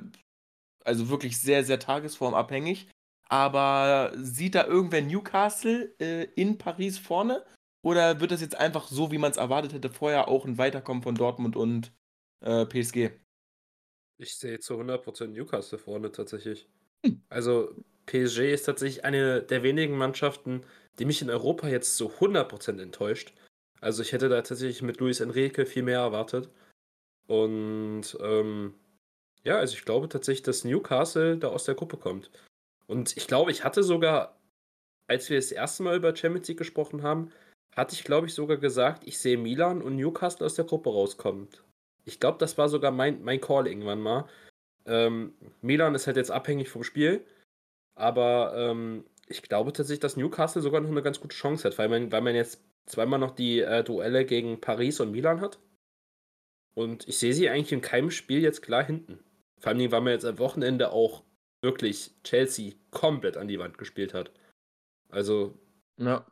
also 0.84 1.08
wirklich 1.08 1.40
sehr, 1.40 1.64
sehr 1.64 1.78
tagesformabhängig. 1.78 2.88
Aber 3.28 4.12
sieht 4.16 4.56
da 4.56 4.66
irgendwer 4.66 5.02
Newcastle 5.02 5.94
äh, 6.00 6.24
in 6.34 6.58
Paris 6.58 6.98
vorne? 6.98 7.44
Oder 7.82 8.20
wird 8.20 8.32
das 8.32 8.40
jetzt 8.40 8.56
einfach 8.56 8.88
so, 8.88 9.12
wie 9.12 9.18
man 9.18 9.30
es 9.30 9.36
erwartet 9.36 9.72
hätte, 9.72 9.88
vorher 9.88 10.28
auch 10.28 10.44
ein 10.44 10.58
Weiterkommen 10.58 11.02
von 11.02 11.14
Dortmund 11.14 11.56
und 11.56 11.92
äh, 12.40 12.66
PSG? 12.66 13.10
Ich 14.18 14.36
sehe 14.36 14.58
zu 14.58 14.74
100% 14.74 15.28
Newcastle 15.28 15.78
vorne 15.78 16.12
tatsächlich. 16.12 16.68
Hm. 17.06 17.22
Also 17.28 17.74
PSG 18.06 18.52
ist 18.52 18.64
tatsächlich 18.64 19.04
eine 19.04 19.42
der 19.42 19.62
wenigen 19.62 19.96
Mannschaften, 19.96 20.64
die 20.98 21.04
mich 21.04 21.22
in 21.22 21.30
Europa 21.30 21.68
jetzt 21.68 21.96
zu 21.96 22.10
100% 22.10 22.82
enttäuscht. 22.82 23.32
Also 23.80 24.02
ich 24.02 24.12
hätte 24.12 24.28
da 24.28 24.42
tatsächlich 24.42 24.82
mit 24.82 24.98
Luis 24.98 25.20
Enrique 25.20 25.64
viel 25.64 25.84
mehr 25.84 26.00
erwartet. 26.00 26.50
Und 27.30 28.18
ähm, 28.20 28.74
ja, 29.44 29.58
also 29.58 29.74
ich 29.74 29.84
glaube 29.84 30.08
tatsächlich, 30.08 30.42
dass 30.42 30.64
Newcastle 30.64 31.36
da 31.36 31.46
aus 31.46 31.62
der 31.64 31.76
Gruppe 31.76 31.96
kommt. 31.96 32.28
Und 32.88 33.16
ich 33.16 33.28
glaube, 33.28 33.52
ich 33.52 33.62
hatte 33.62 33.84
sogar, 33.84 34.36
als 35.06 35.30
wir 35.30 35.38
das 35.38 35.52
erste 35.52 35.84
Mal 35.84 35.96
über 35.96 36.14
Champions 36.16 36.48
League 36.48 36.58
gesprochen 36.58 37.04
haben, 37.04 37.30
hatte 37.76 37.94
ich, 37.94 38.02
glaube 38.02 38.26
ich, 38.26 38.34
sogar 38.34 38.56
gesagt, 38.56 39.06
ich 39.06 39.20
sehe 39.20 39.38
Milan 39.38 39.80
und 39.80 39.94
Newcastle 39.94 40.44
aus 40.44 40.56
der 40.56 40.64
Gruppe 40.64 40.90
rauskommt. 40.90 41.62
Ich 42.04 42.18
glaube, 42.18 42.38
das 42.38 42.58
war 42.58 42.68
sogar 42.68 42.90
mein, 42.90 43.22
mein 43.22 43.40
Call 43.40 43.68
irgendwann 43.68 44.00
mal. 44.00 44.28
Ähm, 44.86 45.34
Milan 45.62 45.94
ist 45.94 46.08
halt 46.08 46.16
jetzt 46.16 46.32
abhängig 46.32 46.68
vom 46.68 46.82
Spiel, 46.82 47.24
aber 47.94 48.54
ähm, 48.56 49.04
ich 49.28 49.42
glaube 49.42 49.72
tatsächlich, 49.72 50.00
dass 50.00 50.16
Newcastle 50.16 50.62
sogar 50.62 50.80
noch 50.80 50.90
eine 50.90 51.02
ganz 51.02 51.20
gute 51.20 51.36
Chance 51.36 51.68
hat, 51.68 51.78
weil 51.78 51.88
man, 51.88 52.10
weil 52.10 52.22
man 52.22 52.34
jetzt 52.34 52.60
zweimal 52.86 53.20
noch 53.20 53.36
die 53.36 53.60
äh, 53.60 53.84
Duelle 53.84 54.24
gegen 54.24 54.60
Paris 54.60 54.98
und 54.98 55.12
Milan 55.12 55.40
hat. 55.40 55.60
Und 56.74 57.08
ich 57.08 57.18
sehe 57.18 57.34
sie 57.34 57.48
eigentlich 57.48 57.72
in 57.72 57.80
keinem 57.80 58.10
Spiel 58.10 58.40
jetzt 58.40 58.62
klar 58.62 58.84
hinten. 58.84 59.22
Vor 59.58 59.72
allem, 59.72 59.92
weil 59.92 60.00
man 60.00 60.12
jetzt 60.12 60.24
am 60.24 60.38
Wochenende 60.38 60.92
auch 60.92 61.24
wirklich 61.62 62.12
Chelsea 62.24 62.74
komplett 62.90 63.36
an 63.36 63.48
die 63.48 63.58
Wand 63.58 63.78
gespielt 63.78 64.14
hat. 64.14 64.32
Also. 65.10 65.58
Ja. 65.98 66.26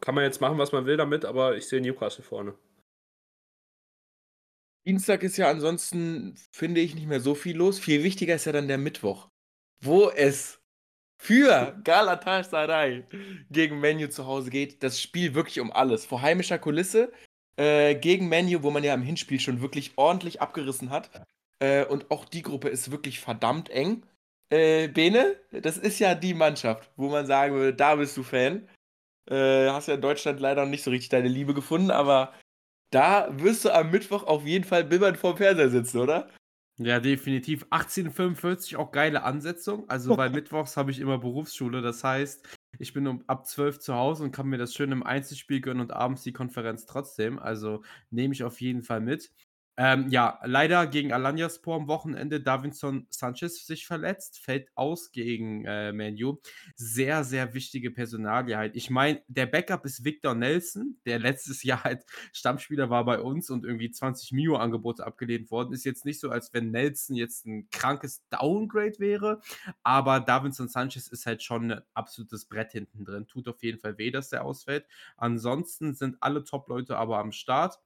Kann 0.00 0.14
man 0.14 0.24
jetzt 0.24 0.40
machen, 0.40 0.58
was 0.58 0.72
man 0.72 0.86
will 0.86 0.96
damit, 0.96 1.24
aber 1.26 1.56
ich 1.56 1.68
sehe 1.68 1.80
Newcastle 1.80 2.24
vorne. 2.24 2.56
Dienstag 4.86 5.22
ist 5.22 5.36
ja 5.36 5.50
ansonsten, 5.50 6.34
finde 6.52 6.80
ich, 6.80 6.94
nicht 6.94 7.06
mehr 7.06 7.20
so 7.20 7.34
viel 7.34 7.56
los. 7.56 7.78
Viel 7.78 8.02
wichtiger 8.02 8.34
ist 8.34 8.46
ja 8.46 8.52
dann 8.52 8.68
der 8.68 8.78
Mittwoch, 8.78 9.28
wo 9.82 10.08
es 10.08 10.62
für 11.20 11.78
Galatasaray 11.84 13.04
gegen 13.50 13.78
Menu 13.80 14.08
zu 14.08 14.24
Hause 14.24 14.48
geht. 14.48 14.82
Das 14.82 14.98
Spiel 14.98 15.34
wirklich 15.34 15.60
um 15.60 15.70
alles. 15.70 16.06
Vor 16.06 16.22
heimischer 16.22 16.58
Kulisse 16.58 17.12
äh, 17.60 17.94
gegen 17.94 18.28
Menu, 18.28 18.62
wo 18.62 18.70
man 18.70 18.82
ja 18.82 18.94
im 18.94 19.02
Hinspiel 19.02 19.38
schon 19.38 19.60
wirklich 19.60 19.92
ordentlich 19.96 20.40
abgerissen 20.40 20.88
hat. 20.88 21.10
Äh, 21.58 21.84
und 21.84 22.10
auch 22.10 22.24
die 22.24 22.40
Gruppe 22.40 22.68
ist 22.68 22.90
wirklich 22.90 23.20
verdammt 23.20 23.68
eng. 23.68 24.02
Äh, 24.48 24.88
Bene, 24.88 25.36
das 25.52 25.76
ist 25.76 25.98
ja 25.98 26.14
die 26.14 26.32
Mannschaft, 26.32 26.90
wo 26.96 27.10
man 27.10 27.26
sagen 27.26 27.54
würde, 27.54 27.74
da 27.74 27.96
bist 27.96 28.16
du 28.16 28.22
Fan. 28.22 28.66
Äh, 29.30 29.68
hast 29.68 29.88
ja 29.88 29.94
in 29.94 30.00
Deutschland 30.00 30.40
leider 30.40 30.64
noch 30.64 30.70
nicht 30.70 30.82
so 30.82 30.90
richtig 30.90 31.10
deine 31.10 31.28
Liebe 31.28 31.52
gefunden, 31.52 31.90
aber 31.90 32.32
da 32.90 33.28
wirst 33.30 33.66
du 33.66 33.70
am 33.70 33.90
Mittwoch 33.90 34.24
auf 34.24 34.46
jeden 34.46 34.64
Fall 34.64 34.84
bibbernd 34.84 35.18
vorm 35.18 35.36
Fernseher 35.36 35.68
sitzen, 35.68 35.98
oder? 35.98 36.28
Ja, 36.82 36.98
definitiv. 36.98 37.66
1845 37.68 38.76
auch 38.76 38.90
geile 38.90 39.22
Ansetzung. 39.22 39.86
Also, 39.90 40.16
weil 40.16 40.30
mittwochs 40.30 40.78
habe 40.78 40.90
ich 40.90 40.98
immer 40.98 41.18
Berufsschule. 41.18 41.82
Das 41.82 42.02
heißt, 42.02 42.48
ich 42.78 42.94
bin 42.94 43.06
um, 43.06 43.22
ab 43.26 43.46
12 43.46 43.80
zu 43.80 43.94
Hause 43.94 44.24
und 44.24 44.32
kann 44.32 44.46
mir 44.46 44.56
das 44.56 44.72
schön 44.72 44.90
im 44.90 45.02
Einzelspiel 45.02 45.60
gönnen 45.60 45.82
und 45.82 45.92
abends 45.92 46.22
die 46.22 46.32
Konferenz 46.32 46.86
trotzdem. 46.86 47.38
Also 47.38 47.82
nehme 48.08 48.32
ich 48.32 48.44
auf 48.44 48.62
jeden 48.62 48.82
Fall 48.82 49.02
mit. 49.02 49.30
Ähm, 49.82 50.10
ja, 50.10 50.38
leider 50.44 50.86
gegen 50.86 51.10
Alanyaspor 51.10 51.76
am 51.76 51.88
Wochenende 51.88 52.38
Davinson 52.42 53.06
Sanchez 53.08 53.64
sich 53.64 53.86
verletzt, 53.86 54.38
fällt 54.38 54.68
aus 54.74 55.10
gegen 55.10 55.64
äh, 55.64 55.90
Manu. 55.94 56.36
Sehr, 56.76 57.24
sehr 57.24 57.54
wichtige 57.54 57.90
Personalie 57.90 58.58
halt. 58.58 58.76
Ich 58.76 58.90
meine, 58.90 59.22
der 59.28 59.46
Backup 59.46 59.86
ist 59.86 60.04
Victor 60.04 60.34
Nelson, 60.34 61.00
der 61.06 61.18
letztes 61.18 61.62
Jahr 61.64 61.82
halt 61.82 62.04
Stammspieler 62.34 62.90
war 62.90 63.06
bei 63.06 63.20
uns 63.20 63.48
und 63.48 63.64
irgendwie 63.64 63.90
20 63.90 64.32
Mio-Angebote 64.32 65.06
abgelehnt 65.06 65.50
worden. 65.50 65.72
Ist 65.72 65.86
jetzt 65.86 66.04
nicht 66.04 66.20
so, 66.20 66.28
als 66.28 66.52
wenn 66.52 66.70
Nelson 66.70 67.16
jetzt 67.16 67.46
ein 67.46 67.70
krankes 67.70 68.22
Downgrade 68.28 68.98
wäre, 68.98 69.40
aber 69.82 70.20
Davinson 70.20 70.68
Sanchez 70.68 71.08
ist 71.08 71.24
halt 71.24 71.42
schon 71.42 71.72
ein 71.72 71.80
absolutes 71.94 72.44
Brett 72.44 72.72
hinten 72.72 73.06
drin. 73.06 73.26
Tut 73.26 73.48
auf 73.48 73.62
jeden 73.62 73.78
Fall 73.78 73.96
weh, 73.96 74.10
dass 74.10 74.28
der 74.28 74.44
ausfällt. 74.44 74.84
Ansonsten 75.16 75.94
sind 75.94 76.18
alle 76.20 76.44
Top-Leute 76.44 76.98
aber 76.98 77.18
am 77.18 77.32
Start 77.32 77.78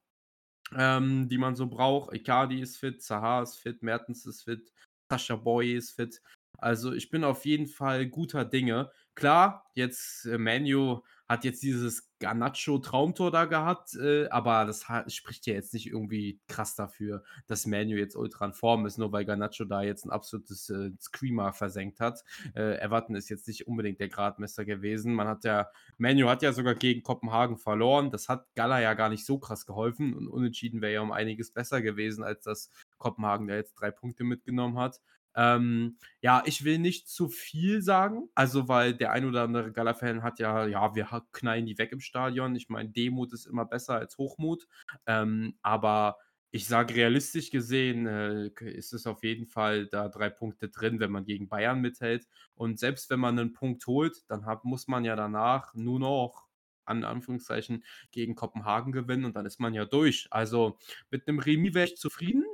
ähm, 0.75 1.27
die 1.29 1.37
man 1.37 1.55
so 1.55 1.67
braucht. 1.67 2.13
Icardi 2.13 2.61
ist 2.61 2.77
fit, 2.77 3.01
Zaha 3.01 3.41
ist 3.43 3.57
fit, 3.57 3.83
Mertens 3.83 4.25
ist 4.25 4.43
fit, 4.43 4.71
Sascha 5.09 5.35
Boy 5.35 5.73
ist 5.73 5.91
fit. 5.91 6.21
Also 6.57 6.93
ich 6.93 7.09
bin 7.09 7.23
auf 7.23 7.45
jeden 7.45 7.67
Fall 7.67 8.07
guter 8.07 8.45
Dinge. 8.45 8.91
Klar, 9.13 9.69
jetzt 9.73 10.25
äh, 10.25 10.37
Manu 10.37 11.01
hat 11.27 11.43
jetzt 11.43 11.63
dieses 11.63 12.11
Garnacho-Traumtor 12.19 13.31
da 13.31 13.45
gehabt, 13.45 13.95
äh, 13.95 14.27
aber 14.29 14.65
das 14.65 14.85
spricht 15.07 15.47
ja 15.47 15.53
jetzt 15.53 15.73
nicht 15.73 15.87
irgendwie 15.87 16.39
krass 16.47 16.75
dafür, 16.75 17.23
dass 17.47 17.65
Manu 17.65 17.95
jetzt 17.95 18.15
ultra 18.15 18.45
in 18.45 18.53
Form 18.53 18.85
ist, 18.85 18.97
nur 18.97 19.11
weil 19.11 19.25
Garnacho 19.25 19.65
da 19.65 19.81
jetzt 19.81 20.05
ein 20.05 20.11
absolutes 20.11 20.69
äh, 20.69 20.91
Screamer 20.99 21.53
versenkt 21.53 21.99
hat. 21.99 22.23
Äh, 22.55 22.79
Everton 22.79 23.15
ist 23.15 23.29
jetzt 23.29 23.47
nicht 23.47 23.67
unbedingt 23.67 23.99
der 23.99 24.09
Gradmesser 24.09 24.65
gewesen. 24.65 25.13
Man 25.13 25.27
hat 25.27 25.43
ja, 25.43 25.67
Manu 25.97 26.29
hat 26.29 26.41
ja 26.41 26.53
sogar 26.53 26.75
gegen 26.75 27.03
Kopenhagen 27.03 27.57
verloren. 27.57 28.11
Das 28.11 28.29
hat 28.29 28.45
Gala 28.55 28.79
ja 28.79 28.93
gar 28.93 29.09
nicht 29.09 29.25
so 29.25 29.39
krass 29.39 29.65
geholfen 29.65 30.13
und 30.13 30.27
unentschieden 30.27 30.81
wäre 30.81 30.93
ja 30.93 31.01
um 31.01 31.11
einiges 31.11 31.51
besser 31.51 31.81
gewesen, 31.81 32.23
als 32.23 32.43
das 32.43 32.69
Kopenhagen 32.97 33.47
da 33.47 33.55
jetzt 33.55 33.73
drei 33.73 33.91
Punkte 33.91 34.23
mitgenommen 34.23 34.77
hat. 34.77 35.01
Ähm, 35.35 35.97
ja, 36.21 36.43
ich 36.45 36.63
will 36.63 36.79
nicht 36.79 37.07
zu 37.09 37.29
viel 37.29 37.81
sagen, 37.81 38.29
also 38.35 38.67
weil 38.67 38.93
der 38.93 39.11
ein 39.11 39.25
oder 39.25 39.43
andere 39.43 39.71
Gala-Fan 39.71 40.23
hat 40.23 40.39
ja, 40.39 40.65
ja, 40.65 40.95
wir 40.95 41.07
knallen 41.31 41.65
die 41.65 41.77
weg 41.77 41.91
im 41.91 41.99
Stadion. 41.99 42.55
Ich 42.55 42.69
meine, 42.69 42.89
Demut 42.89 43.33
ist 43.33 43.45
immer 43.45 43.65
besser 43.65 43.95
als 43.95 44.17
Hochmut, 44.17 44.67
ähm, 45.05 45.57
aber 45.61 46.17
ich 46.51 46.67
sage 46.67 46.95
realistisch 46.95 47.49
gesehen, 47.51 48.07
äh, 48.07 48.49
ist 48.61 48.93
es 48.93 49.07
auf 49.07 49.23
jeden 49.23 49.45
Fall 49.45 49.87
da 49.87 50.07
drei 50.07 50.29
Punkte 50.29 50.69
drin, 50.69 51.01
wenn 51.01 51.11
man 51.11 51.25
gegen 51.25 51.49
Bayern 51.49 51.81
mithält. 51.81 52.27
Und 52.55 52.79
selbst 52.79 53.09
wenn 53.09 53.19
man 53.19 53.37
einen 53.37 53.51
Punkt 53.51 53.85
holt, 53.87 54.23
dann 54.29 54.45
hat, 54.45 54.63
muss 54.63 54.87
man 54.87 55.03
ja 55.03 55.17
danach 55.17 55.73
nur 55.73 55.99
noch 55.99 56.47
an 56.85 57.03
Anführungszeichen 57.03 57.83
gegen 58.11 58.35
Kopenhagen 58.35 58.93
gewinnen 58.93 59.25
und 59.25 59.35
dann 59.35 59.45
ist 59.45 59.59
man 59.59 59.73
ja 59.73 59.83
durch. 59.85 60.27
Also 60.31 60.77
mit 61.09 61.27
einem 61.27 61.39
Remis 61.39 61.73
wäre 61.73 61.87
ich 61.87 61.97
zufrieden. 61.97 62.45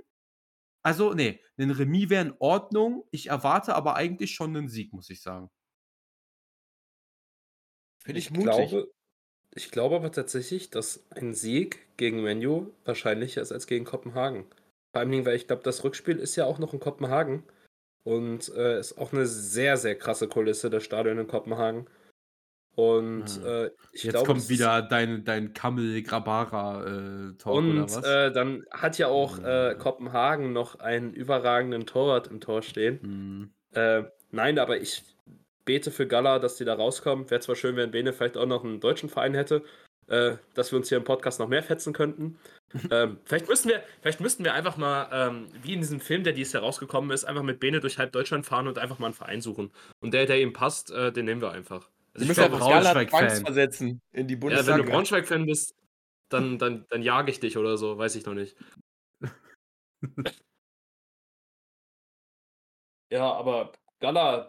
Also, 0.85 1.13
ne, 1.13 1.39
'nen 1.57 1.71
Remis 1.71 2.09
wäre 2.09 2.25
in 2.25 2.33
Ordnung. 2.39 3.05
Ich 3.11 3.27
erwarte 3.27 3.75
aber 3.75 3.95
eigentlich 3.95 4.31
schon 4.33 4.51
'nen 4.53 4.67
Sieg, 4.67 4.93
muss 4.93 5.09
ich 5.11 5.21
sagen. 5.21 5.49
Finde 8.03 8.19
ich 8.19 8.31
Ich 8.31 8.31
mutig. 8.31 8.79
glaube 8.79 8.91
ich 9.55 9.71
glaube 9.71 9.95
aber 9.97 10.11
tatsächlich, 10.11 10.69
dass 10.71 11.05
ein 11.11 11.33
Sieg 11.35 11.87
gegen 11.97 12.23
Man 12.23 12.41
wahrscheinlicher 12.85 13.41
ist 13.41 13.51
als 13.53 13.67
gegen 13.67 13.85
Kopenhagen. 13.85 14.45
Vor 14.93 15.01
allem, 15.01 15.25
weil 15.25 15.35
ich 15.37 15.47
glaube, 15.47 15.63
das 15.63 15.83
Rückspiel 15.83 16.17
ist 16.19 16.35
ja 16.37 16.45
auch 16.45 16.59
noch 16.59 16.73
in 16.73 16.79
Kopenhagen 16.81 17.43
und, 18.03 18.49
äh, 18.55 18.79
ist 18.79 18.97
auch 18.97 19.13
eine 19.13 19.27
sehr, 19.27 19.77
sehr 19.77 19.97
krasse 19.97 20.27
Kulisse, 20.29 20.69
das 20.71 20.83
Stadion 20.85 21.19
in 21.19 21.27
Kopenhagen. 21.27 21.87
Und, 22.75 23.41
Ah. 23.43 23.63
äh, 23.65 23.71
ich 23.91 24.03
Jetzt 24.03 24.13
glaube, 24.13 24.27
kommt 24.27 24.49
wieder 24.49 24.81
dein 24.81 25.23
dein 25.25 25.53
Kammel-Grabara, 25.53 26.85
äh, 26.85 27.33
Talk 27.37 27.53
oder 27.55 27.57
Und, 27.57 27.81
was? 27.83 28.03
äh, 28.05 28.31
dann 28.31 28.65
hat 28.71 28.97
ja 28.97 29.07
auch, 29.07 29.37
Mhm. 29.39 29.77
Kopenhagen 29.77 30.53
noch 30.53 30.79
einen 30.79 31.13
überragenden 31.13 31.85
Torwart 31.85 32.27
im 32.27 32.39
Tor 32.39 32.61
stehen. 32.61 33.53
Äh, 33.73 34.03
nein, 34.31 34.57
aber 34.59 34.77
ich 34.77 35.03
bete 35.65 35.91
für 35.91 36.07
Gala, 36.07 36.39
dass 36.39 36.55
die 36.55 36.65
da 36.65 36.73
rauskommen. 36.73 37.29
Wäre 37.29 37.41
zwar 37.41 37.55
schön, 37.55 37.75
wenn 37.75 37.91
Bene 37.91 38.13
vielleicht 38.13 38.37
auch 38.37 38.45
noch 38.45 38.63
einen 38.63 38.79
deutschen 38.79 39.09
Verein 39.09 39.33
hätte, 39.33 39.63
äh, 40.07 40.37
dass 40.55 40.71
wir 40.71 40.77
uns 40.79 40.89
hier 40.89 40.97
im 40.97 41.03
Podcast 41.03 41.39
noch 41.39 41.47
mehr 41.47 41.63
fetzen 41.63 41.93
könnten. 41.93 42.39
Ähm, 42.89 43.17
vielleicht 43.25 43.49
müssten 43.49 43.67
wir 43.67 43.83
vielleicht 44.01 44.21
müssten 44.21 44.45
wir 44.45 44.53
einfach 44.53 44.77
mal, 44.77 45.09
ähm, 45.11 45.47
wie 45.61 45.73
in 45.73 45.81
diesem 45.81 45.99
Film, 45.99 46.23
der 46.23 46.31
dieses 46.31 46.53
Jahr 46.53 46.63
rausgekommen 46.63 47.11
ist, 47.11 47.25
einfach 47.25 47.43
mit 47.43 47.59
Bene 47.59 47.81
durch 47.81 47.97
halb 47.97 48.13
Deutschland 48.13 48.45
fahren 48.45 48.65
und 48.69 48.77
einfach 48.77 48.97
mal 48.97 49.07
einen 49.07 49.13
Verein 49.13 49.41
suchen. 49.41 49.71
Und 49.99 50.13
der, 50.13 50.25
der 50.25 50.39
ihm 50.39 50.53
passt, 50.53 50.89
äh, 50.89 51.11
den 51.11 51.25
nehmen 51.25 51.41
wir 51.41 51.51
einfach. 51.51 51.89
Also 52.13 52.25
ich 52.25 52.33
glaube, 52.33 52.57
Gala 52.67 52.93
Braunschweig-Fan. 52.93 53.29
zwangsversetzen 53.29 54.01
in 54.11 54.27
die 54.27 54.37
ja, 54.47 54.65
wenn 54.67 54.77
du 54.77 54.83
Bundesliga. 54.83 54.83
Braunschweig-Fan 54.83 55.45
bist, 55.45 55.75
dann, 56.29 56.57
dann, 56.59 56.85
dann 56.89 57.03
jage 57.03 57.31
ich 57.31 57.39
dich 57.39 57.57
oder 57.57 57.77
so, 57.77 57.97
weiß 57.97 58.15
ich 58.15 58.25
noch 58.25 58.33
nicht. 58.35 58.55
Ja, 63.11 63.31
aber 63.33 63.73
Gala, 63.99 64.47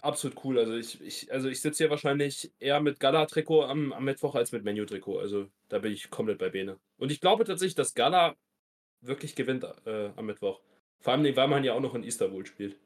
absolut 0.00 0.44
cool. 0.44 0.58
Also 0.58 0.74
ich, 0.76 1.00
ich, 1.02 1.32
also 1.32 1.48
ich 1.48 1.60
sitze 1.60 1.84
hier 1.84 1.90
wahrscheinlich 1.90 2.52
eher 2.60 2.80
mit 2.80 3.00
Gala-Trikot 3.00 3.64
am, 3.64 3.92
am 3.92 4.04
Mittwoch 4.04 4.34
als 4.36 4.52
mit 4.52 4.64
Menu-Trikot. 4.64 5.18
Also 5.20 5.48
da 5.68 5.78
bin 5.80 5.92
ich 5.92 6.10
komplett 6.10 6.38
bei 6.38 6.50
Bene. 6.50 6.78
Und 6.98 7.12
ich 7.12 7.20
glaube 7.20 7.44
tatsächlich, 7.44 7.74
dass 7.76 7.94
Gala 7.94 8.36
wirklich 9.02 9.36
gewinnt 9.36 9.64
äh, 9.86 10.10
am 10.16 10.26
Mittwoch. 10.26 10.60
Vor 11.00 11.14
allem, 11.14 11.36
weil 11.36 11.48
man 11.48 11.64
ja 11.64 11.74
auch 11.74 11.80
noch 11.80 11.94
in 11.94 12.04
Istanbul 12.04 12.46
spielt. 12.46 12.78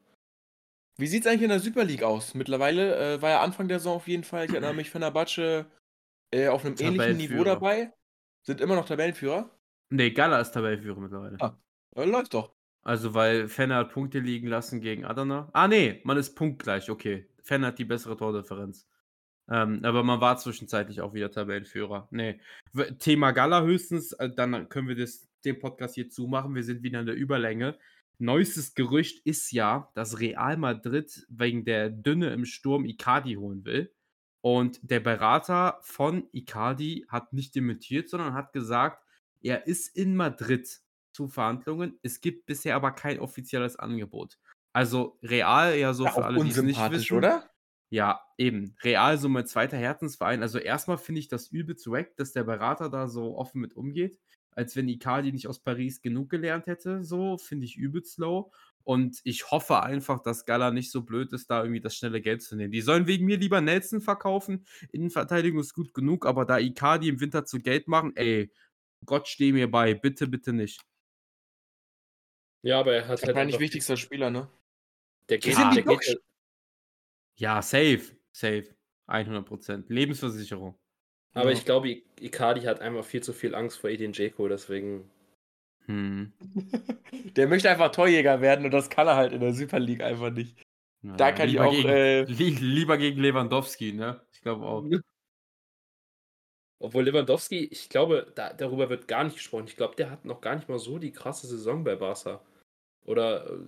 Wie 0.97 1.07
sieht 1.07 1.25
es 1.25 1.27
eigentlich 1.27 1.43
in 1.43 1.49
der 1.49 1.59
Super 1.59 1.83
League 1.83 2.03
aus? 2.03 2.35
Mittlerweile 2.35 3.15
äh, 3.15 3.21
war 3.21 3.31
ja 3.31 3.41
Anfang 3.41 3.67
der 3.67 3.79
Saison 3.79 3.95
auf 3.95 4.07
jeden 4.07 4.23
Fall, 4.23 4.45
ich 4.45 4.51
erinnere 4.51 4.75
mich, 4.75 4.91
Fenerbahce 4.91 5.65
äh, 6.31 6.47
auf 6.47 6.65
einem 6.65 6.75
ähnlichen 6.79 7.17
Niveau 7.17 7.43
dabei. 7.43 7.91
Sind 8.43 8.61
immer 8.61 8.75
noch 8.75 8.85
Tabellenführer. 8.85 9.49
Nee, 9.89 10.11
Gala 10.11 10.39
ist 10.39 10.51
Tabellenführer 10.51 10.99
mittlerweile. 10.99 11.37
Ah. 11.39 11.57
Äh, 11.95 12.05
läuft 12.05 12.33
doch. 12.33 12.53
Also, 12.83 13.13
weil 13.13 13.47
Fenner 13.47 13.75
hat 13.77 13.93
Punkte 13.93 14.19
liegen 14.19 14.47
lassen 14.47 14.81
gegen 14.81 15.05
Adana. 15.05 15.49
Ah, 15.53 15.67
nee, 15.67 16.01
man 16.03 16.17
ist 16.17 16.35
punktgleich, 16.35 16.89
okay. 16.89 17.29
Fenner 17.41 17.67
hat 17.67 17.79
die 17.79 17.85
bessere 17.85 18.17
Tordifferenz. 18.17 18.87
Ähm, 19.49 19.81
aber 19.83 20.03
man 20.03 20.21
war 20.21 20.37
zwischenzeitlich 20.37 21.01
auch 21.01 21.13
wieder 21.13 21.31
Tabellenführer. 21.31 22.07
Nee. 22.11 22.39
Thema 22.99 23.31
Gala 23.31 23.61
höchstens, 23.63 24.13
äh, 24.13 24.29
dann 24.29 24.69
können 24.69 24.87
wir 24.87 24.95
das, 24.95 25.27
den 25.43 25.59
Podcast 25.59 25.95
hier 25.95 26.09
zumachen. 26.09 26.55
Wir 26.55 26.63
sind 26.63 26.83
wieder 26.83 26.99
in 26.99 27.05
der 27.05 27.15
Überlänge. 27.15 27.77
Neuestes 28.19 28.75
Gerücht 28.75 29.25
ist 29.25 29.51
ja, 29.51 29.91
dass 29.95 30.19
Real 30.19 30.57
Madrid 30.57 31.25
wegen 31.29 31.65
der 31.65 31.89
Dünne 31.89 32.31
im 32.33 32.45
Sturm 32.45 32.85
Icardi 32.85 33.35
holen 33.35 33.65
will. 33.65 33.93
Und 34.41 34.79
der 34.83 34.99
Berater 34.99 35.79
von 35.81 36.27
Icardi 36.31 37.05
hat 37.09 37.33
nicht 37.33 37.55
dementiert, 37.55 38.09
sondern 38.09 38.33
hat 38.33 38.53
gesagt, 38.53 39.03
er 39.41 39.67
ist 39.67 39.95
in 39.95 40.15
Madrid 40.15 40.81
zu 41.13 41.27
Verhandlungen. 41.27 41.99
Es 42.01 42.21
gibt 42.21 42.45
bisher 42.45 42.75
aber 42.75 42.91
kein 42.91 43.19
offizielles 43.19 43.77
Angebot. 43.77 44.37
Also 44.73 45.17
Real 45.23 45.75
ja 45.77 45.93
so 45.93 46.05
Ja, 46.05 46.11
für 46.11 46.25
alle, 46.25 46.41
die 46.41 46.49
es 46.49 46.61
nicht 46.61 46.89
wissen. 46.89 47.15
oder? 47.17 47.49
Ja, 47.89 48.21
eben. 48.37 48.75
Real 48.83 49.17
so 49.17 49.29
mein 49.29 49.45
zweiter 49.47 49.77
Herzensverein. 49.77 50.41
Also 50.41 50.57
erstmal 50.59 50.97
finde 50.97 51.19
ich 51.19 51.27
das 51.27 51.47
übelst 51.49 51.87
wack, 51.89 52.15
dass 52.17 52.31
der 52.33 52.43
Berater 52.43 52.89
da 52.89 53.07
so 53.07 53.37
offen 53.37 53.61
mit 53.61 53.75
umgeht. 53.75 54.19
Als 54.55 54.75
wenn 54.75 54.87
Icardi 54.87 55.31
nicht 55.31 55.47
aus 55.47 55.59
Paris 55.59 56.01
genug 56.01 56.29
gelernt 56.29 56.67
hätte. 56.67 57.03
So, 57.03 57.37
finde 57.37 57.65
ich 57.65 57.75
übelst 57.77 58.17
low. 58.17 58.51
Und 58.83 59.21
ich 59.23 59.49
hoffe 59.51 59.81
einfach, 59.81 60.21
dass 60.21 60.45
Gala 60.45 60.71
nicht 60.71 60.91
so 60.91 61.03
blöd 61.03 61.31
ist, 61.31 61.49
da 61.49 61.61
irgendwie 61.61 61.79
das 61.79 61.95
schnelle 61.95 62.21
Geld 62.21 62.41
zu 62.41 62.55
nehmen. 62.55 62.71
Die 62.71 62.81
sollen 62.81 63.07
wegen 63.07 63.25
mir 63.25 63.37
lieber 63.37 63.61
Nelson 63.61 64.01
verkaufen. 64.01 64.65
Innenverteidigung 64.91 65.59
ist 65.61 65.73
gut 65.73 65.93
genug, 65.93 66.25
aber 66.25 66.45
da 66.45 66.59
Icardi 66.59 67.07
im 67.07 67.21
Winter 67.21 67.45
zu 67.45 67.59
Geld 67.59 67.87
machen, 67.87 68.13
ey, 68.15 68.51
Gott 69.05 69.27
steh 69.27 69.53
mir 69.53 69.71
bei. 69.71 69.93
Bitte, 69.93 70.27
bitte 70.27 70.51
nicht. 70.51 70.81
Ja, 72.61 72.79
aber 72.79 72.93
er 72.93 73.07
hat 73.07 73.21
halt. 73.21 73.27
Wahrscheinlich 73.27 73.59
wichtigster 73.59 73.97
Spieler, 73.97 74.29
ne? 74.29 74.49
Der 75.29 75.37
geht, 75.37 75.57
die 75.57 75.81
der 75.81 75.83
geht, 75.83 76.21
Ja, 77.35 77.61
safe. 77.61 78.01
Safe. 78.31 78.75
100%. 79.07 79.85
Lebensversicherung. 79.87 80.77
Aber 81.33 81.51
Ja. 81.51 81.57
ich 81.57 81.65
glaube, 81.65 81.89
I- 81.89 82.03
Icardi 82.19 82.61
hat 82.61 82.79
einfach 82.81 83.03
viel 83.05 83.21
zu 83.23 83.33
viel 83.33 83.55
Angst 83.55 83.77
vor 83.79 83.89
Edin 83.89 84.13
Dzeko, 84.13 84.47
deswegen. 84.47 85.09
Hm. 85.85 86.31
Der 87.35 87.47
möchte 87.47 87.69
einfach 87.69 87.91
Torjäger 87.91 88.41
werden 88.41 88.65
und 88.65 88.71
das 88.71 88.89
kann 88.89 89.07
er 89.07 89.15
halt 89.15 89.33
in 89.33 89.41
der 89.41 89.53
Super 89.53 89.79
League 89.79 90.01
einfach 90.01 90.31
nicht. 90.31 90.61
Da 91.01 91.33
kann 91.33 91.49
ich 91.49 91.59
auch, 91.59 91.71
Gegen, 91.73 91.89
äh, 91.89 92.23
li 92.23 92.49
lieber 92.51 92.97
gegen 92.97 93.19
Lewandowski, 93.19 93.91
ne? 93.91 94.21
Ich 94.31 94.41
glaube 94.41 94.65
auch. 94.65 94.85
Obwohl 96.79 97.03
Lewandowski, 97.03 97.65
ich 97.65 97.89
glaube, 97.89 98.31
da, 98.35 98.53
darüber 98.53 98.89
wird 98.89 99.07
gar 99.07 99.23
nicht 99.23 99.35
gesprochen. 99.35 99.67
Ich 99.67 99.77
glaube, 99.77 99.95
der 99.95 100.09
hat 100.11 100.25
noch 100.25 100.41
gar 100.41 100.55
nicht 100.55 100.67
mal 100.69 100.79
so 100.79 100.97
die 100.99 101.11
krasse 101.11 101.47
Saison 101.47 101.83
bei 101.83 101.95
Barca. 101.95 102.41
Oder, 103.05 103.59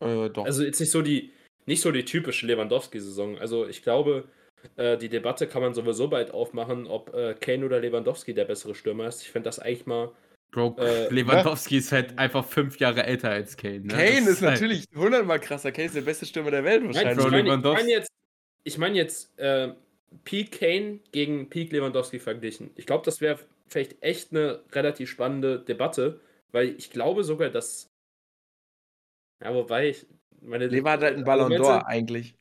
äh, 0.00 0.26
Äh, 0.26 0.30
doch. 0.30 0.44
also 0.44 0.62
jetzt 0.62 0.80
nicht 0.80 0.90
so 0.90 1.02
die, 1.02 1.32
nicht 1.66 1.80
so 1.82 1.92
die 1.92 2.04
typische 2.04 2.46
Lewandowski-Saison. 2.46 3.38
Also 3.38 3.66
ich 3.66 3.82
glaube, 3.82 4.28
äh, 4.76 4.96
die 4.98 5.08
Debatte 5.08 5.46
kann 5.46 5.62
man 5.62 5.74
sowieso 5.74 6.08
bald 6.08 6.30
aufmachen, 6.32 6.86
ob 6.86 7.12
äh, 7.14 7.34
Kane 7.40 7.64
oder 7.64 7.80
Lewandowski 7.80 8.34
der 8.34 8.44
bessere 8.44 8.74
Stürmer 8.74 9.06
ist. 9.08 9.22
Ich 9.22 9.30
fände 9.30 9.48
das 9.48 9.58
eigentlich 9.58 9.86
mal. 9.86 10.12
Bro, 10.52 10.76
Äh, 10.78 11.08
Lewandowski 11.14 11.78
ist 11.78 11.90
halt 11.92 12.18
einfach 12.18 12.44
fünf 12.44 12.78
Jahre 12.78 13.04
älter 13.04 13.30
als 13.30 13.56
Kane. 13.56 13.80
Ne? 13.80 13.88
Kane 13.88 14.20
Das 14.20 14.28
ist 14.28 14.42
halt- 14.42 14.52
natürlich 14.54 14.84
hundertmal 14.94 15.40
krasser. 15.40 15.72
Kane 15.72 15.86
ist 15.86 15.96
der 15.96 16.02
beste 16.02 16.26
Stürmer 16.26 16.50
der 16.50 16.64
Welt 16.64 16.82
Nein, 16.82 16.94
wahrscheinlich. 16.94 17.24
ich 17.26 17.32
meine 17.32 17.56
ich 17.58 17.64
mein 17.64 17.88
jetzt, 17.88 18.08
ich 18.64 18.78
mein 18.78 18.94
jetzt 18.94 19.38
äh, 19.38 19.72
Peak 20.24 20.52
Kane 20.58 21.00
gegen 21.12 21.50
Peak 21.50 21.72
Lewandowski 21.72 22.18
verglichen. 22.20 22.70
Ich 22.76 22.86
glaube, 22.86 23.04
das 23.04 23.20
wäre 23.20 23.38
vielleicht 23.66 24.00
echt 24.02 24.30
eine 24.32 24.60
relativ 24.72 25.10
spannende 25.10 25.58
Debatte, 25.58 26.20
weil 26.52 26.68
ich 26.78 26.90
glaube 26.90 27.24
sogar, 27.24 27.50
dass. 27.50 27.88
Ja, 29.42 29.54
wobei 29.54 29.88
ich. 29.90 30.06
Meine 30.40 30.66
Lever 30.68 30.92
hat 30.92 31.00
halt 31.02 31.14
einen 31.16 31.24
Ballon 31.24 31.50
d'Or 31.52 31.84
eigentlich. 31.86 32.36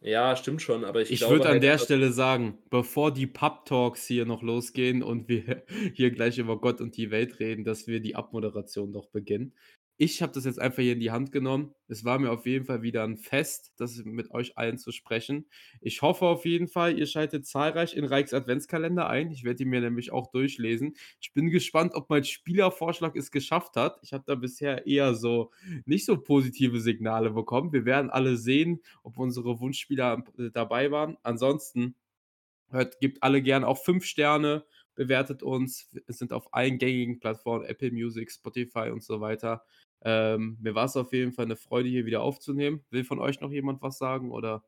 Ja, 0.00 0.36
stimmt 0.36 0.62
schon, 0.62 0.84
aber 0.84 1.02
ich, 1.02 1.10
Ich 1.10 1.18
glaube. 1.18 1.34
würde 1.34 1.46
an 1.46 1.52
halt, 1.54 1.62
der 1.64 1.78
Stelle 1.78 2.12
sagen, 2.12 2.58
bevor 2.70 3.12
die 3.12 3.26
Pub-Talks 3.26 4.06
hier 4.06 4.26
noch 4.26 4.42
losgehen 4.42 5.02
und 5.02 5.28
wir 5.28 5.64
hier 5.94 6.12
gleich 6.12 6.38
über 6.38 6.60
Gott 6.60 6.80
und 6.80 6.96
die 6.96 7.10
Welt 7.10 7.40
reden, 7.40 7.64
dass 7.64 7.88
wir 7.88 8.00
die 8.00 8.14
Abmoderation 8.14 8.92
doch 8.92 9.08
beginnen. 9.08 9.54
Ich 10.00 10.22
habe 10.22 10.32
das 10.32 10.44
jetzt 10.44 10.60
einfach 10.60 10.80
hier 10.80 10.92
in 10.92 11.00
die 11.00 11.10
Hand 11.10 11.32
genommen. 11.32 11.74
Es 11.88 12.04
war 12.04 12.20
mir 12.20 12.30
auf 12.30 12.46
jeden 12.46 12.64
Fall 12.64 12.82
wieder 12.82 13.02
ein 13.02 13.16
Fest, 13.16 13.72
das 13.78 13.96
mit 14.04 14.30
euch 14.30 14.56
allen 14.56 14.78
zu 14.78 14.92
sprechen. 14.92 15.46
Ich 15.80 16.02
hoffe 16.02 16.24
auf 16.24 16.44
jeden 16.44 16.68
Fall, 16.68 16.96
ihr 16.96 17.06
schaltet 17.06 17.48
zahlreich 17.48 17.96
in 17.96 18.04
Reichs 18.04 18.32
Adventskalender 18.32 19.08
ein. 19.08 19.32
Ich 19.32 19.42
werde 19.42 19.64
ihn 19.64 19.70
mir 19.70 19.80
nämlich 19.80 20.12
auch 20.12 20.30
durchlesen. 20.30 20.94
Ich 21.20 21.32
bin 21.32 21.50
gespannt, 21.50 21.94
ob 21.96 22.08
mein 22.10 22.22
Spielervorschlag 22.22 23.16
es 23.16 23.32
geschafft 23.32 23.74
hat. 23.74 23.98
Ich 24.02 24.12
habe 24.12 24.22
da 24.24 24.36
bisher 24.36 24.86
eher 24.86 25.14
so 25.14 25.50
nicht 25.84 26.04
so 26.04 26.16
positive 26.16 26.80
Signale 26.80 27.30
bekommen. 27.30 27.72
Wir 27.72 27.84
werden 27.84 28.08
alle 28.08 28.36
sehen, 28.36 28.80
ob 29.02 29.18
unsere 29.18 29.58
Wunschspieler 29.58 30.22
äh, 30.38 30.50
dabei 30.52 30.92
waren. 30.92 31.16
Ansonsten 31.24 31.96
hört, 32.70 33.00
gebt 33.00 33.24
alle 33.24 33.42
gerne 33.42 33.66
auch 33.66 33.82
fünf 33.82 34.04
Sterne, 34.04 34.64
bewertet 34.94 35.42
uns. 35.42 35.88
Wir 35.92 36.02
sind 36.08 36.32
auf 36.32 36.54
allen 36.54 36.78
gängigen 36.78 37.18
Plattformen, 37.18 37.64
Apple 37.64 37.90
Music, 37.90 38.30
Spotify 38.30 38.90
und 38.90 39.02
so 39.02 39.20
weiter. 39.20 39.64
Ähm, 40.02 40.58
mir 40.60 40.74
war 40.74 40.84
es 40.84 40.96
auf 40.96 41.12
jeden 41.12 41.32
Fall 41.32 41.46
eine 41.46 41.56
Freude, 41.56 41.88
hier 41.88 42.06
wieder 42.06 42.22
aufzunehmen. 42.22 42.84
Will 42.90 43.04
von 43.04 43.18
euch 43.18 43.40
noch 43.40 43.50
jemand 43.50 43.82
was 43.82 43.98
sagen? 43.98 44.30
Oder? 44.30 44.64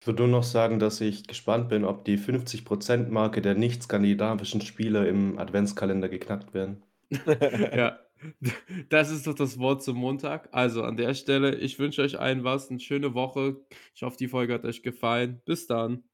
Ich 0.00 0.06
würde 0.06 0.22
nur 0.22 0.30
noch 0.30 0.44
sagen, 0.44 0.78
dass 0.78 1.00
ich 1.00 1.26
gespannt 1.26 1.68
bin, 1.68 1.84
ob 1.84 2.04
die 2.04 2.18
50%-Marke 2.18 3.42
der 3.42 3.54
nicht-skandinavischen 3.54 4.60
Spiele 4.60 5.06
im 5.08 5.38
Adventskalender 5.38 6.08
geknackt 6.08 6.54
werden. 6.54 6.82
ja, 7.26 7.98
das 8.88 9.10
ist 9.10 9.26
doch 9.26 9.34
das 9.34 9.58
Wort 9.58 9.82
zum 9.82 9.96
Montag. 9.98 10.48
Also 10.52 10.82
an 10.82 10.96
der 10.96 11.14
Stelle, 11.14 11.56
ich 11.56 11.78
wünsche 11.78 12.02
euch 12.02 12.18
allen 12.18 12.44
was, 12.44 12.70
eine 12.70 12.80
schöne 12.80 13.14
Woche. 13.14 13.56
Ich 13.94 14.02
hoffe, 14.02 14.16
die 14.16 14.28
Folge 14.28 14.54
hat 14.54 14.64
euch 14.64 14.82
gefallen. 14.82 15.40
Bis 15.44 15.66
dann. 15.66 16.04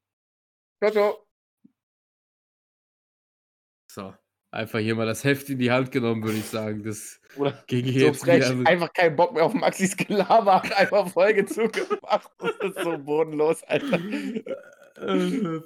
Ciao, 0.81 0.91
ciao. 0.91 1.27
So, 3.89 4.15
einfach 4.53 4.79
hier 4.79 4.95
mal 4.95 5.07
das 5.07 5.25
Heft 5.25 5.49
in 5.51 5.59
die 5.59 5.71
Hand 5.71 5.91
genommen, 5.91 6.23
würde 6.23 6.39
ich 6.39 6.45
sagen. 6.45 6.85
Das 6.85 7.21
Oder 7.37 7.53
ging 7.67 7.85
hier 7.85 8.01
so 8.01 8.07
jetzt 8.07 8.25
frech, 8.25 8.49
wieder. 8.49 8.71
einfach 8.71 8.93
keinen 8.93 9.17
Bock 9.17 9.35
mehr 9.35 9.45
auf 9.45 9.55
Maxis 9.55 9.97
Gelaber, 9.97 10.63
hat 10.63 10.77
einfach 10.77 11.09
Folge 11.09 11.45
zugemacht. 11.47 12.31
Das 12.39 12.53
ist 12.61 12.79
so 12.85 12.99
bodenlos, 12.99 13.63
Alter. 13.65 13.99
Äh, 14.97 15.61